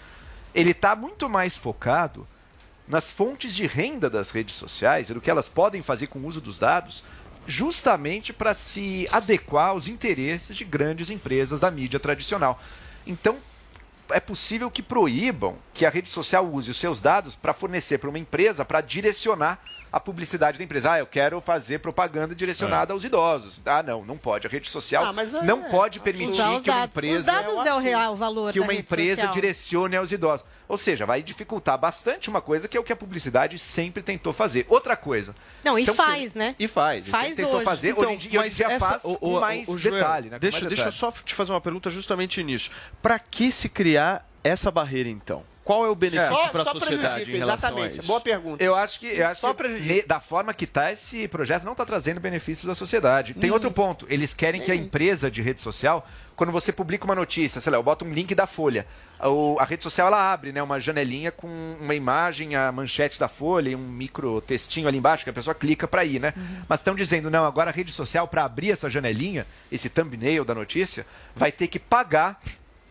Ele 0.54 0.70
está 0.70 0.94
muito 0.94 1.28
mais 1.28 1.56
focado 1.56 2.26
nas 2.86 3.10
fontes 3.10 3.54
de 3.54 3.66
renda 3.66 4.08
das 4.08 4.30
redes 4.30 4.54
sociais 4.54 5.10
e 5.10 5.14
do 5.14 5.20
que 5.20 5.30
elas 5.30 5.48
podem 5.48 5.82
fazer 5.82 6.06
com 6.06 6.18
o 6.18 6.26
uso 6.26 6.40
dos 6.40 6.58
dados, 6.58 7.02
justamente 7.46 8.32
para 8.32 8.54
se 8.54 9.08
adequar 9.10 9.68
aos 9.68 9.88
interesses 9.88 10.56
de 10.56 10.64
grandes 10.64 11.10
empresas 11.10 11.60
da 11.60 11.70
mídia 11.70 11.98
tradicional. 11.98 12.62
Então, 13.06 13.36
é 14.10 14.20
possível 14.20 14.70
que 14.70 14.82
proíbam 14.82 15.56
que 15.72 15.86
a 15.86 15.90
rede 15.90 16.10
social 16.10 16.46
use 16.46 16.70
os 16.70 16.76
seus 16.76 17.00
dados 17.00 17.34
para 17.34 17.54
fornecer 17.54 17.98
para 17.98 18.10
uma 18.10 18.18
empresa 18.18 18.64
para 18.64 18.80
direcionar 18.80 19.62
a 19.96 20.00
publicidade 20.00 20.58
da 20.58 20.64
empresa. 20.64 20.92
Ah, 20.92 20.98
eu 20.98 21.06
quero 21.06 21.40
fazer 21.40 21.78
propaganda 21.78 22.34
direcionada 22.34 22.92
aos 22.92 23.04
idosos. 23.04 23.60
Ah, 23.64 23.82
não, 23.82 24.04
não 24.04 24.16
pode. 24.16 24.46
A 24.46 24.50
rede 24.50 24.68
social 24.68 25.04
Ah, 25.04 25.12
mas 25.12 25.32
é- 25.32 25.42
não 25.42 25.62
pode 25.62 26.00
permitir 26.00 26.32
que 26.34 26.42
uma 26.42 26.60
dados. 26.60 26.96
empresa 26.96 27.18
Os 27.20 27.24
dados 27.26 27.66
é 27.66 27.72
o 27.74 27.78
real 27.78 28.16
valor 28.16 28.52
que 28.52 28.58
uma 28.58 28.74
empresa 28.74 29.16
social. 29.22 29.32
direcione 29.32 29.96
aos 29.96 30.10
idosos. 30.10 30.44
Ou 30.66 30.76
seja, 30.78 31.04
vai 31.06 31.22
dificultar 31.22 31.78
bastante 31.78 32.28
uma 32.28 32.40
coisa 32.40 32.66
que 32.66 32.76
é 32.76 32.80
o 32.80 32.82
que 32.82 32.92
a 32.92 32.96
publicidade 32.96 33.58
sempre 33.58 34.02
tentou 34.02 34.32
fazer. 34.32 34.66
Outra 34.68 34.96
coisa. 34.96 35.34
Não, 35.62 35.78
e 35.78 35.82
Então, 35.82 35.94
faz, 35.94 36.34
né? 36.34 36.56
E 36.58 36.66
faz. 36.66 37.06
Faz 37.06 37.36
tentou 37.36 37.56
hoje. 37.56 37.64
fazer. 37.64 37.90
Então, 37.90 38.04
hoje 38.04 38.26
em 38.26 38.30
dia, 38.30 38.40
mas 38.40 38.56
dia 38.56 38.66
essa- 38.66 38.88
faz 38.88 39.04
o- 39.04 39.16
com 39.18 39.34
o- 39.36 39.40
mais 39.40 39.68
o 39.68 39.78
Joel, 39.78 39.94
detalhe. 39.96 40.30
Né? 40.30 40.38
Deixa, 40.38 40.56
mais 40.58 40.68
deixa 40.68 40.82
eu 40.88 40.90
detalhe. 40.92 41.14
só 41.14 41.22
te 41.22 41.34
fazer 41.34 41.52
uma 41.52 41.60
pergunta 41.60 41.88
justamente 41.90 42.42
nisso. 42.42 42.70
Para 43.00 43.18
que 43.18 43.52
se 43.52 43.68
criar 43.68 44.26
essa 44.42 44.70
barreira 44.70 45.08
então? 45.08 45.44
Qual 45.64 45.86
é 45.86 45.88
o 45.88 45.94
benefício 45.94 46.28
Só- 46.34 46.48
para 46.48 46.62
a 46.62 46.64
só 46.64 46.72
sociedade 46.72 47.32
em 47.32 47.38
relação 47.38 47.70
exatamente. 47.70 47.96
a 47.96 47.98
isso? 48.00 48.06
Boa 48.06 48.20
pergunta. 48.20 48.62
Eu 48.62 48.74
acho 48.74 49.00
que, 49.00 49.06
eu 49.06 49.26
acho 49.26 49.40
Só 49.40 49.54
que 49.54 49.66
ne- 49.68 50.02
da 50.02 50.20
forma 50.20 50.52
que 50.52 50.64
está, 50.64 50.92
esse 50.92 51.26
projeto 51.28 51.64
não 51.64 51.72
está 51.72 51.84
trazendo 51.86 52.20
benefícios 52.20 52.68
à 52.70 52.74
sociedade. 52.74 53.32
Tem 53.34 53.50
outro 53.50 53.70
ponto. 53.70 54.06
Eles 54.10 54.34
querem 54.34 54.60
que 54.60 54.70
a 54.70 54.74
empresa 54.76 55.30
de 55.30 55.40
rede 55.40 55.60
social, 55.62 56.06
quando 56.36 56.52
você 56.52 56.70
publica 56.72 57.04
uma 57.06 57.14
notícia, 57.14 57.60
sei 57.60 57.72
lá, 57.72 57.78
eu 57.78 57.82
boto 57.82 58.04
um 58.04 58.12
link 58.12 58.34
da 58.34 58.46
Folha. 58.46 58.86
o- 59.26 59.56
a 59.58 59.64
rede 59.64 59.82
social 59.82 60.08
ela 60.08 60.32
abre 60.32 60.52
né, 60.52 60.62
uma 60.62 60.78
janelinha 60.78 61.30
com 61.32 61.46
uma 61.80 61.94
imagem, 61.94 62.56
a 62.56 62.70
manchete 62.70 63.18
da 63.18 63.26
Folha 63.28 63.70
e 63.70 63.74
um 63.76 63.78
micro 63.78 64.40
textinho 64.42 64.86
ali 64.86 64.98
embaixo 64.98 65.24
que 65.24 65.30
a 65.30 65.32
pessoa 65.32 65.54
clica 65.54 65.88
para 65.88 66.04
ir, 66.04 66.20
né? 66.20 66.34
Mas 66.68 66.80
estão 66.80 66.94
dizendo, 66.94 67.30
não, 67.30 67.44
agora 67.46 67.70
a 67.70 67.72
rede 67.72 67.90
social, 67.90 68.28
para 68.28 68.44
abrir 68.44 68.72
essa 68.72 68.90
janelinha, 68.90 69.46
esse 69.72 69.88
thumbnail 69.88 70.44
da 70.44 70.54
notícia, 70.54 71.06
vai 71.34 71.50
ter 71.50 71.68
que 71.68 71.78
pagar 71.78 72.38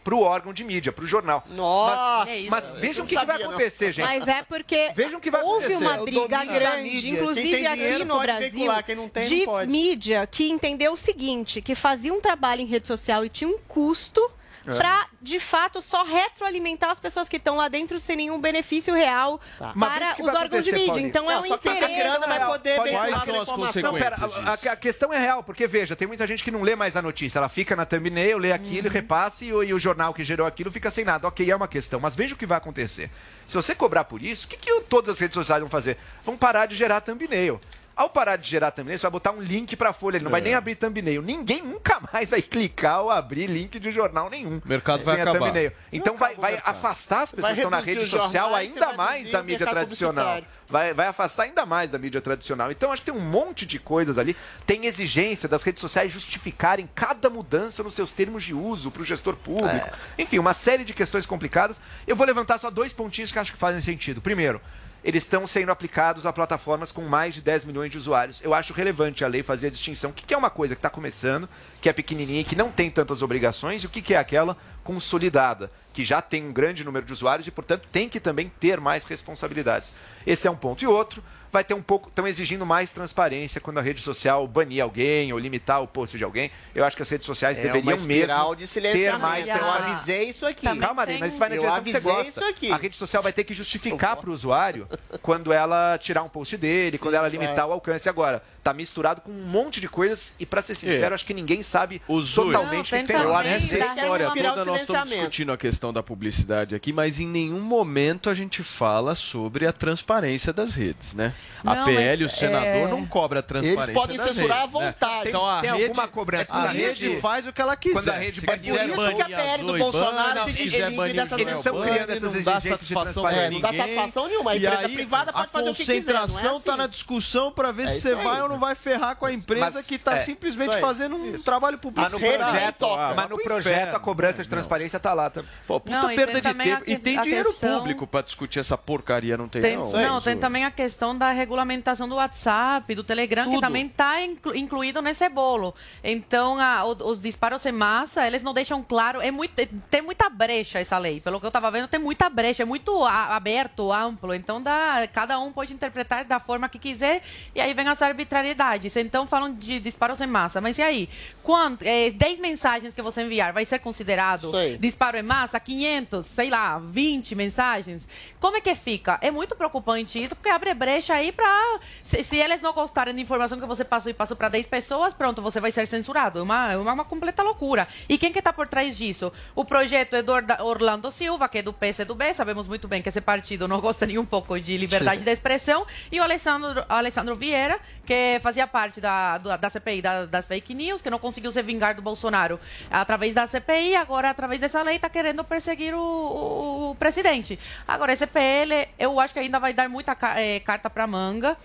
para 0.03 0.15
o 0.15 0.21
órgão 0.21 0.51
de 0.53 0.63
mídia, 0.63 0.91
para 0.91 1.05
o 1.05 1.07
jornal. 1.07 1.43
Nossa! 1.49 2.25
Mas, 2.25 2.29
É 2.29 2.37
isso. 2.39 2.51
mas 2.51 2.69
vejam 2.79 3.05
o 3.05 3.07
que, 3.07 3.15
que 3.15 3.25
vai 3.25 3.25
sabia, 3.25 3.45
não. 3.45 3.51
acontecer, 3.53 3.93
gente. 3.93 4.05
Mas 4.05 4.27
é 4.27 4.43
porque 4.43 4.91
Vejam 4.95 5.19
que 5.19 5.31
vai 5.31 5.41
houve 5.41 5.65
acontecer. 5.65 5.83
uma 5.83 5.95
É 5.95 6.03
briga 6.03 6.45
grande, 6.45 7.09
inclusive 7.09 7.65
aqui 7.67 7.75
dinheiro 7.77 8.05
no 8.05 8.19
Brasil, 8.19 8.69
tem, 9.13 9.27
de 9.27 9.45
mídia 9.67 10.27
que 10.27 10.49
entendeu 10.49 10.93
o 10.93 10.97
seguinte, 10.97 11.61
que 11.61 11.73
fazia 11.75 12.13
um 12.13 12.19
trabalho 12.19 12.61
em 12.61 12.65
rede 12.65 12.87
social 12.87 13.23
e 13.25 13.29
tinha 13.29 13.49
um 13.49 13.57
custo 13.67 14.21
É. 14.65 14.75
para, 14.77 15.07
de 15.21 15.39
fato, 15.39 15.81
só 15.81 16.03
retroalimentar 16.03 16.89
as 16.89 16.99
pessoas 16.99 17.27
que 17.27 17.35
estão 17.37 17.57
lá 17.57 17.67
dentro 17.67 17.99
sem 17.99 18.15
nenhum 18.15 18.39
benefício 18.39 18.93
real 18.93 19.39
Tá. 19.59 19.73
Para 19.77 20.15
os 20.21 20.33
órgãos 20.33 20.63
de 20.63 20.71
mídia. 20.71 20.87
Paulinho. 20.87 21.07
Então 21.07 21.29
é 21.29 21.33
Não, 21.35 21.41
um 21.41 21.57
que 21.57 21.69
a 21.69 21.75
interesse. 21.75 21.95
grana 21.99 22.27
vai 22.27 22.45
poder 22.45 22.75
Quais 22.77 23.21
são 23.23 23.35
as 23.41 23.47
informação. 23.47 23.81
Não, 23.81 23.93
pera, 23.93 24.11
consequências 24.15 24.47
a, 24.47 24.69
a- 24.69 24.73
a 24.73 24.75
questão 24.77 25.13
é 25.13 25.19
real, 25.19 25.43
porque 25.43 25.67
veja, 25.67 25.95
tem 25.95 26.07
muita 26.07 26.25
gente 26.25 26.43
que 26.43 26.51
não 26.51 26.61
lê 26.61 26.75
mais 26.75 26.95
a 26.95 27.01
notícia. 27.01 27.37
Ela 27.39 27.49
fica 27.49 27.75
na 27.75 27.85
thumbnail, 27.85 28.37
lê 28.37 28.51
aquilo, 28.53 28.87
Uhum. 28.87 28.93
repasse 28.93 29.45
e, 29.45 29.53
o- 29.53 29.63
e 29.63 29.73
o 29.73 29.79
jornal 29.79 30.13
que 30.13 30.23
gerou 30.23 30.47
aquilo 30.47 30.71
fica 30.71 30.89
sem 30.89 31.03
nada. 31.03 31.27
Ok, 31.27 31.49
é 31.49 31.55
uma 31.55 31.67
questão, 31.67 31.99
mas 31.99 32.15
veja 32.15 32.33
o 32.33 32.37
que 32.37 32.45
vai 32.45 32.57
acontecer. 32.57 33.09
Se 33.47 33.55
você 33.55 33.75
cobrar 33.75 34.05
por 34.05 34.21
isso, 34.21 34.45
o 34.45 34.49
que, 34.49 34.57
que 34.57 34.81
todas 34.81 35.15
as 35.15 35.19
redes 35.19 35.35
sociais 35.35 35.61
vão 35.61 35.69
fazer? 35.69 35.97
Vão 36.23 36.37
parar 36.37 36.65
de 36.67 36.75
gerar 36.75 37.01
thumbnail. 37.01 37.59
Ao 37.95 38.09
parar 38.09 38.37
de 38.37 38.49
gerar 38.49 38.71
thumbnail, 38.71 38.97
você 38.97 39.03
vai 39.03 39.11
botar 39.11 39.31
um 39.31 39.41
link 39.41 39.75
pra 39.75 39.93
Folha, 39.93 40.17
ele 40.17 40.23
não 40.23 40.31
vai 40.31 40.41
É. 40.41 40.43
nem 40.43 40.53
abrir 40.55 40.75
thumbnail. 40.75 41.21
Ninguém 41.21 41.61
nunca 41.61 41.99
mais 42.11 42.29
vai 42.29 42.41
clicar 42.41 43.01
ou 43.01 43.11
abrir 43.11 43.45
link 43.47 43.79
de 43.79 43.91
jornal 43.91 44.29
nenhum. 44.29 44.57
O 44.57 44.67
mercado 44.67 45.03
vai 45.03 45.19
a 45.19 45.23
acabar. 45.23 45.39
thumbnail. 45.39 45.71
Então 45.91 46.17
vai, 46.17 46.35
vai 46.35 46.59
afastar 46.65 47.21
as 47.21 47.31
pessoas 47.31 47.43
Vai 47.43 47.53
que 47.53 47.59
estão 47.59 47.69
na 47.69 47.79
rede 47.79 48.05
social 48.07 48.55
ainda 48.55 48.87
vai 48.87 48.95
mais 48.97 49.29
da 49.29 49.43
mídia 49.43 49.67
tradicional. 49.67 50.41
Vai, 50.67 50.91
vai 50.91 51.05
afastar 51.05 51.43
ainda 51.43 51.67
mais 51.67 51.91
da 51.91 51.99
mídia 51.99 52.19
tradicional. 52.19 52.71
Então, 52.71 52.91
acho 52.91 53.03
que 53.03 53.11
tem 53.11 53.19
um 53.19 53.23
monte 53.23 53.63
de 53.63 53.77
coisas 53.77 54.17
ali. 54.17 54.35
Tem 54.65 54.87
exigência 54.87 55.47
das 55.47 55.61
redes 55.61 55.81
sociais 55.81 56.11
justificarem 56.11 56.89
cada 56.95 57.29
mudança 57.29 57.83
nos 57.83 57.93
seus 57.93 58.11
termos 58.11 58.43
de 58.43 58.55
uso 58.55 58.89
para 58.89 59.03
o 59.03 59.05
gestor 59.05 59.35
público. 59.35 59.87
Enfim, 60.17 60.39
uma 60.39 60.53
série 60.55 60.83
de 60.83 60.91
questões 60.93 61.27
complicadas. 61.27 61.79
Eu 62.07 62.15
vou 62.15 62.25
levantar 62.25 62.57
só 62.57 62.71
dois 62.71 62.91
pontinhos 62.91 63.31
que 63.31 63.37
acho 63.37 63.51
que 63.51 63.57
fazem 63.57 63.81
sentido. 63.81 64.19
Primeiro, 64.19 64.59
eles 65.03 65.23
estão 65.23 65.45
sendo 65.45 65.71
aplicados 65.71 66.25
a 66.25 66.31
plataformas 66.31 66.91
com 66.91 67.01
mais 67.01 67.35
de 67.35 67.41
10 67.41 67.65
milhões 67.65 67.91
de 67.91 67.97
usuários. 67.97 68.41
Eu 68.41 68.53
acho 68.53 68.73
relevante 68.73 69.23
a 69.23 69.27
lei 69.27 69.43
fazer 69.43 69.67
a 69.67 69.71
distinção. 69.71 70.11
O 70.11 70.13
que 70.13 70.33
é 70.33 70.37
uma 70.37 70.49
coisa 70.49 70.75
que 70.75 70.79
está 70.79 70.89
começando, 70.89 71.49
que 71.81 71.89
é 71.89 71.93
pequenininha 71.93 72.41
e 72.41 72.45
que 72.45 72.55
não 72.55 72.71
tem 72.71 72.89
tantas 72.89 73.21
obrigações, 73.21 73.83
e 73.83 73.85
o 73.85 73.89
que 73.89 74.13
é 74.13 74.17
aquela 74.17 74.55
consolidada, 74.83 75.69
que 75.93 76.03
já 76.03 76.21
tem 76.21 76.43
um 76.43 76.51
grande 76.51 76.83
número 76.83 77.05
de 77.05 77.13
usuários 77.13 77.47
e, 77.47 77.51
portanto, 77.51 77.87
tem 77.91 78.09
que 78.09 78.19
também 78.19 78.51
ter 78.59 78.79
mais 78.79 79.03
responsabilidades. 79.03 79.93
Esse 80.25 80.47
é 80.47 80.51
um 80.51 80.55
ponto. 80.55 80.83
E 80.83 80.87
outro, 80.87 81.23
vai 81.53 81.63
ter 81.63 81.75
um 81.75 81.81
pouco, 81.83 82.09
estão 82.09 82.27
exigindo 82.27 82.65
mais 82.65 82.91
transparência 82.91 83.61
quando 83.61 83.77
a 83.77 83.81
rede 83.81 84.01
social 84.01 84.47
banir 84.47 84.81
alguém 84.81 85.31
ou 85.31 85.37
limitar 85.37 85.83
o 85.83 85.87
post 85.87 86.17
de 86.17 86.23
alguém. 86.23 86.49
Eu 86.73 86.83
acho 86.83 86.95
que 86.95 87.03
as 87.03 87.09
redes 87.09 87.27
sociais 87.27 87.59
É 87.59 87.61
deveriam 87.61 87.85
mesmo 87.85 88.07
de 88.55 88.67
ter 88.67 89.15
mais 89.19 89.47
Eu 89.47 89.71
avisei 89.71 90.29
isso 90.29 90.45
aqui. 90.47 90.79
Calma, 90.79 91.03
Adri, 91.03 91.19
mas 91.19 91.29
isso 91.29 91.39
vai 91.39 91.49
na 91.49 91.55
direção 91.57 91.83
que 91.83 91.91
você 91.91 91.99
gosta. 91.99 92.27
isso 92.27 92.43
aqui. 92.43 92.71
A 92.71 92.77
rede 92.77 92.97
social 92.97 93.21
vai 93.21 93.31
ter 93.31 93.43
que 93.43 93.53
justificar 93.53 94.15
para 94.15 94.31
o 94.31 94.33
usuário 94.33 94.89
quando 95.21 95.53
ela 95.53 95.95
tirar 95.99 96.23
um 96.23 96.29
post 96.29 96.57
dele, 96.57 96.97
quando 96.97 97.13
ela 97.13 97.27
limitar 97.27 97.59
é. 97.59 97.65
o 97.65 97.71
alcance. 97.71 98.09
Agora, 98.09 98.41
tá 98.63 98.73
misturado 98.73 99.21
com 99.21 99.31
um 99.31 99.43
monte 99.45 99.81
de 99.81 99.87
coisas 99.89 100.33
e, 100.39 100.45
para 100.45 100.61
ser 100.61 100.75
sincero, 100.75 101.11
É. 101.11 101.15
acho 101.15 101.25
que 101.25 101.33
ninguém 101.33 101.61
sabe 101.61 102.01
Zui. 102.21 102.45
totalmente 102.45 102.95
o 102.95 102.97
que 102.97 103.03
tem 103.03 103.15
Eu 103.17 103.29
lá. 103.29 103.39
acho 103.39 103.43
que 103.43 103.49
Nessa 103.77 103.77
história 103.95 104.31
toda 104.31 104.65
nós 104.65 104.81
estamos 104.81 105.09
discutindo 105.13 105.51
a 105.51 105.57
questão 105.57 105.91
da 105.91 106.01
publicidade 106.01 106.73
aqui, 106.75 106.93
mas 106.93 107.19
em 107.19 107.27
nenhum 107.27 107.59
momento 107.59 108.29
a 108.29 108.33
gente 108.33 108.63
fala 108.63 109.15
sobre 109.15 109.67
a 109.67 109.73
transparência 109.73 110.53
das 110.53 110.75
redes, 110.75 111.13
né? 111.13 111.33
a 111.65 111.75
Não, 111.75 111.85
PL, 111.85 112.25
o 112.25 112.29
senador, 112.29 112.65
é, 112.67 112.87
não 112.87 113.05
cobra 113.05 113.39
a 113.39 113.43
transparência 113.43 113.83
Eles 113.91 113.93
podem 113.93 114.17
das 114.17 114.27
censurar 114.33 114.61
redes, 114.61 114.75
à 114.75 114.79
né? 114.79 114.85
vontade. 114.87 115.29
Então 115.29 115.45
a 115.49 115.61
Tem 115.61 115.71
rede, 115.71 115.83
alguma 115.85 116.07
cobrança? 116.07 116.53
a 116.53 116.63
a 116.63 116.67
rede 116.67 117.07
rede- 117.07 117.21
faz 117.21 117.47
o 117.47 117.53
que 117.53 117.61
ela 117.61 117.75
quiser. 117.75 117.93
quando 117.95 118.09
a 118.09 118.17
rede 118.17 118.41
banir 118.41 118.61
quiser 118.63 118.87
banir 118.95 119.15
que 119.15 119.21
a 119.21 119.25
PL 119.37 119.63
do 119.63 119.77
Bolsonaro 119.77 120.45
se 120.45 120.53
quiser 120.57 120.91
banir 120.91 121.15
Eles 121.19 121.55
estão 121.57 121.81
criando 121.81 122.09
essas 122.09 122.21
não 122.23 122.31
dá 122.31 122.37
exigências 122.37 122.63
de 122.63 122.69
satisfação 122.69 123.23
transparência. 123.23 123.51
não 123.51 123.59
dá 123.61 123.71
ninguém. 123.71 123.81
satisfação 123.95 124.27
nenhuma. 124.27 124.51
A 124.51 124.55
E 124.55 124.57
empresa 124.57 124.79
aí, 124.87 124.93
privada 124.93 125.33
pode 125.33 125.45
a 125.45 125.49
fazer 125.49 125.69
o 125.69 125.75
que 125.75 125.85
quiser, 125.85 125.93
não 125.93 125.99
é 125.99 126.21
concentração 126.21 126.57
está 126.57 126.71
assim. 126.73 126.81
na 126.81 126.87
discussão 126.87 127.51
para 127.51 127.71
ver 127.71 127.83
É 127.83 127.87
se 127.87 128.01
você 128.01 128.15
vai 128.15 128.41
ou 128.41 128.49
não 128.49 128.52
vai 128.59 128.75
ferrar 128.75 129.15
com 129.15 129.25
a 129.25 129.33
empresa 129.33 129.71
Mas, 129.75 129.85
que 129.85 129.95
está 129.95 130.15
é, 130.15 130.17
simplesmente 130.19 130.71
isso 130.71 130.79
fazendo 130.79 131.15
um 131.15 131.33
trabalho 131.37 131.79
Mas 131.95 132.11
no 132.11 132.19
publicitário. 132.19 132.37
projeto, 132.51 132.85
Ah, 132.85 133.13
mas 133.15 133.29
no 133.29 133.35
pro 133.35 133.43
projeto 133.45 133.95
a 133.95 133.99
cobrança 133.99 134.43
de 134.43 134.49
transparência 134.49 134.99
tá 134.99 135.13
lá. 135.13 135.29
Tá... 135.29 135.43
Pô, 135.67 135.79
puta 135.79 136.01
Não, 136.01 136.11
e 136.11 136.15
perda 136.15 136.33
tem 136.33 136.41
de 136.41 136.57
tempo. 136.57 136.83
E 136.83 136.95
que- 136.95 137.01
tem 137.03 137.17
a 137.17 137.21
dinheiro 137.23 137.49
questão- 137.51 137.77
público 137.79 138.07
para 138.07 138.21
discutir 138.25 138.59
essa 138.59 138.77
porcaria, 138.77 139.37
não 139.37 139.47
tem, 139.47 139.61
Tem, 139.61 139.77
não? 139.77 139.91
não, 139.91 140.21
tem 140.21 140.37
também 140.37 140.65
a 140.65 140.71
questão 140.71 141.17
da 141.17 141.31
regulamentação 141.31 142.07
do 142.07 142.15
WhatsApp, 142.15 142.93
do 142.95 143.03
Telegram, 143.03 143.45
que 143.45 143.51
Tudo. 143.51 143.61
também 143.61 143.85
está 143.87 144.15
incluído 144.21 145.01
nesse 145.01 145.27
bolo. 145.29 145.73
Então, 146.03 146.59
a- 146.59 146.83
os 146.85 147.21
disparos 147.21 147.65
em 147.65 147.71
massa, 147.71 148.25
eles 148.27 148.41
não 148.43 148.53
deixam 148.53 148.83
claro. 148.83 149.21
É 149.21 149.31
muito, 149.31 149.57
é- 149.59 149.67
tem 149.89 150.01
muita 150.01 150.29
brecha 150.29 150.79
essa 150.79 150.97
lei. 150.97 151.19
Pelo 151.21 151.39
que 151.39 151.45
eu 151.45 151.49
estava 151.49 151.69
vendo, 151.71 151.87
tem 151.87 151.99
muita 151.99 152.29
brecha. 152.29 152.63
É 152.63 152.65
muito 152.65 153.03
aberto, 153.05 153.91
amplo. 153.91 154.33
Então, 154.33 154.61
dá, 154.61 155.07
cada 155.11 155.39
um 155.39 155.51
pode 155.51 155.73
interpretar 155.73 156.23
da 156.25 156.39
forma 156.39 156.67
que 156.69 156.79
quiser. 156.79 157.21
E 157.55 157.61
aí 157.61 157.73
vem 157.73 157.87
as 157.87 158.01
arbitrariedades. 158.43 158.95
Então, 158.97 159.25
falam 159.25 159.53
de 159.53 159.79
disparos 159.79 160.19
em 160.21 160.27
massa. 160.27 160.59
Mas 160.61 160.77
e 160.77 160.81
aí? 160.81 161.09
Quanto, 161.41 161.83
é, 161.83 162.09
10 162.11 162.39
mensagens 162.39 162.93
que 162.93 163.01
você 163.01 163.21
enviar 163.23 163.51
vai 163.53 163.65
ser 163.65 163.79
considerado 163.79 164.51
disparo 164.79 165.17
em 165.17 165.23
massa? 165.23 165.59
500, 165.59 166.25
sei 166.25 166.49
lá, 166.49 166.79
20 166.79 167.35
mensagens? 167.35 168.07
Como 168.39 168.57
é 168.57 168.61
que 168.61 168.75
fica? 168.75 169.17
É 169.21 169.31
muito 169.31 169.55
preocupante 169.55 170.21
isso, 170.21 170.35
porque 170.35 170.49
abre 170.49 170.73
brecha 170.73 171.13
aí 171.13 171.31
pra. 171.31 171.79
Se, 172.03 172.23
se 172.23 172.37
eles 172.37 172.61
não 172.61 172.73
gostarem 172.73 173.13
da 173.13 173.21
informação 173.21 173.59
que 173.59 173.65
você 173.65 173.83
passou 173.83 174.09
e 174.09 174.13
passou 174.13 174.35
pra 174.37 174.49
10 174.49 174.67
pessoas, 174.67 175.13
pronto, 175.13 175.41
você 175.41 175.59
vai 175.59 175.71
ser 175.71 175.87
censurado. 175.87 176.39
É 176.39 176.41
uma, 176.41 176.71
é 176.73 176.77
uma, 176.77 176.93
uma 176.93 177.05
completa 177.05 177.41
loucura. 177.43 177.87
E 178.07 178.17
quem 178.17 178.31
que 178.31 178.41
tá 178.41 178.51
por 178.53 178.67
trás 178.67 178.97
disso? 178.97 179.31
O 179.55 179.65
projeto 179.65 180.15
é 180.15 180.21
do 180.21 180.31
Orda- 180.31 180.63
Orlando 180.63 181.11
Silva, 181.11 181.47
que 181.47 181.59
é 181.59 181.61
do 181.61 181.73
PCdoB, 181.73 182.33
sabemos 182.33 182.67
muito 182.67 182.87
bem 182.87 183.01
que 183.01 183.09
esse 183.09 183.21
partido 183.21 183.67
não 183.67 183.79
gosta 183.81 184.05
nem 184.07 184.17
um 184.17 184.25
pouco 184.25 184.59
de 184.59 184.77
liberdade 184.77 185.19
Sim. 185.19 185.25
de 185.25 185.31
expressão, 185.31 185.85
e 186.11 186.19
o 186.19 186.23
Alessandro, 186.23 186.85
Alessandro 186.89 187.35
Vieira, 187.35 187.79
que 188.05 188.32
fazia 188.39 188.65
parte 188.67 188.99
da, 189.01 189.37
da 189.37 189.69
CPI 189.69 190.01
da- 190.01 190.25
das 190.25 190.47
fake 190.47 190.73
news, 190.73 191.01
que 191.01 191.09
não 191.09 191.19
conseguiu 191.19 191.51
se 191.51 191.61
vingar 191.61 191.95
do 191.95 192.01
Bolsonaro 192.01 192.59
através 192.91 193.33
da 193.33 193.45
CPI, 193.47 193.95
agora 193.95 194.29
através 194.29 194.59
dessa 194.59 194.81
lei 194.81 194.95
está 194.97 195.09
querendo 195.09 195.43
perseguir 195.43 195.93
o, 195.93 195.99
o- 195.99 196.91
o 196.91 196.95
presidente. 196.95 197.59
Agora, 197.87 198.13
esse 198.13 198.25
PL, 198.27 198.87
eu 198.97 199.19
acho 199.19 199.33
que 199.33 199.39
ainda 199.39 199.59
vai 199.59 199.73
dar 199.73 199.87
muita 199.89 200.15
eh, 200.37 200.59
carta 200.61 200.89
para 200.89 201.05
manga. 201.07 201.57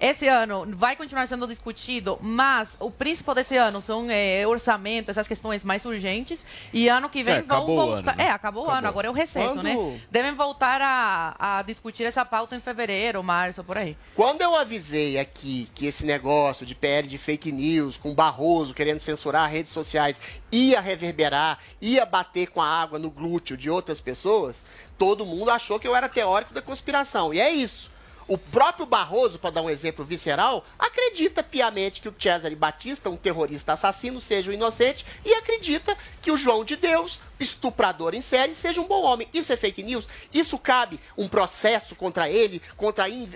Esse 0.00 0.26
ano 0.28 0.66
vai 0.76 0.96
continuar 0.96 1.26
sendo 1.28 1.46
discutido, 1.46 2.18
mas 2.20 2.76
o 2.80 2.90
principal 2.90 3.34
desse 3.34 3.56
ano 3.56 3.80
são 3.80 4.06
eh, 4.10 4.46
orçamento, 4.46 5.10
essas 5.10 5.26
questões 5.28 5.64
mais 5.64 5.84
urgentes. 5.84 6.44
E 6.72 6.88
ano 6.88 7.08
que 7.08 7.22
vem 7.22 7.36
É, 7.36 7.42
vão 7.42 7.56
acabou 7.58 7.76
voltar. 7.76 8.10
ano, 8.10 8.18
né? 8.18 8.24
É, 8.26 8.30
acabou, 8.30 8.62
o 8.64 8.66
ano, 8.66 8.72
Acabou. 8.78 8.88
agora 8.90 9.06
é 9.06 9.10
o 9.10 9.14
recesso, 9.14 9.54
Quando- 9.54 9.62
né? 9.62 10.00
Devem 10.10 10.34
voltar 10.34 10.80
a, 10.82 11.58
a 11.58 11.62
discutir 11.62 12.04
essa 12.04 12.24
pauta 12.24 12.54
em 12.56 12.60
fevereiro, 12.60 13.22
março, 13.22 13.62
por 13.64 13.78
aí. 13.78 13.96
Quando 14.14 14.42
eu 14.42 14.54
avisei 14.54 15.18
aqui 15.18 15.68
que 15.74 15.86
esse 15.86 16.04
negócio 16.04 16.66
de 16.66 16.74
PL 16.74 17.06
de 17.08 17.16
fake 17.18 17.50
news, 17.52 17.96
com 17.96 18.14
Barroso 18.14 18.74
querendo 18.74 18.98
censurar 19.00 19.48
redes 19.50 19.72
sociais, 19.72 20.20
ia 20.52 20.80
reverberar, 20.80 21.58
ia 21.80 22.04
bater 22.04 22.48
com 22.48 22.60
a 22.60 22.66
água 22.66 22.98
no 22.98 23.10
glúteo 23.10 23.56
de 23.56 23.70
outras 23.70 24.00
pessoas, 24.00 24.62
todo 24.98 25.24
mundo 25.24 25.50
achou 25.50 25.78
que 25.78 25.86
eu 25.86 25.94
era 25.96 26.08
teórico 26.08 26.52
da 26.52 26.60
conspiração. 26.62 27.32
E 27.32 27.40
é 27.40 27.50
isso. 27.50 27.90
O 28.26 28.38
próprio 28.38 28.86
Barroso, 28.86 29.38
para 29.38 29.50
dar 29.50 29.62
um 29.62 29.70
exemplo 29.70 30.04
visceral, 30.04 30.64
acredita 30.78 31.42
piamente 31.42 32.00
que 32.00 32.08
o 32.08 32.14
Cesare 32.18 32.54
Batista, 32.54 33.10
um 33.10 33.16
terrorista 33.16 33.74
assassino, 33.74 34.20
seja 34.20 34.50
o 34.50 34.54
inocente 34.54 35.04
e 35.24 35.34
acredita 35.34 35.96
que 36.22 36.30
o 36.30 36.36
João 36.36 36.64
de 36.64 36.76
Deus, 36.76 37.20
estuprador 37.40 38.14
em 38.14 38.22
série, 38.22 38.54
seja 38.54 38.80
um 38.80 38.86
bom 38.86 39.02
homem. 39.02 39.28
Isso 39.32 39.52
é 39.52 39.56
fake 39.56 39.82
news? 39.82 40.06
Isso 40.32 40.58
cabe 40.58 40.98
um 41.16 41.28
processo 41.28 41.94
contra 41.94 42.28
ele, 42.30 42.60
contra 42.76 43.08
in- 43.08 43.30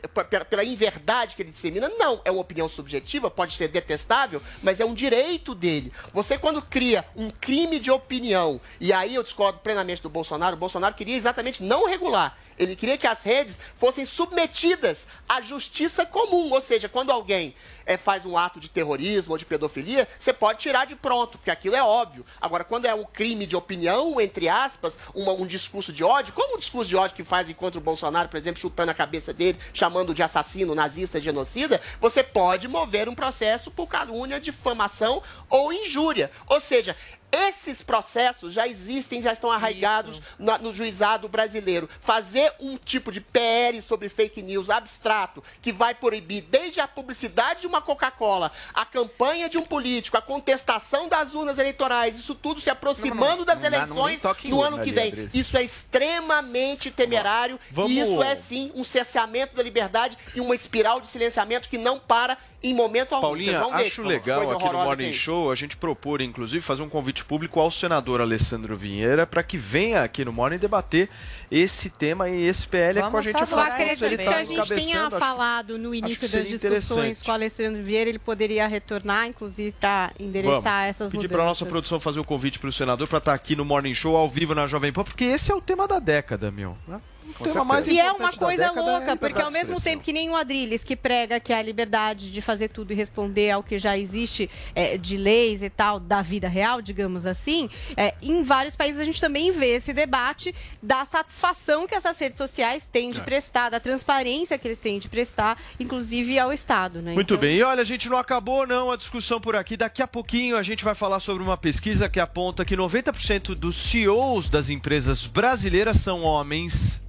pela- 0.48 0.64
inverdade 0.64 1.34
que 1.36 1.42
ele 1.42 1.50
dissemina? 1.50 1.88
Não. 1.88 2.20
É 2.24 2.30
uma 2.30 2.40
opinião 2.40 2.68
subjetiva, 2.68 3.30
pode 3.30 3.54
ser 3.56 3.68
detestável, 3.68 4.40
mas 4.62 4.80
é 4.80 4.84
um 4.84 4.94
direito 4.94 5.54
dele. 5.54 5.92
Você, 6.12 6.38
quando 6.38 6.62
cria 6.62 7.04
um 7.16 7.30
crime 7.30 7.78
de 7.78 7.90
opinião, 7.90 8.60
e 8.80 8.92
aí 8.92 9.14
eu 9.14 9.22
discordo 9.22 9.58
plenamente 9.60 10.02
do 10.02 10.08
Bolsonaro, 10.08 10.56
o 10.56 10.58
Bolsonaro 10.58 10.94
queria 10.94 11.16
exatamente 11.16 11.62
não 11.62 11.86
regular. 11.88 12.36
Ele 12.58 12.74
queria 12.74 12.98
que 12.98 13.06
as 13.06 13.22
redes 13.22 13.56
fossem 13.76 14.04
submetidas 14.04 15.06
à 15.28 15.40
justiça 15.40 16.04
comum. 16.04 16.52
Ou 16.52 16.60
seja, 16.60 16.88
quando 16.88 17.10
alguém 17.12 17.54
eh, 17.86 17.96
faz 17.96 18.26
um 18.26 18.36
ato 18.36 18.58
de 18.58 18.68
terrorismo 18.68 19.32
ou 19.32 19.38
de 19.38 19.44
pedofilia, 19.44 20.08
você 20.18 20.32
pode 20.32 20.58
tirar 20.58 20.84
de 20.84 20.96
pronto, 20.96 21.38
porque 21.38 21.52
aquilo 21.52 21.76
é 21.76 21.82
óbvio. 21.82 22.26
Agora, 22.40 22.64
quando 22.64 22.86
é 22.86 22.94
um 22.94 23.04
crime 23.04 23.46
de 23.46 23.54
opinião, 23.54 23.97
não, 23.98 24.20
entre 24.20 24.48
aspas, 24.48 24.96
uma- 25.14 25.32
um 25.32 25.46
discurso 25.46 25.92
de 25.92 26.04
ódio, 26.04 26.32
como 26.32 26.54
o 26.54 26.58
discurso 26.58 26.88
de 26.88 26.96
ódio 26.96 27.16
que 27.16 27.24
fazem 27.24 27.54
contra 27.54 27.78
o 27.80 27.82
Bolsonaro, 27.82 28.28
por 28.28 28.36
exemplo, 28.36 28.60
chutando 28.60 28.90
a 28.90 28.94
cabeça 28.94 29.32
dele, 29.32 29.58
chamando 29.74 30.14
de 30.14 30.22
assassino, 30.22 30.74
nazista, 30.74 31.20
genocida, 31.20 31.80
você 32.00 32.22
pode 32.22 32.68
mover 32.68 33.08
um 33.08 33.14
processo 33.14 33.70
por 33.70 33.88
calúnia, 33.88 34.40
difamação 34.40 35.20
ou 35.50 35.72
injúria. 35.72 36.30
Ou 36.46 36.60
seja, 36.60 36.94
esses 37.30 37.82
processos 37.82 38.52
já 38.52 38.66
existem, 38.66 39.20
já 39.22 39.32
estão 39.32 39.50
arraigados 39.50 40.20
na- 40.38 40.58
no 40.58 40.72
juizado 40.72 41.28
brasileiro. 41.28 41.88
Fazer 42.00 42.52
um 42.58 42.76
tipo 42.76 43.12
de 43.12 43.20
PL 43.20 43.80
sobre 43.82 44.08
fake 44.08 44.40
news 44.42 44.70
abstrato, 44.70 45.42
que 45.60 45.72
vai 45.72 45.94
proibir 45.94 46.42
desde 46.42 46.80
a 46.80 46.88
publicidade 46.88 47.60
de 47.62 47.66
uma 47.66 47.82
Coca-Cola, 47.82 48.50
a 48.72 48.84
campanha 48.84 49.48
de 49.48 49.58
um 49.58 49.62
político, 49.62 50.16
a 50.16 50.22
contestação 50.22 51.08
das 51.08 51.34
urnas 51.34 51.58
eleitorais, 51.58 52.18
isso 52.18 52.34
tudo 52.34 52.60
se 52.60 52.70
aproximando 52.70 53.44
das 53.44 53.56
não 53.62 53.70
dá- 53.70 53.70
não 53.70 53.78
eleições 54.08 54.20
em 54.44 54.50
no 54.50 54.62
ano 54.62 54.78
que 54.80 54.90
vem. 54.92 55.12
Isso 55.34 55.56
é 55.56 55.62
extremamente 55.62 56.90
temerário 56.90 57.58
Vamos- 57.70 57.90
e 57.90 58.00
isso 58.00 58.22
é 58.22 58.34
sim 58.36 58.72
um 58.74 58.84
cerceamento 58.84 59.54
da 59.54 59.62
liberdade 59.62 60.16
e 60.34 60.40
uma 60.40 60.54
espiral 60.54 61.00
de 61.00 61.08
silenciamento 61.08 61.68
que 61.68 61.78
não 61.78 61.98
para 61.98 62.36
em 62.62 62.74
momento 62.74 63.14
algum. 63.14 63.28
Vocês 63.36 63.56
Paulinha, 63.56 63.76
acho 63.86 64.02
que 64.02 64.08
legal 64.08 64.50
aqui 64.50 64.64
no 64.64 64.72
Morning 64.84 65.10
é. 65.10 65.12
Show 65.12 65.50
a 65.50 65.54
gente 65.54 65.76
propor, 65.76 66.20
inclusive, 66.20 66.60
fazer 66.60 66.82
um 66.82 66.88
convite 66.88 67.24
público 67.24 67.60
ao 67.60 67.70
senador 67.70 68.20
Alessandro 68.20 68.76
Vinheira 68.76 69.26
para 69.26 69.42
que 69.42 69.56
venha 69.56 70.02
aqui 70.02 70.24
no 70.24 70.32
Morning 70.32 70.58
debater 70.58 71.08
esse 71.50 71.88
tema 71.88 72.28
e 72.28 72.44
esse 72.46 72.66
PL 72.66 73.00
com 73.02 73.16
a 73.16 73.20
gente. 73.20 73.36
Eu 73.40 73.58
acredito 73.58 74.04
ele 74.04 74.16
que 74.18 74.24
tá 74.24 74.36
a 74.38 74.44
gente 74.44 74.68
tenha 74.74 75.06
acho- 75.06 75.18
falado 75.18 75.78
no 75.78 75.94
início 75.94 76.28
das 76.28 76.48
discussões 76.48 77.22
com 77.22 77.30
o 77.30 77.34
Alessandro 77.34 77.82
Vieira, 77.82 78.10
ele 78.10 78.18
poderia 78.18 78.66
retornar, 78.66 79.26
inclusive, 79.28 79.72
para 79.78 80.12
endereçar 80.18 80.62
Vamos. 80.62 80.88
essas 80.88 81.12
Pedir 81.12 81.28
para 81.28 81.44
nossa 81.44 81.64
produção 81.64 82.00
fazer 82.00 82.18
o 82.20 82.24
convite 82.24 82.58
para 82.58 82.68
o 82.68 82.72
senador 82.72 83.06
para 83.06 83.18
estar 83.18 83.34
aqui 83.34 83.54
no 83.54 83.64
Morning 83.64 83.94
Show 83.94 84.16
ao 84.16 84.28
vivo 84.28 84.54
na 84.54 84.66
Jovem 84.66 84.92
Pan, 84.92 85.04
porque 85.04 85.24
esse 85.24 85.52
é 85.52 85.54
o 85.54 85.60
tema 85.60 85.86
da 85.86 85.98
década, 85.98 86.50
meu. 86.50 86.76
né? 86.88 87.00
Tema 87.42 87.64
mais 87.64 87.86
E 87.86 87.98
é 87.98 88.12
uma 88.12 88.32
coisa 88.32 88.64
é 88.64 88.70
louca, 88.70 88.90
liberdade 88.90 89.18
porque 89.18 89.40
ao 89.40 89.50
mesmo 89.50 89.80
tempo 89.80 90.02
que 90.02 90.12
nem 90.12 90.30
o 90.30 90.36
Adrilles, 90.36 90.84
que 90.84 90.96
prega 90.96 91.38
que 91.40 91.52
a 91.52 91.62
liberdade 91.62 92.30
de 92.30 92.40
fazer 92.40 92.68
tudo 92.68 92.92
e 92.92 92.94
responder 92.96 93.50
ao 93.50 93.62
que 93.62 93.78
já 93.78 93.96
existe 93.96 94.50
é, 94.74 94.96
de 94.98 95.16
leis 95.16 95.62
e 95.62 95.70
tal, 95.70 95.98
da 96.00 96.22
vida 96.22 96.48
real, 96.48 96.80
digamos 96.82 97.26
assim, 97.26 97.68
é, 97.96 98.14
em 98.22 98.42
vários 98.42 98.76
países 98.76 99.00
a 99.00 99.04
gente 99.04 99.20
também 99.20 99.50
vê 99.50 99.76
esse 99.76 99.92
debate 99.92 100.54
da 100.82 101.04
satisfação 101.04 101.86
que 101.86 101.94
essas 101.94 102.18
redes 102.18 102.38
sociais 102.38 102.88
têm 102.90 103.10
de 103.10 103.20
É. 103.20 103.22
prestar, 103.22 103.70
da 103.70 103.80
transparência 103.80 104.58
que 104.58 104.66
eles 104.68 104.78
têm 104.78 104.98
de 104.98 105.08
prestar, 105.08 105.58
inclusive 105.78 106.38
ao 106.38 106.52
Estado. 106.52 107.00
Né? 107.02 107.12
Muito 107.14 107.34
Então, 107.34 107.40
bem, 107.40 107.56
e 107.56 107.62
olha, 107.62 107.82
a 107.82 107.84
gente 107.84 108.08
não 108.08 108.16
acabou 108.18 108.66
não 108.66 108.90
a 108.90 108.96
discussão 108.96 109.40
por 109.40 109.54
aqui. 109.56 109.76
Daqui 109.76 110.02
a 110.02 110.06
pouquinho 110.08 110.56
a 110.56 110.62
gente 110.62 110.84
vai 110.84 110.94
falar 110.94 111.20
sobre 111.20 111.42
uma 111.42 111.56
pesquisa 111.56 112.08
que 112.08 112.20
aponta 112.20 112.64
que 112.64 112.76
90% 112.76 113.54
dos 113.54 113.76
CEOs 113.76 114.48
das 114.48 114.68
empresas 114.68 115.26
brasileiras 115.26 115.98
são 115.98 116.22
homens, 116.22 117.04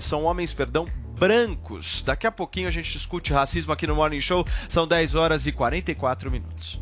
são 0.00 0.24
homens, 0.24 0.52
perdão, 0.52 0.86
brancos. 1.18 2.02
Daqui 2.02 2.26
a 2.26 2.32
pouquinho 2.32 2.68
a 2.68 2.70
gente 2.70 2.90
discute 2.90 3.32
racismo 3.32 3.72
aqui 3.72 3.86
no 3.86 3.94
Morning 3.94 4.20
Show. 4.20 4.46
São 4.68 4.86
10 4.86 5.14
horas 5.14 5.46
e 5.46 5.52
44 5.52 6.30
minutos. 6.30 6.80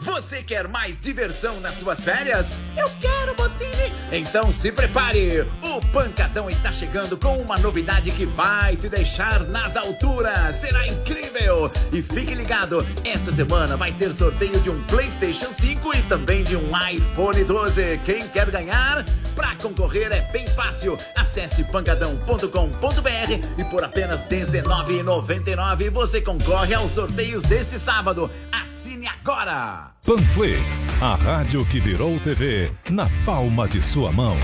Você 0.00 0.42
quer 0.42 0.66
mais 0.66 0.98
diversão 0.98 1.60
nas 1.60 1.76
suas 1.76 2.00
férias? 2.00 2.46
Eu 2.76 2.90
quero, 3.00 3.34
Botini! 3.34 3.92
Então 4.10 4.50
se 4.50 4.72
prepare! 4.72 5.46
O 5.62 5.80
Pancadão 5.92 6.48
está 6.48 6.72
chegando 6.72 7.18
com 7.18 7.36
uma 7.36 7.58
novidade 7.58 8.10
que 8.10 8.24
vai 8.24 8.76
te 8.76 8.88
deixar 8.88 9.40
nas 9.48 9.76
alturas! 9.76 10.56
Será 10.56 10.86
incrível! 10.86 11.70
E 11.92 12.00
fique 12.00 12.34
ligado, 12.34 12.86
esta 13.04 13.30
semana 13.30 13.76
vai 13.76 13.92
ter 13.92 14.14
sorteio 14.14 14.58
de 14.60 14.70
um 14.70 14.82
PlayStation 14.84 15.50
5 15.50 15.94
e 15.94 16.02
também 16.02 16.44
de 16.44 16.56
um 16.56 16.70
iPhone 16.88 17.44
12. 17.44 18.00
Quem 18.04 18.26
quer 18.28 18.50
ganhar? 18.50 19.04
Para 19.36 19.54
concorrer 19.56 20.10
é 20.12 20.20
bem 20.32 20.46
fácil. 20.48 20.98
Acesse 21.16 21.64
pancadão.com.br 21.70 23.58
e 23.58 23.64
por 23.64 23.84
apenas 23.84 24.20
R$19,99 24.30 25.90
você 25.90 26.20
concorre 26.20 26.74
aos 26.74 26.92
sorteios 26.92 27.42
deste 27.42 27.78
sábado. 27.78 28.30
Assine 28.50 29.06
agora! 29.06 29.89
Panflix, 30.04 30.86
a 31.02 31.14
rádio 31.14 31.64
que 31.66 31.78
virou 31.78 32.18
TV, 32.20 32.72
na 32.88 33.06
palma 33.24 33.68
de 33.68 33.82
sua 33.82 34.10
mão. 34.10 34.34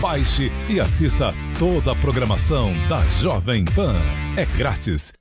Baixe 0.00 0.50
e 0.68 0.78
assista 0.78 1.34
toda 1.58 1.92
a 1.92 1.96
programação 1.96 2.72
da 2.88 2.98
Jovem 3.20 3.64
Pan. 3.64 3.96
É 4.36 4.46
grátis. 4.56 5.12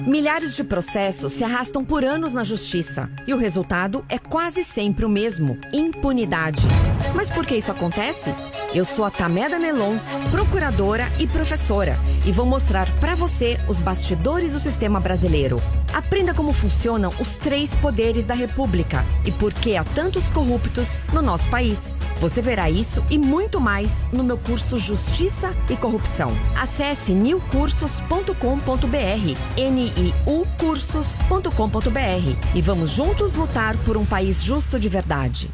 Milhares 0.00 0.54
de 0.54 0.62
processos 0.62 1.32
se 1.32 1.44
arrastam 1.44 1.82
por 1.82 2.04
anos 2.04 2.34
na 2.34 2.44
justiça 2.44 3.10
e 3.26 3.32
o 3.32 3.38
resultado 3.38 4.04
é 4.08 4.18
quase 4.18 4.62
sempre 4.62 5.04
o 5.06 5.08
mesmo: 5.08 5.58
impunidade. 5.72 6.62
Mas 7.16 7.30
por 7.30 7.46
que 7.46 7.56
isso 7.56 7.70
acontece? 7.70 8.34
Eu 8.74 8.86
sou 8.86 9.04
a 9.04 9.10
Tameda 9.10 9.58
Nelon, 9.58 9.98
procuradora 10.30 11.12
e 11.18 11.26
professora, 11.26 11.98
e 12.24 12.32
vou 12.32 12.46
mostrar 12.46 12.90
para 12.98 13.14
você 13.14 13.58
os 13.68 13.78
bastidores 13.78 14.54
do 14.54 14.60
sistema 14.60 14.98
brasileiro. 14.98 15.60
Aprenda 15.92 16.32
como 16.32 16.54
funcionam 16.54 17.12
os 17.20 17.34
três 17.34 17.68
poderes 17.74 18.24
da 18.24 18.32
República 18.32 19.04
e 19.26 19.32
por 19.32 19.52
que 19.52 19.76
há 19.76 19.84
tantos 19.84 20.24
corruptos 20.30 21.02
no 21.12 21.20
nosso 21.20 21.46
país. 21.50 21.98
Você 22.18 22.40
verá 22.40 22.70
isso 22.70 23.04
e 23.10 23.18
muito 23.18 23.60
mais 23.60 24.06
no 24.10 24.24
meu 24.24 24.38
curso 24.38 24.78
Justiça 24.78 25.54
e 25.68 25.76
Corrupção. 25.76 26.30
Acesse 26.58 27.12
newcursos.com.br, 27.12 29.36
niucursos.com.br 29.70 32.54
e 32.54 32.62
vamos 32.62 32.88
juntos 32.88 33.34
lutar 33.34 33.76
por 33.84 33.98
um 33.98 34.06
país 34.06 34.42
justo 34.42 34.80
de 34.80 34.88
verdade. 34.88 35.52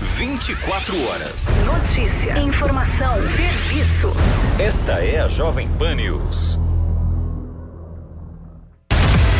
24 0.00 1.08
horas. 1.08 1.46
Notícia, 1.64 2.38
informação, 2.38 3.14
serviço. 3.22 4.12
Esta 4.58 4.92
é 5.02 5.20
a 5.20 5.28
Jovem 5.28 5.68
Pan 5.78 5.94
News. 5.94 6.58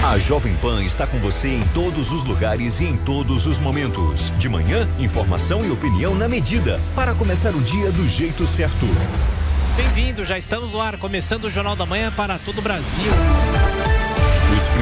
A 0.02 0.18
Jovem 0.18 0.54
Pan 0.56 0.82
está 0.82 1.06
com 1.06 1.18
você 1.18 1.48
em 1.48 1.62
todos 1.74 2.10
os 2.10 2.22
lugares 2.22 2.80
e 2.80 2.84
em 2.84 2.96
todos 2.96 3.46
os 3.46 3.58
momentos. 3.58 4.30
De 4.38 4.48
manhã, 4.48 4.88
informação 4.98 5.64
e 5.64 5.70
opinião 5.70 6.14
na 6.14 6.28
medida, 6.28 6.80
para 6.94 7.12
começar 7.12 7.54
o 7.54 7.60
dia 7.60 7.90
do 7.92 8.08
jeito 8.08 8.46
certo. 8.46 8.86
Bem-vindo, 9.76 10.24
já 10.24 10.38
estamos 10.38 10.72
no 10.72 10.80
ar, 10.80 10.96
começando 10.96 11.44
o 11.44 11.50
Jornal 11.50 11.76
da 11.76 11.84
Manhã 11.84 12.10
para 12.10 12.38
todo 12.38 12.58
o 12.58 12.62
Brasil. 12.62 13.12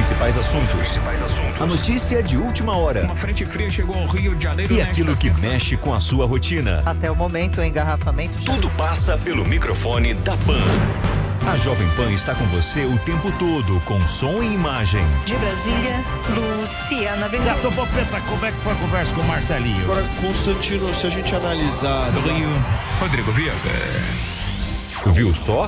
Os 0.05 0.09
principais 0.09 0.37
assuntos. 0.37 1.59
A 1.59 1.65
notícia 1.65 2.21
de 2.21 2.37
última 2.37 2.77
hora. 2.77 3.05
Uma 3.05 3.15
frente 3.15 3.43
fria 3.43 3.71
chegou 3.71 3.95
ao 3.95 4.05
Rio 4.05 4.35
de 4.35 4.43
Janeiro. 4.43 4.71
E 4.71 4.79
aquilo 4.79 5.17
que 5.17 5.31
mexe 5.41 5.75
com 5.75 5.95
a 5.95 5.99
sua 5.99 6.27
rotina. 6.27 6.83
Até 6.85 7.09
o 7.09 7.15
momento, 7.15 7.59
o 7.59 7.63
engarrafamento. 7.63 8.37
Tudo 8.45 8.69
passa 8.77 9.17
pelo 9.17 9.43
microfone 9.43 10.13
da 10.13 10.37
Pan. 10.37 10.61
A 11.51 11.57
Jovem 11.57 11.89
Pan 11.95 12.11
está 12.11 12.35
com 12.35 12.45
você 12.45 12.85
o 12.85 12.99
tempo 12.99 13.31
todo, 13.39 13.81
com 13.81 13.99
som 14.01 14.43
e 14.43 14.53
imagem. 14.53 15.03
De 15.25 15.33
Brasília, 15.37 16.03
Luciana 16.59 17.27
Bezerra. 17.27 17.55
Certo, 17.55 17.75
Popeta, 17.75 18.21
como 18.21 18.45
é 18.45 18.51
que 18.51 18.57
foi 18.59 18.73
a 18.73 18.75
conversa 18.75 19.11
com 19.11 19.21
o 19.21 19.25
Marcelinho? 19.25 19.83
Agora, 19.85 20.03
Constantino, 20.21 20.93
se 20.93 21.07
a 21.07 21.09
gente 21.09 21.35
analisar. 21.35 22.11
Do 22.11 22.19
Rio, 22.19 22.49
Rodrigo 22.99 23.31
Viega. 23.31 23.55
Viu 25.07 25.33
só? 25.33 25.67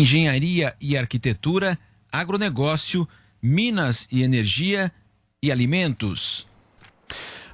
Engenharia 0.00 0.74
e 0.80 0.96
arquitetura, 0.96 1.78
agronegócio, 2.10 3.08
minas 3.42 4.08
e 4.10 4.22
energia 4.22 4.92
e 5.42 5.52
alimentos. 5.52 6.46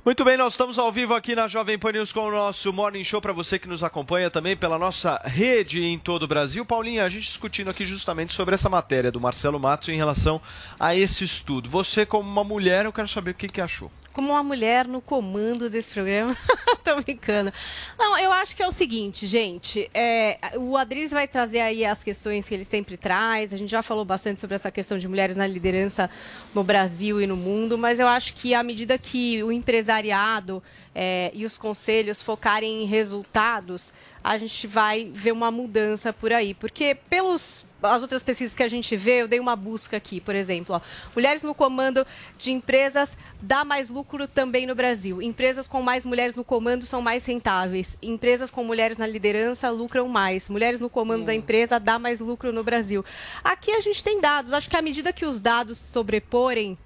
Muito 0.04 0.24
bem, 0.24 0.36
nós 0.36 0.52
estamos 0.52 0.78
ao 0.78 0.92
vivo 0.92 1.14
aqui 1.14 1.34
na 1.34 1.48
Jovem 1.48 1.76
Pan 1.76 1.90
News 1.90 2.12
com 2.12 2.28
o 2.28 2.30
nosso 2.30 2.72
Morning 2.72 3.02
Show 3.02 3.20
para 3.20 3.32
você 3.32 3.58
que 3.58 3.66
nos 3.66 3.82
acompanha 3.82 4.30
também 4.30 4.56
pela 4.56 4.78
nossa 4.78 5.20
rede 5.24 5.82
em 5.82 5.98
todo 5.98 6.22
o 6.22 6.28
Brasil. 6.28 6.64
Paulinha, 6.64 7.04
a 7.04 7.08
gente 7.08 7.24
discutindo 7.24 7.70
aqui 7.70 7.84
justamente 7.84 8.32
sobre 8.32 8.54
essa 8.54 8.68
matéria 8.68 9.10
do 9.10 9.20
Marcelo 9.20 9.58
Matos 9.58 9.88
em 9.88 9.96
relação 9.96 10.40
a 10.78 10.94
esse 10.94 11.24
estudo. 11.24 11.68
Você, 11.68 12.06
como 12.06 12.30
uma 12.30 12.44
mulher, 12.44 12.84
eu 12.84 12.92
quero 12.92 13.08
saber 13.08 13.32
o 13.32 13.34
que, 13.34 13.48
que 13.48 13.60
achou. 13.60 13.90
Como 14.16 14.30
uma 14.30 14.42
mulher 14.42 14.88
no 14.88 15.02
comando 15.02 15.68
desse 15.68 15.92
programa. 15.92 16.34
Tô 16.82 17.02
brincando. 17.02 17.52
Não, 17.98 18.18
eu 18.18 18.32
acho 18.32 18.56
que 18.56 18.62
é 18.62 18.66
o 18.66 18.72
seguinte, 18.72 19.26
gente. 19.26 19.90
é, 19.92 20.38
o 20.56 20.74
Adriles 20.74 21.10
vai 21.10 21.28
trazer 21.28 21.60
aí 21.60 21.84
as 21.84 22.02
questões 22.02 22.48
que 22.48 22.54
ele 22.54 22.64
sempre 22.64 22.96
traz. 22.96 23.52
A 23.52 23.58
gente 23.58 23.68
já 23.68 23.82
falou 23.82 24.06
bastante 24.06 24.40
sobre 24.40 24.56
essa 24.56 24.70
questão 24.70 24.98
de 24.98 25.06
mulheres 25.06 25.36
na 25.36 25.46
liderança 25.46 26.08
no 26.54 26.64
Brasil 26.64 27.20
e 27.20 27.26
no 27.26 27.36
mundo, 27.36 27.76
mas 27.76 28.00
eu 28.00 28.08
acho 28.08 28.32
que 28.32 28.54
à 28.54 28.62
medida 28.62 28.96
que 28.96 29.42
o 29.42 29.52
empresariado 29.52 30.62
é, 30.98 31.30
e 31.34 31.44
os 31.44 31.58
conselhos 31.58 32.22
focarem 32.22 32.82
em 32.82 32.86
resultados, 32.86 33.92
a 34.24 34.38
gente 34.38 34.66
vai 34.66 35.10
ver 35.12 35.30
uma 35.30 35.50
mudança 35.50 36.10
por 36.10 36.32
aí. 36.32 36.54
Porque 36.54 36.96
pelos 37.10 37.66
as 37.82 38.00
outras 38.00 38.22
pesquisas 38.22 38.56
que 38.56 38.62
a 38.62 38.68
gente 38.68 38.96
vê, 38.96 39.20
eu 39.20 39.28
dei 39.28 39.38
uma 39.38 39.54
busca 39.54 39.98
aqui, 39.98 40.18
por 40.18 40.34
exemplo, 40.34 40.74
ó, 40.74 40.80
mulheres 41.14 41.42
no 41.42 41.54
comando 41.54 42.06
de 42.38 42.50
empresas 42.50 43.16
dá 43.40 43.62
mais 43.62 43.90
lucro 43.90 44.26
também 44.26 44.66
no 44.66 44.74
Brasil. 44.74 45.20
Empresas 45.20 45.66
com 45.66 45.82
mais 45.82 46.06
mulheres 46.06 46.34
no 46.34 46.42
comando 46.42 46.86
são 46.86 47.02
mais 47.02 47.26
rentáveis. 47.26 47.98
Empresas 48.02 48.50
com 48.50 48.64
mulheres 48.64 48.96
na 48.96 49.06
liderança 49.06 49.68
lucram 49.70 50.08
mais. 50.08 50.48
Mulheres 50.48 50.80
no 50.80 50.88
comando 50.88 51.26
da 51.26 51.34
empresa 51.34 51.78
dá 51.78 51.98
mais 51.98 52.18
lucro 52.18 52.52
no 52.54 52.64
Brasil. 52.64 53.04
Aqui 53.44 53.70
a 53.70 53.80
gente 53.80 54.02
tem 54.02 54.18
dados. 54.18 54.54
Acho 54.54 54.70
que 54.70 54.76
à 54.76 54.82
medida 54.82 55.12
que 55.12 55.26
os 55.26 55.38
dados 55.38 55.76
se 55.76 55.92
sobreporem 55.92 56.78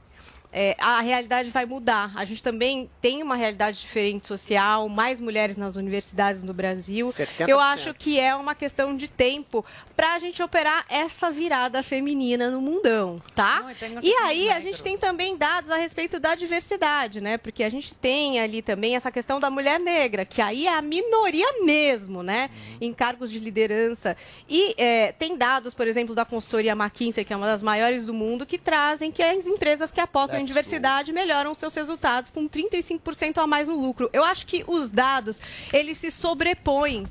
é, 0.53 0.77
a 0.79 1.01
realidade 1.01 1.51
vai 1.51 1.65
mudar. 1.65 2.13
A 2.15 2.25
gente 2.25 2.43
também 2.43 2.91
tem 3.01 3.23
uma 3.23 3.37
realidade 3.37 3.81
diferente 3.81 4.27
social, 4.27 4.89
mais 4.89 5.21
mulheres 5.21 5.57
nas 5.57 5.77
universidades 5.77 6.43
no 6.43 6.53
Brasil. 6.53 7.09
70%. 7.09 7.49
Eu 7.49 7.61
acho 7.61 7.95
que 7.95 8.19
é 8.19 8.35
uma 8.35 8.55
questão 8.55 8.97
de 8.97 9.09
tempo 9.09 9.65
para 9.95 10.15
a 10.15 10.19
gente 10.19 10.43
operar 10.43 10.85
essa 10.89 11.31
virada 11.31 11.83
feminina 11.83 12.51
no 12.51 12.61
mundão, 12.61 13.23
tá? 13.35 13.63
Não, 13.63 14.03
e 14.03 14.13
aí 14.15 14.51
a 14.51 14.61
gente 14.61 14.83
tem 14.83 14.99
também 14.99 15.37
dados 15.37 15.71
a 15.71 15.77
respeito 15.77 16.19
da 16.19 16.35
diversidade, 16.35 17.21
né? 17.21 17.39
Porque 17.39 17.63
a 17.63 17.69
gente 17.69 17.95
tem 17.95 18.41
ali 18.41 18.63
também 18.63 18.97
essa 18.97 19.11
questão 19.11 19.39
da 19.39 19.51
mulher 19.51 19.79
negra, 19.79 20.25
que 20.25 20.43
aí 20.43 20.67
é 20.67 20.75
a 20.75 20.83
minoria 20.83 21.63
mesmo, 21.63 22.23
né? 22.23 22.51
Em 22.81 22.93
cargos 22.93 23.31
de 23.31 23.39
liderança. 23.39 24.17
E 24.49 24.75
é, 24.77 25.13
tem 25.13 25.37
dados, 25.37 25.75
por 25.75 25.87
exemplo, 25.87 26.15
da 26.15 26.25
consultoria 26.25 26.73
McKinsey, 26.73 27.25
que 27.25 27.33
é 27.33 27.37
uma 27.37 27.47
das 27.47 27.63
maiores 27.63 28.07
do 28.07 28.15
mundo, 28.15 28.45
que 28.45 28.59
trazem 28.59 29.13
que 29.13 29.23
as 29.23 29.47
empresas 29.47 29.91
que 29.91 30.01
apostam 30.01 30.40
em 30.41 30.45
diversidade 30.45 31.13
melhoram 31.13 31.55
seus 31.55 31.75
resultados 31.75 32.31
com 32.31 32.49
35% 32.49 33.39
a 33.39 33.47
mais 33.47 33.69
no 33.69 33.77
lucro. 33.77 34.11
Eu 34.13 34.25
acho 34.25 34.47
que 34.47 34.65
os 34.67 34.91
dados, 34.91 35.41
eles 35.73 35.99
se 35.99 36.11
sobrepõem 36.11 37.07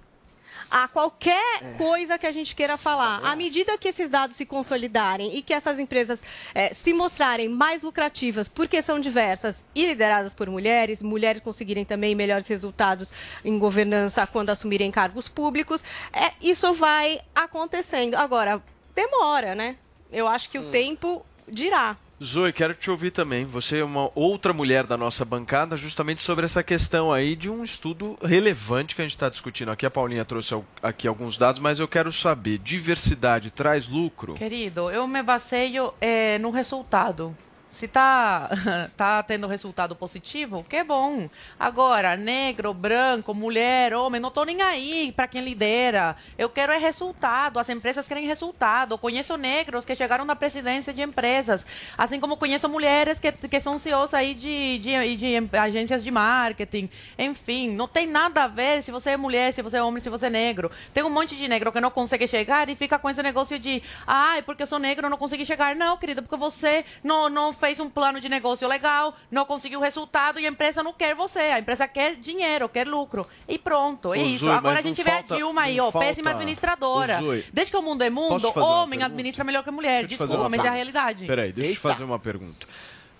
a 0.69 0.87
qualquer 0.87 1.75
coisa 1.77 2.17
que 2.17 2.27
a 2.27 2.31
gente 2.31 2.55
queira 2.55 2.77
falar. 2.77 3.19
À 3.23 3.35
medida 3.35 3.77
que 3.77 3.87
esses 3.87 4.09
dados 4.09 4.35
se 4.35 4.45
consolidarem 4.45 5.35
e 5.35 5.41
que 5.41 5.53
essas 5.53 5.79
empresas 5.79 6.21
eh, 6.53 6.73
se 6.73 6.93
mostrarem 6.93 7.49
mais 7.49 7.81
lucrativas 7.81 8.47
porque 8.47 8.81
são 8.81 8.99
diversas 8.99 9.63
e 9.73 9.85
lideradas 9.85 10.33
por 10.33 10.49
mulheres, 10.49 11.01
mulheres 11.01 11.41
conseguirem 11.41 11.85
também 11.85 12.13
melhores 12.13 12.47
resultados 12.47 13.11
em 13.43 13.57
governança 13.57 14.27
quando 14.27 14.51
assumirem 14.51 14.91
cargos 14.91 15.27
públicos, 15.27 15.83
é, 16.13 16.33
isso 16.41 16.71
vai 16.73 17.19
acontecendo. 17.33 18.15
Agora, 18.15 18.61
demora, 18.93 19.55
né? 19.55 19.75
Eu 20.11 20.27
acho 20.27 20.49
que 20.49 20.59
o 20.59 20.69
tempo 20.71 21.25
dirá. 21.47 21.97
Zoe, 22.21 22.51
quero 22.51 22.73
te 22.73 22.91
ouvir 22.91 23.11
também. 23.11 23.45
Você 23.45 23.79
é 23.79 23.83
uma 23.83 24.11
outra 24.13 24.51
mulher 24.51 24.85
da 24.85 24.97
nossa 24.97 25.23
bancada, 25.23 25.77
justamente 25.77 26.21
sobre 26.21 26.43
essa 26.43 26.61
questão 26.61 27.13
aí 27.13 27.33
de 27.33 27.49
um 27.49 27.63
estudo 27.63 28.17
relevante 28.21 28.93
que 28.93 29.01
a 29.01 29.05
gente 29.05 29.15
está 29.15 29.29
discutindo 29.29 29.71
aqui. 29.71 29.85
A 29.85 29.91
Paulinha 29.91 30.25
trouxe 30.25 30.53
aqui 30.83 31.07
alguns 31.07 31.37
dados, 31.37 31.61
mas 31.61 31.79
eu 31.79 31.87
quero 31.87 32.11
saber: 32.11 32.57
diversidade 32.57 33.49
traz 33.49 33.87
lucro? 33.87 34.33
Querido, 34.33 34.91
eu 34.91 35.07
me 35.07 35.23
baseio 35.23 35.93
eh, 36.01 36.37
no 36.39 36.49
resultado. 36.49 37.35
Se 37.79 37.87
tá, 37.87 38.49
tá 38.97 39.23
tendo 39.23 39.47
resultado 39.47 39.95
positivo, 39.95 40.65
que 40.67 40.83
bom. 40.83 41.29
Agora, 41.57 42.17
negro, 42.17 42.73
branco, 42.73 43.33
mulher, 43.33 43.93
homem, 43.93 44.19
não 44.19 44.29
tô 44.29 44.43
nem 44.43 44.61
aí 44.61 45.13
para 45.15 45.29
quem 45.29 45.41
lidera. 45.41 46.17
Eu 46.37 46.49
quero 46.49 46.73
é 46.73 46.77
resultado. 46.77 47.57
As 47.57 47.69
empresas 47.69 48.05
querem 48.05 48.27
resultado. 48.27 48.97
Conheço 48.97 49.37
negros 49.37 49.85
que 49.85 49.95
chegaram 49.95 50.25
na 50.25 50.35
presidência 50.35 50.93
de 50.93 51.01
empresas, 51.01 51.65
assim 51.97 52.19
como 52.19 52.35
conheço 52.35 52.67
mulheres 52.67 53.17
que, 53.17 53.31
que 53.31 53.61
são 53.61 53.79
CEOs 53.79 54.13
aí 54.13 54.33
de, 54.33 54.79
de, 54.79 55.15
de 55.15 55.27
em- 55.27 55.49
agências 55.57 56.03
de 56.03 56.11
marketing. 56.11 56.89
Enfim, 57.17 57.71
não 57.71 57.87
tem 57.87 58.05
nada 58.05 58.43
a 58.43 58.47
ver 58.47 58.83
se 58.83 58.91
você 58.91 59.11
é 59.11 59.17
mulher, 59.17 59.53
se 59.53 59.61
você 59.61 59.77
é 59.77 59.81
homem, 59.81 60.03
se 60.03 60.09
você 60.09 60.25
é 60.25 60.29
negro. 60.29 60.69
Tem 60.93 61.01
um 61.01 61.09
monte 61.09 61.33
de 61.33 61.47
negro 61.47 61.71
que 61.71 61.79
não 61.79 61.91
consegue 61.91 62.27
chegar 62.27 62.67
e 62.67 62.75
fica 62.75 62.99
com 62.99 63.09
esse 63.09 63.23
negócio 63.23 63.57
de, 63.57 63.81
ai, 64.05 64.41
porque 64.41 64.63
eu 64.63 64.67
sou 64.67 64.79
negro, 64.79 65.05
eu 65.05 65.09
não 65.09 65.17
consegui 65.17 65.45
chegar. 65.45 65.77
Não, 65.77 65.95
querida, 65.95 66.21
porque 66.21 66.35
você 66.35 66.83
não, 67.01 67.29
não 67.29 67.53
fez 67.53 67.68
um 67.77 67.89
plano 67.89 68.21
de 68.21 68.29
negócio 68.29 68.65
legal, 68.69 69.13
não 69.29 69.45
conseguiu 69.45 69.81
resultado 69.81 70.39
e 70.39 70.45
a 70.45 70.49
empresa 70.49 70.81
não 70.81 70.93
quer 70.93 71.13
você. 71.13 71.39
A 71.39 71.59
empresa 71.59 71.85
quer 71.89 72.15
dinheiro, 72.15 72.69
quer 72.69 72.87
lucro. 72.87 73.27
E 73.49 73.57
pronto, 73.59 74.13
é 74.13 74.19
Ô, 74.19 74.25
isso. 74.25 74.45
Zoe, 74.45 74.53
Agora 74.55 74.79
a 74.79 74.81
gente 74.81 75.03
vê 75.03 75.11
falta- 75.11 75.33
a 75.33 75.37
Dilma 75.37 75.61
aí, 75.63 75.79
ó, 75.81 75.91
péssima 75.91 76.29
falta- 76.29 76.37
administradora. 76.37 77.17
Ô, 77.21 77.25
Zoe, 77.25 77.45
Desde 77.51 77.71
que 77.71 77.77
o 77.77 77.81
mundo 77.81 78.01
é 78.01 78.09
mundo, 78.09 78.51
homem 78.55 79.03
administra 79.03 79.43
melhor 79.43 79.63
que 79.63 79.71
mulher. 79.71 80.03
Eu 80.03 80.07
Desculpa, 80.07 80.35
uma 80.37 80.49
mas 80.49 80.63
é 80.63 80.67
a 80.69 80.71
realidade. 80.71 81.25
Peraí, 81.25 81.51
deixa 81.51 81.71
eu 81.71 81.75
te 81.75 81.79
fazer 81.81 82.03
uma 82.05 82.17
pergunta. 82.17 82.65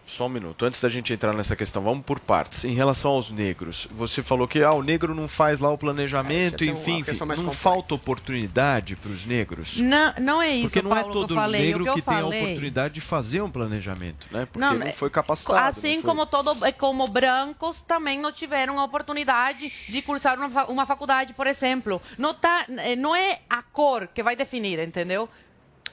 Só 0.10 0.26
um 0.26 0.30
minuto, 0.30 0.66
antes 0.66 0.82
da 0.82 0.90
gente 0.90 1.14
entrar 1.14 1.34
nessa 1.36 1.56
questão, 1.56 1.84
vamos 1.84 2.04
por 2.04 2.20
partes. 2.20 2.66
Em 2.66 2.74
relação 2.74 3.12
aos 3.12 3.30
negros, 3.30 3.88
você 3.92 4.24
falou 4.24 4.48
que 4.48 4.64
ah, 4.64 4.72
o 4.74 4.82
negro 4.82 5.14
não 5.14 5.28
faz 5.28 5.60
lá 5.60 5.70
o 5.72 5.78
planejamento, 5.78 6.64
É, 6.64 6.68
uma 6.68 6.74
enfim, 6.74 7.00
enfim 7.02 7.12
não 7.12 7.28
complexa. 7.28 7.52
falta 7.52 7.94
oportunidade 7.94 8.96
para 8.96 9.12
os 9.12 9.26
negros? 9.28 9.78
Não, 9.78 10.14
não 10.20 10.42
é 10.42 10.50
isso, 10.52 10.64
Porque 10.64 10.82
não 10.82 10.92
é 10.98 11.02
Paulo, 11.02 11.12
que 11.12 11.18
eu 11.20 11.28
todo 11.28 11.36
falei. 11.36 11.62
negro 11.62 11.84
que, 11.86 11.94
que 11.94 12.02
tem 12.02 12.18
a 12.18 12.26
oportunidade 12.26 12.94
de 12.96 13.02
fazer 13.02 13.42
um 13.42 13.52
planejamento, 13.52 14.28
né? 14.32 14.46
Porque 14.48 14.60
Não, 14.60 14.74
não, 14.74 14.88
é- 14.88 14.92
foi 14.92 15.12
capacitado. 15.12 15.60
Assim 15.60 16.02
foi? 16.02 16.10
como 16.10 16.26
todo, 16.26 16.66
é 16.66 16.72
como 16.72 17.08
brancos 17.08 17.80
também 17.88 18.18
não 18.20 18.32
tiveram 18.32 18.80
a 18.80 18.84
oportunidade 18.86 19.72
de 19.88 20.02
cursar 20.02 20.40
uma, 20.40 20.66
uma 20.66 20.86
faculdade, 20.88 21.34
por 21.34 21.46
exemplo. 21.46 22.02
Não, 22.18 22.34
tá, 22.34 22.66
não 22.98 23.16
é 23.16 23.42
a 23.48 23.62
cor 23.62 24.08
que 24.08 24.24
vai 24.24 24.36
definir, 24.36 24.80
entendeu? 24.80 25.30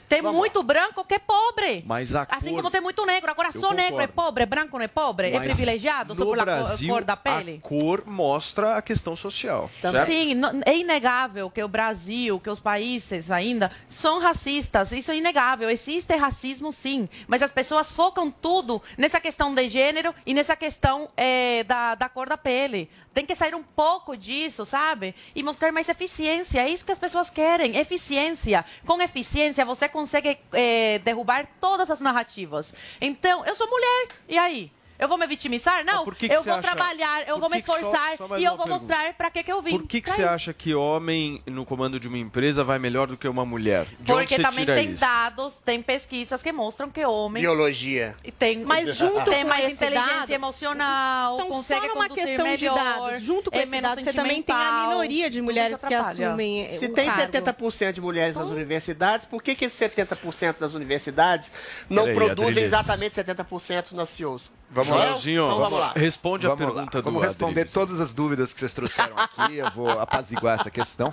Tem 0.08 0.22
muito 0.22 0.62
branco 0.62 1.04
que 1.04 1.14
é 1.14 1.18
pobre. 1.18 1.82
Mas 1.86 2.14
a 2.14 2.26
Assim 2.30 2.50
cor- 2.50 2.58
como 2.58 2.70
tem 2.70 2.80
muito 2.80 3.04
negro. 3.04 3.30
Agora, 3.30 3.50
só 3.52 3.72
negro 3.72 4.00
é 4.00 4.06
pobre, 4.06 4.46
branco 4.46 4.76
não 4.78 4.84
é 4.84 4.88
pobre? 4.88 5.28
é 5.28 5.38
Mas 5.38 5.42
privilegiado 5.54 6.14
só 6.14 6.24
pela 6.24 6.36
cor- 6.36 6.44
Brasil, 6.44 6.88
cor 6.92 7.04
da 7.04 7.16
pele? 7.16 7.60
A 7.64 7.68
cor 7.68 8.02
mostra 8.06 8.76
a 8.76 8.82
questão 8.82 9.16
social. 9.16 9.70
certo? 9.80 10.06
Sim, 10.06 10.32
é 10.64 10.76
inegável 10.76 11.50
que 11.50 11.62
o 11.62 11.68
Brasil, 11.68 12.38
que 12.40 12.48
os 12.50 12.60
países 12.60 13.30
ainda 13.30 13.70
são 13.88 14.20
racistas. 14.20 14.92
Isso 14.92 15.10
é 15.10 15.16
inegável. 15.16 15.68
Existe 15.70 16.14
racismo, 16.16 16.72
sim. 16.72 17.08
Mas 17.26 17.42
as 17.42 17.50
pessoas 17.52 17.90
focam 17.90 18.30
tudo 18.30 18.80
nessa 18.96 19.20
questão 19.20 19.54
de 19.54 19.68
gênero 19.68 20.14
e 20.24 20.32
nessa 20.34 20.54
questão 20.56 21.08
eh, 21.16 21.64
da, 21.64 21.94
da 21.94 22.08
cor 22.08 22.28
da 22.28 22.36
pele. 22.36 22.88
Tem 23.16 23.24
que 23.24 23.34
sair 23.34 23.54
um 23.54 23.62
pouco 23.62 24.14
disso, 24.14 24.66
sabe? 24.66 25.14
E 25.34 25.42
mostrar 25.42 25.72
mais 25.72 25.88
eficiência. 25.88 26.60
É 26.60 26.68
isso 26.68 26.84
que 26.84 26.92
as 26.92 26.98
pessoas 26.98 27.30
querem. 27.30 27.78
Eficiência. 27.78 28.62
Com 28.84 29.00
eficiência, 29.00 29.64
você 29.64 29.88
consegue 29.88 30.36
eh, 30.52 30.98
derrubar 30.98 31.48
todas 31.58 31.90
as 31.90 31.98
narrativas. 31.98 32.74
Então, 33.00 33.42
eu 33.46 33.54
sou 33.54 33.70
mulher. 33.70 34.08
E 34.28 34.36
aí? 34.36 34.70
Eu 34.98 35.08
vou 35.08 35.18
me 35.18 35.26
vitimizar? 35.26 35.84
Não. 35.84 36.04
por 36.04 36.14
que 36.14 36.28
que 36.28 36.34
eu 36.34 36.42
vou 36.42 36.52
acha- 36.54 36.62
trabalhar, 36.62 37.28
eu 37.28 37.34
por 37.34 37.40
vou 37.40 37.50
me 37.50 37.62
só- 37.62 37.76
esforçar 37.76 38.16
só 38.16 38.28
mais 38.28 38.40
e 38.42 38.44
eu 38.44 38.56
vou 38.56 38.64
pergunta. 38.66 38.80
mostrar 38.80 39.14
para 39.14 39.30
que, 39.30 39.42
que 39.42 39.52
eu 39.52 39.60
vim. 39.62 39.70
Por 39.70 39.86
que, 39.86 40.00
que 40.00 40.08
você 40.10 40.22
isso. 40.22 40.30
acha 40.30 40.54
que 40.54 40.74
homem 40.74 41.42
no 41.46 41.64
comando 41.66 42.00
de 42.00 42.08
uma 42.08 42.18
empresa 42.18 42.64
vai 42.64 42.78
melhor 42.78 43.06
do 43.06 43.16
que 43.16 43.28
uma 43.28 43.44
mulher? 43.44 43.84
De 44.00 44.12
onde 44.12 44.22
Porque 44.22 44.36
você 44.36 44.42
também 44.42 44.64
tira 44.64 44.74
tem 44.76 44.90
isso? 44.90 45.00
dados, 45.00 45.56
tem 45.64 45.82
pesquisas 45.82 46.42
que 46.42 46.50
mostram 46.52 46.90
que 46.90 47.04
homem 47.04 47.42
Biologia. 47.42 48.14
e 48.24 48.30
tem, 48.32 48.58
Mas 48.64 48.96
junto 48.96 49.30
tem 49.30 49.42
com 49.42 49.48
mais 49.48 49.72
inteligência 49.72 50.16
dado- 50.20 50.30
emocional, 50.32 51.34
Então, 51.36 51.48
consegue 51.48 51.86
só 51.88 51.94
numa 51.94 52.08
conduzir 52.08 52.26
questão 52.26 52.44
de 52.44 52.50
melhor, 52.64 52.74
dados, 53.10 53.22
junto 53.22 53.50
com 53.50 53.56
é 53.58 53.62
esse 53.62 53.80
dado, 53.80 54.00
você 54.02 54.12
também 54.12 54.42
tem 54.42 54.54
a 54.56 54.86
minoria 54.88 55.30
de 55.30 55.40
mulheres 55.42 55.78
que 55.86 55.94
assumem 55.94 56.68
Se 56.78 56.88
tem 56.88 57.06
cargo. 57.06 57.20
70% 57.32 57.92
de 57.92 58.00
mulheres 58.00 58.36
nas 58.36 58.48
universidades, 58.48 59.26
por 59.26 59.42
que, 59.42 59.54
que 59.54 59.64
esses 59.66 59.78
70% 59.78 60.58
das 60.58 60.74
universidades 60.74 61.50
não 61.88 62.04
Peraí, 62.04 62.14
produzem 62.14 62.62
exatamente 62.64 63.14
70% 63.14 63.92
nas 63.92 64.08
CEOs? 64.10 64.50
Vamos 64.70 64.88
Joel? 64.88 65.00
lá. 65.00 65.06
Joelzinho, 65.12 65.44
Então 65.46 65.58
vamos 65.58 65.78
lá. 65.80 65.92
responde 65.94 66.46
a 66.46 66.50
Vamos 66.50 66.66
lá. 66.66 66.72
pergunta 66.74 66.98
do 67.02 67.04
Vamos 67.04 67.22
responder 67.22 67.50
Adriles. 67.60 67.72
todas 67.72 68.00
as 68.00 68.12
dúvidas 68.12 68.52
que 68.52 68.60
vocês 68.60 68.72
trouxeram 68.72 69.16
aqui. 69.16 69.56
Eu 69.56 69.70
vou 69.70 69.88
apaziguar 69.90 70.58
essa 70.60 70.70
questão. 70.70 71.12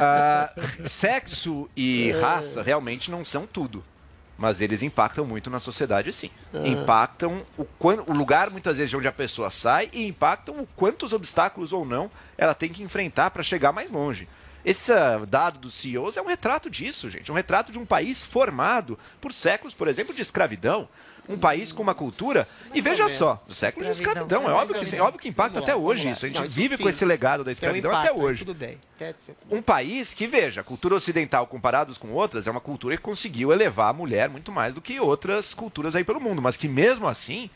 Ah, 0.00 0.52
sexo 0.86 1.68
e 1.76 2.12
raça 2.12 2.62
realmente 2.62 3.10
não 3.10 3.24
são 3.24 3.46
tudo. 3.46 3.84
Mas 4.38 4.62
eles 4.62 4.82
impactam 4.82 5.26
muito 5.26 5.50
na 5.50 5.60
sociedade, 5.60 6.10
sim. 6.14 6.30
Ah. 6.54 6.66
Impactam 6.66 7.42
o, 7.58 7.66
o 8.06 8.12
lugar, 8.14 8.48
muitas 8.50 8.78
vezes, 8.78 8.88
de 8.90 8.96
onde 8.96 9.06
a 9.06 9.12
pessoa 9.12 9.50
sai 9.50 9.90
e 9.92 10.06
impactam 10.06 10.60
o 10.60 10.66
quantos 10.74 11.12
obstáculos 11.12 11.72
ou 11.74 11.84
não 11.84 12.10
ela 12.38 12.54
tem 12.54 12.70
que 12.70 12.82
enfrentar 12.82 13.30
para 13.30 13.42
chegar 13.42 13.70
mais 13.72 13.92
longe. 13.92 14.26
Esse 14.64 14.92
ah, 14.92 15.20
dado 15.28 15.58
dos 15.58 15.74
CEOs 15.74 16.16
é 16.16 16.22
um 16.22 16.26
retrato 16.26 16.70
disso, 16.70 17.10
gente. 17.10 17.30
Um 17.30 17.34
retrato 17.34 17.70
de 17.70 17.78
um 17.78 17.84
país 17.84 18.24
formado 18.24 18.98
por 19.20 19.32
séculos, 19.34 19.74
por 19.74 19.88
exemplo, 19.88 20.14
de 20.14 20.22
escravidão. 20.22 20.88
Um 21.30 21.38
país 21.38 21.72
com 21.72 21.82
uma 21.82 21.94
cultura. 21.94 22.46
E 22.74 22.80
veja 22.80 23.08
só, 23.08 23.42
do 23.46 23.54
século 23.54 23.84
de 23.84 23.92
escravidão. 23.92 24.48
É 24.48 24.52
óbvio 24.52 24.80
que, 24.80 24.96
é 24.96 25.00
óbvio 25.00 25.20
que 25.20 25.28
impacta 25.28 25.58
até 25.58 25.74
hoje 25.74 26.10
isso. 26.10 26.24
A 26.24 26.28
gente 26.28 26.38
Não, 26.38 26.44
isso 26.44 26.54
vive 26.54 26.76
com 26.76 26.88
esse 26.88 27.04
legado 27.04 27.44
da 27.44 27.52
escravidão 27.52 27.90
impacto, 27.90 28.10
até 28.10 28.20
hoje. 28.20 28.44
Um 29.50 29.62
país 29.62 30.12
que, 30.12 30.26
veja, 30.26 30.60
a 30.60 30.64
cultura 30.64 30.94
ocidental 30.94 31.46
comparados 31.46 31.96
com 31.96 32.08
outras, 32.08 32.46
é 32.46 32.50
uma 32.50 32.60
cultura 32.60 32.96
que 32.96 33.02
conseguiu 33.02 33.52
elevar 33.52 33.90
a 33.90 33.92
mulher 33.92 34.28
muito 34.28 34.52
mais 34.52 34.74
do 34.74 34.80
que 34.80 35.00
outras 35.00 35.54
culturas 35.54 35.96
aí 35.96 36.04
pelo 36.04 36.20
mundo, 36.20 36.42
mas 36.42 36.56
que 36.56 36.68
mesmo 36.68 37.06
assim 37.06 37.50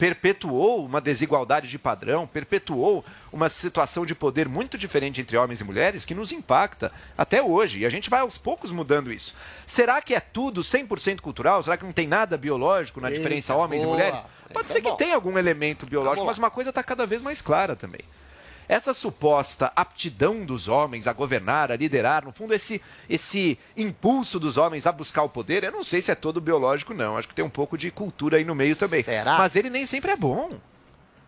perpetuou 0.00 0.86
uma 0.86 0.98
desigualdade 0.98 1.68
de 1.68 1.78
padrão, 1.78 2.26
perpetuou 2.26 3.04
uma 3.30 3.50
situação 3.50 4.06
de 4.06 4.14
poder 4.14 4.48
muito 4.48 4.78
diferente 4.78 5.20
entre 5.20 5.36
homens 5.36 5.60
e 5.60 5.64
mulheres 5.64 6.06
que 6.06 6.14
nos 6.14 6.32
impacta 6.32 6.90
até 7.18 7.42
hoje. 7.42 7.80
E 7.80 7.84
a 7.86 7.90
gente 7.90 8.08
vai 8.08 8.20
aos 8.20 8.38
poucos 8.38 8.70
mudando 8.72 9.12
isso. 9.12 9.36
Será 9.66 10.00
que 10.00 10.14
é 10.14 10.20
tudo 10.20 10.62
100% 10.62 11.20
cultural? 11.20 11.62
Será 11.62 11.76
que 11.76 11.84
não 11.84 11.92
tem 11.92 12.08
nada 12.08 12.38
biológico 12.38 12.98
na 12.98 13.08
Eita, 13.08 13.18
diferença 13.18 13.54
homens 13.54 13.82
boa. 13.82 13.94
e 13.94 13.98
mulheres? 13.98 14.20
Pode 14.54 14.64
Isso 14.64 14.72
ser 14.72 14.80
que 14.80 14.88
bom. 14.88 14.96
tenha 14.96 15.14
algum 15.14 15.36
elemento 15.36 15.84
biológico, 15.84 16.16
Vamos 16.16 16.26
lá. 16.28 16.30
mas 16.32 16.38
uma 16.38 16.50
coisa 16.50 16.70
está 16.70 16.82
cada 16.82 17.04
vez 17.04 17.20
mais 17.20 17.42
clara 17.42 17.76
também. 17.76 18.00
Essa 18.70 18.94
suposta 18.94 19.72
aptidão 19.74 20.44
dos 20.44 20.68
homens 20.68 21.08
a 21.08 21.12
governar, 21.12 21.72
a 21.72 21.76
liderar, 21.76 22.24
no 22.24 22.30
fundo, 22.30 22.54
esse, 22.54 22.80
esse 23.08 23.58
impulso 23.76 24.38
dos 24.38 24.56
homens 24.56 24.86
a 24.86 24.92
buscar 24.92 25.24
o 25.24 25.28
poder, 25.28 25.64
eu 25.64 25.72
não 25.72 25.82
sei 25.82 26.00
se 26.00 26.12
é 26.12 26.14
todo 26.14 26.40
biológico, 26.40 26.94
não. 26.94 27.16
Acho 27.16 27.26
que 27.26 27.34
tem 27.34 27.44
um 27.44 27.50
pouco 27.50 27.76
de 27.76 27.90
cultura 27.90 28.36
aí 28.36 28.44
no 28.44 28.54
meio 28.54 28.76
também. 28.76 29.02
Será? 29.02 29.36
Mas 29.36 29.56
ele 29.56 29.70
nem 29.70 29.84
sempre 29.86 30.12
é 30.12 30.16
bom. 30.16 30.52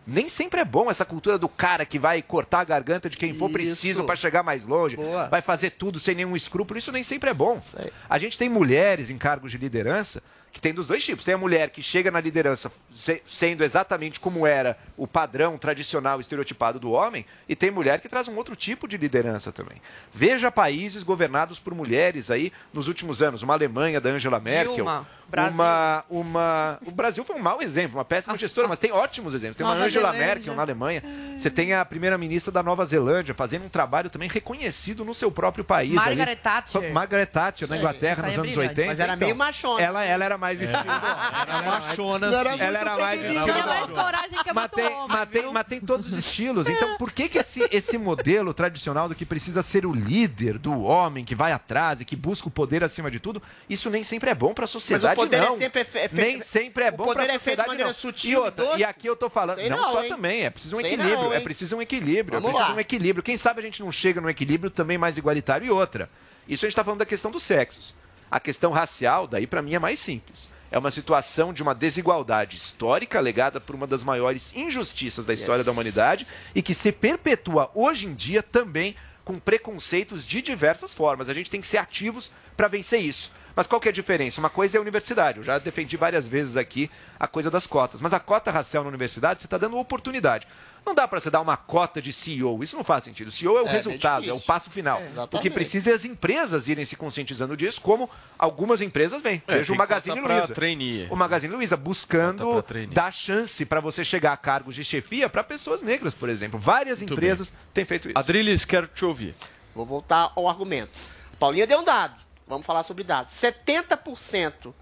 Nem 0.07 0.29
sempre 0.29 0.61
é 0.61 0.65
bom 0.65 0.89
essa 0.89 1.03
cultura 1.03 1.37
do 1.37 1.49
cara 1.49 1.85
que 1.85 1.99
vai 1.99 2.21
cortar 2.21 2.61
a 2.61 2.63
garganta 2.63 3.09
de 3.09 3.17
quem 3.17 3.33
for 3.33 3.47
Isso. 3.47 3.53
preciso 3.53 4.03
para 4.05 4.15
chegar 4.15 4.41
mais 4.41 4.65
longe, 4.65 4.95
Boa. 4.95 5.27
vai 5.27 5.41
fazer 5.41 5.71
tudo 5.71 5.99
sem 5.99 6.15
nenhum 6.15 6.37
escrúpulo. 6.37 6.79
Isso 6.79 6.93
nem 6.93 7.03
sempre 7.03 7.29
é 7.29 7.33
bom. 7.33 7.61
A 8.09 8.17
gente 8.17 8.37
tem 8.37 8.47
mulheres 8.47 9.09
em 9.09 9.17
cargos 9.17 9.51
de 9.51 9.57
liderança 9.57 10.23
que 10.53 10.61
tem 10.61 10.71
dos 10.73 10.85
dois 10.85 11.03
tipos. 11.03 11.25
Tem 11.25 11.33
a 11.33 11.37
mulher 11.37 11.71
que 11.71 11.81
chega 11.81 12.11
na 12.11 12.21
liderança 12.21 12.71
se- 12.93 13.21
sendo 13.27 13.63
exatamente 13.63 14.19
como 14.19 14.45
era 14.45 14.77
o 14.95 15.07
padrão 15.07 15.57
tradicional 15.57 16.21
estereotipado 16.21 16.79
do 16.79 16.91
homem, 16.91 17.25
e 17.49 17.55
tem 17.55 17.71
mulher 17.71 17.99
que 17.99 18.07
traz 18.07 18.27
um 18.27 18.35
outro 18.35 18.55
tipo 18.55 18.87
de 18.87 18.95
liderança 18.95 19.51
também. 19.51 19.81
Veja 20.13 20.51
países 20.51 21.01
governados 21.01 21.57
por 21.57 21.73
mulheres 21.73 22.29
aí 22.29 22.53
nos 22.71 22.87
últimos 22.87 23.19
anos, 23.21 23.41
uma 23.41 23.55
Alemanha 23.55 23.99
da 23.99 24.11
Angela 24.11 24.39
Merkel, 24.39 24.75
Dilma, 24.75 25.07
Brasil. 25.27 25.53
uma 25.55 26.05
uma 26.07 26.79
o 26.85 26.91
Brasil 26.91 27.25
foi 27.25 27.35
um 27.35 27.39
mau 27.39 27.59
exemplo, 27.61 27.97
uma 27.97 28.05
péssima 28.05 28.37
gestora, 28.37 28.67
mas 28.67 28.79
tem 28.79 28.91
ótimos 28.91 29.33
exemplos. 29.33 29.57
Tem 29.57 29.65
uma 29.65 29.73
Nova 29.73 29.87
Angela 29.87 30.11
Zelândia. 30.11 30.27
Merkel 30.35 30.55
na 30.55 30.61
Alemanha. 30.61 31.03
Você 31.37 31.49
tem 31.49 31.73
a 31.73 31.83
primeira-ministra 31.83 32.51
da 32.51 32.61
Nova 32.61 32.85
Zelândia 32.85 33.33
fazendo 33.33 33.65
um 33.65 33.69
trabalho 33.69 34.09
também 34.11 34.29
reconhecido 34.29 35.03
no 35.03 35.13
seu 35.15 35.31
próprio 35.31 35.63
país. 35.63 35.93
Margaret 35.93 36.21
ali. 36.21 36.35
Thatcher. 36.35 36.93
Margaret 36.93 37.25
Thatcher, 37.25 37.67
na 37.67 37.77
Inglaterra, 37.77 38.23
nos 38.23 38.33
é 38.33 38.35
anos 38.39 38.51
brilhante. 38.51 38.69
80. 38.69 38.87
Mas 38.87 38.99
era 38.99 39.15
meio 39.15 39.35
machona. 39.35 39.81
Ela, 39.81 40.03
ela 40.03 40.23
era 40.25 40.37
mais 40.43 40.61
estilo. 40.61 40.83
Era 40.91 41.61
machona, 41.63 42.29
sim. 42.43 42.59
Ela 42.59 42.79
era 42.79 42.97
mais 42.97 43.21
estilo. 43.21 43.43
Tinha 43.45 43.65
mais 43.65 43.85
coragem 43.89 44.43
que 44.43 44.49
a 44.49 44.53
Mas 44.53 44.71
tem, 44.71 44.85
homem, 44.85 45.07
mas, 45.07 45.29
tem, 45.29 45.53
mas 45.53 45.63
tem 45.67 45.79
todos 45.79 46.07
os 46.07 46.13
estilos. 46.17 46.67
Então, 46.67 46.97
por 46.97 47.11
que, 47.11 47.29
que 47.29 47.37
esse, 47.37 47.65
esse 47.71 47.97
modelo 47.97 48.53
tradicional 48.53 49.07
do 49.07 49.15
que 49.15 49.25
precisa 49.25 49.63
ser 49.63 49.85
o 49.85 49.93
líder, 49.93 50.57
do 50.57 50.81
homem 50.83 51.23
que 51.23 51.33
vai 51.33 51.51
atrás 51.53 52.01
e 52.01 52.05
que 52.05 52.15
busca 52.15 52.47
o 52.47 52.51
poder 52.51 52.83
acima 52.83 53.09
de 53.09 53.19
tudo, 53.19 53.41
isso 53.69 53.89
nem 53.89 54.03
sempre 54.03 54.29
é 54.29 54.35
bom 54.35 54.53
para 54.53 54.65
a 54.65 54.67
sociedade, 54.67 55.15
poder 55.15 55.37
é 55.37 55.45
não. 55.45 55.57
sempre 55.57 55.81
é 55.81 55.83
fe- 55.85 55.99
é 55.99 56.07
fe- 56.09 56.21
nem 56.21 56.39
sempre 56.41 56.83
é 56.83 56.89
o 56.89 56.97
bom 56.97 57.05
poder 57.05 57.23
para 57.23 57.33
a 57.33 57.35
é 57.35 57.39
feito 57.39 57.59
sociedade, 57.63 57.83
não. 57.83 57.93
sutil 57.93 58.31
e 58.31 58.35
outra, 58.35 58.65
doce? 58.65 58.79
e 58.79 58.83
aqui 58.83 59.07
eu 59.07 59.15
tô 59.15 59.29
falando, 59.29 59.59
não, 59.69 59.77
não, 59.77 59.91
só 59.91 60.03
hein? 60.03 60.09
também, 60.09 60.43
é 60.43 60.49
preciso 60.49 60.75
um 60.75 60.81
Sei 60.81 60.93
equilíbrio, 60.93 61.23
não, 61.23 61.33
é 61.33 61.39
preciso 61.39 61.77
um 61.77 61.81
equilíbrio, 61.81 62.37
é 62.37 62.39
Vamos 62.41 62.49
preciso 62.55 62.71
lá. 62.71 62.77
um 62.77 62.79
equilíbrio. 62.79 63.23
Quem 63.23 63.37
sabe 63.37 63.61
a 63.61 63.63
gente 63.63 63.81
não 63.81 63.91
chega 63.91 64.19
num 64.19 64.29
equilíbrio 64.29 64.69
também 64.69 64.97
mais 64.97 65.17
igualitário 65.17 65.65
e 65.65 65.71
outra. 65.71 66.09
Isso 66.47 66.65
a 66.65 66.67
gente 66.67 66.73
está 66.73 66.83
falando 66.83 66.99
da 66.99 67.05
questão 67.05 67.31
dos 67.31 67.43
sexos. 67.43 67.95
A 68.29 68.39
questão 68.39 68.71
racial, 68.71 69.27
daí 69.27 69.45
para 69.45 69.61
mim 69.61 69.75
é 69.75 69.79
mais 69.79 69.99
simples. 69.99 70.49
É 70.71 70.77
uma 70.77 70.89
situação 70.89 71.53
de 71.53 71.61
uma 71.61 71.75
desigualdade 71.75 72.57
histórica 72.57 73.19
legada 73.19 73.61
por 73.61 73.75
uma 73.75 73.85
das 73.85 74.03
maiores 74.03 74.55
injustiças 74.55 75.25
da 75.25 75.33
história 75.33 75.63
da 75.63 75.71
humanidade 75.71 76.25
e 76.55 76.63
que 76.63 76.73
se 76.73 76.91
perpetua 76.91 77.69
hoje 77.75 78.07
em 78.07 78.13
dia 78.13 78.41
também 78.41 78.95
com 79.23 79.37
preconceitos 79.39 80.25
de 80.25 80.41
diversas 80.41 80.93
formas. 80.93 81.29
A 81.29 81.33
gente 81.33 81.51
tem 81.51 81.61
que 81.61 81.67
ser 81.67 81.77
ativos 81.77 82.31
para 82.57 82.67
vencer 82.67 83.01
isso. 83.01 83.31
Mas 83.55 83.67
qual 83.67 83.79
que 83.79 83.87
é 83.87 83.91
a 83.91 83.93
diferença? 83.93 84.39
Uma 84.39 84.49
coisa 84.49 84.77
é 84.77 84.79
a 84.79 84.81
universidade. 84.81 85.37
Eu 85.37 85.43
já 85.43 85.59
defendi 85.59 85.95
várias 85.95 86.27
vezes 86.27 86.57
aqui 86.57 86.89
a 87.19 87.27
coisa 87.27 87.51
das 87.51 87.67
cotas. 87.67 88.01
Mas 88.01 88.13
a 88.13 88.19
cota 88.19 88.49
racial 88.49 88.83
na 88.83 88.89
universidade, 88.89 89.41
você 89.41 89.47
está 89.47 89.59
dando 89.59 89.77
oportunidade. 89.77 90.47
Não 90.85 90.93
dá 90.93 91.07
para 91.07 91.19
você 91.19 91.29
dar 91.29 91.39
uma 91.41 91.55
cota 91.55 92.01
de 92.01 92.11
CEO. 92.11 92.63
Isso 92.63 92.75
não 92.75 92.83
faz 92.83 93.03
sentido. 93.05 93.29
O 93.29 93.31
CEO 93.31 93.57
é 93.57 93.61
o 93.63 93.67
É, 93.67 93.71
resultado, 93.71 94.21
bem 94.21 94.29
é 94.29 94.33
o 94.33 94.39
passo 94.39 94.69
final. 94.69 94.99
É, 95.01 95.11
o 95.31 95.39
que 95.39 95.49
precisa 95.49 95.91
é 95.91 95.93
as 95.93 96.03
empresas 96.05 96.67
irem 96.67 96.83
se 96.85 96.95
conscientizando 96.95 97.55
disso, 97.55 97.79
como 97.81 98.09
algumas 98.37 98.81
empresas 98.81 99.21
vêm. 99.21 99.41
É, 99.47 99.57
Veja 99.59 99.71
o 99.73 99.77
Magazine 99.77 100.19
Luiza. 100.19 100.53
trainee. 100.53 101.07
O 101.09 101.15
Magazine 101.15 101.53
Luiza 101.55 101.77
buscando 101.77 102.63
dar 102.91 103.11
chance 103.13 103.65
para 103.65 103.79
você 103.79 104.03
chegar 104.03 104.33
a 104.33 104.37
cargos 104.37 104.75
de 104.75 104.83
chefia 104.83 105.29
para 105.29 105.43
pessoas 105.43 105.81
negras, 105.81 106.13
por 106.13 106.27
exemplo. 106.29 106.59
Várias 106.59 106.99
Muito 106.99 107.13
empresas 107.13 107.51
têm 107.73 107.85
feito 107.85 108.09
isso. 108.09 108.17
Adriles, 108.17 108.65
quero 108.65 108.87
te 108.87 109.05
ouvir. 109.05 109.35
Vou 109.73 109.85
voltar 109.85 110.31
ao 110.35 110.47
argumento. 110.49 110.91
Paulinha 111.39 111.65
deu 111.65 111.79
um 111.79 111.83
dado. 111.83 112.15
Vamos 112.47 112.65
falar 112.65 112.83
sobre 112.83 113.03
dados. 113.03 113.33
70% 113.33 114.73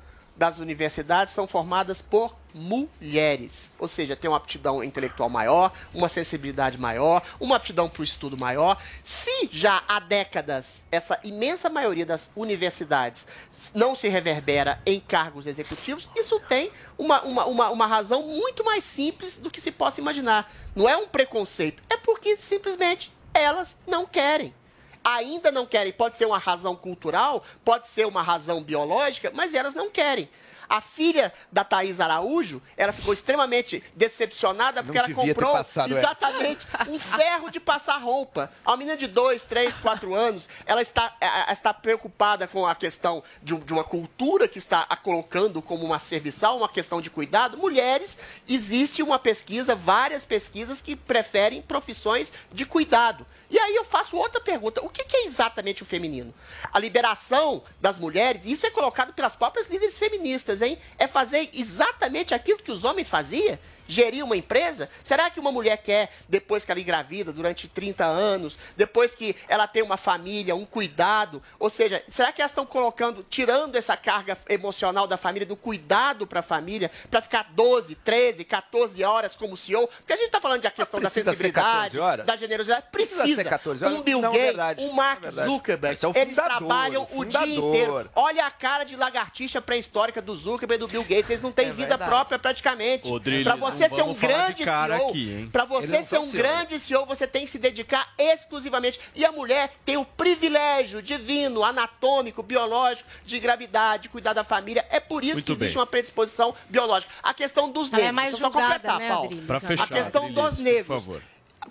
das 0.42 0.58
universidades 0.58 1.36
são 1.36 1.46
formadas 1.46 2.02
por 2.02 2.36
mulheres. 2.52 3.70
Ou 3.78 3.88
seja, 3.88 4.16
tem 4.16 4.28
uma 4.28 4.38
aptidão 4.38 4.84
intelectual 4.84 5.30
maior, 5.30 5.72
uma 5.94 6.10
sensibilidade 6.10 6.80
maior, 6.80 7.22
uma 7.40 7.58
aptidão 7.58 7.88
para 7.88 8.02
o 8.02 8.04
estudo 8.04 8.36
maior. 8.36 8.82
Se 9.04 9.48
já 9.52 9.84
há 9.88 10.00
décadas 10.00 10.82
essa 10.92 11.20
imensa 11.24 11.70
maioria 11.70 12.08
das 12.08 12.28
universidades 12.36 13.28
não 13.76 13.96
se 13.96 14.08
reverbera 14.08 14.82
em 14.84 15.00
cargos 15.00 15.46
executivos, 15.46 16.10
isso 16.16 16.40
tem 16.50 16.72
uma, 16.98 17.22
uma, 17.22 17.46
uma, 17.46 17.70
uma 17.70 17.86
razão 17.86 18.24
muito 18.24 18.66
mais 18.66 18.84
simples 18.84 19.38
do 19.38 19.52
que 19.52 19.62
se 19.62 19.70
possa 19.70 20.02
imaginar. 20.02 20.52
Não 20.76 20.90
é 20.90 20.98
um 20.98 21.08
preconceito, 21.08 21.84
é 21.88 21.98
porque 21.98 22.36
simplesmente 22.36 23.14
elas 23.32 23.78
não 23.86 24.08
querem 24.08 24.56
ainda 25.04 25.52
não 25.52 25.66
querem. 25.66 25.92
Pode 25.92 26.18
ser 26.18 26.26
uma 26.26 26.38
razão 26.38 26.76
cultural, 26.76 27.44
pode 27.64 27.88
ser 27.88 28.06
uma 28.06 28.22
razão 28.22 28.62
biológica, 28.62 29.32
mas 29.34 29.54
elas 29.54 29.74
não 29.74 29.90
querem. 29.90 30.30
A 30.72 30.80
filha 30.80 31.34
da 31.52 31.66
Thaís 31.66 32.00
Araújo, 32.00 32.62
ela 32.78 32.94
ficou 32.94 33.14
extremamente 33.14 33.84
decepcionada 33.94 34.82
porque 34.82 34.98
ela 34.98 35.14
comprou 35.14 35.52
passado 35.52 35.92
essa. 35.92 36.00
exatamente 36.00 36.66
um 36.88 36.98
ferro 36.98 37.52
de 37.52 37.60
passar 37.60 37.98
roupa. 37.98 38.50
A 38.64 38.78
menina 38.78 38.96
de 38.96 39.06
2, 39.06 39.44
3, 39.44 39.76
4 39.80 40.16
anos, 40.16 40.48
ela 40.66 40.82
está, 40.82 41.14
eh, 41.20 41.26
eh, 41.26 41.52
está 41.52 41.74
preocupada 41.74 42.48
com 42.48 42.66
a 42.66 42.74
questão 42.74 43.22
de, 43.44 43.54
de 43.60 43.74
uma 43.74 43.84
cultura 43.84 44.48
que 44.48 44.60
está 44.60 44.86
a 44.88 44.96
colocando 44.96 45.62
como 45.62 45.84
uma 45.84 46.00
serviçal, 46.00 46.56
uma 46.56 46.70
questão 46.70 47.02
de 47.02 47.10
cuidado. 47.10 47.58
Mulheres, 47.58 48.18
existe 48.48 49.04
uma 49.04 49.20
pesquisa, 49.20 49.76
várias 49.76 50.24
pesquisas 50.24 50.82
que 50.82 50.96
preferem 50.96 51.62
profissões 51.62 52.32
de 52.50 52.66
cuidado. 52.66 53.28
E 53.50 53.60
aí 53.60 53.76
eu 53.76 53.84
faço 53.84 54.16
outra 54.16 54.40
pergunta: 54.40 54.82
o 54.82 54.90
que 54.90 55.04
que 55.04 55.18
é 55.18 55.26
exatamente 55.26 55.84
o 55.84 55.86
feminino? 55.86 56.34
A 56.72 56.80
liberação 56.80 57.62
das 57.82 57.98
mulheres, 57.98 58.46
isso 58.46 58.66
é 58.66 58.70
colocado 58.70 59.14
pelas 59.14 59.36
próprias 59.36 59.68
líderes 59.68 59.98
feministas, 59.98 60.61
hein? 60.62 60.78
É 60.98 61.08
fazer 61.08 61.50
exatamente 61.54 62.34
aquilo 62.34 62.60
que 62.60 62.72
os 62.72 62.84
homens 62.84 63.10
faziam? 63.10 63.58
Gerir 63.88 64.24
uma 64.24 64.38
empresa? 64.38 64.90
Será 65.04 65.30
que 65.30 65.40
uma 65.40 65.52
mulher 65.52 65.78
quer, 65.78 66.12
depois 66.30 66.64
que 66.64 66.72
ela 66.72 66.80
engravida 66.80 67.32
durante 67.32 67.68
30 67.68 68.06
anos, 68.06 68.58
depois 68.78 69.14
que 69.16 69.36
ela 69.48 69.68
tem 69.68 69.84
uma 69.84 69.98
família, 69.98 70.56
um 70.56 70.66
cuidado? 70.66 71.42
Ou 71.60 71.70
seja, 71.70 72.04
será 72.08 72.32
que 72.32 72.42
elas 72.42 72.52
estão 72.52 72.66
colocando, 72.66 73.26
tirando 73.30 73.76
essa 73.76 73.98
carga 73.98 74.38
emocional 74.50 75.08
da 75.08 75.18
família, 75.18 75.46
do 75.46 75.56
cuidado 75.56 76.26
para 76.26 76.40
a 76.40 76.44
família, 76.44 76.90
para 77.10 77.22
ficar 77.22 77.48
12, 77.54 77.96
13, 77.96 78.44
14 78.46 79.04
horas 79.04 79.36
como 79.36 79.58
CEO? 79.58 79.88
Porque 79.88 80.14
a 80.14 80.18
gente 80.18 80.28
está 80.28 80.40
falando 80.42 80.62
da 80.62 80.72
questão 80.72 81.00
da 81.00 81.10
sensibilidade, 81.10 81.98
14 81.98 82.00
horas? 82.00 82.26
da 82.26 82.36
generosidade. 82.36 82.86
Precisa 82.92 83.22
Precisa. 83.22 83.44
ser 83.44 83.50
14 83.50 83.86
horas? 83.86 84.00
Um 84.00 84.04
Bill 84.04 84.22
Não, 84.22 84.30
é 84.30 84.32
Gates, 84.32 84.46
verdade, 84.48 84.84
um 84.84 84.94
Mark 84.94 85.18
é 85.20 85.22
verdade. 85.22 85.50
Zuckerberg, 85.50 86.00
é 86.04 86.08
o 86.08 86.12
eles 86.16 86.30
fundador, 86.36 86.58
trabalham 86.58 87.08
o 87.12 87.20
o 87.20 87.26
dia 87.26 87.40
fundador. 87.40 87.70
inteiro. 87.76 88.10
Olha 88.16 88.46
a 88.46 88.52
cara 88.52 88.84
de 88.84 88.96
lagartixa 88.96 89.62
pré-histórica 89.62 90.22
do 90.22 90.36
Zuckerberg 90.36 90.84
e 90.84 90.88
do 90.88 90.92
Bill 90.92 91.04
Gates. 91.04 91.30
Eles 91.30 91.42
não 91.42 91.52
têm 91.52 91.68
É 91.70 91.74
vida 91.74 91.98
própria 91.98 92.40
praticamente. 92.40 93.08
Para 93.44 93.56
você 93.56 93.81
não 93.90 93.96
ser 93.98 94.04
um 94.04 94.14
grande 94.14 94.64
cara 94.64 94.98
CEO, 94.98 95.50
para 95.52 95.66
você 95.66 95.88
ser 95.88 96.04
são 96.06 96.22
um 96.24 96.26
CEO. 96.26 96.44
grande 96.44 96.80
CEO, 96.80 97.06
você 97.06 97.28
tem 97.28 97.46
que 97.46 97.52
se 97.52 97.60
dedicar 97.60 98.14
exclusivamente. 98.18 99.00
E 99.16 99.24
a 99.26 99.32
mulher 99.32 99.74
tem 99.86 99.98
o 99.98 100.06
privilégio 100.06 101.02
divino, 101.02 101.64
anatômico, 101.64 102.42
biológico, 102.44 103.10
de 103.26 103.40
gravidade, 103.40 104.04
de 104.04 104.10
cuidar 104.10 104.34
da 104.34 104.44
família. 104.44 104.86
É 104.90 105.00
por 105.00 105.24
isso 105.24 105.34
Muito 105.34 105.46
que 105.46 105.52
existe 105.54 105.74
bem. 105.74 105.80
uma 105.80 105.88
predisposição 105.88 106.54
biológica. 106.70 107.12
A 107.22 107.34
questão 107.34 107.72
dos 107.72 107.88
Ela 107.92 107.98
é 107.98 108.06
negros. 108.06 108.16
mais 108.16 108.32
deixa 108.32 108.46
eu 108.46 108.52
só 108.52 108.60
completar, 108.60 109.00
né, 109.00 109.08
Paulo. 109.10 109.60
Fechar, 109.62 109.84
a 109.84 109.88
questão 109.88 110.26
Adriles, 110.26 110.44
dos 110.50 110.60
negros. 110.60 111.06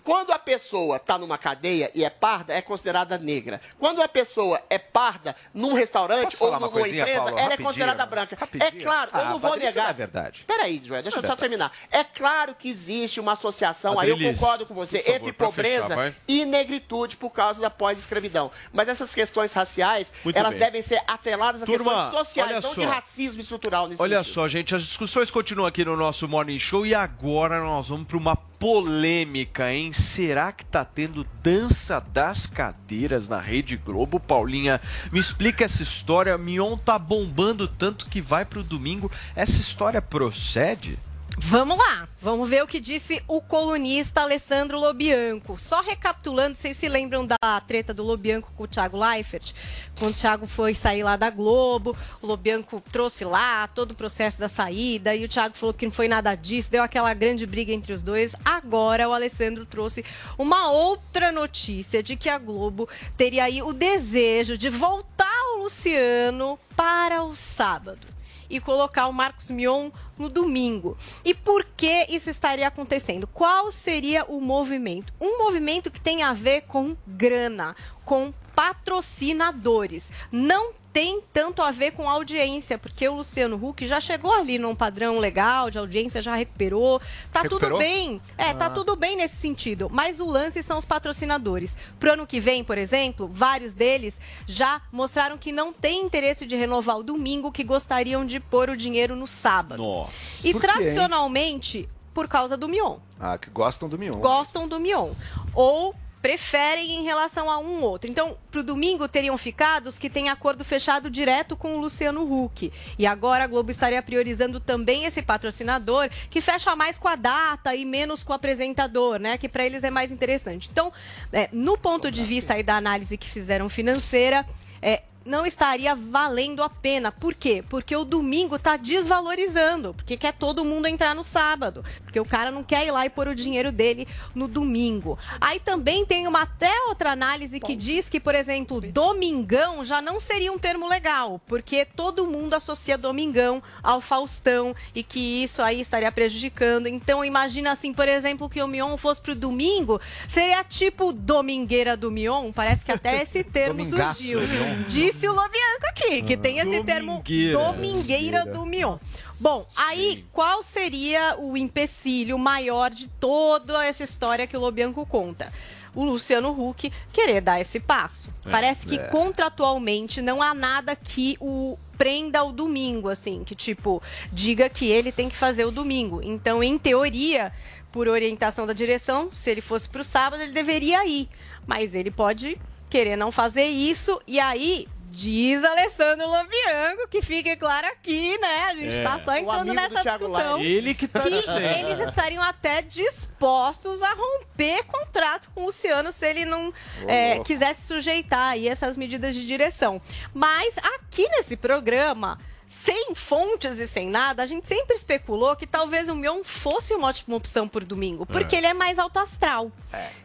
Quando 0.05 0.33
a 0.33 0.39
pessoa 0.39 0.97
está 0.97 1.19
numa 1.19 1.37
cadeia 1.37 1.91
e 1.95 2.05
é 2.05 2.11
parda, 2.11 2.55
é 2.55 2.63
considerada 2.63 3.19
negra. 3.19 3.61
Quando 3.79 4.01
a 4.01 4.09
pessoa 4.09 4.61
é 4.71 4.79
parda 4.79 5.35
num 5.53 5.75
restaurante 5.75 6.37
ou 6.41 6.49
uma 6.49 6.59
numa 6.61 6.71
coisinha, 6.71 7.03
empresa, 7.03 7.23
Paulo? 7.25 7.39
ela 7.39 7.53
é 7.53 7.57
considerada 7.57 8.07
branca. 8.07 8.35
É 8.35 8.39
Rapidinho. 8.39 8.83
claro, 8.83 9.11
eu 9.13 9.21
Ah, 9.21 9.25
não 9.25 9.39
vou 9.41 9.57
negar. 9.57 9.85
não 9.85 9.91
é 9.91 9.93
verdade. 9.95 10.45
Peraí, 10.47 10.81
Joel, 10.85 11.03
deixa 11.03 11.19
eu 11.19 11.27
só 11.27 11.33
é 11.33 11.37
terminar. 11.37 11.73
É 11.91 12.05
claro 12.05 12.55
que 12.55 12.69
existe 12.71 13.19
uma 13.21 13.33
associação, 13.33 13.99
aí 13.99 14.09
eu 14.11 14.17
concordo 14.19 14.65
com 14.65 14.75
você, 14.75 15.01
favor, 15.01 15.17
entre 15.17 15.33
pobreza 15.33 15.89
fechar, 15.89 16.15
e 16.29 16.45
negritude 16.45 17.17
por 17.17 17.31
causa 17.31 17.61
da 17.61 17.69
pós-escravidão. 17.69 18.51
Mas 18.73 18.89
essas 18.89 19.13
questões 19.15 19.53
raciais, 19.53 20.13
Muito 20.25 20.37
elas 20.37 20.51
bem. 20.53 20.61
devem 20.61 20.83
ser 20.83 21.03
atreladas 21.07 21.63
a 21.63 21.67
Turma, 21.67 22.05
questões 22.05 22.27
sociais, 22.27 22.65
não 22.65 22.75
de 22.75 22.83
só. 22.85 22.89
racismo 22.89 23.41
estrutural 23.41 23.89
nesse 23.89 24.01
Olha 24.01 24.19
sentido. 24.19 24.35
só, 24.35 24.49
gente, 24.49 24.75
as 24.75 24.83
discussões 24.85 25.31
continuam 25.31 25.67
aqui 25.67 25.85
no 25.85 25.97
nosso 25.97 26.27
Morning 26.29 26.59
Show 26.59 26.87
e 26.87 26.95
agora 26.95 27.61
nós 27.61 27.89
vamos 27.89 28.05
para 28.07 28.17
uma 28.17 28.37
polêmica, 28.61 29.73
hein? 29.73 29.91
Será 29.91 30.53
que 30.53 30.67
tá 30.67 30.85
tendo 30.85 31.27
dança 31.43 31.99
das 31.99 32.47
cadeiras 32.47 33.27
na 33.27 33.39
Rede 33.39 33.75
Globo, 33.75 34.21
Paulinha? 34.21 34.79
Me 35.11 35.19
explica 35.19 35.65
essa 35.65 35.83
história. 35.83 36.37
Mion 36.37 36.77
tá 36.77 36.99
bombando 36.99 37.67
tanto 37.67 38.07
que 38.07 38.21
vai 38.21 38.45
pro 38.45 38.63
domingo. 38.63 39.11
Essa 39.35 39.59
história 39.59 40.03
procede? 40.03 40.99
Vamos 41.43 41.79
lá, 41.79 42.07
vamos 42.21 42.49
ver 42.49 42.63
o 42.63 42.67
que 42.67 42.79
disse 42.79 43.21
o 43.27 43.41
colunista 43.41 44.21
Alessandro 44.21 44.79
Lobianco. 44.79 45.59
Só 45.59 45.81
recapitulando, 45.81 46.55
vocês 46.55 46.77
se 46.77 46.89
lembram 46.89 47.27
da 47.27 47.61
treta 47.67 47.93
do 47.93 48.05
Lobianco 48.05 48.53
com 48.53 48.65
o 48.65 48.69
Thiago 48.69 48.97
Leifert? 48.97 49.53
Quando 49.99 50.13
o 50.13 50.17
Thiago 50.17 50.47
foi 50.47 50.75
sair 50.75 51.03
lá 51.03 51.17
da 51.17 51.29
Globo, 51.31 51.97
o 52.23 52.27
Lobianco 52.27 52.81
trouxe 52.93 53.25
lá 53.25 53.67
todo 53.67 53.93
o 53.93 53.95
processo 53.97 54.39
da 54.39 54.49
saída 54.49 55.15
e 55.15 55.25
o 55.25 55.29
Thiago 55.29 55.57
falou 55.57 55.75
que 55.75 55.87
não 55.87 55.93
foi 55.93 56.07
nada 56.07 56.35
disso, 56.37 56.71
deu 56.71 56.83
aquela 56.83 57.13
grande 57.15 57.47
briga 57.47 57.73
entre 57.73 57.93
os 57.93 58.03
dois. 58.03 58.37
Agora 58.45 59.09
o 59.09 59.13
Alessandro 59.13 59.67
trouxe 59.67 60.05
uma 60.39 60.71
outra 60.71 61.33
notícia 61.33 62.03
de 62.03 62.17
que 62.17 62.29
a 62.29 62.39
Globo 62.39 62.89
teria 63.17 63.45
aí 63.45 63.63
o 63.63 63.73
desejo 63.73 64.57
de 64.57 64.69
voltar 64.69 65.27
o 65.55 65.63
Luciano 65.63 66.59
para 66.77 67.25
o 67.25 67.35
sábado 67.35 68.10
e 68.51 68.61
colocar 68.61 69.07
o 69.07 69.13
Marcos 69.13 69.51
Mion 69.51 69.91
no 70.19 70.29
domingo. 70.29 70.99
E 71.25 71.33
por 71.33 71.65
que 71.65 72.07
isso 72.11 72.29
estaria 72.29 72.67
acontecendo? 72.67 73.27
Qual 73.27 73.73
seria 73.73 74.25
o 74.25 74.41
movimento? 74.41 75.13
Um 75.21 75.39
movimento 75.45 75.91
que 75.91 76.01
tem 76.01 76.23
a 76.23 76.33
ver 76.33 76.63
com 76.63 76.97
grana, 77.07 77.75
com 78.05 78.35
patrocinadores. 78.61 80.11
Não 80.31 80.73
tem 80.93 81.21
tanto 81.33 81.63
a 81.63 81.71
ver 81.71 81.93
com 81.93 82.11
audiência, 82.11 82.77
porque 82.77 83.09
o 83.09 83.15
Luciano 83.15 83.55
Huck 83.57 83.87
já 83.87 84.01
chegou 84.01 84.33
ali 84.35 84.59
num 84.59 84.75
padrão 84.75 85.19
legal 85.21 85.71
de 85.71 85.79
audiência, 85.79 86.21
já 86.21 86.35
recuperou. 86.35 87.01
Tá 87.33 87.43
tudo 87.43 87.55
Recuperou? 87.61 87.79
bem. 87.79 88.21
É, 88.37 88.53
tá 88.53 88.67
Ah. 88.67 88.71
tudo 88.71 88.97
bem 88.97 89.17
nesse 89.17 89.37
sentido. 89.37 89.89
Mas 89.91 90.19
o 90.21 90.25
lance 90.27 90.63
são 90.63 90.79
os 90.79 90.85
patrocinadores. 90.85 91.77
Pro 91.99 92.13
ano 92.13 92.27
que 92.27 92.41
vem, 92.41 92.63
por 92.65 92.77
exemplo, 92.77 93.31
vários 93.33 93.73
deles 93.73 94.21
já 94.47 94.83
mostraram 94.93 95.39
que 95.39 95.53
não 95.53 95.73
têm 95.73 96.03
interesse 96.05 96.45
de 96.45 96.57
renovar 96.57 96.99
o 96.99 97.03
domingo, 97.05 97.53
que 97.53 97.63
gostariam 97.65 98.27
de 98.27 98.41
pôr 98.41 98.69
o 98.69 98.77
dinheiro 98.77 99.15
no 99.15 99.27
sábado. 99.29 99.81
Nossa. 99.83 100.13
E 100.45 100.53
Por 100.53 100.61
quê, 100.61 100.67
tradicionalmente, 100.67 101.89
por 102.13 102.27
causa 102.27 102.57
do 102.57 102.69
Mion. 102.69 102.97
Ah, 103.19 103.39
que 103.39 103.49
gostam 103.49 103.89
do 103.89 103.97
Mion. 103.97 104.19
Gostam 104.19 104.67
do 104.67 104.81
Mion. 104.81 105.13
Ou 105.55 105.95
preferem 106.23 106.97
em 106.97 107.03
relação 107.03 107.51
a 107.51 107.59
um 107.59 107.83
outro. 107.83 108.11
Então, 108.11 108.37
pro 108.51 108.63
domingo 108.63 109.09
teriam 109.09 109.37
ficado 109.39 109.87
os 109.87 109.99
que 109.99 110.11
têm 110.11 110.29
acordo 110.29 110.65
fechado 110.65 111.09
direto 111.09 111.57
com 111.57 111.77
o 111.77 111.81
Luciano 111.81 112.23
Huck. 112.23 112.73
E 112.99 113.07
agora 113.07 113.45
a 113.45 113.47
Globo 113.47 113.71
estaria 113.71 114.03
priorizando 114.03 114.61
também 114.61 115.05
esse 115.05 115.23
patrocinador 115.23 116.11
que 116.29 116.41
fecha 116.41 116.77
mais 116.77 116.99
com 116.99 117.09
a 117.09 117.17
data 117.17 117.75
e 117.75 117.85
menos 117.85 118.23
com 118.23 118.33
o 118.33 118.37
apresentador, 118.37 119.19
né? 119.19 119.39
Que 119.39 119.49
para 119.49 119.65
eles 119.65 119.83
é 119.83 119.91
mais 119.91 120.13
interessante. 120.13 120.69
Então, 120.71 120.93
é, 121.33 121.49
no 121.53 121.79
ponto 121.79 122.11
de 122.11 122.23
vista 122.23 122.55
aí 122.55 122.63
da 122.63 122.77
análise 122.77 123.17
que 123.17 123.29
fizeram 123.29 123.69
financeira, 123.69 124.47
é, 124.83 125.03
não 125.25 125.45
estaria 125.45 125.95
valendo 125.95 126.63
a 126.63 126.69
pena. 126.69 127.13
Por 127.13 127.35
quê? 127.35 127.63
Porque 127.69 127.95
o 127.95 128.05
domingo 128.05 128.57
está 128.57 128.77
desvalorizando, 128.77 129.95
porque 129.95 130.17
quer 130.17 130.33
todo 130.33 130.65
mundo 130.65 130.87
entrar 130.87 131.15
no 131.15 131.23
sábado, 131.23 131.85
porque 132.03 132.19
o 132.19 132.25
cara 132.25 132.51
não 132.51 132.65
quer 132.65 132.87
ir 132.87 132.91
lá 132.91 133.05
e 133.05 133.11
pôr 133.11 133.29
o 133.29 133.35
dinheiro 133.35 133.71
dele 133.71 134.09
no 134.35 134.49
domingo. 134.49 135.19
Aí 135.41 135.61
também 135.61 136.05
tem 136.07 136.27
uma 136.27 136.43
até 136.43 136.73
outra 136.89 137.13
análise 137.13 137.61
que 137.61 137.77
diz 137.77 138.09
que, 138.09 138.19
por 138.19 138.35
exemplo, 138.35 138.81
domingão 138.81 139.85
já 139.85 140.01
não 140.01 140.19
seria 140.19 140.53
um 140.53 140.59
termo 140.59 140.89
legal, 140.89 141.41
porque 141.47 141.85
todo 141.85 142.27
mundo 142.27 142.55
associa 142.55 142.97
domingão 142.97 143.63
ao 143.83 144.01
Faustão 144.01 144.75
e 144.95 145.03
que 145.03 145.43
isso 145.43 145.63
aí 145.63 145.81
estaria 145.81 146.11
prejudicando. 146.11 146.87
Então 146.87 147.25
imagina 147.25 147.73
assim, 147.73 147.93
por 147.93 148.09
exemplo, 148.09 148.49
que 148.49 148.63
o 148.63 148.69
Mion 148.69 148.97
fosse 148.97 149.21
pro 149.21 149.35
domingo, 149.35 150.01
seria 150.29 150.65
tipo 150.65 151.13
domingueira 151.13 151.97
do 151.97 152.11
Mion, 152.11 152.53
parece 152.53 152.85
que 152.85 152.93
até 152.93 153.23
esse 153.23 153.45
termo 153.45 153.85
surgiu. 153.85 154.41
Mion. 154.41 154.85
Disse 155.13 155.29
o 155.29 155.33
Lobianco 155.33 155.87
aqui, 155.89 156.23
que 156.23 156.37
tem 156.37 156.59
esse 156.59 156.85
termo 156.85 157.23
Domingueira. 157.25 157.59
domingueira 157.59 158.47
do 158.47 158.65
Mion. 158.65 158.97
Bom, 159.41 159.67
aí 159.75 160.25
qual 160.33 160.63
seria 160.63 161.37
o 161.39 161.57
empecilho 161.57 162.39
maior 162.39 162.91
de 162.91 163.09
toda 163.09 163.85
essa 163.85 164.05
história 164.05 164.47
que 164.47 164.57
o 164.57 164.61
Lobianco 164.61 165.05
conta? 165.05 165.53
O 165.95 166.05
Luciano 166.05 166.51
Huck 166.51 166.93
querer 167.13 167.41
dar 167.41 167.61
esse 167.61 167.81
passo. 167.81 168.31
É, 168.47 168.51
Parece 168.51 168.87
que 168.87 168.97
é. 168.97 169.09
contratualmente 169.09 170.23
não 170.23 170.41
há 170.41 170.55
nada 170.55 170.95
que 170.95 171.37
o 171.41 171.77
prenda 171.99 172.45
o 172.45 172.53
domingo, 172.53 173.09
assim, 173.09 173.45
que 173.45 173.55
tipo, 173.55 174.03
diga 174.33 174.69
que 174.71 174.87
ele 174.87 175.11
tem 175.11 175.29
que 175.29 175.37
fazer 175.37 175.65
o 175.67 175.71
domingo. 175.71 176.21
Então, 176.23 176.63
em 176.63 176.79
teoria, 176.79 177.53
por 177.93 178.09
orientação 178.09 178.67
da 178.67 178.73
direção, 178.73 179.31
se 179.35 179.51
ele 179.51 179.61
fosse 179.61 179.89
pro 179.89 180.05
sábado, 180.05 180.43
ele 180.43 180.53
deveria 180.53 181.05
ir. 181.07 181.29
Mas 181.67 181.95
ele 181.95 182.11
pode 182.11 182.57
querer 182.89 183.17
não 183.17 183.31
fazer 183.31 183.67
isso 183.67 184.21
e 184.27 184.41
aí 184.41 184.87
diz 185.11 185.63
Alessandro 185.65 186.27
Lobianco, 186.27 187.09
que 187.09 187.21
fique 187.21 187.57
claro 187.57 187.87
aqui, 187.89 188.39
né? 188.39 188.65
A 188.71 188.75
gente 188.77 188.97
É. 188.99 189.03
tá 189.03 189.21
só 189.21 189.37
entrando 189.37 189.75
nessa 189.75 190.03
discussão. 190.03 190.59
Ele 190.61 190.95
que 190.95 191.09
tá 191.09 191.21
que 191.23 191.29
eles 191.29 192.01
estariam 192.09 192.43
até 192.43 192.83
dispostos 192.83 194.03
a 194.03 194.15
romper 194.15 194.85
contrato 194.85 195.51
com 195.55 195.63
o 195.63 195.67
Luciano 195.67 196.13
se 196.13 196.27
ele 196.27 196.45
não 196.45 196.73
é, 197.07 197.31
louco. 197.35 197.45
quisesse 197.47 197.87
sujeitar 197.87 198.53
aí 198.53 198.69
essas 198.69 198.97
medidas 198.97 199.35
de 199.35 199.47
direção. 199.47 200.01
Mas 200.35 200.75
aqui 200.79 201.29
nesse 201.31 201.57
programa, 201.57 202.39
sem 202.71 203.15
fontes 203.17 203.81
e 203.81 203.89
sem 203.89 204.09
nada, 204.09 204.45
a 204.45 204.47
gente 204.47 204.65
sempre 204.67 204.95
especulou 204.95 205.57
que 205.57 205.67
talvez 205.67 206.09
o 206.09 206.15
Mion 206.15 206.45
fosse 206.45 206.95
uma 206.95 207.09
ótima 207.09 207.37
opção 207.37 207.67
por 207.67 207.83
domingo, 207.85 208.25
porque 208.25 208.55
É. 208.55 208.59
ele 208.59 208.67
é 208.69 208.73
mais 208.75 208.97
alto 208.97 209.19
astral. 209.19 209.73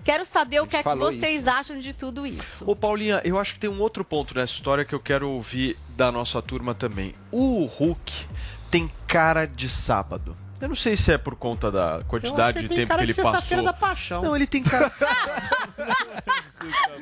Quero 0.04 0.26
saber 0.28 0.62
o 0.62 0.68
que 0.68 0.78
é 0.78 0.84
que 0.84 0.96
vocês 0.96 1.48
acham 1.48 1.80
de 1.80 1.92
tudo 1.92 2.26
isso. 2.26 2.64
Ô, 2.70 2.76
Paulinha, 2.76 3.20
eu 3.26 3.40
acho 3.40 3.56
que 3.56 3.60
tem 3.62 3.70
um 3.70 3.82
outro 3.82 4.06
ponto 4.06 4.36
nessa 4.36 4.54
história 4.54 4.86
que 4.86 4.94
eu 4.94 5.00
quero 5.00 5.28
ouvir 5.32 5.76
da 5.98 6.12
nossa 6.12 6.40
turma 6.40 6.76
também. 6.76 7.14
O 7.32 7.66
Hulk 7.66 8.28
tem 8.70 8.92
cara 9.08 9.48
de 9.48 9.68
sábado. 9.68 10.36
Eu 10.66 10.70
não 10.70 10.76
sei 10.76 10.98
se 10.98 11.12
é 11.12 11.18
por 11.20 11.36
conta 11.36 11.72
da 11.72 12.02
quantidade 12.08 12.60
de 12.60 12.68
tempo 12.68 12.98
que 12.98 13.04
ele 13.04 13.14
passou. 13.14 13.62
da 13.64 13.72
paixão. 13.72 14.24
Não, 14.24 14.36
ele 14.36 14.48
tem 14.48 14.64
cara 14.64 14.90
de 14.90 14.96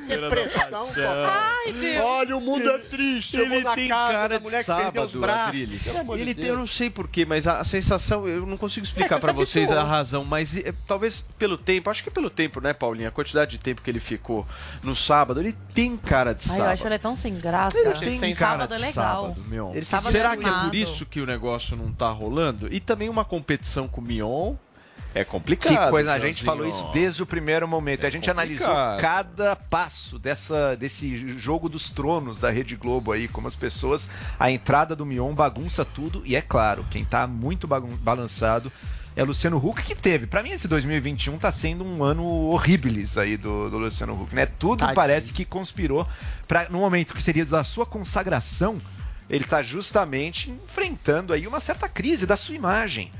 Depressão. 0.06 0.88
Ai, 1.26 1.72
Deus. 1.72 2.04
Olha, 2.04 2.36
o 2.36 2.40
mundo 2.42 2.68
é 2.68 2.78
triste. 2.78 3.38
eu 3.38 3.48
vou 3.48 3.56
Ele 3.56 3.64
na 3.64 3.74
tem 3.74 3.88
casa 3.88 4.12
cara 4.12 4.38
de 4.38 4.62
sábado. 4.64 5.24
Adriles. 5.24 5.82
De 5.84 6.20
Ele 6.20 6.34
tem, 6.34 6.46
eu 6.46 6.58
não 6.58 6.66
sei 6.66 6.90
porquê, 6.90 7.24
mas 7.24 7.46
a, 7.46 7.60
a 7.60 7.64
sensação, 7.64 8.28
eu 8.28 8.44
não 8.44 8.58
consigo 8.58 8.84
explicar 8.84 9.16
É, 9.16 9.18
você 9.18 9.20
pra 9.22 9.32
se 9.32 9.36
vocês 9.38 9.70
a 9.70 9.82
razão, 9.82 10.26
mas 10.26 10.58
é, 10.58 10.74
talvez 10.86 11.24
pelo 11.38 11.56
tempo, 11.56 11.88
acho 11.88 12.04
que 12.04 12.10
pelo 12.10 12.28
tempo, 12.28 12.60
né, 12.60 12.74
Paulinha? 12.74 13.08
A 13.08 13.10
quantidade 13.10 13.52
de 13.52 13.58
tempo 13.58 13.80
que 13.80 13.90
ele 13.90 14.00
ficou 14.00 14.46
no 14.82 14.94
sábado, 14.94 15.40
ele 15.40 15.54
tem 15.72 15.96
cara 15.96 16.34
de 16.34 16.44
Ai, 16.50 16.52
eu 16.52 16.56
sábado. 16.58 16.72
acho 16.74 16.86
ele 16.86 16.98
tão 16.98 17.16
sem 17.16 17.34
graça. 17.34 17.78
Ele 17.78 17.94
tem 17.94 18.20
Sem 18.20 18.34
cara 18.34 18.62
sábado 18.62 18.76
de 18.76 18.82
é 18.82 18.86
legal. 18.88 19.22
sábado, 19.22 19.48
meu. 19.48 19.70
Ele 19.74 19.86
sábado 19.86 20.12
Será 20.12 20.32
é 20.32 20.36
que 20.36 20.46
é 20.46 20.52
por 20.52 20.74
isso 20.74 21.06
que 21.06 21.20
o 21.22 21.26
negócio 21.26 21.76
não 21.76 21.90
tá 21.90 22.10
rolando? 22.10 22.68
E 22.70 22.78
também 22.78 23.08
uma 23.08 23.24
competição 23.24 23.53
com 23.88 24.00
o 24.00 24.04
Mion 24.04 24.54
é 25.14 25.24
complicado. 25.24 25.84
Que 25.84 25.90
coisa, 25.90 26.12
a 26.12 26.18
gente 26.18 26.42
falou 26.42 26.68
isso 26.68 26.90
desde 26.92 27.22
o 27.22 27.26
primeiro 27.26 27.68
momento. 27.68 28.04
a 28.04 28.10
gente 28.10 28.28
analisou 28.28 28.66
complicado. 28.66 29.00
cada 29.00 29.56
passo 29.56 30.18
dessa, 30.18 30.76
desse 30.76 31.38
jogo 31.38 31.68
dos 31.68 31.90
tronos 31.90 32.40
da 32.40 32.50
Rede 32.50 32.74
Globo 32.74 33.12
aí, 33.12 33.28
como 33.28 33.46
as 33.46 33.54
pessoas, 33.54 34.08
a 34.38 34.50
entrada 34.50 34.96
do 34.96 35.06
Mion 35.06 35.32
bagunça 35.32 35.84
tudo. 35.84 36.20
E 36.26 36.34
é 36.34 36.42
claro, 36.42 36.84
quem 36.90 37.04
tá 37.04 37.28
muito 37.28 37.68
balançado 37.68 38.72
é 39.14 39.22
o 39.22 39.26
Luciano 39.26 39.56
Huck, 39.56 39.84
que 39.84 39.94
teve. 39.94 40.26
Pra 40.26 40.42
mim, 40.42 40.50
esse 40.50 40.66
2021 40.66 41.38
tá 41.38 41.52
sendo 41.52 41.86
um 41.86 42.02
ano 42.02 42.24
horribilis 42.24 43.16
aí 43.16 43.36
do, 43.36 43.70
do 43.70 43.78
Luciano 43.78 44.20
Huck, 44.20 44.34
né? 44.34 44.46
Tudo 44.46 44.80
Tadinho. 44.80 44.96
parece 44.96 45.32
que 45.32 45.44
conspirou 45.44 46.08
para 46.48 46.68
no 46.68 46.80
momento 46.80 47.14
que 47.14 47.22
seria 47.22 47.44
da 47.44 47.62
sua 47.62 47.86
consagração, 47.86 48.82
ele 49.30 49.44
tá 49.44 49.62
justamente 49.62 50.50
enfrentando 50.50 51.32
aí 51.32 51.46
uma 51.46 51.60
certa 51.60 51.88
crise 51.88 52.26
da 52.26 52.36
sua 52.36 52.56
imagem. 52.56 53.12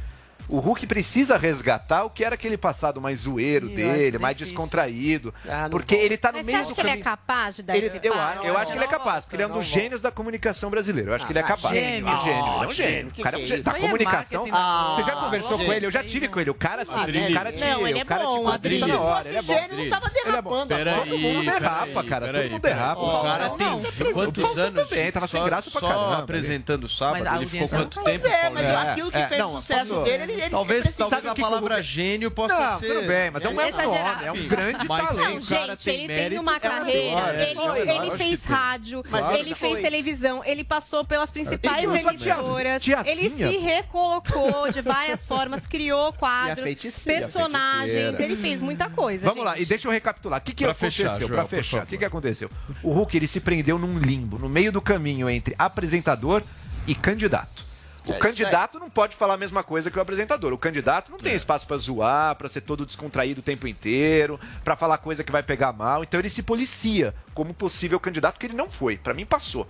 O 0.48 0.58
Hulk 0.58 0.86
precisa 0.86 1.36
resgatar 1.36 2.04
o 2.04 2.10
que 2.10 2.24
era 2.24 2.34
aquele 2.34 2.56
passado 2.56 3.00
mais 3.00 3.20
zoeiro 3.20 3.68
Ih, 3.70 3.74
dele, 3.74 4.18
mais 4.18 4.36
descontraído. 4.36 5.32
Ah, 5.48 5.62
não 5.62 5.70
porque 5.70 5.96
vou. 5.96 6.04
ele 6.04 6.16
tá 6.16 6.30
no 6.30 6.38
Mas 6.38 6.44
você 6.46 6.52
meio 6.52 6.60
acha 6.60 6.68
do 6.68 6.74
que 6.74 6.80
ele 6.80 6.88
é 6.88 6.92
caminho. 6.92 7.04
capaz 7.04 7.56
de 7.56 7.62
dar 7.62 7.76
Ele- 7.76 7.86
esse 7.86 8.00
eu, 8.02 8.12
passo? 8.12 8.38
acho, 8.38 8.46
eu 8.46 8.58
acho 8.58 8.72
que 8.72 8.78
ele 8.78 8.84
é 8.84 8.88
capaz, 8.88 9.24
porque 9.24 9.36
ele 9.36 9.42
é 9.42 9.46
um 9.46 9.52
dos 9.52 9.64
gênios 9.64 10.02
da 10.02 10.10
comunicação 10.10 10.70
brasileira. 10.70 11.10
Eu 11.10 11.14
acho 11.14 11.26
que 11.26 11.32
ele 11.32 11.38
é 11.38 11.42
Ah, 11.42 11.46
capaz. 11.46 11.74
gênio. 11.74 12.08
É 12.08 12.16
gênio, 12.18 12.30
ele 12.30 12.38
é 12.38 12.42
um 12.42 12.60
Ah, 12.70 12.72
gênio. 12.72 12.74
gênio, 12.74 13.08
O 13.08 13.12
que 13.12 13.22
cara 13.22 13.38
que 13.38 13.52
é 13.52 13.56
da 13.58 13.70
é 13.72 13.80
comunicação. 13.80 14.46
Ah, 14.52 14.92
Você 14.96 15.02
já 15.04 15.16
conversou 15.16 15.58
com 15.58 15.72
ele? 15.72 15.86
Eu 15.86 15.90
já 15.90 16.04
tive 16.04 16.28
com 16.28 16.40
ele. 16.40 16.50
O 16.50 16.54
cara, 16.54 16.82
assim, 16.82 16.90
o 16.92 17.34
cara 17.34 17.52
te, 17.52 17.60
Não, 17.60 17.86
ele 17.88 17.98
é 17.98 18.02
o 18.02 18.06
cara 18.06 18.24
te 18.24 18.26
bom, 18.36 18.44
contribui 18.44 18.88
na 18.88 19.00
hora. 19.00 19.28
Ele 19.28 19.38
é 19.38 19.42
bom. 19.42 19.54
gênio 19.54 19.76
não 19.84 19.90
tava 19.90 20.06
Ele 20.08 20.18
é 20.18 20.24
derrapando. 20.24 20.74
Todo 20.74 21.18
mundo 21.18 21.44
derrapa, 21.44 22.04
cara. 22.04 22.26
Todo 22.32 22.50
mundo 22.50 22.62
derrapa. 22.62 23.00
O 23.00 23.22
cara 23.22 23.48
Não, 23.48 23.56
tem 23.56 23.66
não, 23.66 24.12
quantos 24.12 24.58
anos? 24.58 24.88
também, 24.88 25.10
tava 25.12 25.26
sem 25.26 25.42
graça 25.44 25.70
pra 25.70 25.80
caramba. 25.80 26.18
apresentando 26.18 26.88
sábado, 26.88 27.24
Mas 27.24 27.36
ele 27.40 27.46
ficou 27.46 27.68
quanto 27.68 27.96
não 27.96 28.04
Pois 28.04 28.22
tempo? 28.22 28.34
é, 28.34 28.50
mas 28.50 28.62
Paulinho? 28.64 28.90
aquilo 28.90 29.10
que 29.10 29.16
É, 29.18 29.28
fez 29.28 29.40
não, 29.40 29.60
sucesso 29.60 30.00
dele, 30.02 30.22
ele, 30.24 30.33
ele 30.34 30.50
Talvez, 30.50 30.92
talvez 30.94 31.22
Sabe 31.22 31.28
a 31.28 31.34
palavra 31.42 31.82
gênio 31.82 32.30
possa 32.30 32.58
Não, 32.58 32.78
ser... 32.78 32.86
tudo 32.88 33.06
bem, 33.06 33.30
mas 33.30 33.44
é 33.44 33.48
um 33.48 33.60
É 33.60 33.70
nome, 33.72 34.24
é 34.24 34.32
um 34.32 34.48
grande 34.48 34.88
Mas 34.88 35.08
talento. 35.08 35.30
Não, 35.34 35.40
gente, 35.42 35.84
tem 35.84 36.04
ele 36.04 36.30
tem 36.30 36.38
uma 36.38 36.56
é 36.56 36.60
carreira, 36.60 37.34
É, 37.36 37.50
ele, 37.96 38.10
fez 38.16 38.44
rádio, 38.44 39.04
ele 39.38 39.54
fez 39.54 39.72
foi. 39.72 39.82
televisão, 39.82 40.42
ele 40.44 40.64
passou 40.64 41.04
pelas 41.04 41.30
principais 41.30 41.84
emissoras, 41.84 42.82
ele 43.06 43.30
se 43.30 43.56
recolocou 43.58 44.70
de 44.72 44.80
várias 44.80 45.24
formas, 45.24 45.66
criou 45.66 46.12
quadros, 46.12 46.74
personagens, 47.04 48.18
ele 48.20 48.36
fez 48.36 48.60
muita 48.60 48.88
coisa. 48.90 49.26
Vamos 49.26 49.44
lá, 49.44 49.58
e 49.58 49.64
deixa 49.64 49.88
eu 49.88 49.92
recapitular. 49.92 50.40
O 50.40 50.42
que, 50.42 50.52
que 50.52 50.64
Pra 50.64 50.72
aconteceu? 50.72 51.04
fechar, 51.04 51.18
Joel, 51.18 51.28
pra 51.28 51.42
por 51.42 51.50
fechar, 51.50 51.82
o 51.82 51.86
que, 51.86 51.98
que 51.98 52.04
aconteceu? 52.04 52.50
O 52.82 52.90
Hulk 52.90 53.16
ele 53.16 53.26
se 53.26 53.40
prendeu 53.40 53.78
num 53.78 53.98
limbo, 53.98 54.38
no 54.38 54.48
meio 54.48 54.72
do 54.72 54.80
caminho 54.80 55.28
entre 55.28 55.54
apresentador 55.58 56.42
e 56.86 56.94
candidato. 56.94 57.64
O 58.06 58.12
É 58.12 58.18
candidato 58.18 58.78
não 58.78 58.90
pode 58.90 59.16
falar 59.16 59.34
a 59.34 59.38
mesma 59.38 59.62
coisa 59.62 59.90
que 59.90 59.98
o 59.98 60.02
apresentador. 60.02 60.52
O 60.52 60.58
candidato 60.58 61.10
não 61.10 61.18
tem 61.18 61.34
espaço 61.34 61.66
pra 61.66 61.76
zoar, 61.76 62.36
pra 62.36 62.48
ser 62.48 62.60
todo 62.60 62.84
descontraído 62.84 63.40
o 63.40 63.42
tempo 63.42 63.66
inteiro, 63.66 64.38
pra 64.62 64.76
falar 64.76 64.98
coisa 64.98 65.24
que 65.24 65.32
vai 65.32 65.42
pegar 65.42 65.72
mal. 65.72 66.02
Então 66.02 66.20
ele 66.20 66.28
se 66.28 66.42
policia 66.42 67.14
como 67.32 67.54
possível 67.54 67.98
candidato, 67.98 68.38
que 68.38 68.46
ele 68.46 68.54
não 68.54 68.70
foi. 68.70 68.98
Pra 68.98 69.14
mim 69.14 69.24
passou. 69.24 69.66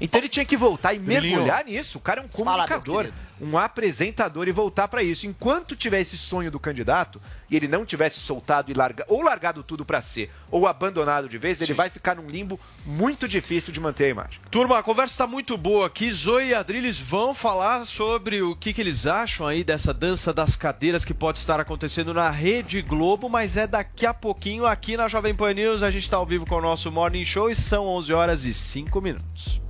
Então 0.00 0.20
ele 0.20 0.28
tinha 0.28 0.44
que 0.44 0.56
voltar 0.56 0.92
e 0.94 0.98
mergulhar 0.98 1.64
nisso. 1.64 1.98
O 1.98 2.00
cara 2.00 2.20
é 2.20 2.24
um 2.24 2.28
Fala, 2.28 2.66
comunicador, 2.66 3.04
querido. 3.04 3.16
um 3.40 3.56
apresentador 3.58 4.46
e 4.48 4.52
voltar 4.52 4.88
pra 4.88 5.02
isso. 5.02 5.26
Enquanto 5.26 5.74
tiver 5.76 6.00
esse 6.00 6.18
sonho 6.18 6.50
do 6.50 6.60
candidato 6.60 7.20
e 7.50 7.56
ele 7.56 7.66
não 7.68 7.84
tivesse 7.86 8.18
soltado 8.20 8.70
e 8.70 8.74
larga, 8.74 9.04
ou 9.08 9.22
largado 9.22 9.62
tudo 9.62 9.84
pra 9.84 10.00
ser, 10.02 10.30
ou 10.50 10.66
abandonado 10.66 11.28
de 11.28 11.38
vez, 11.38 11.60
ele 11.60 11.72
vai 11.74 11.88
ficar 11.88 12.16
num 12.16 12.28
limbo 12.28 12.58
muito 12.84 13.26
difícil 13.26 13.72
de 13.72 13.80
manter 13.80 14.04
a 14.04 14.08
imagem. 14.08 14.38
Turma, 14.50 14.78
a 14.78 14.82
conversa 14.82 15.14
está 15.14 15.26
muito 15.26 15.56
boa 15.56 15.86
aqui. 15.86 16.10
Zoe 16.10 16.48
e 16.48 16.54
Adriles 16.54 16.98
vão 17.00 17.32
falar 17.34 17.84
sobre 17.86 18.42
o 18.42 18.54
que, 18.54 18.72
que 18.72 18.80
eles 18.80 19.06
acham 19.06 19.46
aí 19.46 19.64
dessa 19.64 19.94
dança 19.94 20.32
das 20.32 20.56
cadeiras 20.56 21.04
que 21.04 21.14
pode 21.14 21.38
estar 21.38 21.58
acontecendo 21.60 22.12
na 22.12 22.28
Rede 22.30 22.82
Globo, 22.82 23.28
mas 23.28 23.56
é 23.56 23.66
daqui 23.66 24.04
a 24.04 24.12
pouquinho 24.14 24.66
aqui 24.66 24.96
na 24.96 25.08
Jovem 25.08 25.34
Pan 25.34 25.54
News. 25.54 25.82
A 25.82 25.90
gente 25.90 26.04
está 26.04 26.16
ao 26.16 26.26
vivo 26.26 26.44
com 26.46 26.56
o 26.56 26.60
nosso 26.60 26.92
Morning 26.92 27.24
Show 27.24 27.48
e 27.50 27.54
são 27.54 27.86
11 27.86 28.12
horas 28.12 28.44
e 28.44 28.52
5 28.52 29.00
minutos. 29.00 29.60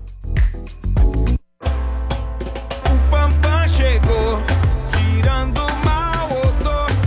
O 2.84 3.10
Pampam 3.10 3.68
chegou, 3.68 4.42
tirando 4.90 5.58
odor. 5.58 5.85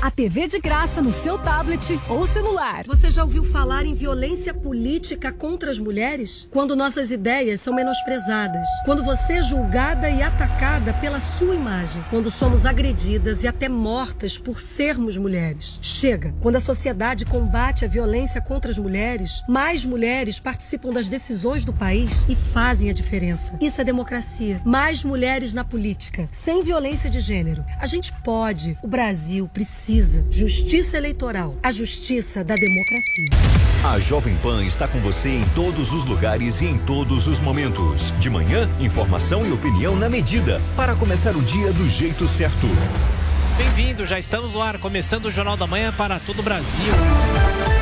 a 0.00 0.10
TV 0.10 0.46
de 0.46 0.58
graça 0.58 1.02
no 1.02 1.12
seu 1.12 1.38
tablet 1.38 2.00
ou 2.08 2.26
celular. 2.26 2.84
Você 2.86 3.10
já 3.10 3.22
ouviu 3.22 3.44
falar 3.44 3.84
em 3.84 3.94
violência 3.94 4.54
política 4.54 5.30
contra 5.30 5.70
as 5.70 5.78
mulheres? 5.78 6.48
Quando 6.50 6.74
nossas 6.74 7.10
ideias 7.10 7.60
são 7.60 7.74
menosprezadas. 7.74 8.66
Quando 8.84 9.04
você 9.04 9.34
é 9.34 9.42
julgada 9.42 10.08
e 10.08 10.22
atacada 10.22 10.94
pela 10.94 11.20
sua 11.20 11.54
imagem. 11.54 12.02
Quando 12.10 12.30
somos 12.30 12.64
agredidas 12.64 13.44
e 13.44 13.48
até 13.48 13.68
mortas 13.68 14.38
por 14.38 14.60
sermos 14.60 15.16
mulheres. 15.16 15.78
Chega! 15.82 16.34
Quando 16.40 16.56
a 16.56 16.60
sociedade 16.60 17.24
combate 17.24 17.84
a 17.84 17.88
violência 17.88 18.40
contra 18.40 18.70
as 18.70 18.78
mulheres, 18.78 19.42
mais 19.48 19.84
mulheres 19.84 20.40
participam 20.40 20.90
das 20.90 21.08
decisões 21.08 21.64
do 21.64 21.72
país 21.72 22.24
e 22.28 22.34
fazem 22.34 22.90
a 22.90 22.92
diferença. 22.92 23.56
Isso 23.60 23.80
é 23.80 23.84
democracia. 23.84 24.60
Mais 24.64 25.04
mulheres 25.04 25.54
na 25.54 25.64
política, 25.64 26.28
sem 26.30 26.62
violência 26.62 27.10
de 27.10 27.20
gênero. 27.20 27.64
A 27.78 27.86
gente 27.86 28.12
pode. 28.24 28.76
O 28.82 28.88
Brasil 28.88 29.48
precisa. 29.52 29.81
Justiça 30.30 30.96
eleitoral. 30.96 31.56
A 31.60 31.72
justiça 31.72 32.44
da 32.44 32.54
democracia. 32.54 33.30
A 33.84 33.98
Jovem 33.98 34.36
Pan 34.36 34.64
está 34.64 34.86
com 34.86 35.00
você 35.00 35.30
em 35.30 35.44
todos 35.56 35.90
os 35.90 36.04
lugares 36.04 36.60
e 36.60 36.66
em 36.66 36.78
todos 36.78 37.26
os 37.26 37.40
momentos. 37.40 38.12
De 38.20 38.30
manhã, 38.30 38.70
informação 38.78 39.44
e 39.44 39.50
opinião 39.50 39.96
na 39.96 40.08
medida, 40.08 40.60
para 40.76 40.94
começar 40.94 41.34
o 41.34 41.42
dia 41.42 41.72
do 41.72 41.88
jeito 41.88 42.28
certo. 42.28 42.68
Bem-vindo, 43.56 44.06
já 44.06 44.20
estamos 44.20 44.52
no 44.52 44.62
ar, 44.62 44.78
começando 44.78 45.24
o 45.24 45.32
Jornal 45.32 45.56
da 45.56 45.66
Manhã 45.66 45.92
para 45.92 46.20
todo 46.20 46.38
o 46.38 46.42
Brasil. 46.44 47.81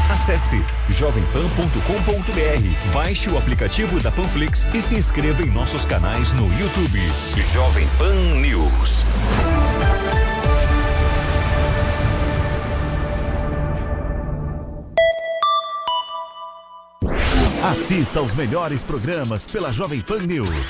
Acesse 0.11 0.61
jovempan.com.br, 0.89 2.93
baixe 2.93 3.29
o 3.29 3.37
aplicativo 3.37 3.97
da 4.01 4.11
Panflix 4.11 4.67
e 4.73 4.81
se 4.81 4.95
inscreva 4.95 5.41
em 5.41 5.49
nossos 5.49 5.85
canais 5.85 6.33
no 6.33 6.47
YouTube. 6.59 6.99
Jovem 7.53 7.87
Pan 7.97 8.13
News. 8.41 9.05
Assista 17.63 18.19
aos 18.19 18.33
melhores 18.33 18.83
programas 18.83 19.47
pela 19.47 19.71
Jovem 19.71 20.01
Pan 20.01 20.19
News. 20.19 20.67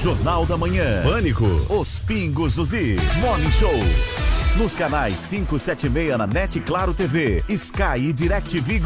Jornal 0.00 0.46
da 0.46 0.56
Manhã. 0.56 1.02
Pânico. 1.02 1.44
Os 1.68 1.98
Pingos 1.98 2.54
dos 2.54 2.72
Is. 2.72 3.00
Morning 3.16 3.50
Show. 3.50 4.25
Nos 4.58 4.74
canais 4.74 5.20
576 5.28 6.16
na 6.16 6.26
NET 6.26 6.58
Claro 6.60 6.94
TV, 6.94 7.44
Sky 7.46 8.08
e 8.08 8.12
DirecTV 8.12 8.80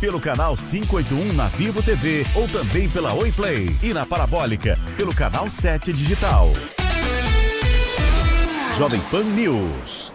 pelo 0.00 0.20
canal 0.20 0.54
581 0.54 1.32
na 1.32 1.48
Vivo 1.48 1.82
TV 1.82 2.24
ou 2.32 2.46
também 2.46 2.88
pela 2.88 3.12
Oi 3.12 3.32
Play 3.32 3.76
e 3.82 3.92
na 3.92 4.06
Parabólica, 4.06 4.78
pelo 4.96 5.12
canal 5.12 5.50
7 5.50 5.92
Digital. 5.92 6.52
Jovem 8.78 9.00
Pan 9.10 9.24
News. 9.24 10.12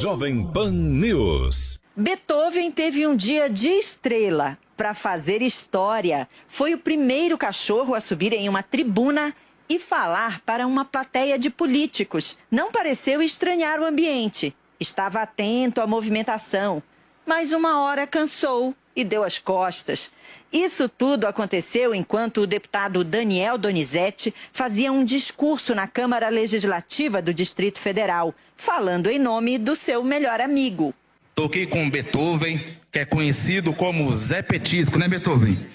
Jovem 0.00 0.46
Pan 0.46 0.70
News. 0.70 1.78
Beethoven 1.94 2.70
teve 2.70 3.06
um 3.06 3.14
dia 3.14 3.50
de 3.50 3.68
estrela 3.68 4.56
para 4.78 4.94
fazer 4.94 5.42
história. 5.42 6.26
Foi 6.48 6.72
o 6.72 6.78
primeiro 6.78 7.36
cachorro 7.36 7.94
a 7.94 8.00
subir 8.00 8.32
em 8.32 8.48
uma 8.48 8.62
tribuna 8.62 9.34
e 9.72 9.78
falar 9.78 10.42
para 10.42 10.66
uma 10.66 10.84
plateia 10.84 11.38
de 11.38 11.48
políticos. 11.48 12.38
Não 12.50 12.70
pareceu 12.70 13.22
estranhar 13.22 13.80
o 13.80 13.86
ambiente. 13.86 14.54
Estava 14.78 15.22
atento 15.22 15.80
à 15.80 15.86
movimentação. 15.86 16.82
Mas 17.24 17.52
uma 17.52 17.80
hora 17.80 18.06
cansou 18.06 18.74
e 18.94 19.02
deu 19.02 19.24
as 19.24 19.38
costas. 19.38 20.10
Isso 20.52 20.90
tudo 20.90 21.26
aconteceu 21.26 21.94
enquanto 21.94 22.42
o 22.42 22.46
deputado 22.46 23.02
Daniel 23.02 23.56
Donizete 23.56 24.34
fazia 24.52 24.92
um 24.92 25.06
discurso 25.06 25.74
na 25.74 25.86
Câmara 25.86 26.28
Legislativa 26.28 27.22
do 27.22 27.32
Distrito 27.32 27.80
Federal, 27.80 28.34
falando 28.54 29.08
em 29.08 29.18
nome 29.18 29.56
do 29.56 29.74
seu 29.74 30.04
melhor 30.04 30.38
amigo. 30.38 30.92
Toquei 31.34 31.66
com 31.66 31.88
Beethoven, 31.88 32.62
que 32.90 32.98
é 32.98 33.06
conhecido 33.06 33.72
como 33.72 34.14
Zé 34.14 34.42
Petisco, 34.42 34.98
né, 34.98 35.08
Beethoven? 35.08 35.66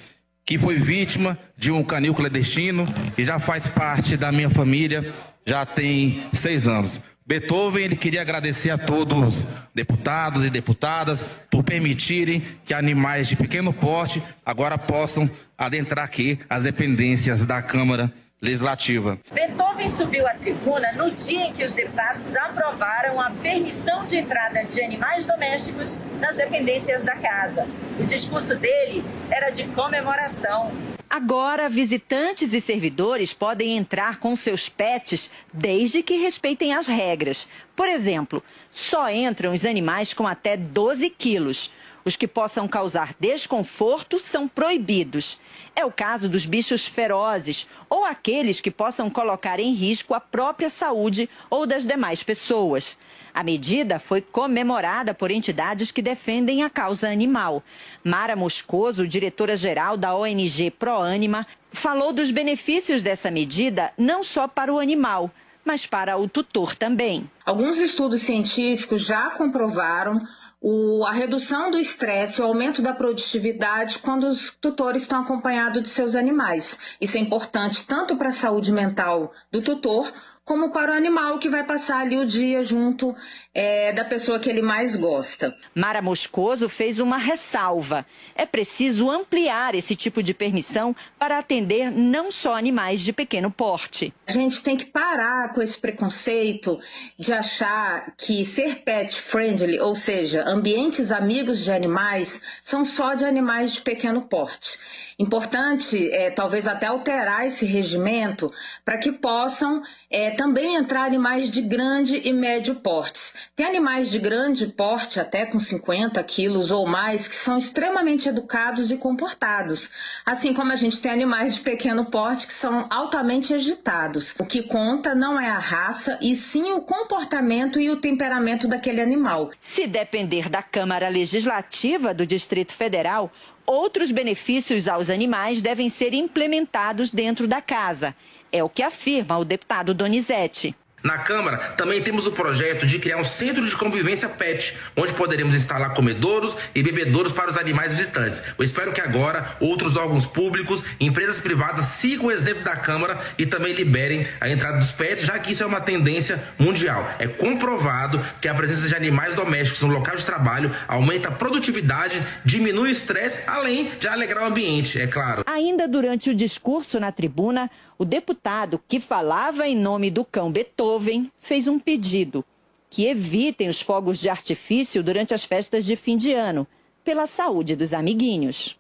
Que 0.47 0.57
foi 0.57 0.79
vítima 0.79 1.37
de 1.55 1.71
um 1.71 1.83
canil 1.83 2.15
clandestino 2.15 2.87
e 3.17 3.23
já 3.23 3.37
faz 3.37 3.67
parte 3.67 4.17
da 4.17 4.31
minha 4.31 4.49
família, 4.49 5.13
já 5.45 5.65
tem 5.65 6.23
seis 6.33 6.67
anos. 6.67 6.99
Beethoven, 7.25 7.83
ele 7.83 7.97
queria 7.97 8.21
agradecer 8.21 8.69
a 8.69 8.77
todos, 8.77 9.45
deputados 9.75 10.45
e 10.45 10.49
deputadas, 10.49 11.25
por 11.51 11.61
permitirem 11.61 12.41
que 12.65 12.73
animais 12.73 13.27
de 13.27 13.35
pequeno 13.35 13.73
porte 13.73 14.23
agora 14.45 14.77
possam 14.77 15.29
adentrar 15.57 16.05
aqui 16.05 16.39
as 16.49 16.63
dependências 16.63 17.45
da 17.45 17.61
Câmara 17.61 18.13
Legislativa. 18.39 19.19
Beethoven 19.33 19.89
subiu 19.89 20.27
à 20.27 20.35
tribuna 20.35 20.91
no 20.91 21.09
dia 21.09 21.45
em 21.45 21.53
que 21.53 21.63
os 21.63 21.73
deputados 21.73 22.35
aprovaram 22.35 23.19
a 23.19 23.31
permissão 23.31 24.05
de 24.05 24.17
entrada 24.17 24.63
de 24.63 24.79
animais 24.79 25.25
domésticos 25.25 25.97
nas 26.19 26.35
dependências 26.35 27.03
da 27.03 27.15
casa. 27.15 27.67
O 27.99 28.03
discurso 28.03 28.55
dele 28.55 29.03
era 29.31 29.49
de 29.49 29.63
comemoração. 29.69 30.71
Agora, 31.09 31.67
visitantes 31.67 32.53
e 32.53 32.61
servidores 32.61 33.33
podem 33.33 33.75
entrar 33.75 34.19
com 34.19 34.35
seus 34.35 34.69
pets 34.69 35.31
desde 35.51 36.03
que 36.03 36.17
respeitem 36.17 36.75
as 36.75 36.85
regras. 36.85 37.47
Por 37.75 37.87
exemplo, 37.87 38.43
só 38.71 39.09
entram 39.09 39.51
os 39.51 39.65
animais 39.65 40.13
com 40.13 40.27
até 40.27 40.55
12 40.55 41.09
quilos. 41.09 41.71
Os 42.07 42.15
que 42.15 42.25
possam 42.25 42.69
causar 42.69 43.13
desconforto 43.19 44.17
são 44.17 44.47
proibidos. 44.47 45.37
É 45.75 45.83
o 45.83 45.91
caso 45.91 46.29
dos 46.29 46.45
bichos 46.45 46.87
ferozes 46.87 47.67
ou 47.89 48.05
aqueles 48.05 48.61
que 48.61 48.71
possam 48.71 49.09
colocar 49.09 49.59
em 49.59 49.73
risco 49.73 50.13
a 50.13 50.19
própria 50.21 50.69
saúde 50.69 51.29
ou 51.49 51.67
das 51.67 51.85
demais 51.85 52.23
pessoas. 52.23 52.97
A 53.33 53.43
medida 53.43 53.99
foi 53.99 54.21
comemorada 54.21 55.13
por 55.13 55.31
entidades 55.31 55.91
que 55.91 56.01
defendem 56.01 56.63
a 56.63 56.69
causa 56.69 57.09
animal. 57.09 57.61
Mara 58.05 58.37
Moscoso, 58.37 59.05
diretora-geral 59.05 59.97
da 59.97 60.15
ONG 60.15 60.71
ProAnima, 60.71 61.45
falou 61.73 62.13
dos 62.13 62.31
benefícios 62.31 63.01
dessa 63.01 63.29
medida 63.29 63.91
não 63.97 64.23
só 64.23 64.47
para 64.47 64.73
o 64.73 64.79
animal, 64.79 65.29
mas 65.65 65.85
para 65.85 66.15
o 66.15 66.29
tutor 66.29 66.73
também. 66.73 67.29
Alguns 67.45 67.77
estudos 67.79 68.21
científicos 68.21 69.01
já 69.01 69.31
comprovaram 69.31 70.25
o- 70.61 71.05
a 71.05 71.11
redução 71.11 71.69
do 71.69 71.77
estresse, 71.77 72.41
o 72.41 72.45
aumento 72.45 72.81
da 72.81 72.93
produtividade 72.93 73.99
quando 73.99 74.27
os 74.27 74.51
tutores 74.51 75.03
estão 75.03 75.21
acompanhados 75.21 75.83
de 75.83 75.89
seus 75.89 76.15
animais. 76.15 76.77
Isso 76.99 77.17
é 77.17 77.19
importante 77.19 77.85
tanto 77.85 78.15
para 78.15 78.29
a 78.29 78.33
saúde 78.33 78.71
mental 78.71 79.31
do 79.51 79.61
tutor 79.61 80.11
como 80.47 80.71
para 80.71 80.93
o 80.93 80.95
animal 80.95 81.37
que 81.39 81.49
vai 81.49 81.65
passar 81.65 81.99
ali 81.99 82.17
o 82.17 82.25
dia 82.25 82.63
junto 82.63 83.13
eh, 83.53 83.91
da 83.91 84.05
pessoa 84.05 84.39
que 84.39 84.49
ele 84.49 84.61
mais 84.61 84.95
gosta. 84.95 85.53
Mara 85.75 86.01
Moscoso 86.01 86.69
fez 86.69 87.01
uma 87.01 87.17
ressalva. 87.17 88.05
É 88.33 88.45
preciso 88.45 89.11
ampliar 89.11 89.75
esse 89.75 89.93
tipo 89.93 90.23
de 90.23 90.33
permissão 90.33 90.95
para 91.19 91.37
atender 91.37 91.91
não 91.91 92.31
só 92.31 92.55
animais 92.55 93.01
de 93.01 93.11
pequeno 93.11 93.51
porte. 93.51 94.13
A 94.25 94.31
gente 94.31 94.63
tem 94.63 94.77
que 94.77 94.85
parar 94.85 95.53
com 95.53 95.61
esse 95.61 95.77
preconceito 95.77 96.79
de 97.19 97.33
achar 97.33 98.13
que 98.15 98.45
ser 98.45 98.83
pet 98.85 99.19
friendly, 99.19 99.81
ou 99.81 99.95
seja, 99.95 100.47
ambientes 100.47 101.11
amigos 101.11 101.59
de 101.59 101.73
animais, 101.73 102.41
são 102.63 102.85
só 102.85 103.15
de 103.15 103.25
animais 103.25 103.73
de 103.73 103.81
pequeno 103.81 104.21
porte. 104.21 104.79
Importante, 105.19 106.11
é, 106.11 106.29
talvez 106.29 106.67
até 106.67 106.85
alterar 106.85 107.47
esse 107.47 107.65
regimento 107.65 108.53
para 108.85 108.99
que 108.99 109.11
possam 109.11 109.81
é, 110.11 110.29
também 110.29 110.75
entrar 110.75 111.05
animais 111.05 111.49
de 111.49 111.59
grande 111.59 112.21
e 112.23 112.31
médio 112.31 112.75
portes. 112.75 113.33
Tem 113.55 113.65
animais 113.65 114.11
de 114.11 114.19
grande 114.19 114.67
porte, 114.67 115.19
até 115.19 115.47
com 115.47 115.59
50 115.59 116.23
quilos 116.23 116.69
ou 116.69 116.85
mais, 116.85 117.27
que 117.27 117.33
são 117.33 117.57
extremamente 117.57 118.29
educados 118.29 118.91
e 118.91 118.97
comportados. 118.97 119.89
Assim 120.23 120.53
como 120.53 120.71
a 120.71 120.75
gente 120.75 121.01
tem 121.01 121.11
animais 121.11 121.55
de 121.55 121.61
pequeno 121.61 122.05
porte 122.05 122.45
que 122.45 122.53
são 122.53 122.85
altamente 122.87 123.55
agitados. 123.55 124.35
O 124.37 124.45
que 124.45 124.61
conta 124.61 125.15
não 125.15 125.39
é 125.39 125.49
a 125.49 125.57
raça, 125.57 126.19
e 126.21 126.35
sim 126.35 126.73
o 126.73 126.81
comportamento 126.81 127.79
e 127.79 127.89
o 127.89 127.97
temperamento 127.97 128.67
daquele 128.67 129.01
animal. 129.01 129.49
Se 129.59 129.87
depender 129.87 130.47
da 130.47 130.61
Câmara 130.61 131.09
Legislativa 131.09 132.13
do 132.13 132.23
Distrito 132.23 132.73
Federal, 132.73 133.31
outros 133.67 134.11
benefícios 134.11 134.87
aos 134.87 135.09
animais 135.09 135.61
devem 135.61 135.89
ser 135.89 136.13
implementados 136.13 137.11
dentro 137.11 137.47
da 137.47 137.61
casa. 137.61 138.15
É 138.51 138.63
o 138.63 138.69
que 138.69 138.81
afirma 138.81 139.37
o 139.37 139.43
deputado 139.43 139.93
Donizete. 139.93 140.73
Na 141.03 141.19
Câmara, 141.19 141.57
também 141.77 142.01
temos 142.01 142.25
o 142.25 142.31
projeto 142.31 142.85
de 142.87 142.97
criar 142.97 143.17
um 143.17 143.23
centro 143.23 143.63
de 143.65 143.77
convivência 143.77 144.27
PET, 144.27 144.75
onde 144.95 145.13
poderemos 145.13 145.53
instalar 145.53 145.93
comedouros 145.93 146.55
e 146.73 146.81
bebedouros 146.81 147.31
para 147.31 147.51
os 147.51 147.55
animais 147.55 147.91
visitantes. 147.91 148.41
Eu 148.57 148.63
espero 148.63 148.91
que 148.91 148.99
agora 148.99 149.55
outros 149.59 149.95
órgãos 149.95 150.25
públicos, 150.25 150.83
empresas 150.99 151.39
privadas 151.39 151.85
sigam 151.85 152.25
o 152.25 152.31
exemplo 152.31 152.63
da 152.63 152.75
Câmara 152.75 153.17
e 153.37 153.45
também 153.45 153.73
liberem 153.73 154.27
a 154.41 154.49
entrada 154.49 154.79
dos 154.79 154.91
pets, 154.91 155.23
já 155.23 155.37
que 155.37 155.51
isso 155.51 155.61
é 155.61 155.65
uma 155.67 155.79
tendência 155.79 156.43
mundial. 156.57 157.09
É 157.19 157.27
comprovado 157.27 158.19
que 158.41 158.47
a 158.47 158.55
presença 158.55 158.87
de 158.87 158.95
animais 158.95 159.35
domésticos 159.35 159.83
no 159.83 159.93
local 159.93 160.15
de 160.15 160.25
trabalho 160.25 160.75
aumenta 160.87 161.29
a 161.29 161.31
produtividade, 161.31 162.21
diminui 162.43 162.89
o 162.89 162.91
estresse, 162.91 163.39
além 163.45 163.91
de 163.99 164.07
alegrar 164.07 164.43
o 164.43 164.47
ambiente, 164.47 164.99
é 164.99 165.05
claro. 165.05 165.43
Ainda 165.45 165.87
durante 165.87 166.31
o 166.31 166.35
discurso 166.35 166.99
na 166.99 167.11
tribuna, 167.11 167.69
o 167.97 168.05
deputado 168.05 168.81
que 168.87 168.99
falava 168.99 169.67
em 169.67 169.75
nome 169.75 170.09
do 170.11 170.23
cão 170.23 170.51
Beethoven 170.51 171.31
fez 171.39 171.67
um 171.67 171.79
pedido: 171.79 172.45
que 172.89 173.05
evitem 173.05 173.69
os 173.69 173.81
fogos 173.81 174.19
de 174.19 174.29
artifício 174.29 175.03
durante 175.03 175.33
as 175.33 175.43
festas 175.43 175.85
de 175.85 175.95
fim 175.95 176.17
de 176.17 176.33
ano, 176.33 176.67
pela 177.03 177.27
saúde 177.27 177.75
dos 177.75 177.93
amiguinhos. 177.93 178.77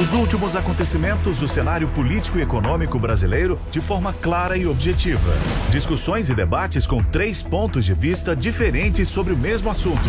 Os 0.00 0.14
últimos 0.14 0.56
acontecimentos 0.56 1.40
do 1.40 1.46
cenário 1.46 1.86
político 1.88 2.38
e 2.38 2.40
econômico 2.40 2.98
brasileiro 2.98 3.60
de 3.70 3.82
forma 3.82 4.14
clara 4.14 4.56
e 4.56 4.66
objetiva. 4.66 5.30
Discussões 5.68 6.30
e 6.30 6.34
debates 6.34 6.86
com 6.86 7.02
três 7.04 7.42
pontos 7.42 7.84
de 7.84 7.92
vista 7.92 8.34
diferentes 8.34 9.08
sobre 9.08 9.34
o 9.34 9.36
mesmo 9.36 9.68
assunto. 9.68 10.00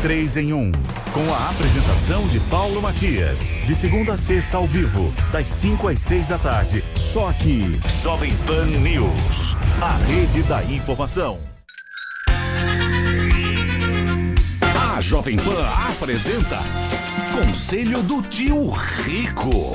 Três 0.00 0.38
em 0.38 0.54
um. 0.54 0.72
Com 1.12 1.34
a 1.34 1.50
apresentação 1.50 2.26
de 2.26 2.40
Paulo 2.40 2.80
Matias. 2.80 3.52
De 3.66 3.76
segunda 3.76 4.14
a 4.14 4.18
sexta 4.18 4.56
ao 4.56 4.66
vivo, 4.66 5.12
das 5.30 5.50
5 5.50 5.88
às 5.88 6.00
6 6.00 6.28
da 6.28 6.38
tarde. 6.38 6.82
Só 6.94 7.28
aqui. 7.28 7.78
Jovem 8.02 8.34
Pan 8.46 8.64
News. 8.64 9.54
A 9.82 9.94
rede 10.06 10.42
da 10.44 10.64
informação. 10.64 11.53
Jovem 15.04 15.36
Pan 15.36 15.68
apresenta 15.68 16.60
Conselho 17.30 18.02
do 18.02 18.22
Tio 18.22 18.70
Rico. 18.70 19.74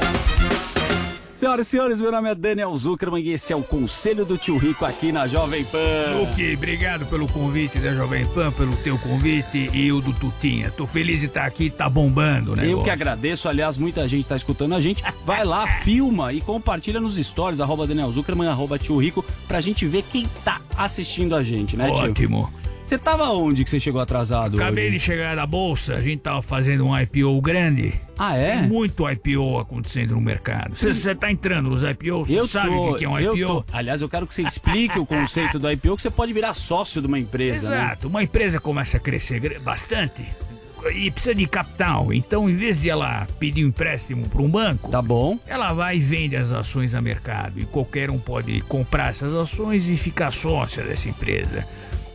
Senhoras 1.35 1.68
e 1.68 1.69
senhores, 1.69 2.01
meu 2.01 2.11
nome 2.11 2.31
é 2.31 2.35
Daniel 2.35 2.76
Zuckerman 2.76 3.23
e 3.23 3.34
esse 3.34 3.53
é 3.53 3.56
o 3.56 3.61
Conselho 3.61 4.26
do 4.26 4.39
Tio 4.39 4.57
Rico 4.57 4.85
aqui 4.85 5.11
na 5.11 5.27
Jovem 5.27 5.64
Pan. 5.65 6.23
Ok, 6.23 6.56
obrigado 6.56 7.06
pelo 7.06 7.27
convite 7.27 7.77
da 7.77 7.93
Jovem 7.93 8.26
Pan, 8.26 8.51
pelo 8.51 8.76
teu 8.77 8.97
convite 8.97 9.69
e 9.72 9.91
o 9.91 10.01
do 10.01 10.11
Tutinha. 10.14 10.72
Tô 10.72 10.88
feliz 10.88 11.19
de 11.19 11.27
estar 11.27 11.45
aqui, 11.45 11.69
tá 11.69 11.88
bombando, 11.88 12.56
né? 12.56 12.65
Eu 12.65 12.81
que 12.81 12.89
agradeço, 12.89 13.47
aliás, 13.47 13.77
muita 13.77 14.07
gente 14.07 14.27
tá 14.27 14.35
escutando 14.35 14.73
a 14.73 14.81
gente. 14.81 15.03
Vai 15.23 15.45
lá, 15.45 15.68
filma 15.84 16.34
e 16.34 16.41
compartilha 16.41 16.99
nos 16.99 17.23
stories, 17.23 17.61
arroba 17.61 17.85
Daniel 17.85 18.10
Zuckerman, 18.10 18.49
arroba 18.49 18.80
Tio 18.80 18.97
Rico, 18.97 19.23
pra 19.47 19.61
gente 19.61 19.85
ver 19.85 20.03
quem 20.11 20.26
tá 20.43 20.60
assistindo 20.76 21.35
a 21.35 21.43
gente, 21.43 21.77
né, 21.77 21.85
tio? 21.85 22.10
Ótimo. 22.10 22.59
Você 22.90 22.98
tava 22.98 23.30
onde 23.30 23.64
que 23.64 23.70
você 23.70 23.80
chegou 23.80 24.02
atrasado 24.02 24.56
Acabei 24.56 24.86
hoje? 24.88 24.98
de 24.98 24.99
chegar 24.99 25.36
da 25.36 25.45
bolsa, 25.45 25.94
a 25.94 26.02
gente 26.02 26.22
tava 26.22 26.41
fazendo 26.41 26.88
um 26.88 26.99
IPO 26.99 27.40
grande. 27.40 27.94
Ah, 28.18 28.36
é? 28.36 28.61
Tem 28.61 28.68
muito 28.68 29.07
IPO 29.07 29.60
acontecendo 29.60 30.16
no 30.16 30.22
mercado. 30.22 30.76
Você 30.76 31.14
tá 31.14 31.32
entrando 31.32 31.70
nos 31.70 31.84
IPOs? 31.84 32.28
Você 32.28 32.40
Eu 32.40 32.48
sabe 32.48 32.70
tô, 32.70 32.90
o 32.90 32.95
que 32.95 33.06
é 33.06 33.10
um 33.10 33.20
eu 33.20 33.38
IPO? 33.38 33.64
Aliás, 33.72 34.02
eu 34.02 34.10
quero 34.10 34.26
que 34.26 34.34
você 34.34 34.41
explique 34.41 34.98
o 34.98 35.06
conceito 35.06 35.60
do 35.60 35.72
IPO, 35.72 35.98
que 35.98 36.02
você 36.02 36.10
pode 36.10 36.34
virar 36.34 36.56
sócio 36.56 36.99
de 36.99 37.07
uma 37.07 37.20
empresa, 37.20 37.70
né? 37.70 37.76
Exato. 37.76 38.07
Uma 38.07 38.24
empresa 38.24 38.60
começa 38.60 38.98
a 38.98 38.99
crescer 38.99 39.60
bastante 39.60 40.26
e 40.91 41.11
precisa 41.11 41.36
de 41.36 41.45
capital. 41.45 42.11
Então, 42.11 42.49
em 42.49 42.56
vez 42.56 42.82
de 42.82 42.90
ela 42.90 43.28
pedir 43.38 43.66
um 43.66 43.68
empréstimo 43.68 44.28
para 44.28 44.41
um 44.41 44.49
banco, 44.49 44.90
tá 44.90 44.99
bom. 44.99 45.38
Ela 45.45 45.74
vai 45.74 45.98
e 45.98 45.99
vende 45.99 46.36
as 46.36 46.52
ações 46.52 46.95
a 46.95 47.02
mercado 47.03 47.60
e 47.60 47.66
qualquer 47.66 48.10
um 48.10 48.18
pode 48.18 48.61
comprar 48.61 49.11
essas 49.11 49.36
ações 49.36 49.88
e 49.88 49.95
ficar 49.95 50.32
sócia 50.32 50.82
dessa 50.82 51.07
empresa. 51.07 51.68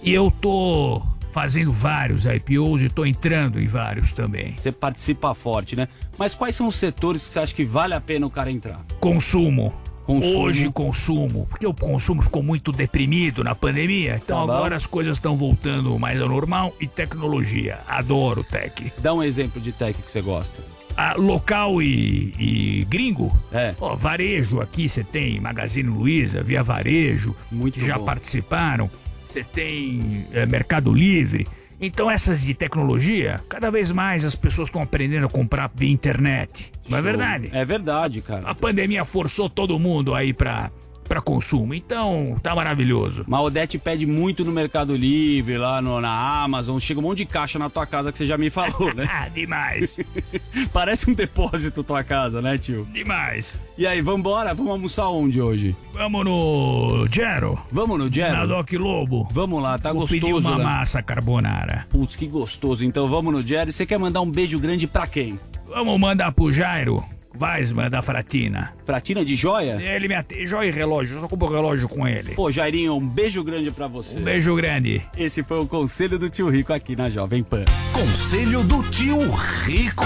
E 0.05 0.13
eu 0.13 0.31
tô 0.31 1.03
fazendo 1.33 1.73
vários 1.73 2.27
IPOs 2.27 2.83
e 2.83 2.91
tô 2.91 3.07
entrando 3.07 3.59
em 3.59 3.67
vários 3.67 4.13
também. 4.13 4.55
Você 4.57 4.71
participa 4.71 5.35
forte, 5.35 5.75
né? 5.75 5.89
Mas 6.19 6.35
quais 6.35 6.55
são 6.55 6.69
os 6.69 6.77
setores 6.77 7.27
que 7.27 7.33
você 7.33 7.39
acha 7.41 7.55
que 7.55 7.65
vale 7.65 7.95
a 7.95 8.01
pena 8.01 8.27
o 8.27 8.31
cara 8.31 8.51
entrar? 8.51 8.85
Consumo. 9.01 9.73
Consumo. 10.05 10.39
Hoje 10.41 10.71
consumo, 10.71 11.47
porque 11.49 11.67
o 11.67 11.73
consumo 11.73 12.21
ficou 12.21 12.43
muito 12.43 12.71
deprimido 12.71 13.43
na 13.43 13.55
pandemia, 13.55 14.21
então 14.23 14.47
Tá 14.47 14.53
agora 14.53 14.77
as 14.77 14.85
coisas 14.85 15.17
estão 15.17 15.35
voltando 15.35 15.99
mais 15.99 16.21
ao 16.21 16.29
normal 16.29 16.75
e 16.79 16.87
tecnologia. 16.87 17.79
Adoro 17.89 18.45
tech. 18.45 18.93
Dá 18.99 19.15
um 19.15 19.23
exemplo 19.23 19.63
de 19.63 19.73
tech 19.73 19.99
que 20.03 20.11
você 20.11 20.21
gosta. 20.21 20.63
Ah, 20.95 21.15
local 21.17 21.81
e, 21.83 22.35
e 22.39 22.85
gringo? 22.85 23.35
É. 23.51 23.75
Ó, 23.81 23.97
varejo 23.97 24.61
aqui 24.61 24.91
você 24.91 25.03
tem 25.03 25.41
Magazine 25.41 25.89
Luiza, 25.89 26.43
Via 26.43 26.63
Varejo, 26.63 27.35
Muito 27.51 27.81
que 27.81 27.87
já 27.87 27.99
bom. 27.99 28.05
participaram. 28.05 28.91
Você 29.35 29.43
tem 29.43 30.25
eh, 30.33 30.47
Mercado 30.47 30.93
Livre. 30.93 31.45
Então 31.81 32.09
essas 32.09 32.41
de 32.41 32.55
tecnologia, 32.55 33.41
cada 33.49 33.69
vez 33.69 33.91
mais 33.91 34.25
as 34.25 34.37
pessoas 34.37 34.69
estão 34.69 34.81
aprendendo 34.81 35.27
a 35.27 35.29
comprar 35.29 35.69
via 35.75 35.91
internet. 35.91 36.71
Não 36.89 36.99
é 36.99 37.01
Show. 37.01 37.11
verdade? 37.11 37.51
É 37.53 37.65
verdade, 37.65 38.21
cara. 38.21 38.49
A 38.49 38.55
pandemia 38.55 39.05
forçou 39.05 39.51
todo 39.51 39.77
mundo 39.77 40.15
aí 40.15 40.33
pra, 40.33 40.71
pra 41.09 41.21
consumo. 41.21 41.75
Então, 41.75 42.39
tá 42.43 42.55
maravilhoso. 42.55 43.25
Mas 43.27 43.41
Odete 43.41 43.79
pede 43.79 44.07
muito 44.07 44.45
no 44.45 44.53
Mercado 44.53 44.97
Livre, 44.97 45.57
lá 45.59 45.81
no- 45.83 46.01
na 46.01 46.43
Amazon. 46.43 46.79
Chega 46.79 47.01
um 47.01 47.03
monte 47.03 47.19
de 47.19 47.27
caixa 47.27 47.59
na 47.59 47.69
tua 47.71 47.87
casa 47.87 48.11
que 48.11 48.19
você 48.19 48.27
já 48.27 48.37
me 48.39 48.51
falou, 48.51 48.93
né? 48.95 49.05
Ah, 49.15 49.29
demais. 49.29 49.99
Parece 50.73 51.09
um 51.11 51.15
depósito 51.15 51.83
tua 51.85 52.03
casa, 52.03 52.41
né, 52.43 52.59
tio? 52.59 52.87
Demais. 52.93 53.59
E 53.79 53.87
aí, 53.87 54.01
vambora? 54.01 54.55
Vamos 54.55 54.73
almoçar 54.73 55.09
onde 55.09 55.41
hoje? 55.41 55.77
Vamos 55.93 56.25
no 56.25 57.07
Gero. 57.11 57.59
Vamos 57.71 57.99
no 57.99 58.13
Gero? 58.13 58.37
Na 58.37 58.47
Doc 58.47 58.73
Lobo. 58.73 59.29
Vamos 59.31 59.63
lá, 59.63 59.79
tá 59.79 59.91
Vou 59.93 60.03
gostoso, 60.03 60.21
pedir 60.21 60.33
uma 60.35 60.59
né? 60.59 60.65
massa 60.65 61.03
carbonara. 61.03 61.87
Putz, 61.91 62.17
que 62.17 62.27
gostoso. 62.27 62.85
Então 62.85 63.09
vamos 63.09 63.33
no 63.33 63.43
Jerry. 63.43 63.73
Você 63.73 63.85
quer 63.87 63.99
mandar 63.99 64.21
um 64.21 64.31
beijo 64.31 64.59
grande 64.59 64.87
pra 64.87 65.07
quem? 65.07 65.39
Vamos 65.69 65.99
mandar 66.01 66.33
pro 66.33 66.51
Jairo 66.53 67.03
Weisman 67.41 67.91
da 67.91 68.01
Fratina. 68.03 68.73
Fratina 68.85 69.25
de 69.25 69.35
joia? 69.35 69.81
Ele 69.81 70.09
me 70.09 70.15
atende. 70.15 70.47
Joia 70.47 70.69
e 70.69 70.73
relógio. 70.73 71.17
Eu 71.17 71.21
só 71.21 71.29
compro 71.29 71.49
relógio 71.49 71.89
com 71.89 72.07
ele. 72.07 72.35
Pô, 72.35 72.51
Jairinho, 72.51 72.95
um 72.97 73.09
beijo 73.09 73.43
grande 73.43 73.71
pra 73.71 73.89
você. 73.89 74.19
Um 74.19 74.23
beijo 74.23 74.55
grande. 74.55 75.03
Esse 75.17 75.43
foi 75.43 75.59
o 75.59 75.67
Conselho 75.67 76.19
do 76.19 76.31
Tio 76.31 76.49
Rico 76.49 76.73
aqui 76.73 76.95
na 76.95 77.11
Jovem 77.11 77.43
Pan. 77.43 77.65
Conselho 77.93 78.63
do 78.63 78.83
Tio 78.85 79.31
Rico. 79.65 80.05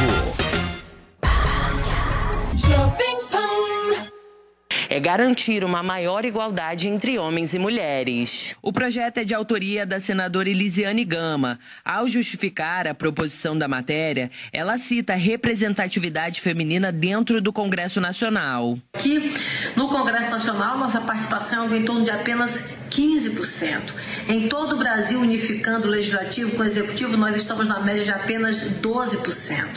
É 4.89 4.99
garantir 4.99 5.63
uma 5.63 5.83
maior 5.83 6.25
igualdade 6.25 6.89
entre 6.89 7.19
homens 7.19 7.53
e 7.53 7.59
mulheres. 7.59 8.55
O 8.63 8.73
projeto 8.73 9.19
é 9.19 9.25
de 9.25 9.35
autoria 9.35 9.85
da 9.85 10.01
senadora 10.01 10.49
Elisiane 10.49 11.05
Gama. 11.05 11.59
Ao 11.85 12.09
justificar 12.09 12.87
a 12.87 12.95
proposição 12.95 13.57
da 13.57 13.69
matéria, 13.69 14.31
ela 14.53 14.79
cita 14.79 15.13
a 15.13 15.17
representatividade 15.17 16.41
feminina 16.41 16.91
dentro 16.91 17.41
do 17.41 17.53
Congresso 17.53 18.01
Nacional. 18.01 18.79
Aqui 18.95 19.31
no 19.79 19.87
Congresso 19.87 20.33
Nacional, 20.33 20.77
nossa 20.77 21.01
participação 21.01 21.73
é 21.73 21.77
em 21.77 21.85
torno 21.85 22.03
de 22.03 22.11
apenas 22.11 22.61
15%. 22.91 23.93
Em 24.29 24.49
todo 24.49 24.75
o 24.75 24.79
Brasil, 24.79 25.21
unificando 25.21 25.87
o 25.87 25.91
legislativo 25.91 26.51
com 26.57 26.63
o 26.63 26.67
executivo, 26.67 27.17
nós 27.17 27.37
estamos 27.37 27.69
na 27.69 27.79
média 27.79 28.03
de 28.03 28.11
apenas 28.11 28.61
12%. 28.61 29.69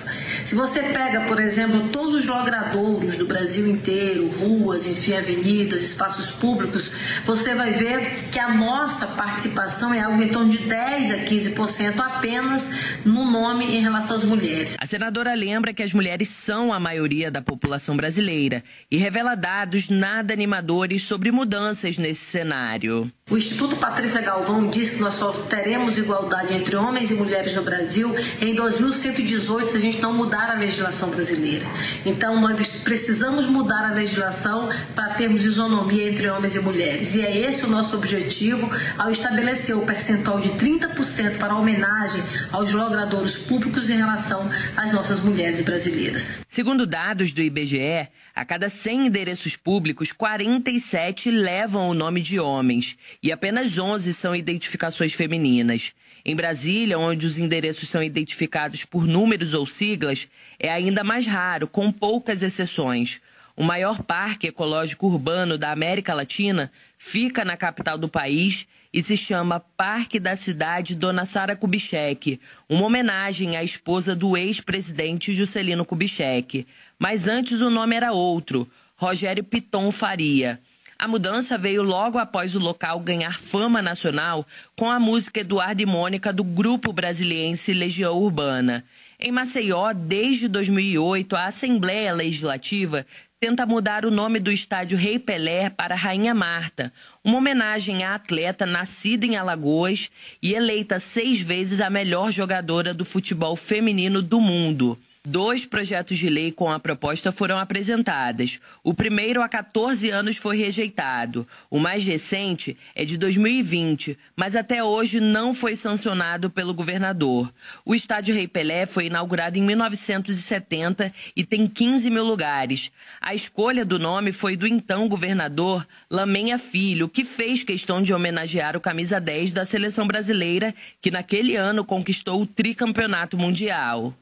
Se 0.43 0.55
você 0.55 0.81
pega, 0.81 1.21
por 1.21 1.39
exemplo, 1.39 1.89
todos 1.89 2.15
os 2.15 2.25
logradouros 2.25 3.15
do 3.15 3.27
Brasil 3.27 3.67
inteiro, 3.67 4.27
ruas, 4.29 4.87
enfim, 4.87 5.13
avenidas, 5.13 5.83
espaços 5.83 6.31
públicos, 6.31 6.91
você 7.23 7.53
vai 7.53 7.71
ver 7.71 8.29
que 8.31 8.39
a 8.39 8.51
nossa 8.51 9.05
participação 9.05 9.93
é 9.93 9.99
algo 9.99 10.19
em 10.21 10.29
torno 10.29 10.49
de 10.49 10.57
10 10.57 11.11
a 11.11 11.17
15% 11.19 11.99
apenas 11.99 12.67
no 13.05 13.29
nome 13.29 13.65
em 13.65 13.81
relação 13.81 14.15
às 14.15 14.23
mulheres. 14.23 14.75
A 14.79 14.87
senadora 14.87 15.35
lembra 15.35 15.73
que 15.73 15.83
as 15.83 15.93
mulheres 15.93 16.29
são 16.29 16.73
a 16.73 16.79
maioria 16.79 17.29
da 17.29 17.41
população 17.41 17.95
brasileira 17.95 18.63
e 18.89 18.97
revela 18.97 19.35
dados 19.35 19.90
nada 19.91 20.33
animadores 20.33 21.03
sobre 21.03 21.31
mudanças 21.31 21.97
nesse 21.97 22.23
cenário. 22.23 23.11
O 23.31 23.37
Instituto 23.37 23.77
Patrícia 23.77 24.19
Galvão 24.19 24.67
diz 24.67 24.89
que 24.89 24.99
nós 24.99 25.15
só 25.15 25.31
teremos 25.31 25.97
igualdade 25.97 26.53
entre 26.53 26.75
homens 26.75 27.11
e 27.11 27.13
mulheres 27.13 27.55
no 27.55 27.63
Brasil 27.63 28.13
em 28.41 28.53
2118 28.53 29.69
se 29.69 29.77
a 29.77 29.79
gente 29.79 30.01
não 30.01 30.13
mudar 30.13 30.51
a 30.51 30.55
legislação 30.55 31.09
brasileira. 31.09 31.65
Então 32.05 32.41
nós 32.41 32.67
precisamos 32.83 33.45
mudar 33.45 33.85
a 33.85 33.93
legislação 33.93 34.67
para 34.93 35.13
termos 35.13 35.45
isonomia 35.45 36.09
entre 36.09 36.29
homens 36.29 36.55
e 36.55 36.59
mulheres. 36.59 37.15
E 37.15 37.21
é 37.21 37.37
esse 37.37 37.63
o 37.63 37.69
nosso 37.69 37.95
objetivo 37.95 38.69
ao 38.97 39.09
estabelecer 39.09 39.77
o 39.77 39.85
percentual 39.85 40.41
de 40.41 40.49
30% 40.49 41.37
para 41.37 41.55
homenagem 41.55 42.21
aos 42.51 42.73
logradouros 42.73 43.37
públicos 43.37 43.89
em 43.89 43.95
relação 43.95 44.49
às 44.75 44.91
nossas 44.91 45.21
mulheres 45.21 45.61
brasileiras. 45.61 46.41
Segundo 46.49 46.85
dados 46.85 47.31
do 47.31 47.41
IBGE, 47.41 48.09
a 48.33 48.45
cada 48.45 48.69
100 48.69 49.07
endereços 49.07 49.55
públicos, 49.55 50.11
47 50.11 51.29
levam 51.29 51.89
o 51.89 51.93
nome 51.93 52.21
de 52.21 52.39
homens 52.39 52.97
e 53.21 53.31
apenas 53.31 53.77
11 53.77 54.13
são 54.13 54.35
identificações 54.35 55.13
femininas. 55.13 55.93
Em 56.25 56.35
Brasília, 56.35 56.99
onde 56.99 57.25
os 57.25 57.37
endereços 57.37 57.89
são 57.89 58.01
identificados 58.01 58.85
por 58.85 59.07
números 59.07 59.53
ou 59.53 59.65
siglas, 59.65 60.27
é 60.59 60.71
ainda 60.71 61.03
mais 61.03 61.25
raro, 61.25 61.67
com 61.67 61.91
poucas 61.91 62.41
exceções. 62.41 63.21
O 63.55 63.63
maior 63.63 64.01
parque 64.01 64.47
ecológico 64.47 65.07
urbano 65.07 65.57
da 65.57 65.71
América 65.71 66.13
Latina 66.13 66.71
fica 66.97 67.43
na 67.43 67.57
capital 67.57 67.97
do 67.97 68.07
país 68.07 68.67
e 68.93 69.01
se 69.01 69.15
chama 69.15 69.59
Parque 69.59 70.19
da 70.19 70.35
Cidade 70.35 70.95
Dona 70.95 71.25
Sara 71.25 71.55
Kubitschek, 71.55 72.39
uma 72.67 72.85
homenagem 72.85 73.55
à 73.55 73.63
esposa 73.63 74.15
do 74.15 74.35
ex-presidente 74.35 75.33
Juscelino 75.33 75.85
Kubitschek. 75.85 76.67
Mas 76.99 77.27
antes 77.27 77.61
o 77.61 77.69
nome 77.69 77.95
era 77.95 78.11
outro, 78.11 78.69
Rogério 78.95 79.43
Piton 79.43 79.91
Faria. 79.91 80.59
A 81.01 81.07
mudança 81.07 81.57
veio 81.57 81.81
logo 81.81 82.19
após 82.19 82.55
o 82.55 82.59
local 82.59 82.99
ganhar 82.99 83.39
fama 83.39 83.81
nacional 83.81 84.45
com 84.77 84.87
a 84.87 84.99
música 84.99 85.39
Eduardo 85.39 85.81
e 85.81 85.85
Mônica 85.87 86.31
do 86.31 86.43
grupo 86.43 86.93
brasiliense 86.93 87.73
Legião 87.73 88.15
Urbana. 88.15 88.85
Em 89.19 89.31
Maceió, 89.31 89.93
desde 89.93 90.47
2008, 90.47 91.35
a 91.35 91.45
Assembleia 91.47 92.13
Legislativa 92.13 93.03
tenta 93.39 93.65
mudar 93.65 94.05
o 94.05 94.11
nome 94.11 94.39
do 94.39 94.51
estádio 94.51 94.95
Rei 94.95 95.17
Pelé 95.17 95.71
para 95.71 95.95
Rainha 95.95 96.35
Marta, 96.35 96.93
uma 97.23 97.39
homenagem 97.39 98.03
à 98.03 98.13
atleta 98.13 98.67
nascida 98.67 99.25
em 99.25 99.35
Alagoas 99.35 100.11
e 100.39 100.53
eleita 100.53 100.99
seis 100.99 101.41
vezes 101.41 101.81
a 101.81 101.89
melhor 101.89 102.31
jogadora 102.31 102.93
do 102.93 103.03
futebol 103.03 103.55
feminino 103.55 104.21
do 104.21 104.39
mundo. 104.39 104.99
Dois 105.23 105.67
projetos 105.67 106.17
de 106.17 106.27
lei 106.27 106.51
com 106.51 106.71
a 106.71 106.79
proposta 106.79 107.31
foram 107.31 107.59
apresentados. 107.59 108.59
O 108.83 108.91
primeiro, 108.91 109.43
há 109.43 109.47
14 109.47 110.09
anos, 110.09 110.37
foi 110.37 110.57
rejeitado. 110.57 111.47
O 111.69 111.77
mais 111.77 112.03
recente 112.03 112.75
é 112.95 113.05
de 113.05 113.19
2020, 113.19 114.17
mas 114.35 114.55
até 114.55 114.83
hoje 114.83 115.19
não 115.19 115.53
foi 115.53 115.75
sancionado 115.75 116.49
pelo 116.49 116.73
governador. 116.73 117.53
O 117.85 117.93
estádio 117.93 118.33
Rei 118.33 118.47
Pelé 118.47 118.87
foi 118.87 119.05
inaugurado 119.05 119.59
em 119.59 119.61
1970 119.61 121.13
e 121.35 121.45
tem 121.45 121.67
15 121.67 122.09
mil 122.09 122.23
lugares. 122.23 122.91
A 123.21 123.35
escolha 123.35 123.85
do 123.85 123.99
nome 123.99 124.31
foi 124.31 124.57
do 124.57 124.65
então 124.65 125.07
governador 125.07 125.87
Lamenha 126.09 126.57
Filho, 126.57 127.07
que 127.07 127.23
fez 127.23 127.63
questão 127.63 128.01
de 128.01 128.11
homenagear 128.11 128.75
o 128.75 128.81
camisa 128.81 129.21
10 129.21 129.51
da 129.51 129.65
seleção 129.67 130.07
brasileira, 130.07 130.73
que 130.99 131.11
naquele 131.11 131.55
ano 131.55 131.85
conquistou 131.85 132.41
o 132.41 132.47
tricampeonato 132.47 133.37
mundial. 133.37 134.15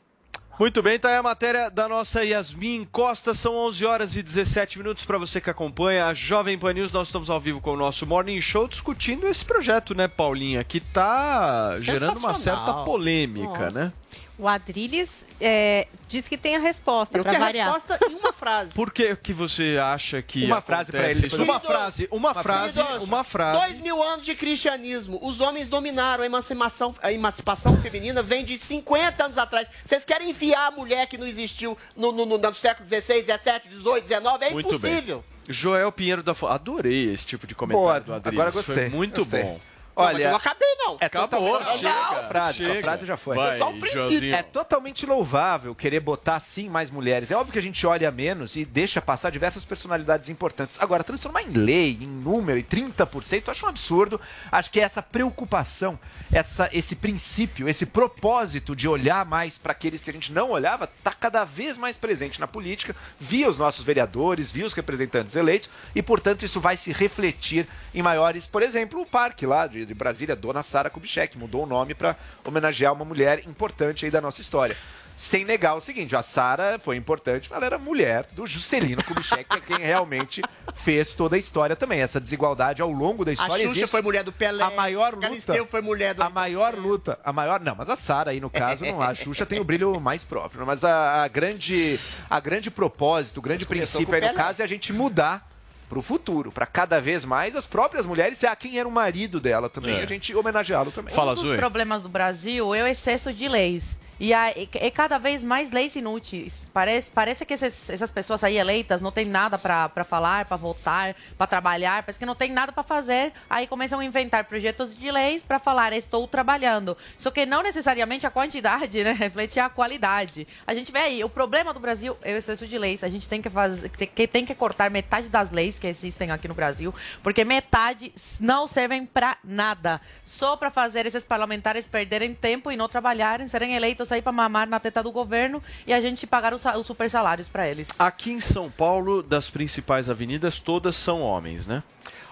Muito 0.60 0.84
bem, 0.84 0.99
tá 0.99 1.07
aí 1.07 1.15
a 1.15 1.23
matéria 1.23 1.72
da 1.72 1.88
nossa 1.88 2.22
Yasmin 2.22 2.86
Costa. 2.91 3.34
São 3.34 3.56
11 3.56 3.86
horas 3.86 4.15
e 4.18 4.22
17 4.22 4.77
minutos 4.77 5.06
para 5.06 5.18
você 5.18 5.40
que 5.40 5.49
acompanha 5.49 6.07
a 6.07 6.14
Jovem 6.14 6.57
Pan 6.57 6.73
News. 6.73 6.91
Nós 6.91 7.07
estamos 7.07 7.30
ao 7.30 7.40
vivo 7.40 7.61
com 7.61 7.72
o 7.72 7.77
nosso 7.77 8.06
Morning 8.06 8.41
Show 8.41 8.68
discutindo 8.68 9.26
esse 9.26 9.45
projeto, 9.45 9.95
né, 9.95 10.10
Paulinha? 10.10 10.61
Que 10.65 10.81
tá 10.81 11.77
gerando 11.77 12.18
uma 12.18 12.34
certa 12.34 12.73
polêmica, 12.84 13.72
né? 13.72 13.94
O 14.40 14.48
Adrilles 14.48 15.28
é, 15.40 15.86
diz 16.07 16.30
que 16.30 16.38
tem 16.38 16.56
a 16.56 16.60
resposta 16.60 17.18
Eu 17.18 17.24
para 17.24 17.34
tenho 17.34 17.44
a 17.44 17.48
variar. 17.48 17.74
resposta 17.74 17.99
em 18.10 18.16
uma 18.16 18.32
frase. 18.32 18.72
Por 18.74 18.90
que, 18.90 19.14
que 19.18 19.34
você 19.34 19.78
acha 19.78 20.22
que 20.22 20.45
Uma 20.45 20.61
frase 20.61 20.91
pra 20.91 21.02
acontece 21.02 21.20
ele, 21.20 21.28
isso? 21.28 21.44
Uma 21.44 21.60
frase, 21.60 22.07
uma 22.10 22.34
frase, 22.34 22.82
uma 23.02 23.24
frase. 23.26 23.60
Dois 23.60 23.80
mil 23.82 24.02
anos 24.02 24.26
de 24.26 24.34
cristianismo. 24.36 25.20
Os 25.22 25.41
homens 25.41 25.68
dominaram 25.68 26.24
a 26.24 26.26
emancipação, 26.26 26.95
a 27.02 27.11
emancipação 27.11 27.76
feminina 27.82 28.24
vem 28.24 28.45
de 28.45 28.57
50 28.57 29.26
anos 29.26 29.38
atrás. 29.38 29.68
Vocês 29.86 30.06
querem 30.06 30.30
enfiar 30.30 30.68
a 30.68 30.72
mulher 30.72 31.06
que 31.07 31.18
não 31.18 31.28
existiu 31.28 31.78
no, 31.94 32.14
no, 32.14 32.26
no, 32.26 32.38
no 32.38 32.56
século 32.56 32.88
XVI, 32.88 33.02
XVII, 33.24 33.72
XVIII, 33.72 34.07
XIX? 34.07 34.24
É 34.41 34.49
Muito 34.52 34.80
bem. 34.80 34.91
impossível. 34.94 35.24
Joel 35.49 35.91
Pinheiro 35.91 36.24
da 36.24 36.34
Fo... 36.34 36.48
Adorei 36.48 37.11
esse 37.11 37.26
tipo 37.26 37.45
de 37.45 37.53
comentário 37.56 37.86
Boa, 37.86 37.99
do 37.99 38.14
Adrilles. 38.14 38.40
agora 38.40 38.52
gostei. 38.52 38.76
Foi 38.76 38.90
muito 38.90 39.22
gostei. 39.22 39.44
bom. 39.44 39.60
Mas 40.06 40.20
eu 40.20 40.30
não 40.30 40.38
acabei, 40.38 40.76
não. 40.78 40.98
É 41.00 41.06
Acabou, 41.06 41.52
totalmente... 41.58 41.80
chega, 41.80 41.94
Não, 41.94 42.28
frase, 42.28 42.58
chega. 42.58 42.82
frase 42.82 43.06
já 43.06 43.18
foi. 43.18 43.36
Vai, 43.36 43.56
é 43.56 43.58
só 43.58 43.70
um 43.70 43.80
princípio. 43.80 44.36
É 44.36 44.44
totalmente 44.44 45.06
louvável 45.06 45.76
querer 45.76 46.00
botar 46.00 46.40
sim 46.40 46.70
mais 46.70 46.90
mulheres. 46.90 47.32
É 47.32 47.36
óbvio 47.36 47.54
que 47.54 47.60
a 47.60 47.62
gente 47.62 47.86
olha 47.86 48.10
menos 48.12 48.56
e 48.56 48.66
deixa 48.66 49.02
passar 49.02 49.32
diversas 49.32 49.66
personalidades 49.66 50.30
importantes. 50.30 50.78
Agora, 50.80 51.04
transformar 51.04 51.44
em 51.44 51.52
lei, 51.52 51.98
em 52.02 52.08
número, 52.08 52.60
em 52.60 52.64
30%, 52.64 53.44
eu 53.48 53.52
acho 53.52 53.66
um 53.66 53.70
absurdo. 53.70 54.20
Acho 54.52 54.72
que 54.72 54.80
essa 54.80 55.02
preocupação, 55.02 56.00
essa, 56.32 56.70
esse 56.72 56.96
princípio, 56.96 57.68
esse 57.68 57.86
propósito 57.86 58.76
de 58.76 58.88
olhar 58.88 59.26
mais 59.26 59.58
para 59.58 59.72
aqueles 59.72 60.04
que 60.04 60.10
a 60.10 60.14
gente 60.14 60.32
não 60.32 60.52
olhava, 60.52 60.86
está 60.86 61.12
cada 61.12 61.44
vez 61.46 61.78
mais 61.78 61.98
presente 61.98 62.40
na 62.40 62.48
política, 62.48 62.96
via 63.20 63.50
os 63.50 63.58
nossos 63.58 63.84
vereadores, 63.84 64.52
via 64.52 64.66
os 64.66 64.74
representantes 64.74 65.36
eleitos, 65.36 65.70
e, 65.94 66.02
portanto, 66.02 66.44
isso 66.44 66.60
vai 66.60 66.78
se 66.78 66.92
refletir 66.92 67.68
em 67.94 68.02
maiores, 68.02 68.46
por 68.46 68.62
exemplo, 68.62 69.02
o 69.02 69.06
parque 69.06 69.46
lá 69.46 69.68
de, 69.68 69.86
de 69.90 69.95
Brasília, 69.95 70.36
Dona 70.36 70.64
Sara 70.64 70.90
Kubitschek, 70.90 71.38
mudou 71.38 71.64
o 71.64 71.66
nome 71.66 71.94
para 71.94 72.16
homenagear 72.45 72.94
uma 72.94 73.03
mulher 73.03 73.44
importante 73.48 74.06
aí 74.06 74.11
da 74.11 74.22
nossa 74.22 74.40
história. 74.40 74.76
Sem 75.18 75.44
negar 75.44 75.76
o 75.76 75.82
seguinte, 75.82 76.16
a 76.16 76.22
Sara 76.22 76.80
foi 76.82 76.95
importante, 76.95 77.49
mas 77.49 77.57
ela 77.57 77.66
era 77.66 77.78
mulher 77.78 78.26
do 78.32 78.48
Juscelino 78.48 79.03
Kubitschek, 79.03 79.44
que 79.49 79.57
é 79.57 79.60
quem 79.60 79.86
realmente 79.86 80.41
fez 80.74 81.14
toda 81.14 81.36
a 81.36 81.40
história 81.40 81.76
também. 81.76 81.99
Essa 81.99 82.22
desigualdade 82.22 82.82
ao 82.82 82.90
longo 82.90 83.26
da 83.26 83.32
A 83.32 83.34
história 83.34 83.66
Xuxa 83.66 83.80
existe. 83.80 83.91
foi 83.91 84.02
mulher 84.02 84.24
do 84.24 84.32
Pelé. 84.32 84.64
A 84.64 84.72
maior 84.72 85.16
luta. 85.16 85.28
Galisteu 85.28 85.68
foi 85.70 85.82
mulher 85.82 86.14
do... 86.14 86.24
A 86.24 86.30
maior 86.30 86.74
luta, 86.74 87.20
a 87.22 87.34
maior, 87.34 87.60
não, 87.60 87.76
mas 87.76 87.90
a 87.90 87.98
Sara 87.98 88.32
aí 88.32 88.40
no 88.40 88.49
caso 88.49 88.86
não, 88.86 89.02
a 89.02 89.14
Xuxa 89.14 89.45
tem 89.45 89.60
o 89.60 89.64
brilho 89.66 89.99
mais 89.99 90.24
próprio, 90.24 90.66
mas 90.66 90.86
a, 90.86 91.24
a 91.24 91.28
grande, 91.28 91.99
a 92.30 92.40
grande 92.40 92.72
propósito, 92.72 93.40
o 93.40 93.41
grande 93.41 93.66
princípio 93.66 94.16
aí 94.16 94.22
no 94.22 94.34
caso 94.34 94.61
é 94.61 94.64
a 94.64 94.68
gente 94.70 94.94
mudar 94.94 95.49
pro 95.90 96.02
futuro, 96.02 96.52
para 96.52 96.66
cada 96.68 97.02
vez 97.02 97.26
mais 97.26 97.56
as 97.56 97.66
próprias 97.66 98.06
mulheres 98.06 98.41
e 98.44 98.48
a 98.48 98.56
quem 98.56 98.78
era 98.80 98.88
o 98.88 98.91
marido 98.91 99.40
dela 99.41 99.68
também, 99.68 99.95
É. 99.98 100.03
a 100.03 100.06
gente 100.06 100.34
homenageá-lo 100.36 100.91
também. 100.91 101.14
Fala, 101.14 101.32
um 101.32 101.36
dos 101.36 101.48
Zoe. 101.48 101.57
problemas 101.57 102.03
do 102.03 102.10
Brasil 102.10 102.74
é 102.76 102.84
o 102.84 102.88
excesso 102.88 103.34
de 103.34 103.48
leis. 103.49 103.98
E 104.20 104.34
é 104.34 104.91
cada 104.91 105.18
vez 105.18 105.41
mais 105.44 105.72
leis 105.72 105.96
inúteis. 105.96 106.70
Parece, 106.74 107.10
parece 107.10 107.46
que 107.46 107.54
esses- 107.54 107.90
essas 107.90 108.12
pessoas 108.12 108.44
aí 108.44 108.58
eleitas 108.58 109.00
não 109.00 109.12
têm 109.14 109.26
nada 109.26 109.58
para 109.58 110.04
falar, 110.04 110.44
para 110.46 110.58
votar, 110.58 111.16
para 111.38 111.48
trabalhar, 111.48 112.04
parece 112.04 112.20
que 112.20 112.26
não 112.26 112.36
tem 112.36 112.52
nada 112.52 112.72
para 112.74 112.84
fazer. 112.84 113.32
Aí 113.50 113.66
começam 113.66 114.00
a 114.00 114.04
inventar 114.04 114.44
projetos 114.44 114.94
de 114.94 115.10
leis 115.10 115.41
para 115.41 115.58
falar, 115.58 115.94
estou 115.94 116.28
trabalhando. 116.28 116.98
Só 117.18 117.32
que 117.32 117.46
não 117.46 117.64
necessariamente 117.64 118.28
a 118.28 118.30
quantidade, 118.30 119.02
né? 119.06 119.14
Reflete 119.14 119.58
a 119.58 119.70
qualidade. 119.70 120.46
A 120.68 120.74
gente 120.74 120.91
vê 120.91 121.00
aí, 121.00 121.24
o 121.24 121.30
problema 121.30 121.74
do 121.74 121.80
Brasil 121.80 122.18
é 122.22 122.34
o 122.34 122.38
excesso 122.38 122.68
de 122.68 122.78
leis. 122.78 123.04
A 123.06 123.10
gente 123.10 123.30
tem 123.30 123.41
que 123.41 123.50
fazer, 123.50 123.88
que 123.90 124.28
tem 124.28 124.46
que 124.46 124.54
cortar 124.54 124.90
metade 124.91 125.30
das 125.30 125.50
leis 125.50 125.80
que 125.80 125.88
existem 125.88 126.30
aqui 126.30 126.48
no 126.48 126.54
Brasil, 126.54 126.94
porque 127.24 127.46
metade 127.46 128.14
não 128.40 128.68
servem 128.68 129.06
para 129.06 129.38
nada. 129.44 130.02
Só 130.26 130.58
para 130.58 130.70
fazer 130.70 131.06
esses 131.06 131.24
parlamentares 131.24 131.88
perderem 131.88 132.34
tempo 132.34 132.70
e 132.70 132.76
não 132.76 132.90
trabalharem, 132.90 133.48
serem 133.48 133.76
eleitos 133.76 134.09
aí 134.14 134.22
para 134.22 134.31
mamar 134.31 134.68
na 134.68 134.80
teta 134.80 135.02
do 135.03 135.11
governo 135.11 135.61
e 135.86 135.94
a 135.94 136.02
gente 136.02 136.26
pagar 136.27 136.53
os, 136.53 136.64
os 136.65 136.86
super 136.86 137.10
salários 137.10 137.48
para 137.48 137.68
eles. 137.68 137.88
Aqui 137.98 138.31
em 138.31 138.40
São 138.40 138.69
Paulo, 138.69 139.22
das 139.22 139.49
principais 139.49 140.10
avenidas, 140.10 140.60
todas 140.60 140.95
são 140.95 141.22
homens, 141.22 141.65
né? 141.65 141.84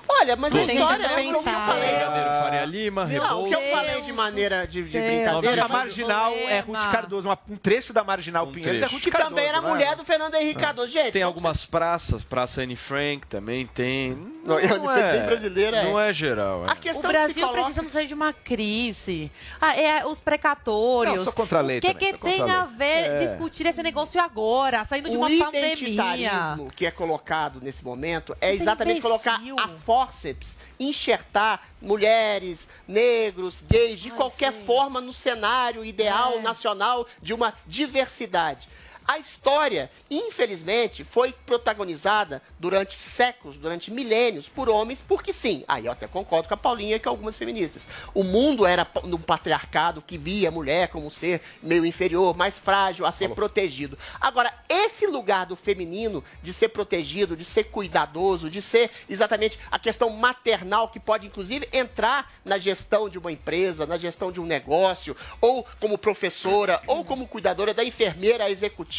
Olha, 0.10 0.36
mas 0.36 0.56
a 0.56 0.64
história 0.64 1.04
é 1.06 1.14
o 1.14 1.16
que 1.16 1.36
eu 1.38 1.44
falei. 1.44 1.90
Faria 2.42 2.66
Lima, 2.66 3.06
Não, 3.06 3.44
o 3.46 3.48
que 3.48 3.56
eu 3.56 3.62
falei 3.72 4.02
de 4.02 4.14
maneira 4.14 4.66
de, 4.68 4.84
de 4.84 5.00
brincadeira. 5.00 5.66
a 5.66 5.68
marginal 5.68 6.32
é 6.34 6.60
Ruth 6.60 6.92
Cardoso, 6.92 7.28
uma- 7.28 7.38
um 7.50 7.56
trecho 7.58 7.92
da 7.94 8.04
marginal 8.04 8.48
Pinheiros 8.48 8.82
é 8.82 8.86
trecho. 8.86 8.94
Ruth 8.96 9.04
Que 9.04 9.12
Cardoso. 9.12 9.36
também 9.36 9.48
era 9.50 9.62
né? 9.62 9.68
mulher 9.70 9.96
do 9.96 10.04
Fernando 10.06 10.36
Henrique 10.36 10.60
Cardoso. 10.60 10.92
Gente, 10.92 11.12
Tem 11.12 11.24
algumas 11.24 11.66
praças, 11.66 12.24
Praça 12.24 12.62
Anne 12.62 12.76
Frank 12.76 13.28
também 13.28 13.68
tem. 13.68 14.12
Não, 14.46 14.56
Anne 14.58 14.68
Frank 14.68 15.12
bem 15.12 15.26
brasileira, 15.26 15.84
Não 15.84 16.00
é. 16.00 16.10
é 16.10 16.14
geral. 16.14 16.66
É. 16.66 16.72
A 16.72 16.76
questão 16.76 17.10
o 17.10 17.14
Brasil 17.14 17.34
que 17.36 17.42
coloca- 17.42 17.62
precisamos 17.62 17.92
sair 17.92 18.08
de 18.08 18.14
uma 18.14 18.32
crise. 18.34 19.32
Ah, 19.60 19.76
é, 19.76 20.06
os 20.06 20.20
precatórios. 20.20 21.16
Não, 21.18 21.24
sou 21.24 21.34
contra 21.34 21.60
a 21.60 21.62
lei 21.62 21.80
O 21.80 21.82
que, 21.82 21.94
também, 21.94 22.14
que 22.14 22.18
tem 22.20 22.50
a 22.50 22.64
ver 22.64 22.86
É. 23.12 23.20
discutir 23.20 23.66
esse 23.66 23.84
negócio 23.84 24.20
agora, 24.22 24.84
saindo 24.86 25.10
de 25.10 25.16
o 25.18 25.20
uma 25.20 25.28
pandemia? 25.30 25.74
identitarismo 25.74 26.72
que 26.76 26.86
é 26.86 26.92
colocado 26.92 27.60
nesse 27.62 27.84
momento 27.84 28.36
é 28.42 28.48
é 28.48 28.54
exatamente 28.54 29.02
colocar 29.02 29.42
a 29.60 29.68
forceps, 29.98 30.56
enxertar 30.80 31.68
mulheres, 31.82 32.68
negros, 32.88 33.64
gays, 33.68 34.00
de 34.00 34.12
qualquer 34.12 34.52
forma 34.54 35.02
no 35.02 35.12
cenário 35.12 35.84
ideal 35.84 36.34
É. 36.38 36.42
nacional 36.42 37.08
de 37.20 37.34
uma 37.34 37.52
diversidade. 37.66 38.70
A 39.08 39.18
história, 39.20 39.90
infelizmente, 40.12 41.06
foi 41.06 41.32
protagonizada 41.32 42.42
durante 42.60 42.98
séculos, 42.98 43.56
durante 43.56 43.90
milênios, 43.90 44.50
por 44.50 44.68
homens, 44.68 45.02
porque 45.02 45.32
sim. 45.32 45.64
Aí 45.66 45.86
eu 45.86 45.94
até 45.94 46.08
concordo 46.08 46.50
com 46.50 46.54
a 46.54 46.58
Paulinha 46.58 46.98
e 46.98 47.00
com 47.00 47.08
algumas 47.08 47.38
feministas. 47.38 47.88
O 48.14 48.22
mundo 48.22 48.66
era 48.66 48.86
num 49.06 49.18
patriarcado 49.18 50.02
que 50.02 50.18
via 50.18 50.50
a 50.50 50.52
mulher 50.52 50.90
como 50.90 51.08
um 51.08 51.10
ser 51.10 51.42
meio 51.64 51.86
inferior, 51.86 52.36
mais 52.36 52.60
frágil, 52.60 53.06
a 53.06 53.12
ser 53.14 53.30
protegido. 53.30 53.98
Agora, 54.20 54.54
esse 54.68 55.08
lugar 55.08 55.46
do 55.46 55.56
feminino, 55.56 56.22
de 56.44 56.52
ser 56.52 56.68
protegido, 56.68 57.38
de 57.38 57.46
ser 57.46 57.66
cuidadoso, 57.66 58.50
de 58.50 58.62
ser 58.62 58.92
exatamente 59.08 59.58
a 59.72 59.80
questão 59.80 60.10
maternal, 60.10 60.90
que 60.90 61.00
pode 61.00 61.26
inclusive 61.26 61.66
entrar 61.72 62.30
na 62.44 62.58
gestão 62.58 63.08
de 63.08 63.18
uma 63.18 63.32
empresa, 63.32 63.86
na 63.86 63.96
gestão 63.96 64.34
de 64.34 64.42
um 64.42 64.46
negócio, 64.46 65.16
ou 65.40 65.66
como 65.80 65.98
professora, 65.98 66.82
ou 66.88 67.06
como 67.06 67.26
cuidadora 67.26 67.74
da 67.74 67.86
enfermeira 67.86 68.50
executiva, 68.50 68.97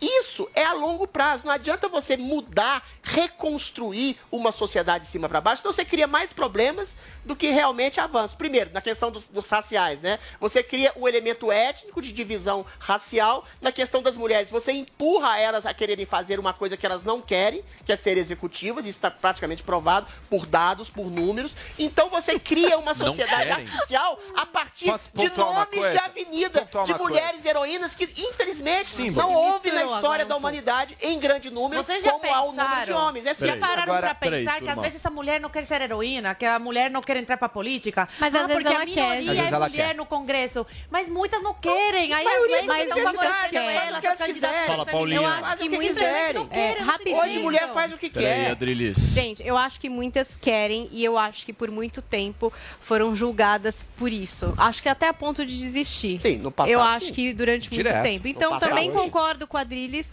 isso 0.00 0.50
é 0.54 0.64
a 0.64 0.72
longo 0.72 1.06
prazo. 1.06 1.44
Não 1.44 1.52
adianta 1.52 1.88
você 1.88 2.16
mudar, 2.16 2.84
reconstruir 3.02 4.16
uma 4.30 4.50
sociedade 4.50 5.04
de 5.04 5.10
cima 5.10 5.28
para 5.28 5.40
baixo, 5.40 5.60
então 5.60 5.72
você 5.72 5.84
cria 5.84 6.06
mais 6.06 6.32
problemas 6.32 6.94
do 7.24 7.36
que 7.36 7.48
realmente 7.50 8.00
avanços. 8.00 8.36
Primeiro, 8.36 8.70
na 8.72 8.80
questão 8.80 9.12
dos, 9.12 9.28
dos 9.28 9.46
raciais, 9.46 10.00
né? 10.00 10.18
Você 10.40 10.62
cria 10.62 10.92
um 10.96 11.06
elemento 11.06 11.52
étnico 11.52 12.02
de 12.02 12.12
divisão 12.12 12.66
racial. 12.78 13.46
Na 13.60 13.70
questão 13.70 14.02
das 14.02 14.16
mulheres, 14.16 14.50
você 14.50 14.72
empurra 14.72 15.38
elas 15.38 15.64
a 15.66 15.72
quererem 15.72 16.04
fazer 16.04 16.40
uma 16.40 16.52
coisa 16.52 16.76
que 16.76 16.84
elas 16.84 17.04
não 17.04 17.20
querem, 17.20 17.62
que 17.84 17.92
é 17.92 17.96
ser 17.96 18.18
executivas, 18.18 18.84
isso 18.84 18.98
está 18.98 19.10
praticamente 19.10 19.62
provado 19.62 20.06
por 20.28 20.46
dados, 20.46 20.90
por 20.90 21.08
números. 21.10 21.54
Então 21.78 22.10
você 22.10 22.38
cria 22.38 22.76
uma 22.76 22.94
sociedade 22.96 23.50
artificial 23.50 24.18
a 24.36 24.46
partir 24.46 24.92
de 25.14 25.28
nomes 25.36 25.70
de 25.70 25.76
coisa? 25.76 26.00
avenida, 26.00 26.68
de 26.84 26.94
mulheres 26.94 27.44
heroínas 27.44 27.94
que, 27.94 28.04
infelizmente, 28.04 28.88
Símbolo. 28.88 29.12
Não 29.32 29.52
houve 29.52 29.70
na 29.72 29.84
história 29.84 30.24
da 30.26 30.34
um 30.34 30.38
humanidade 30.38 30.96
em 31.00 31.18
grande 31.18 31.50
número 31.50 31.82
Vocês 31.82 32.02
já 32.04 32.12
como 32.12 32.26
há 32.32 32.42
o 32.42 32.52
número 32.52 32.84
de 32.84 32.92
homens. 32.92 33.26
É 33.26 33.34
já 33.34 33.56
pararam 33.56 33.82
Agora- 33.84 34.00
pra 34.00 34.14
pensar 34.14 34.52
peraí, 34.52 34.62
que 34.62 34.68
às 34.70 34.80
vezes 34.80 34.96
essa 34.96 35.10
mulher 35.10 35.40
não 35.40 35.48
quer 35.50 35.64
ser 35.64 35.80
heroína, 35.80 36.34
que 36.34 36.44
a 36.44 36.58
mulher 36.58 36.90
não 36.90 37.00
quer 37.02 37.16
entrar 37.16 37.36
pra 37.36 37.48
política? 37.48 38.08
Mas 38.18 38.34
ah, 38.34 38.40
às 38.42 38.46
vezes 38.46 38.62
porque 38.62 38.74
ela 38.74 38.82
a 38.82 38.86
quer, 38.86 39.20
minoria 39.20 39.42
é 39.42 39.46
ela 39.48 39.68
mulher 39.68 39.86
quer. 39.88 39.94
no 39.96 40.06
Congresso. 40.06 40.66
Mas 40.90 41.08
muitas 41.08 41.42
não 41.42 41.54
querem. 41.54 42.12
Aí 42.12 42.26
as 42.26 42.42
leis 42.42 42.66
das 42.66 42.78
estão 42.80 43.02
favorecendo 43.02 43.58
elas, 43.58 44.00
que 44.00 44.06
as 44.06 44.14
elas 44.14 44.18
candidatas 44.18 44.32
quiserem. 44.56 44.66
Fala. 44.66 44.86
Paulinha. 44.86 45.20
Eu 45.20 45.26
acho 45.26 45.56
que 45.56 45.68
muitas 45.68 46.34
não 46.34 46.46
querem, 46.48 46.76
É, 46.78 46.82
rapidinho. 46.82 47.18
Hoje 47.18 47.38
mulher 47.38 47.68
faz 47.72 47.92
o 47.92 47.98
que 47.98 48.10
Peraí, 48.10 48.44
quer. 48.44 48.50
Adrilis. 48.50 48.96
Gente, 48.98 49.42
eu 49.46 49.56
acho 49.56 49.80
que 49.80 49.88
muitas 49.88 50.36
querem 50.36 50.88
e 50.92 51.04
eu 51.04 51.16
acho 51.18 51.44
que 51.44 51.52
por 51.52 51.70
muito 51.70 52.00
tempo 52.02 52.52
foram 52.80 53.14
julgadas 53.14 53.84
por 53.96 54.12
isso. 54.12 54.52
Acho 54.56 54.82
que 54.82 54.88
até 54.88 55.08
a 55.08 55.12
ponto 55.14 55.44
de 55.44 55.56
desistir. 55.58 56.20
Sim, 56.20 56.38
no 56.38 56.50
passado, 56.50 56.72
Eu 56.72 56.80
acho 56.82 57.06
sim. 57.06 57.12
que 57.12 57.32
durante 57.32 57.68
Direto. 57.70 57.94
muito 57.94 58.04
tempo. 58.04 58.28
Então 58.28 58.58
também 58.58 58.90
concordo 58.90 59.21
com 59.46 59.56
a 59.56 59.60
Adriles 59.60 60.10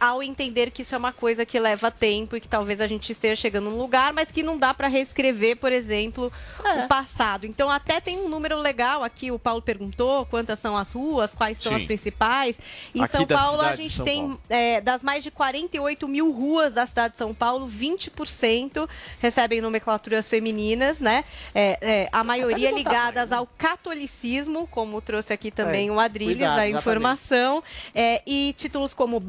ao 0.00 0.22
entender 0.22 0.70
que 0.70 0.82
isso 0.82 0.94
é 0.94 0.98
uma 0.98 1.12
coisa 1.12 1.46
que 1.46 1.58
leva 1.58 1.90
tempo 1.90 2.36
e 2.36 2.40
que 2.40 2.48
talvez 2.48 2.80
a 2.80 2.86
gente 2.86 3.10
esteja 3.12 3.36
chegando 3.36 3.70
num 3.70 3.78
lugar, 3.78 4.12
mas 4.12 4.30
que 4.30 4.42
não 4.42 4.58
dá 4.58 4.74
para 4.74 4.88
reescrever, 4.88 5.56
por 5.56 5.72
exemplo, 5.72 6.32
É. 6.64 6.84
o 6.84 6.88
passado. 6.88 7.46
Então 7.46 7.70
até 7.70 8.00
tem 8.00 8.18
um 8.18 8.28
número 8.28 8.58
legal 8.58 9.02
aqui, 9.04 9.30
o 9.30 9.38
Paulo 9.38 9.62
perguntou 9.62 10.26
quantas 10.26 10.58
são 10.58 10.76
as 10.76 10.92
ruas, 10.92 11.32
quais 11.34 11.58
são 11.58 11.72
Sim. 11.72 11.78
as 11.78 11.84
principais. 11.84 12.58
Em 12.94 13.02
Aqui 13.02 13.16
São 13.16 13.26
Paulo 13.26 13.62
a 13.62 13.74
gente 13.76 14.02
tem 14.02 14.36
é, 14.48 14.80
das 14.80 15.02
mais 15.02 15.22
de 15.22 15.30
48 15.30 16.08
mil 16.08 16.32
ruas 16.32 16.72
da 16.72 16.86
cidade 16.86 17.12
de 17.12 17.18
São 17.18 17.32
Paulo, 17.32 17.68
20% 17.68 18.88
recebem 19.20 19.60
nomenclaturas 19.60 20.28
femininas, 20.28 20.98
né? 20.98 21.24
É, 21.54 21.78
é, 21.80 22.08
a 22.12 22.24
maioria 22.24 22.70
ligadas 22.70 23.32
ao 23.32 23.46
catolicismo, 23.58 24.66
como 24.70 25.00
trouxe 25.00 25.32
aqui 25.32 25.50
também 25.50 25.88
É, 25.88 25.92
o 25.92 26.00
Adrilles, 26.00 26.36
cuidado, 26.36 26.58
a 26.58 26.68
informação. 26.68 27.62
É, 27.94 28.22
e 28.26 28.54
títulos 28.56 28.92
como 28.92 29.20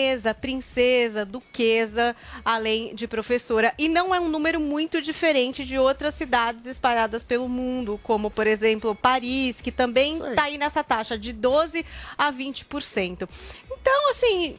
baronesa, 0.00 0.34
princesa, 0.34 1.24
duquesa, 1.24 2.16
além 2.44 2.94
de 2.94 3.06
professora. 3.06 3.74
E 3.78 3.88
não 3.88 4.14
é 4.14 4.20
um 4.20 4.28
número 4.28 4.58
muito 4.58 5.00
diferente 5.00 5.64
de 5.64 5.78
outras 5.78 6.14
cidades 6.14 6.64
espalhadas 6.66 7.22
pelo 7.22 7.48
mundo, 7.48 8.00
como, 8.02 8.30
por 8.30 8.46
exemplo, 8.46 8.94
Paris, 8.94 9.60
que 9.60 9.70
também 9.70 10.18
está 10.30 10.44
aí 10.44 10.56
nessa 10.56 10.82
taxa 10.82 11.18
de 11.18 11.34
12% 11.34 11.84
a 12.16 12.32
20%. 12.32 13.28
Então, 13.70 14.10
assim, 14.10 14.56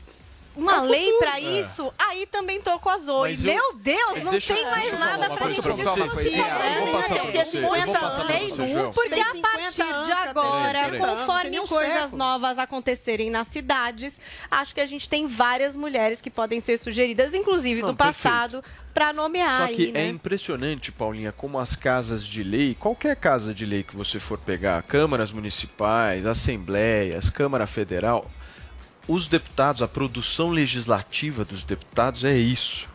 uma 0.55 0.75
É 0.77 0.81
lei 0.81 1.03
futuro. 1.11 1.19
pra 1.19 1.39
É. 1.39 1.43
isso, 1.61 1.93
aí 1.97 2.25
também 2.25 2.59
tô 2.61 2.77
com 2.79 2.89
a 2.89 2.97
Zoe. 2.97 3.29
Mas 3.29 3.45
eu- 3.45 3.53
Meu 3.53 3.73
Deus, 3.75 4.23
não 4.25 4.31
deixa- 4.31 4.53
tem 4.53 4.65
mais 4.65 4.99
nada 4.99 5.29
pra 5.29 5.47
gente 5.47 5.61
pra 5.61 5.73
vocês. 5.73 6.05
discutir. 6.13 6.37
Eu 6.37 6.85
vou 6.85 6.91
passar 7.01 7.15
pra 7.15 7.23
né? 7.25 7.45
você, 7.45 7.57
eu 7.57 7.61
vou 7.61 7.71
passar 7.71 7.99
pra 8.25 8.39
você, 8.39 8.67
João. 8.73 8.91
Porque 8.91 9.09
Tem 9.09 9.21
a 9.21 9.31
50 9.31 9.41
partir 9.57 10.05
de 10.05 10.11
agora, 10.11 10.97
conforme 10.99 11.59
um 11.59 11.67
coisas 11.67 12.13
novas 12.13 12.57
acontecerem 12.57 13.29
nas 13.29 13.47
cidades, 13.47 14.19
acho 14.49 14.73
que 14.75 14.81
a 14.81 14.85
gente 14.85 15.07
tem 15.07 15.27
várias 15.27 15.75
mulheres 15.75 16.19
que 16.21 16.29
podem 16.29 16.59
ser 16.59 16.77
sugeridas, 16.77 17.33
inclusive 17.33 17.81
do 17.81 17.95
passado, 17.95 18.63
pra 18.93 19.13
nomear 19.13 19.67
Só 19.69 19.73
que 19.73 19.85
aí, 19.85 19.91
né? 19.93 20.05
é 20.05 20.07
impressionante, 20.09 20.91
Paulinha, 20.91 21.31
como 21.31 21.57
as 21.59 21.75
casas 21.75 22.25
de 22.25 22.43
lei, 22.43 22.75
qualquer 22.77 23.15
casa 23.15 23.53
de 23.53 23.65
lei 23.65 23.83
que 23.83 23.95
você 23.95 24.19
for 24.19 24.37
pegar, 24.37 24.81
câmaras 24.83 25.31
municipais, 25.31 26.25
assembleias, 26.25 27.29
Câmara 27.29 27.65
Federal, 27.65 28.29
os 29.07 29.27
deputados, 29.27 29.81
a 29.81 29.87
produção 29.87 30.49
legislativa 30.49 31.43
dos 31.43 31.63
deputados 31.63 32.23
é 32.23 32.35
isso. 32.35 32.89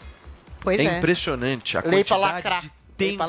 Pois 0.60 0.78
é, 0.78 0.84
é. 0.84 0.98
impressionante 0.98 1.76
a 1.76 1.82
Lei 1.84 2.02
quantidade 2.02 2.66
de 2.66 2.72
tempo 2.96 3.24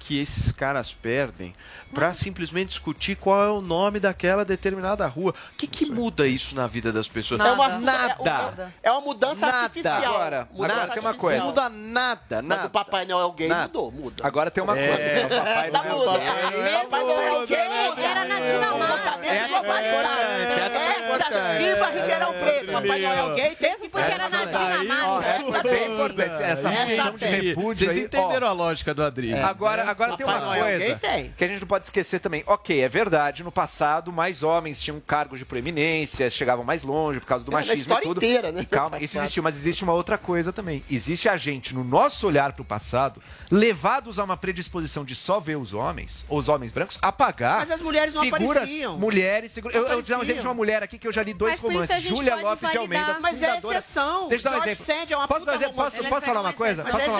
que 0.00 0.18
esses 0.20 0.50
caras 0.52 0.92
perdem 0.92 1.54
para 1.94 2.12
simplesmente 2.14 2.68
discutir 2.70 3.16
qual 3.16 3.42
é 3.44 3.50
o 3.50 3.60
nome 3.60 4.00
daquela 4.00 4.44
determinada 4.44 5.06
rua. 5.06 5.34
O 5.52 5.56
que, 5.56 5.66
que 5.66 5.86
muda 5.86 6.26
isso 6.26 6.54
na 6.54 6.66
vida 6.66 6.90
das 6.92 7.06
pessoas? 7.08 7.40
É 7.40 7.52
uma, 7.52 7.68
nada. 7.78 8.72
É 8.82 8.90
uma 8.90 9.00
mudança 9.02 9.46
Nada. 9.46 9.58
artificial. 9.58 10.14
Agora, 10.14 10.48
Mudança 10.52 10.72
agora 10.74 10.92
tem 10.92 11.00
uma 11.02 11.10
artificial. 11.10 11.14
coisa. 11.18 11.38
Não 11.38 11.46
muda 11.46 11.68
nada, 11.68 12.36
Mas 12.36 12.44
nada. 12.46 12.66
o 12.66 12.70
Papai 12.70 13.04
Noel 13.04 13.32
gay 13.32 13.48
Nada. 13.48 13.62
mudou, 13.66 13.92
muda. 13.92 14.26
Agora 14.26 14.50
tem 14.50 14.64
uma 14.64 14.78
É, 14.78 14.86
coisa. 14.88 15.28
Papai 15.36 15.68
Essa 15.68 15.78
Noel, 15.82 15.96
muda. 15.98 16.18
Papai 16.18 16.50
Noel 16.50 16.80
Papai 16.80 17.00
Noel 17.04 17.46
gay 17.46 17.68
muda. 17.68 18.02
Era 18.02 18.24
na 18.24 18.40
Dinamarca. 18.40 19.26
Essa 19.26 19.56
Essa 21.12 21.58
viva 21.58 21.86
Ribeirão 21.90 22.32
Preto. 22.34 22.72
Papai 22.72 23.00
Noel 23.00 23.34
gay 23.34 23.54
tem 23.56 23.74
que 23.76 23.88
Porque 23.88 24.10
era 24.10 24.28
na 24.28 24.44
Dinamarca. 24.44 25.28
essa 25.28 25.58
é 25.58 25.62
bem 25.62 25.92
importante. 25.92 26.30
Essa 26.42 26.68
Essa 26.68 26.70
função 26.70 27.14
de 27.14 27.24
repúdio 27.26 27.86
Vocês 27.86 28.04
entenderam 28.04 28.46
a 28.46 28.52
lógica 28.52 28.94
do 28.94 29.02
Adri? 29.12 29.34
Agora, 29.34 29.88
agora 29.88 30.16
tem 30.16 30.26
uma 30.26 30.40
Papai 30.40 30.60
coisa 30.60 30.96
tem. 30.96 31.32
que 31.36 31.44
a 31.44 31.48
gente 31.48 31.60
não 31.60 31.68
pode 31.68 31.86
esquecer 31.86 32.18
também. 32.18 32.42
Ok, 32.46 32.80
é 32.80 32.88
verdade, 32.88 33.42
no 33.44 33.52
passado 33.52 34.12
mais 34.12 34.42
homens 34.42 34.80
tinham 34.80 34.98
cargos 35.00 35.38
de 35.38 35.44
proeminência, 35.44 36.28
chegavam 36.30 36.64
mais 36.64 36.82
longe 36.82 37.20
por 37.20 37.26
causa 37.26 37.44
do 37.44 37.50
É, 37.52 37.54
machismo 37.54 37.94
e 37.94 38.00
tudo. 38.00 38.18
inteira, 38.18 38.50
né? 38.50 38.62
E 38.62 38.66
calma, 38.66 38.98
isso 39.00 39.18
existiu, 39.18 39.42
mas 39.42 39.54
existe 39.56 39.84
uma 39.84 39.92
outra 39.92 40.16
coisa 40.18 40.52
também. 40.52 40.82
Existe 40.90 41.28
a 41.28 41.36
gente, 41.36 41.74
no 41.74 41.84
nosso 41.84 42.26
olhar 42.26 42.52
para 42.52 42.62
o 42.62 42.64
passado, 42.64 43.22
levados 43.50 44.18
a 44.18 44.24
uma 44.24 44.36
predisposição 44.36 45.04
de 45.04 45.14
só 45.14 45.38
ver 45.38 45.56
os 45.56 45.74
homens, 45.74 46.24
ou 46.28 46.38
os 46.38 46.48
homens 46.48 46.72
brancos, 46.72 46.98
apagar 47.02 47.58
Mas 47.60 47.70
as 47.70 47.82
mulheres 47.82 48.14
não 48.14 48.22
figuras, 48.22 48.46
apareciam. 48.62 48.98
mulheres, 48.98 49.52
figura- 49.52 49.74
eu, 49.76 49.82
eu 49.86 49.92
vou 49.94 50.02
dar 50.02 50.18
um 50.18 50.22
exemplo 50.22 50.40
de 50.40 50.46
uma 50.46 50.54
mulher 50.54 50.82
aqui 50.82 50.98
que 50.98 51.06
eu 51.06 51.12
já 51.12 51.22
li 51.22 51.34
dois 51.34 51.52
Mas 51.52 51.60
romances. 51.60 52.02
Júlia 52.02 52.36
Lopes 52.36 52.70
de. 52.70 52.78
Almeida, 52.78 53.18
Mas 53.20 53.42
é 53.42 53.58
exceção. 53.58 54.28
Deixa 54.28 54.48
eu 54.48 54.52
dar 54.52 54.58
um 54.58 54.62
exemplo. 54.64 54.86
Sand 54.86 55.06
é 55.12 55.16
uma 55.16 55.28
Posso, 55.28 55.44
posso, 55.46 56.26
falar 56.26 56.40
uma 56.40 56.52
coisa? 56.52 56.82
Posso 56.84 56.96
é 56.96 57.04
falar 57.04 57.18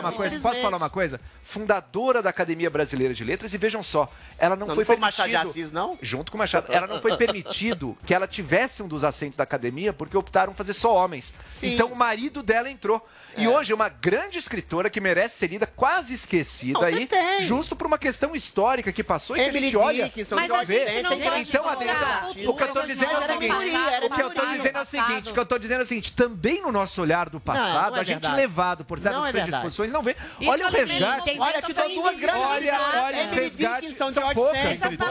uma 0.00 0.12
coisa? 0.12 0.40
Posso 0.40 0.60
falar 0.60 0.76
uma 0.76 0.90
coisa? 0.90 1.13
Coisa? 1.18 1.34
Fundadora 1.42 2.22
da 2.22 2.30
Academia 2.30 2.70
Brasileira 2.70 3.14
de 3.14 3.24
Letras 3.24 3.52
e 3.52 3.58
vejam 3.58 3.82
só, 3.82 4.10
ela 4.38 4.56
não, 4.56 4.66
Não, 4.66 4.74
foi 4.74 4.84
foi 4.84 4.96
permitido 4.96 5.18
Machado 5.18 5.28
de 5.28 5.36
Assis, 5.36 5.70
não? 5.72 5.98
junto 6.00 6.32
com 6.32 6.38
o 6.38 6.40
Machado, 6.40 6.72
ela 6.72 6.86
não 6.86 7.00
foi 7.00 7.16
permitido 7.18 7.96
que 8.06 8.14
ela 8.14 8.26
tivesse 8.26 8.82
um 8.82 8.88
dos 8.88 9.04
assentos 9.04 9.36
da 9.36 9.44
academia 9.44 9.92
porque 9.92 10.16
optaram 10.16 10.54
fazer 10.54 10.72
só 10.72 10.94
homens. 10.94 11.34
Sim. 11.50 11.74
Então 11.74 11.88
o 11.88 11.96
marido 11.96 12.42
dela 12.42 12.70
entrou. 12.70 13.06
E 13.36 13.44
É. 13.44 13.48
hoje 13.48 13.72
é 13.72 13.74
uma 13.74 13.88
grande 13.88 14.38
escritora 14.38 14.88
que 14.90 15.00
merece 15.00 15.38
ser 15.38 15.48
lida, 15.48 15.66
quase 15.66 16.14
esquecida 16.14 16.78
Não, 16.78 16.86
aí, 16.86 17.06
tem. 17.06 17.42
justo 17.42 17.74
por 17.76 17.86
uma 17.86 17.98
questão 17.98 18.34
histórica 18.34 18.92
que 18.92 19.02
passou 19.02 19.36
e 19.36 19.40
que 19.40 19.44
a 19.44 19.48
Emily 19.48 19.66
gente 19.66 19.76
olha. 19.76 20.04
Dickinson, 20.04 20.34
Mas 20.36 20.50
a 20.50 20.64
gente 20.64 21.02
não 21.02 21.10
tem 21.10 21.32
gente 21.34 21.48
Então. 21.48 21.68
Adriana, 21.68 22.28
o 22.46 22.54
que 22.54 22.62
eu 22.62 22.72
tô 22.72 22.82
dizendo 22.82 23.12
é 23.12 23.18
o 23.18 23.22
seguinte, 23.26 23.54
o 24.04 24.10
que 24.10 24.22
eu 24.22 24.30
tô 24.30 24.46
dizendo 24.46 24.78
é 24.78 24.80
o 24.80 24.84
seguinte, 24.84 25.30
o 25.30 25.34
que 25.34 25.40
eu 25.40 25.46
tô 25.46 25.58
dizendo 25.58 25.80
é 25.80 25.84
o 25.84 25.86
seguinte, 25.86 26.12
também 26.12 26.62
no 26.62 26.70
nosso 26.72 27.00
olhar 27.00 27.28
do 27.28 27.40
passado, 27.40 27.92
não 27.92 27.98
é 27.98 28.00
a 28.00 28.04
gente 28.04 28.20
verdade. 28.22 28.36
levado 28.36 28.84
por 28.84 28.98
certas 28.98 29.20
Não 29.20 29.26
é 29.26 29.32
predisposições 29.32 29.92
não 29.92 30.02
vê. 30.02 30.16
Olha 30.46 30.66
o 30.66 30.70
resgate. 30.70 31.38
Olha, 31.38 31.62
foi 31.62 31.94
duas 31.94 32.18
grandes 32.18 32.44
Olha, 32.44 32.80
olha, 33.04 33.22
Emily 33.22 33.40
resgates 33.40 33.80
Dickinson, 33.90 34.10
são 34.12 34.22
George 34.22 34.34
poucas. 34.34 34.62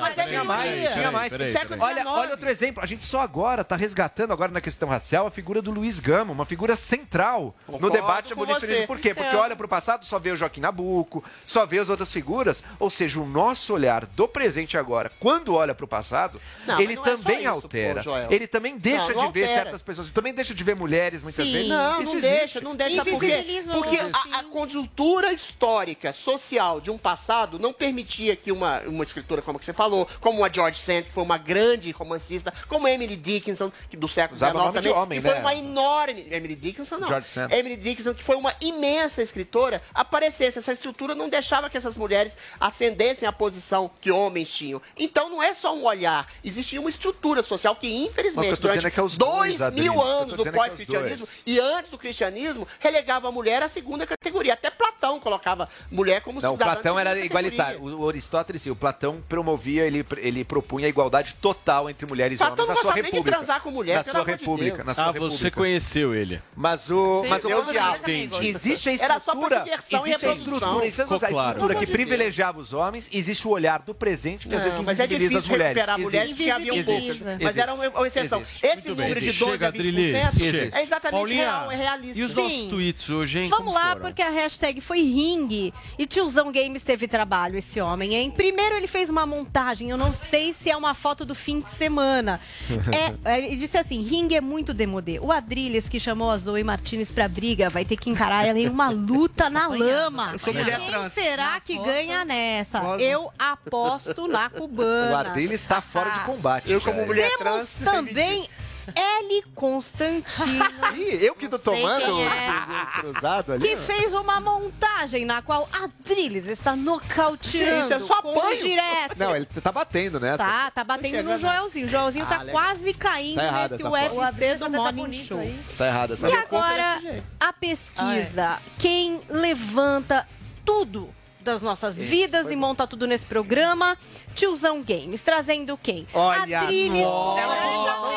Mas 0.02 0.18
é 0.18 0.24
Tinha 0.26 0.44
mais, 0.44 0.94
tinha 0.94 1.12
mais. 1.12 1.34
Olha, 1.80 2.08
olha 2.08 2.32
outro 2.32 2.50
exemplo. 2.50 2.84
A 2.84 2.86
gente 2.88 3.04
só 3.06 3.22
agora 3.22 3.62
está 3.62 3.76
resgatando, 3.76 4.32
agora 4.32 4.52
na 4.52 4.62
questão 4.62 4.88
racial, 4.90 5.28
a 5.28 5.32
figura 5.32 5.62
do 5.62 5.72
Luiz 5.72 6.00
Gama, 6.00 6.32
uma 6.32 6.45
figura 6.45 6.76
central 6.76 7.56
no 7.68 7.74
Concordo 7.74 7.98
debate 8.14 8.34
com 8.34 8.41
abolicionismo. 8.44 8.88
Por 8.88 8.99
quê? 8.99 9.14
Porque 9.14 9.35
É. 9.35 9.40
olha 9.40 9.56
para 9.56 9.65
o 9.65 9.69
passado, 9.69 10.06
só 10.06 10.19
vê 10.19 10.31
o 10.31 10.35
Joaquim 10.35 10.61
Nabuco, 10.61 11.23
só 11.45 11.65
vê 11.65 11.80
as 11.80 11.90
outras 11.90 12.11
figuras. 12.11 12.64
Ou 12.80 12.90
seja, 12.90 13.19
o 13.19 13.26
nosso 13.26 13.73
olhar 13.73 14.06
do 14.06 14.27
presente 14.27 14.77
agora, 14.77 15.11
quando 15.19 15.53
olha 15.56 15.73
para 15.73 15.85
o 15.85 15.88
passado, 15.88 16.40
Não, 16.65 16.80
ele 16.80 16.94
é 16.94 16.98
também 16.98 17.40
isso, 17.41 17.49
altera. 17.49 18.03
pô, 18.03 18.18
ele 18.30 18.48
também 18.48 18.77
deixa 18.77 19.10
Não, 19.14 19.23
não 19.23 19.27
de 19.27 19.34
ver 19.40 19.44
altera. 19.44 19.64
certas 19.64 19.81
pessoas, 19.81 20.10
também 20.10 20.34
deixa 20.34 20.53
de 20.53 20.64
ver 20.64 20.76
mulheres 20.76 21.22
muitas 21.23 21.45
Sim. 21.45 21.52
vezes. 21.52 21.69
Não, 21.69 22.02
Isso 22.02 22.11
não 22.11 22.18
existe. 22.18 22.38
deixa, 22.38 22.61
não 22.61 22.76
deixa. 22.76 23.03
Porque 23.03 23.98
sim. 23.98 24.11
a, 24.31 24.40
a 24.40 24.44
conjuntura 24.44 25.31
histórica, 25.31 26.11
social 26.14 26.80
de 26.81 26.91
um 26.91 26.98
passado 26.98 27.57
não 27.60 27.73
permitia 27.73 28.35
que 28.35 28.52
uma, 28.52 28.81
uma 28.81 29.03
escritora 29.03 29.41
como 29.41 29.57
a 29.57 29.60
que 29.60 29.65
você 29.65 29.73
falou, 29.73 30.07
como 30.19 30.44
a 30.44 30.49
George 30.49 30.80
Sand, 30.80 31.03
que 31.03 31.11
foi 31.14 31.23
uma 31.23 31.38
grande 31.38 31.91
romancista, 31.91 32.53
como 32.68 32.88
Emily 32.88 33.15
Dickinson, 33.15 33.72
que 33.90 33.98
do 33.98 34.07
século 34.07 34.38
XIX 34.38 34.52
também, 34.73 34.91
homem, 34.91 35.19
que 35.22 35.26
foi 35.26 35.35
né? 35.35 35.41
uma 35.41 35.56
enorme... 35.56 36.27
Emily 36.31 36.56
Dickinson 36.56 36.98
não. 36.98 37.07
George 37.07 37.27
Sand. 37.27 37.49
Emily 37.52 37.76
Dickinson, 37.77 38.03
que 38.16 38.24
foi 38.24 38.36
uma 38.36 38.56
imensa 38.60 39.22
escritora, 39.22 39.82
aparecesse. 39.94 40.58
Essa 40.60 40.74
estrutura 40.74 41.14
não 41.14 41.30
deixava 41.30 41.70
que 41.70 41.78
essas 41.78 41.96
mulheres 41.96 42.36
ascendessem 42.60 43.28
à 43.28 43.32
posição 43.32 43.92
que 44.02 44.12
homens 44.12 44.52
tinham. 44.52 44.82
Então 44.98 45.30
não 45.30 45.44
é 45.44 45.54
só 45.54 45.76
um 45.76 45.86
olhar, 45.86 46.28
existia 46.44 46.80
uma 46.80 46.90
estrutura 46.90 47.44
social 47.44 47.76
que, 47.76 47.88
Mas 47.88 47.96
o 47.96 48.04
que 48.04 48.10
infelizmente, 48.10 48.50
eu 48.52 48.58
durante 48.58 48.88
é 48.88 48.90
que 48.92 49.00
é 49.00 49.04
os 49.04 49.18
dois 49.18 49.58
dois, 49.60 49.74
mil 49.74 49.94
O 49.94 49.96
eu 49.98 50.02
anos 50.02 50.34
do 50.36 50.46
é 50.46 50.50
é 50.50 50.52
pós-cristianismo 50.52 51.26
dois. 51.26 51.44
e 51.46 51.60
antes 51.60 51.90
do 51.92 51.98
cristianismo, 51.98 52.68
relegava 52.80 53.28
a 53.28 53.32
mulher 53.32 53.62
à 53.62 53.70
segunda 53.70 54.08
categoria. 54.08 54.54
Até 54.54 54.70
Platão 54.70 55.20
colocava 55.20 55.70
mulher 55.92 56.22
como 56.22 56.42
Não, 56.42 56.54
o 56.54 56.54
cidadã 56.54 56.72
de 56.72 56.76
Platão 56.82 57.00
era 57.00 57.10
segunda 57.12 57.26
igualitário. 57.26 57.74
categoria. 57.80 57.98
O, 57.98 58.06
o 58.06 58.10
Aristóteles, 58.10 58.62
sim, 58.62 58.70
o 58.70 58.76
Platão 58.76 59.22
promovia, 59.30 59.86
ele, 59.86 60.06
ele 60.18 60.44
propunha 60.44 60.86
a 60.88 60.90
igualdade 60.90 61.36
total 61.42 61.90
entre 61.90 62.06
mulheres 62.08 62.40
e 62.40 62.44
Platão 62.44 62.54
homens 62.66 62.68
não 62.68 62.76
na 62.76 62.82
sua 62.82 62.84
gostava 62.84 62.96
nem 62.96 63.04
de 63.04 63.12
república. 63.12 63.38
transar 63.38 63.62
com 63.62 63.72
mulher, 63.72 63.98
na 63.98 64.04
pelo 64.04 64.12
sua 64.16 64.22
amor 64.24 64.36
de 64.38 64.44
república, 64.44 64.76
Deus. 64.78 64.86
na 64.88 64.96
sua 64.96 65.04
Ah, 65.04 65.12
república. 65.12 65.38
você 65.38 65.52
conheceu 65.52 66.16
ele. 66.16 66.42
Mas 66.56 66.90
o, 66.90 67.22
Sim, 67.22 67.28
mas 67.28 67.44
o 67.44 67.50
eu 67.50 67.58
ponto 67.58 67.74
é 68.06 68.45
existe 68.45 68.90
a 68.90 68.94
Era 68.94 69.20
só 69.20 69.34
por 69.36 69.52
estrutura, 69.52 69.64
diversão 69.64 70.07
e 70.07 70.11
a 70.11 70.15
estrutura, 70.15 70.86
existe 70.86 71.02
a 71.02 71.06
claro. 71.06 71.49
estrutura 71.49 71.76
que 71.76 71.88
privilegiava 71.88 72.60
os 72.60 72.74
homens, 72.74 73.10
existe 73.11 73.48
o 73.48 73.52
olhar 73.52 73.80
do 73.82 73.94
presente 73.94 74.48
que 74.48 74.56
às 74.56 74.64
vezes 74.64 74.78
Não, 74.78 74.86
mas 74.86 74.99
é 74.99 75.06
invisibiliza 75.06 75.30
difícil 75.30 75.40
as 75.40 75.48
mulheres. 75.48 75.76
recuperar 75.76 75.99
mulheres 75.99 76.30
Existe. 76.32 76.44
porque 76.44 76.52
haviam 76.52 76.76
Existe. 76.76 77.24
poucas. 77.24 77.41
Mas 77.41 77.57
era 77.57 77.74
uma, 77.74 78.07
exceção. 78.07 78.41
Existe. 78.41 78.65
Esse 78.65 78.90
número 78.90 79.20
de 79.22 79.34
Chega, 79.34 79.52
12 79.52 79.65
a 79.65 79.68
Adrilis, 79.68 80.15
20% 80.15 80.38
chega. 80.38 80.78
é 80.78 80.84
exatamente 80.84 81.20
Paulinha, 81.20 81.44
real, 81.44 81.72
é 81.72 81.76
realista. 81.76 82.20
E 82.20 82.24
os 82.24 82.32
Sim. 82.32 82.44
nossos 82.44 82.68
tweets 82.70 83.10
hoje, 83.10 83.40
hein? 83.40 83.49
Vamos 83.49 83.74
lá, 83.74 83.95
porque 83.95 84.22
a 84.22 84.30
hashtag 84.30 84.82
foi 84.82 85.02
ringue 85.02 85.74
e 85.98 86.06
Tiozão 86.06 86.52
Games 86.52 86.84
teve 86.84 87.07
trabalho, 87.07 87.57
esse 87.57 87.80
homem, 87.82 88.15
hein? 88.15 88.32
Primeiro 88.32 88.76
ele 88.76 88.88
fez 88.88 89.10
uma 89.10 89.26
montagem, 89.26 89.90
eu 89.90 89.98
não 89.98 90.11
sei 90.14 90.53
se 90.53 90.70
é 90.70 90.78
uma 90.78 90.94
foto 90.94 91.26
do 91.26 91.36
fim 91.36 91.60
de 91.61 91.70
semana. 91.72 92.40
É, 93.26 93.38
ele 93.40 93.56
disse 93.56 93.78
assim, 93.78 94.02
ringue 94.02 94.36
é 94.36 94.41
muito 94.41 94.74
demodê. 94.74 95.18
O 95.20 95.32
Adrilles, 95.32 95.90
que 95.90 95.99
chamou 95.99 96.30
a 96.30 96.38
Zoe 96.38 96.64
Martinez 96.64 97.11
pra 97.11 97.28
briga, 97.28 97.70
vai 97.70 97.83
ter 97.86 97.98
que 97.98 98.10
encarar 98.10 98.46
ela 98.46 98.60
em 98.60 98.70
uma 98.70 98.90
luta 98.90 99.50
na 99.50 99.68
lama. 99.68 100.30
Eu 100.34 100.40
sou 100.40 100.54
mulher 100.54 100.80
Quem 100.80 100.90
trans. 100.90 101.14
será 101.14 101.60
que 101.60 101.78
ganha 101.78 102.24
nessa? 102.26 102.80
Eu 103.00 103.32
aposto 103.38 104.28
na 104.28 104.48
O 104.48 104.50
cubana. 104.52 105.30
Ardilho 105.30 105.54
está 105.54 105.82
fora 105.82 106.10
de 106.10 106.20
combate. 106.22 106.72
Eu, 106.72 106.82
como 106.82 107.06
mulher 107.06 107.30
Temos 107.38 107.44
trans, 107.44 107.78
também 107.84 108.50
L. 108.96 109.44
Constantino. 109.56 110.66
Ih, 110.96 111.24
eu 111.26 111.36
que 111.36 111.48
tô 111.48 111.58
tomando 111.60 112.22
é. 112.22 113.00
cruzado 113.00 113.54
ali. 113.54 113.68
que 113.70 113.78
fez 113.78 114.14
uma 114.14 114.40
montagem 114.40 115.26
na 115.26 115.42
qual 115.42 115.68
Adrilles 115.72 116.48
está 116.48 116.76
nocauteando 116.76 117.84
Isso, 117.86 117.94
é 117.94 118.00
só 118.00 118.16
apanho. 118.20 118.58
direto. 118.58 119.18
Não, 119.18 119.36
ele 119.36 119.46
tá 119.46 119.72
batendo 119.72 120.20
nessa. 120.20 120.44
Tá, 120.44 120.72
tá 120.72 120.84
batendo 120.84 121.24
no. 121.24 121.38
Joelzinho. 121.38 121.86
O 121.86 121.90
Joelzinho 121.90 122.26
tá 122.26 122.36
Ah, 122.36 122.44
legal. 122.44 122.54
quase 122.54 122.94
caindo 122.94 123.36
Tá 123.36 123.44
errada 123.46 123.78
nesse. 123.78 123.88
UFC 123.88 124.56
do 124.56 124.70
Morning 124.70 125.14
Show. 125.14 125.40
Tá 125.78 125.88
errado 125.88 126.14
essa 126.14 126.30
E 126.30 126.34
agora, 126.34 127.02
a 127.40 127.54
pesquisa. 127.54 128.60
Quem 128.78 129.22
levanta 129.30 130.28
tudo 130.66 131.10
das 131.44 131.61
nossas 131.61 131.98
vidas 131.98 132.49
e 132.49 132.56
monta 132.56 132.88
tudo 132.88 133.06
nesse 133.06 133.26
programa, 133.26 133.98
Tiozão 134.34 134.82
Games, 134.82 135.22
trazendo 135.22 135.78
quem? 135.78 136.07
Olha 136.14 136.61
Adrilles. 136.61 137.03
só. 137.03 137.38
Ela 137.38 137.56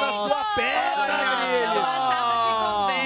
na 0.00 0.12
sua 0.28 0.44
perna, 0.54 1.14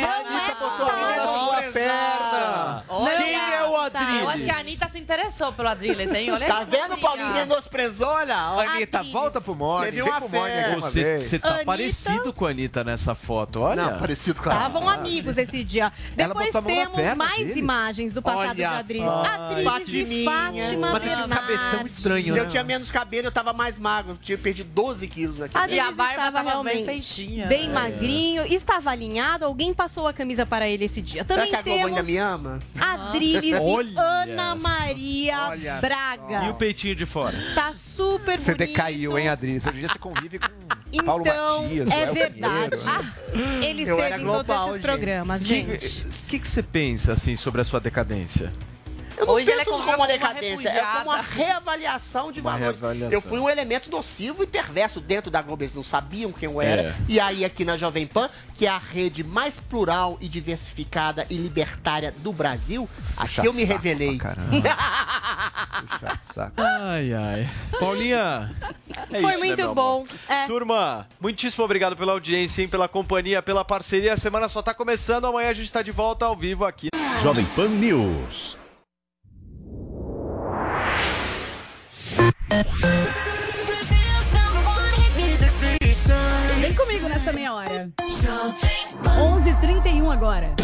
Anitta 0.06 0.54
botou 0.60 0.86
a 0.86 0.96
mão 0.96 1.16
na 1.16 1.24
sua 1.26 1.72
perna. 1.72 2.84
Quem 3.16 3.34
é 3.34 3.64
o 3.64 3.90
tá, 3.90 4.00
Eu 4.20 4.28
acho 4.28 4.44
que 4.44 4.50
a 4.50 4.54
Adriles? 4.54 4.60
Anitta 4.60 4.69
se 4.69 4.69
interessou 5.14 5.52
pelo 5.52 5.68
Adriles, 5.68 6.12
hein? 6.12 6.30
Olha 6.30 6.46
Tá 6.46 6.64
vendo. 6.64 6.96
Paulinho? 6.98 7.32
Menosprezou, 7.32 8.06
olha. 8.06 8.36
Anitta, 8.36 8.98
Adriles. 8.98 9.12
volta 9.12 9.40
pro 9.40 9.54
Morning. 9.54 9.86
Teve 9.90 10.02
uma 10.02 10.20
pro 10.20 10.28
Morning 10.28 10.58
aqui 10.58 10.74
Você, 10.80 11.20
você 11.20 11.38
tá 11.38 11.48
Anitta- 11.48 11.64
parecido 11.64 12.32
com 12.32 12.46
a 12.46 12.50
Anitta 12.50 12.84
nessa 12.84 13.14
foto, 13.14 13.60
olha. 13.60 13.82
Não, 13.90 13.98
parecido 13.98 14.40
com 14.40 14.48
a 14.48 14.52
Estavam 14.52 14.88
amigos 14.88 15.36
esse 15.36 15.64
dia. 15.64 15.92
Depois 16.14 16.50
temos 16.50 16.72
perna 16.94 17.14
mais 17.16 17.38
dele. 17.38 17.58
imagens 17.60 18.12
do 18.12 18.22
passado 18.22 18.54
de 18.54 18.62
Olha 18.64 18.78
Adriles. 18.78 19.04
só. 19.04 19.24
Adriles 19.24 19.60
e 19.60 19.64
Fatiminha. 19.64 20.30
Fátima 20.30 20.90
Mas 20.92 21.02
você 21.02 21.10
tinha 21.14 21.26
um 21.26 21.28
cabeção 21.28 21.86
estranho, 21.86 22.34
né? 22.34 22.40
Eu 22.40 22.48
tinha 22.48 22.64
menos 22.64 22.90
cabelo, 22.90 23.26
eu 23.26 23.32
tava 23.32 23.52
mais 23.52 23.78
magro. 23.78 24.12
Eu 24.12 24.16
tinha 24.18 24.38
perdido 24.38 24.70
12 24.72 25.06
quilos 25.08 25.38
naquele 25.38 25.62
Adriles 25.64 25.84
E 25.84 25.88
a 25.88 25.92
barba 25.92 26.10
estava 26.12 26.32
tava 26.36 26.50
realmente 26.50 26.74
bem 26.76 26.84
feitinha. 26.84 27.46
bem 27.46 27.66
É. 27.66 27.72
magrinho, 27.72 28.46
estava 28.46 28.90
alinhado, 28.90 29.44
alguém 29.44 29.72
passou 29.74 30.06
a 30.06 30.12
camisa 30.12 30.44
para 30.46 30.68
ele 30.68 30.84
esse 30.84 31.00
dia. 31.02 31.24
Será 31.26 31.42
Também 31.46 31.50
que 31.50 31.56
a 31.56 31.62
Globo 31.62 31.78
temos 31.78 31.98
ainda 31.98 32.02
me 32.10 32.16
ama? 32.16 32.58
Adriles 32.78 33.44
e 33.58 33.98
Ana 33.98 34.54
Maria 34.54 34.99
Olha 35.48 35.80
Braga. 35.80 36.44
E 36.46 36.48
o 36.50 36.54
peitinho 36.54 36.94
de 36.94 37.06
fora? 37.06 37.36
Tá 37.54 37.72
super 37.72 38.38
Você 38.38 38.54
bonito. 38.54 38.68
decaiu, 38.68 39.18
hein, 39.18 39.28
Adriles? 39.28 39.66
Hoje 39.66 39.76
em 39.76 39.80
dia 39.80 39.88
você 39.88 39.98
convive 39.98 40.38
com 40.38 40.48
Paulo 41.04 41.22
Então, 41.26 41.62
Matias, 41.62 41.88
é 41.90 41.92
Joel 42.02 42.14
verdade. 42.14 42.76
Pinheiro. 43.32 43.64
Ele 43.64 43.82
Eu 43.82 43.96
esteve 43.96 44.02
era 44.14 44.22
em 44.22 44.26
todos 44.26 44.56
esses 44.56 44.72
gente. 44.74 44.82
programas, 44.82 45.42
O 45.42 45.44
gente. 45.44 46.06
que, 46.28 46.38
que 46.38 46.48
você 46.48 46.62
pensa, 46.62 47.12
assim, 47.12 47.36
sobre 47.36 47.60
a 47.60 47.64
sua 47.64 47.80
decadência? 47.80 48.52
Eu 49.20 49.26
não 49.26 49.34
Hoje 49.34 49.50
ela 49.50 49.60
é 49.60 49.64
penso 49.64 49.76
como 49.76 49.84
como 49.84 49.96
uma 49.98 50.04
uma 50.04 50.06
decadência, 50.06 50.68
é 50.70 50.80
como 50.82 51.10
uma 51.10 51.20
reavaliação 51.20 52.32
de 52.32 52.40
Uma 52.40 52.52
valores. 52.52 52.80
reavaliação. 52.80 53.12
Eu 53.12 53.20
fui 53.20 53.38
um 53.38 53.50
elemento 53.50 53.90
nocivo 53.90 54.42
e 54.42 54.46
perverso 54.46 54.98
dentro 55.00 55.30
da 55.30 55.42
Globo, 55.42 55.62
eles 55.62 55.74
não 55.74 55.84
sabiam 55.84 56.32
quem 56.32 56.50
eu 56.50 56.60
era. 56.60 56.82
É. 56.82 56.94
E 57.06 57.20
aí 57.20 57.44
aqui 57.44 57.64
na 57.64 57.76
Jovem 57.76 58.06
Pan, 58.06 58.30
que 58.54 58.66
é 58.66 58.70
a 58.70 58.78
rede 58.78 59.22
mais 59.22 59.60
plural 59.60 60.16
e 60.20 60.28
diversificada 60.28 61.26
e 61.28 61.36
libertária 61.36 62.14
do 62.18 62.32
Brasil, 62.32 62.88
aqui 63.16 63.46
eu 63.46 63.52
me 63.52 63.64
revelei. 63.64 64.18
Puxa 65.80 66.18
saco. 66.34 66.54
Ai, 66.56 67.12
ai. 67.12 67.48
Paulinha, 67.78 68.54
é 69.10 69.20
Foi 69.20 69.32
isso, 69.32 69.40
né, 69.40 69.46
muito 69.46 69.56
meu 69.56 69.74
bom. 69.74 70.04
É. 70.28 70.46
Turma, 70.46 71.06
muitíssimo 71.20 71.64
obrigado 71.64 71.96
pela 71.96 72.12
audiência, 72.12 72.62
hein, 72.62 72.68
pela 72.68 72.88
companhia, 72.88 73.42
pela 73.42 73.64
parceria. 73.64 74.14
A 74.14 74.16
semana 74.16 74.48
só 74.48 74.62
tá 74.62 74.72
começando, 74.72 75.26
amanhã 75.26 75.50
a 75.50 75.54
gente 75.54 75.70
tá 75.70 75.82
de 75.82 75.90
volta 75.90 76.24
ao 76.24 76.36
vivo 76.36 76.64
aqui. 76.64 76.88
Jovem 77.22 77.44
Pan 77.56 77.68
News. 77.68 78.59
Vem 86.60 86.74
comigo 86.74 87.08
nessa 87.08 87.32
meia 87.32 87.54
hora. 87.54 87.90
11h31 87.98 90.12
agora. 90.12 90.54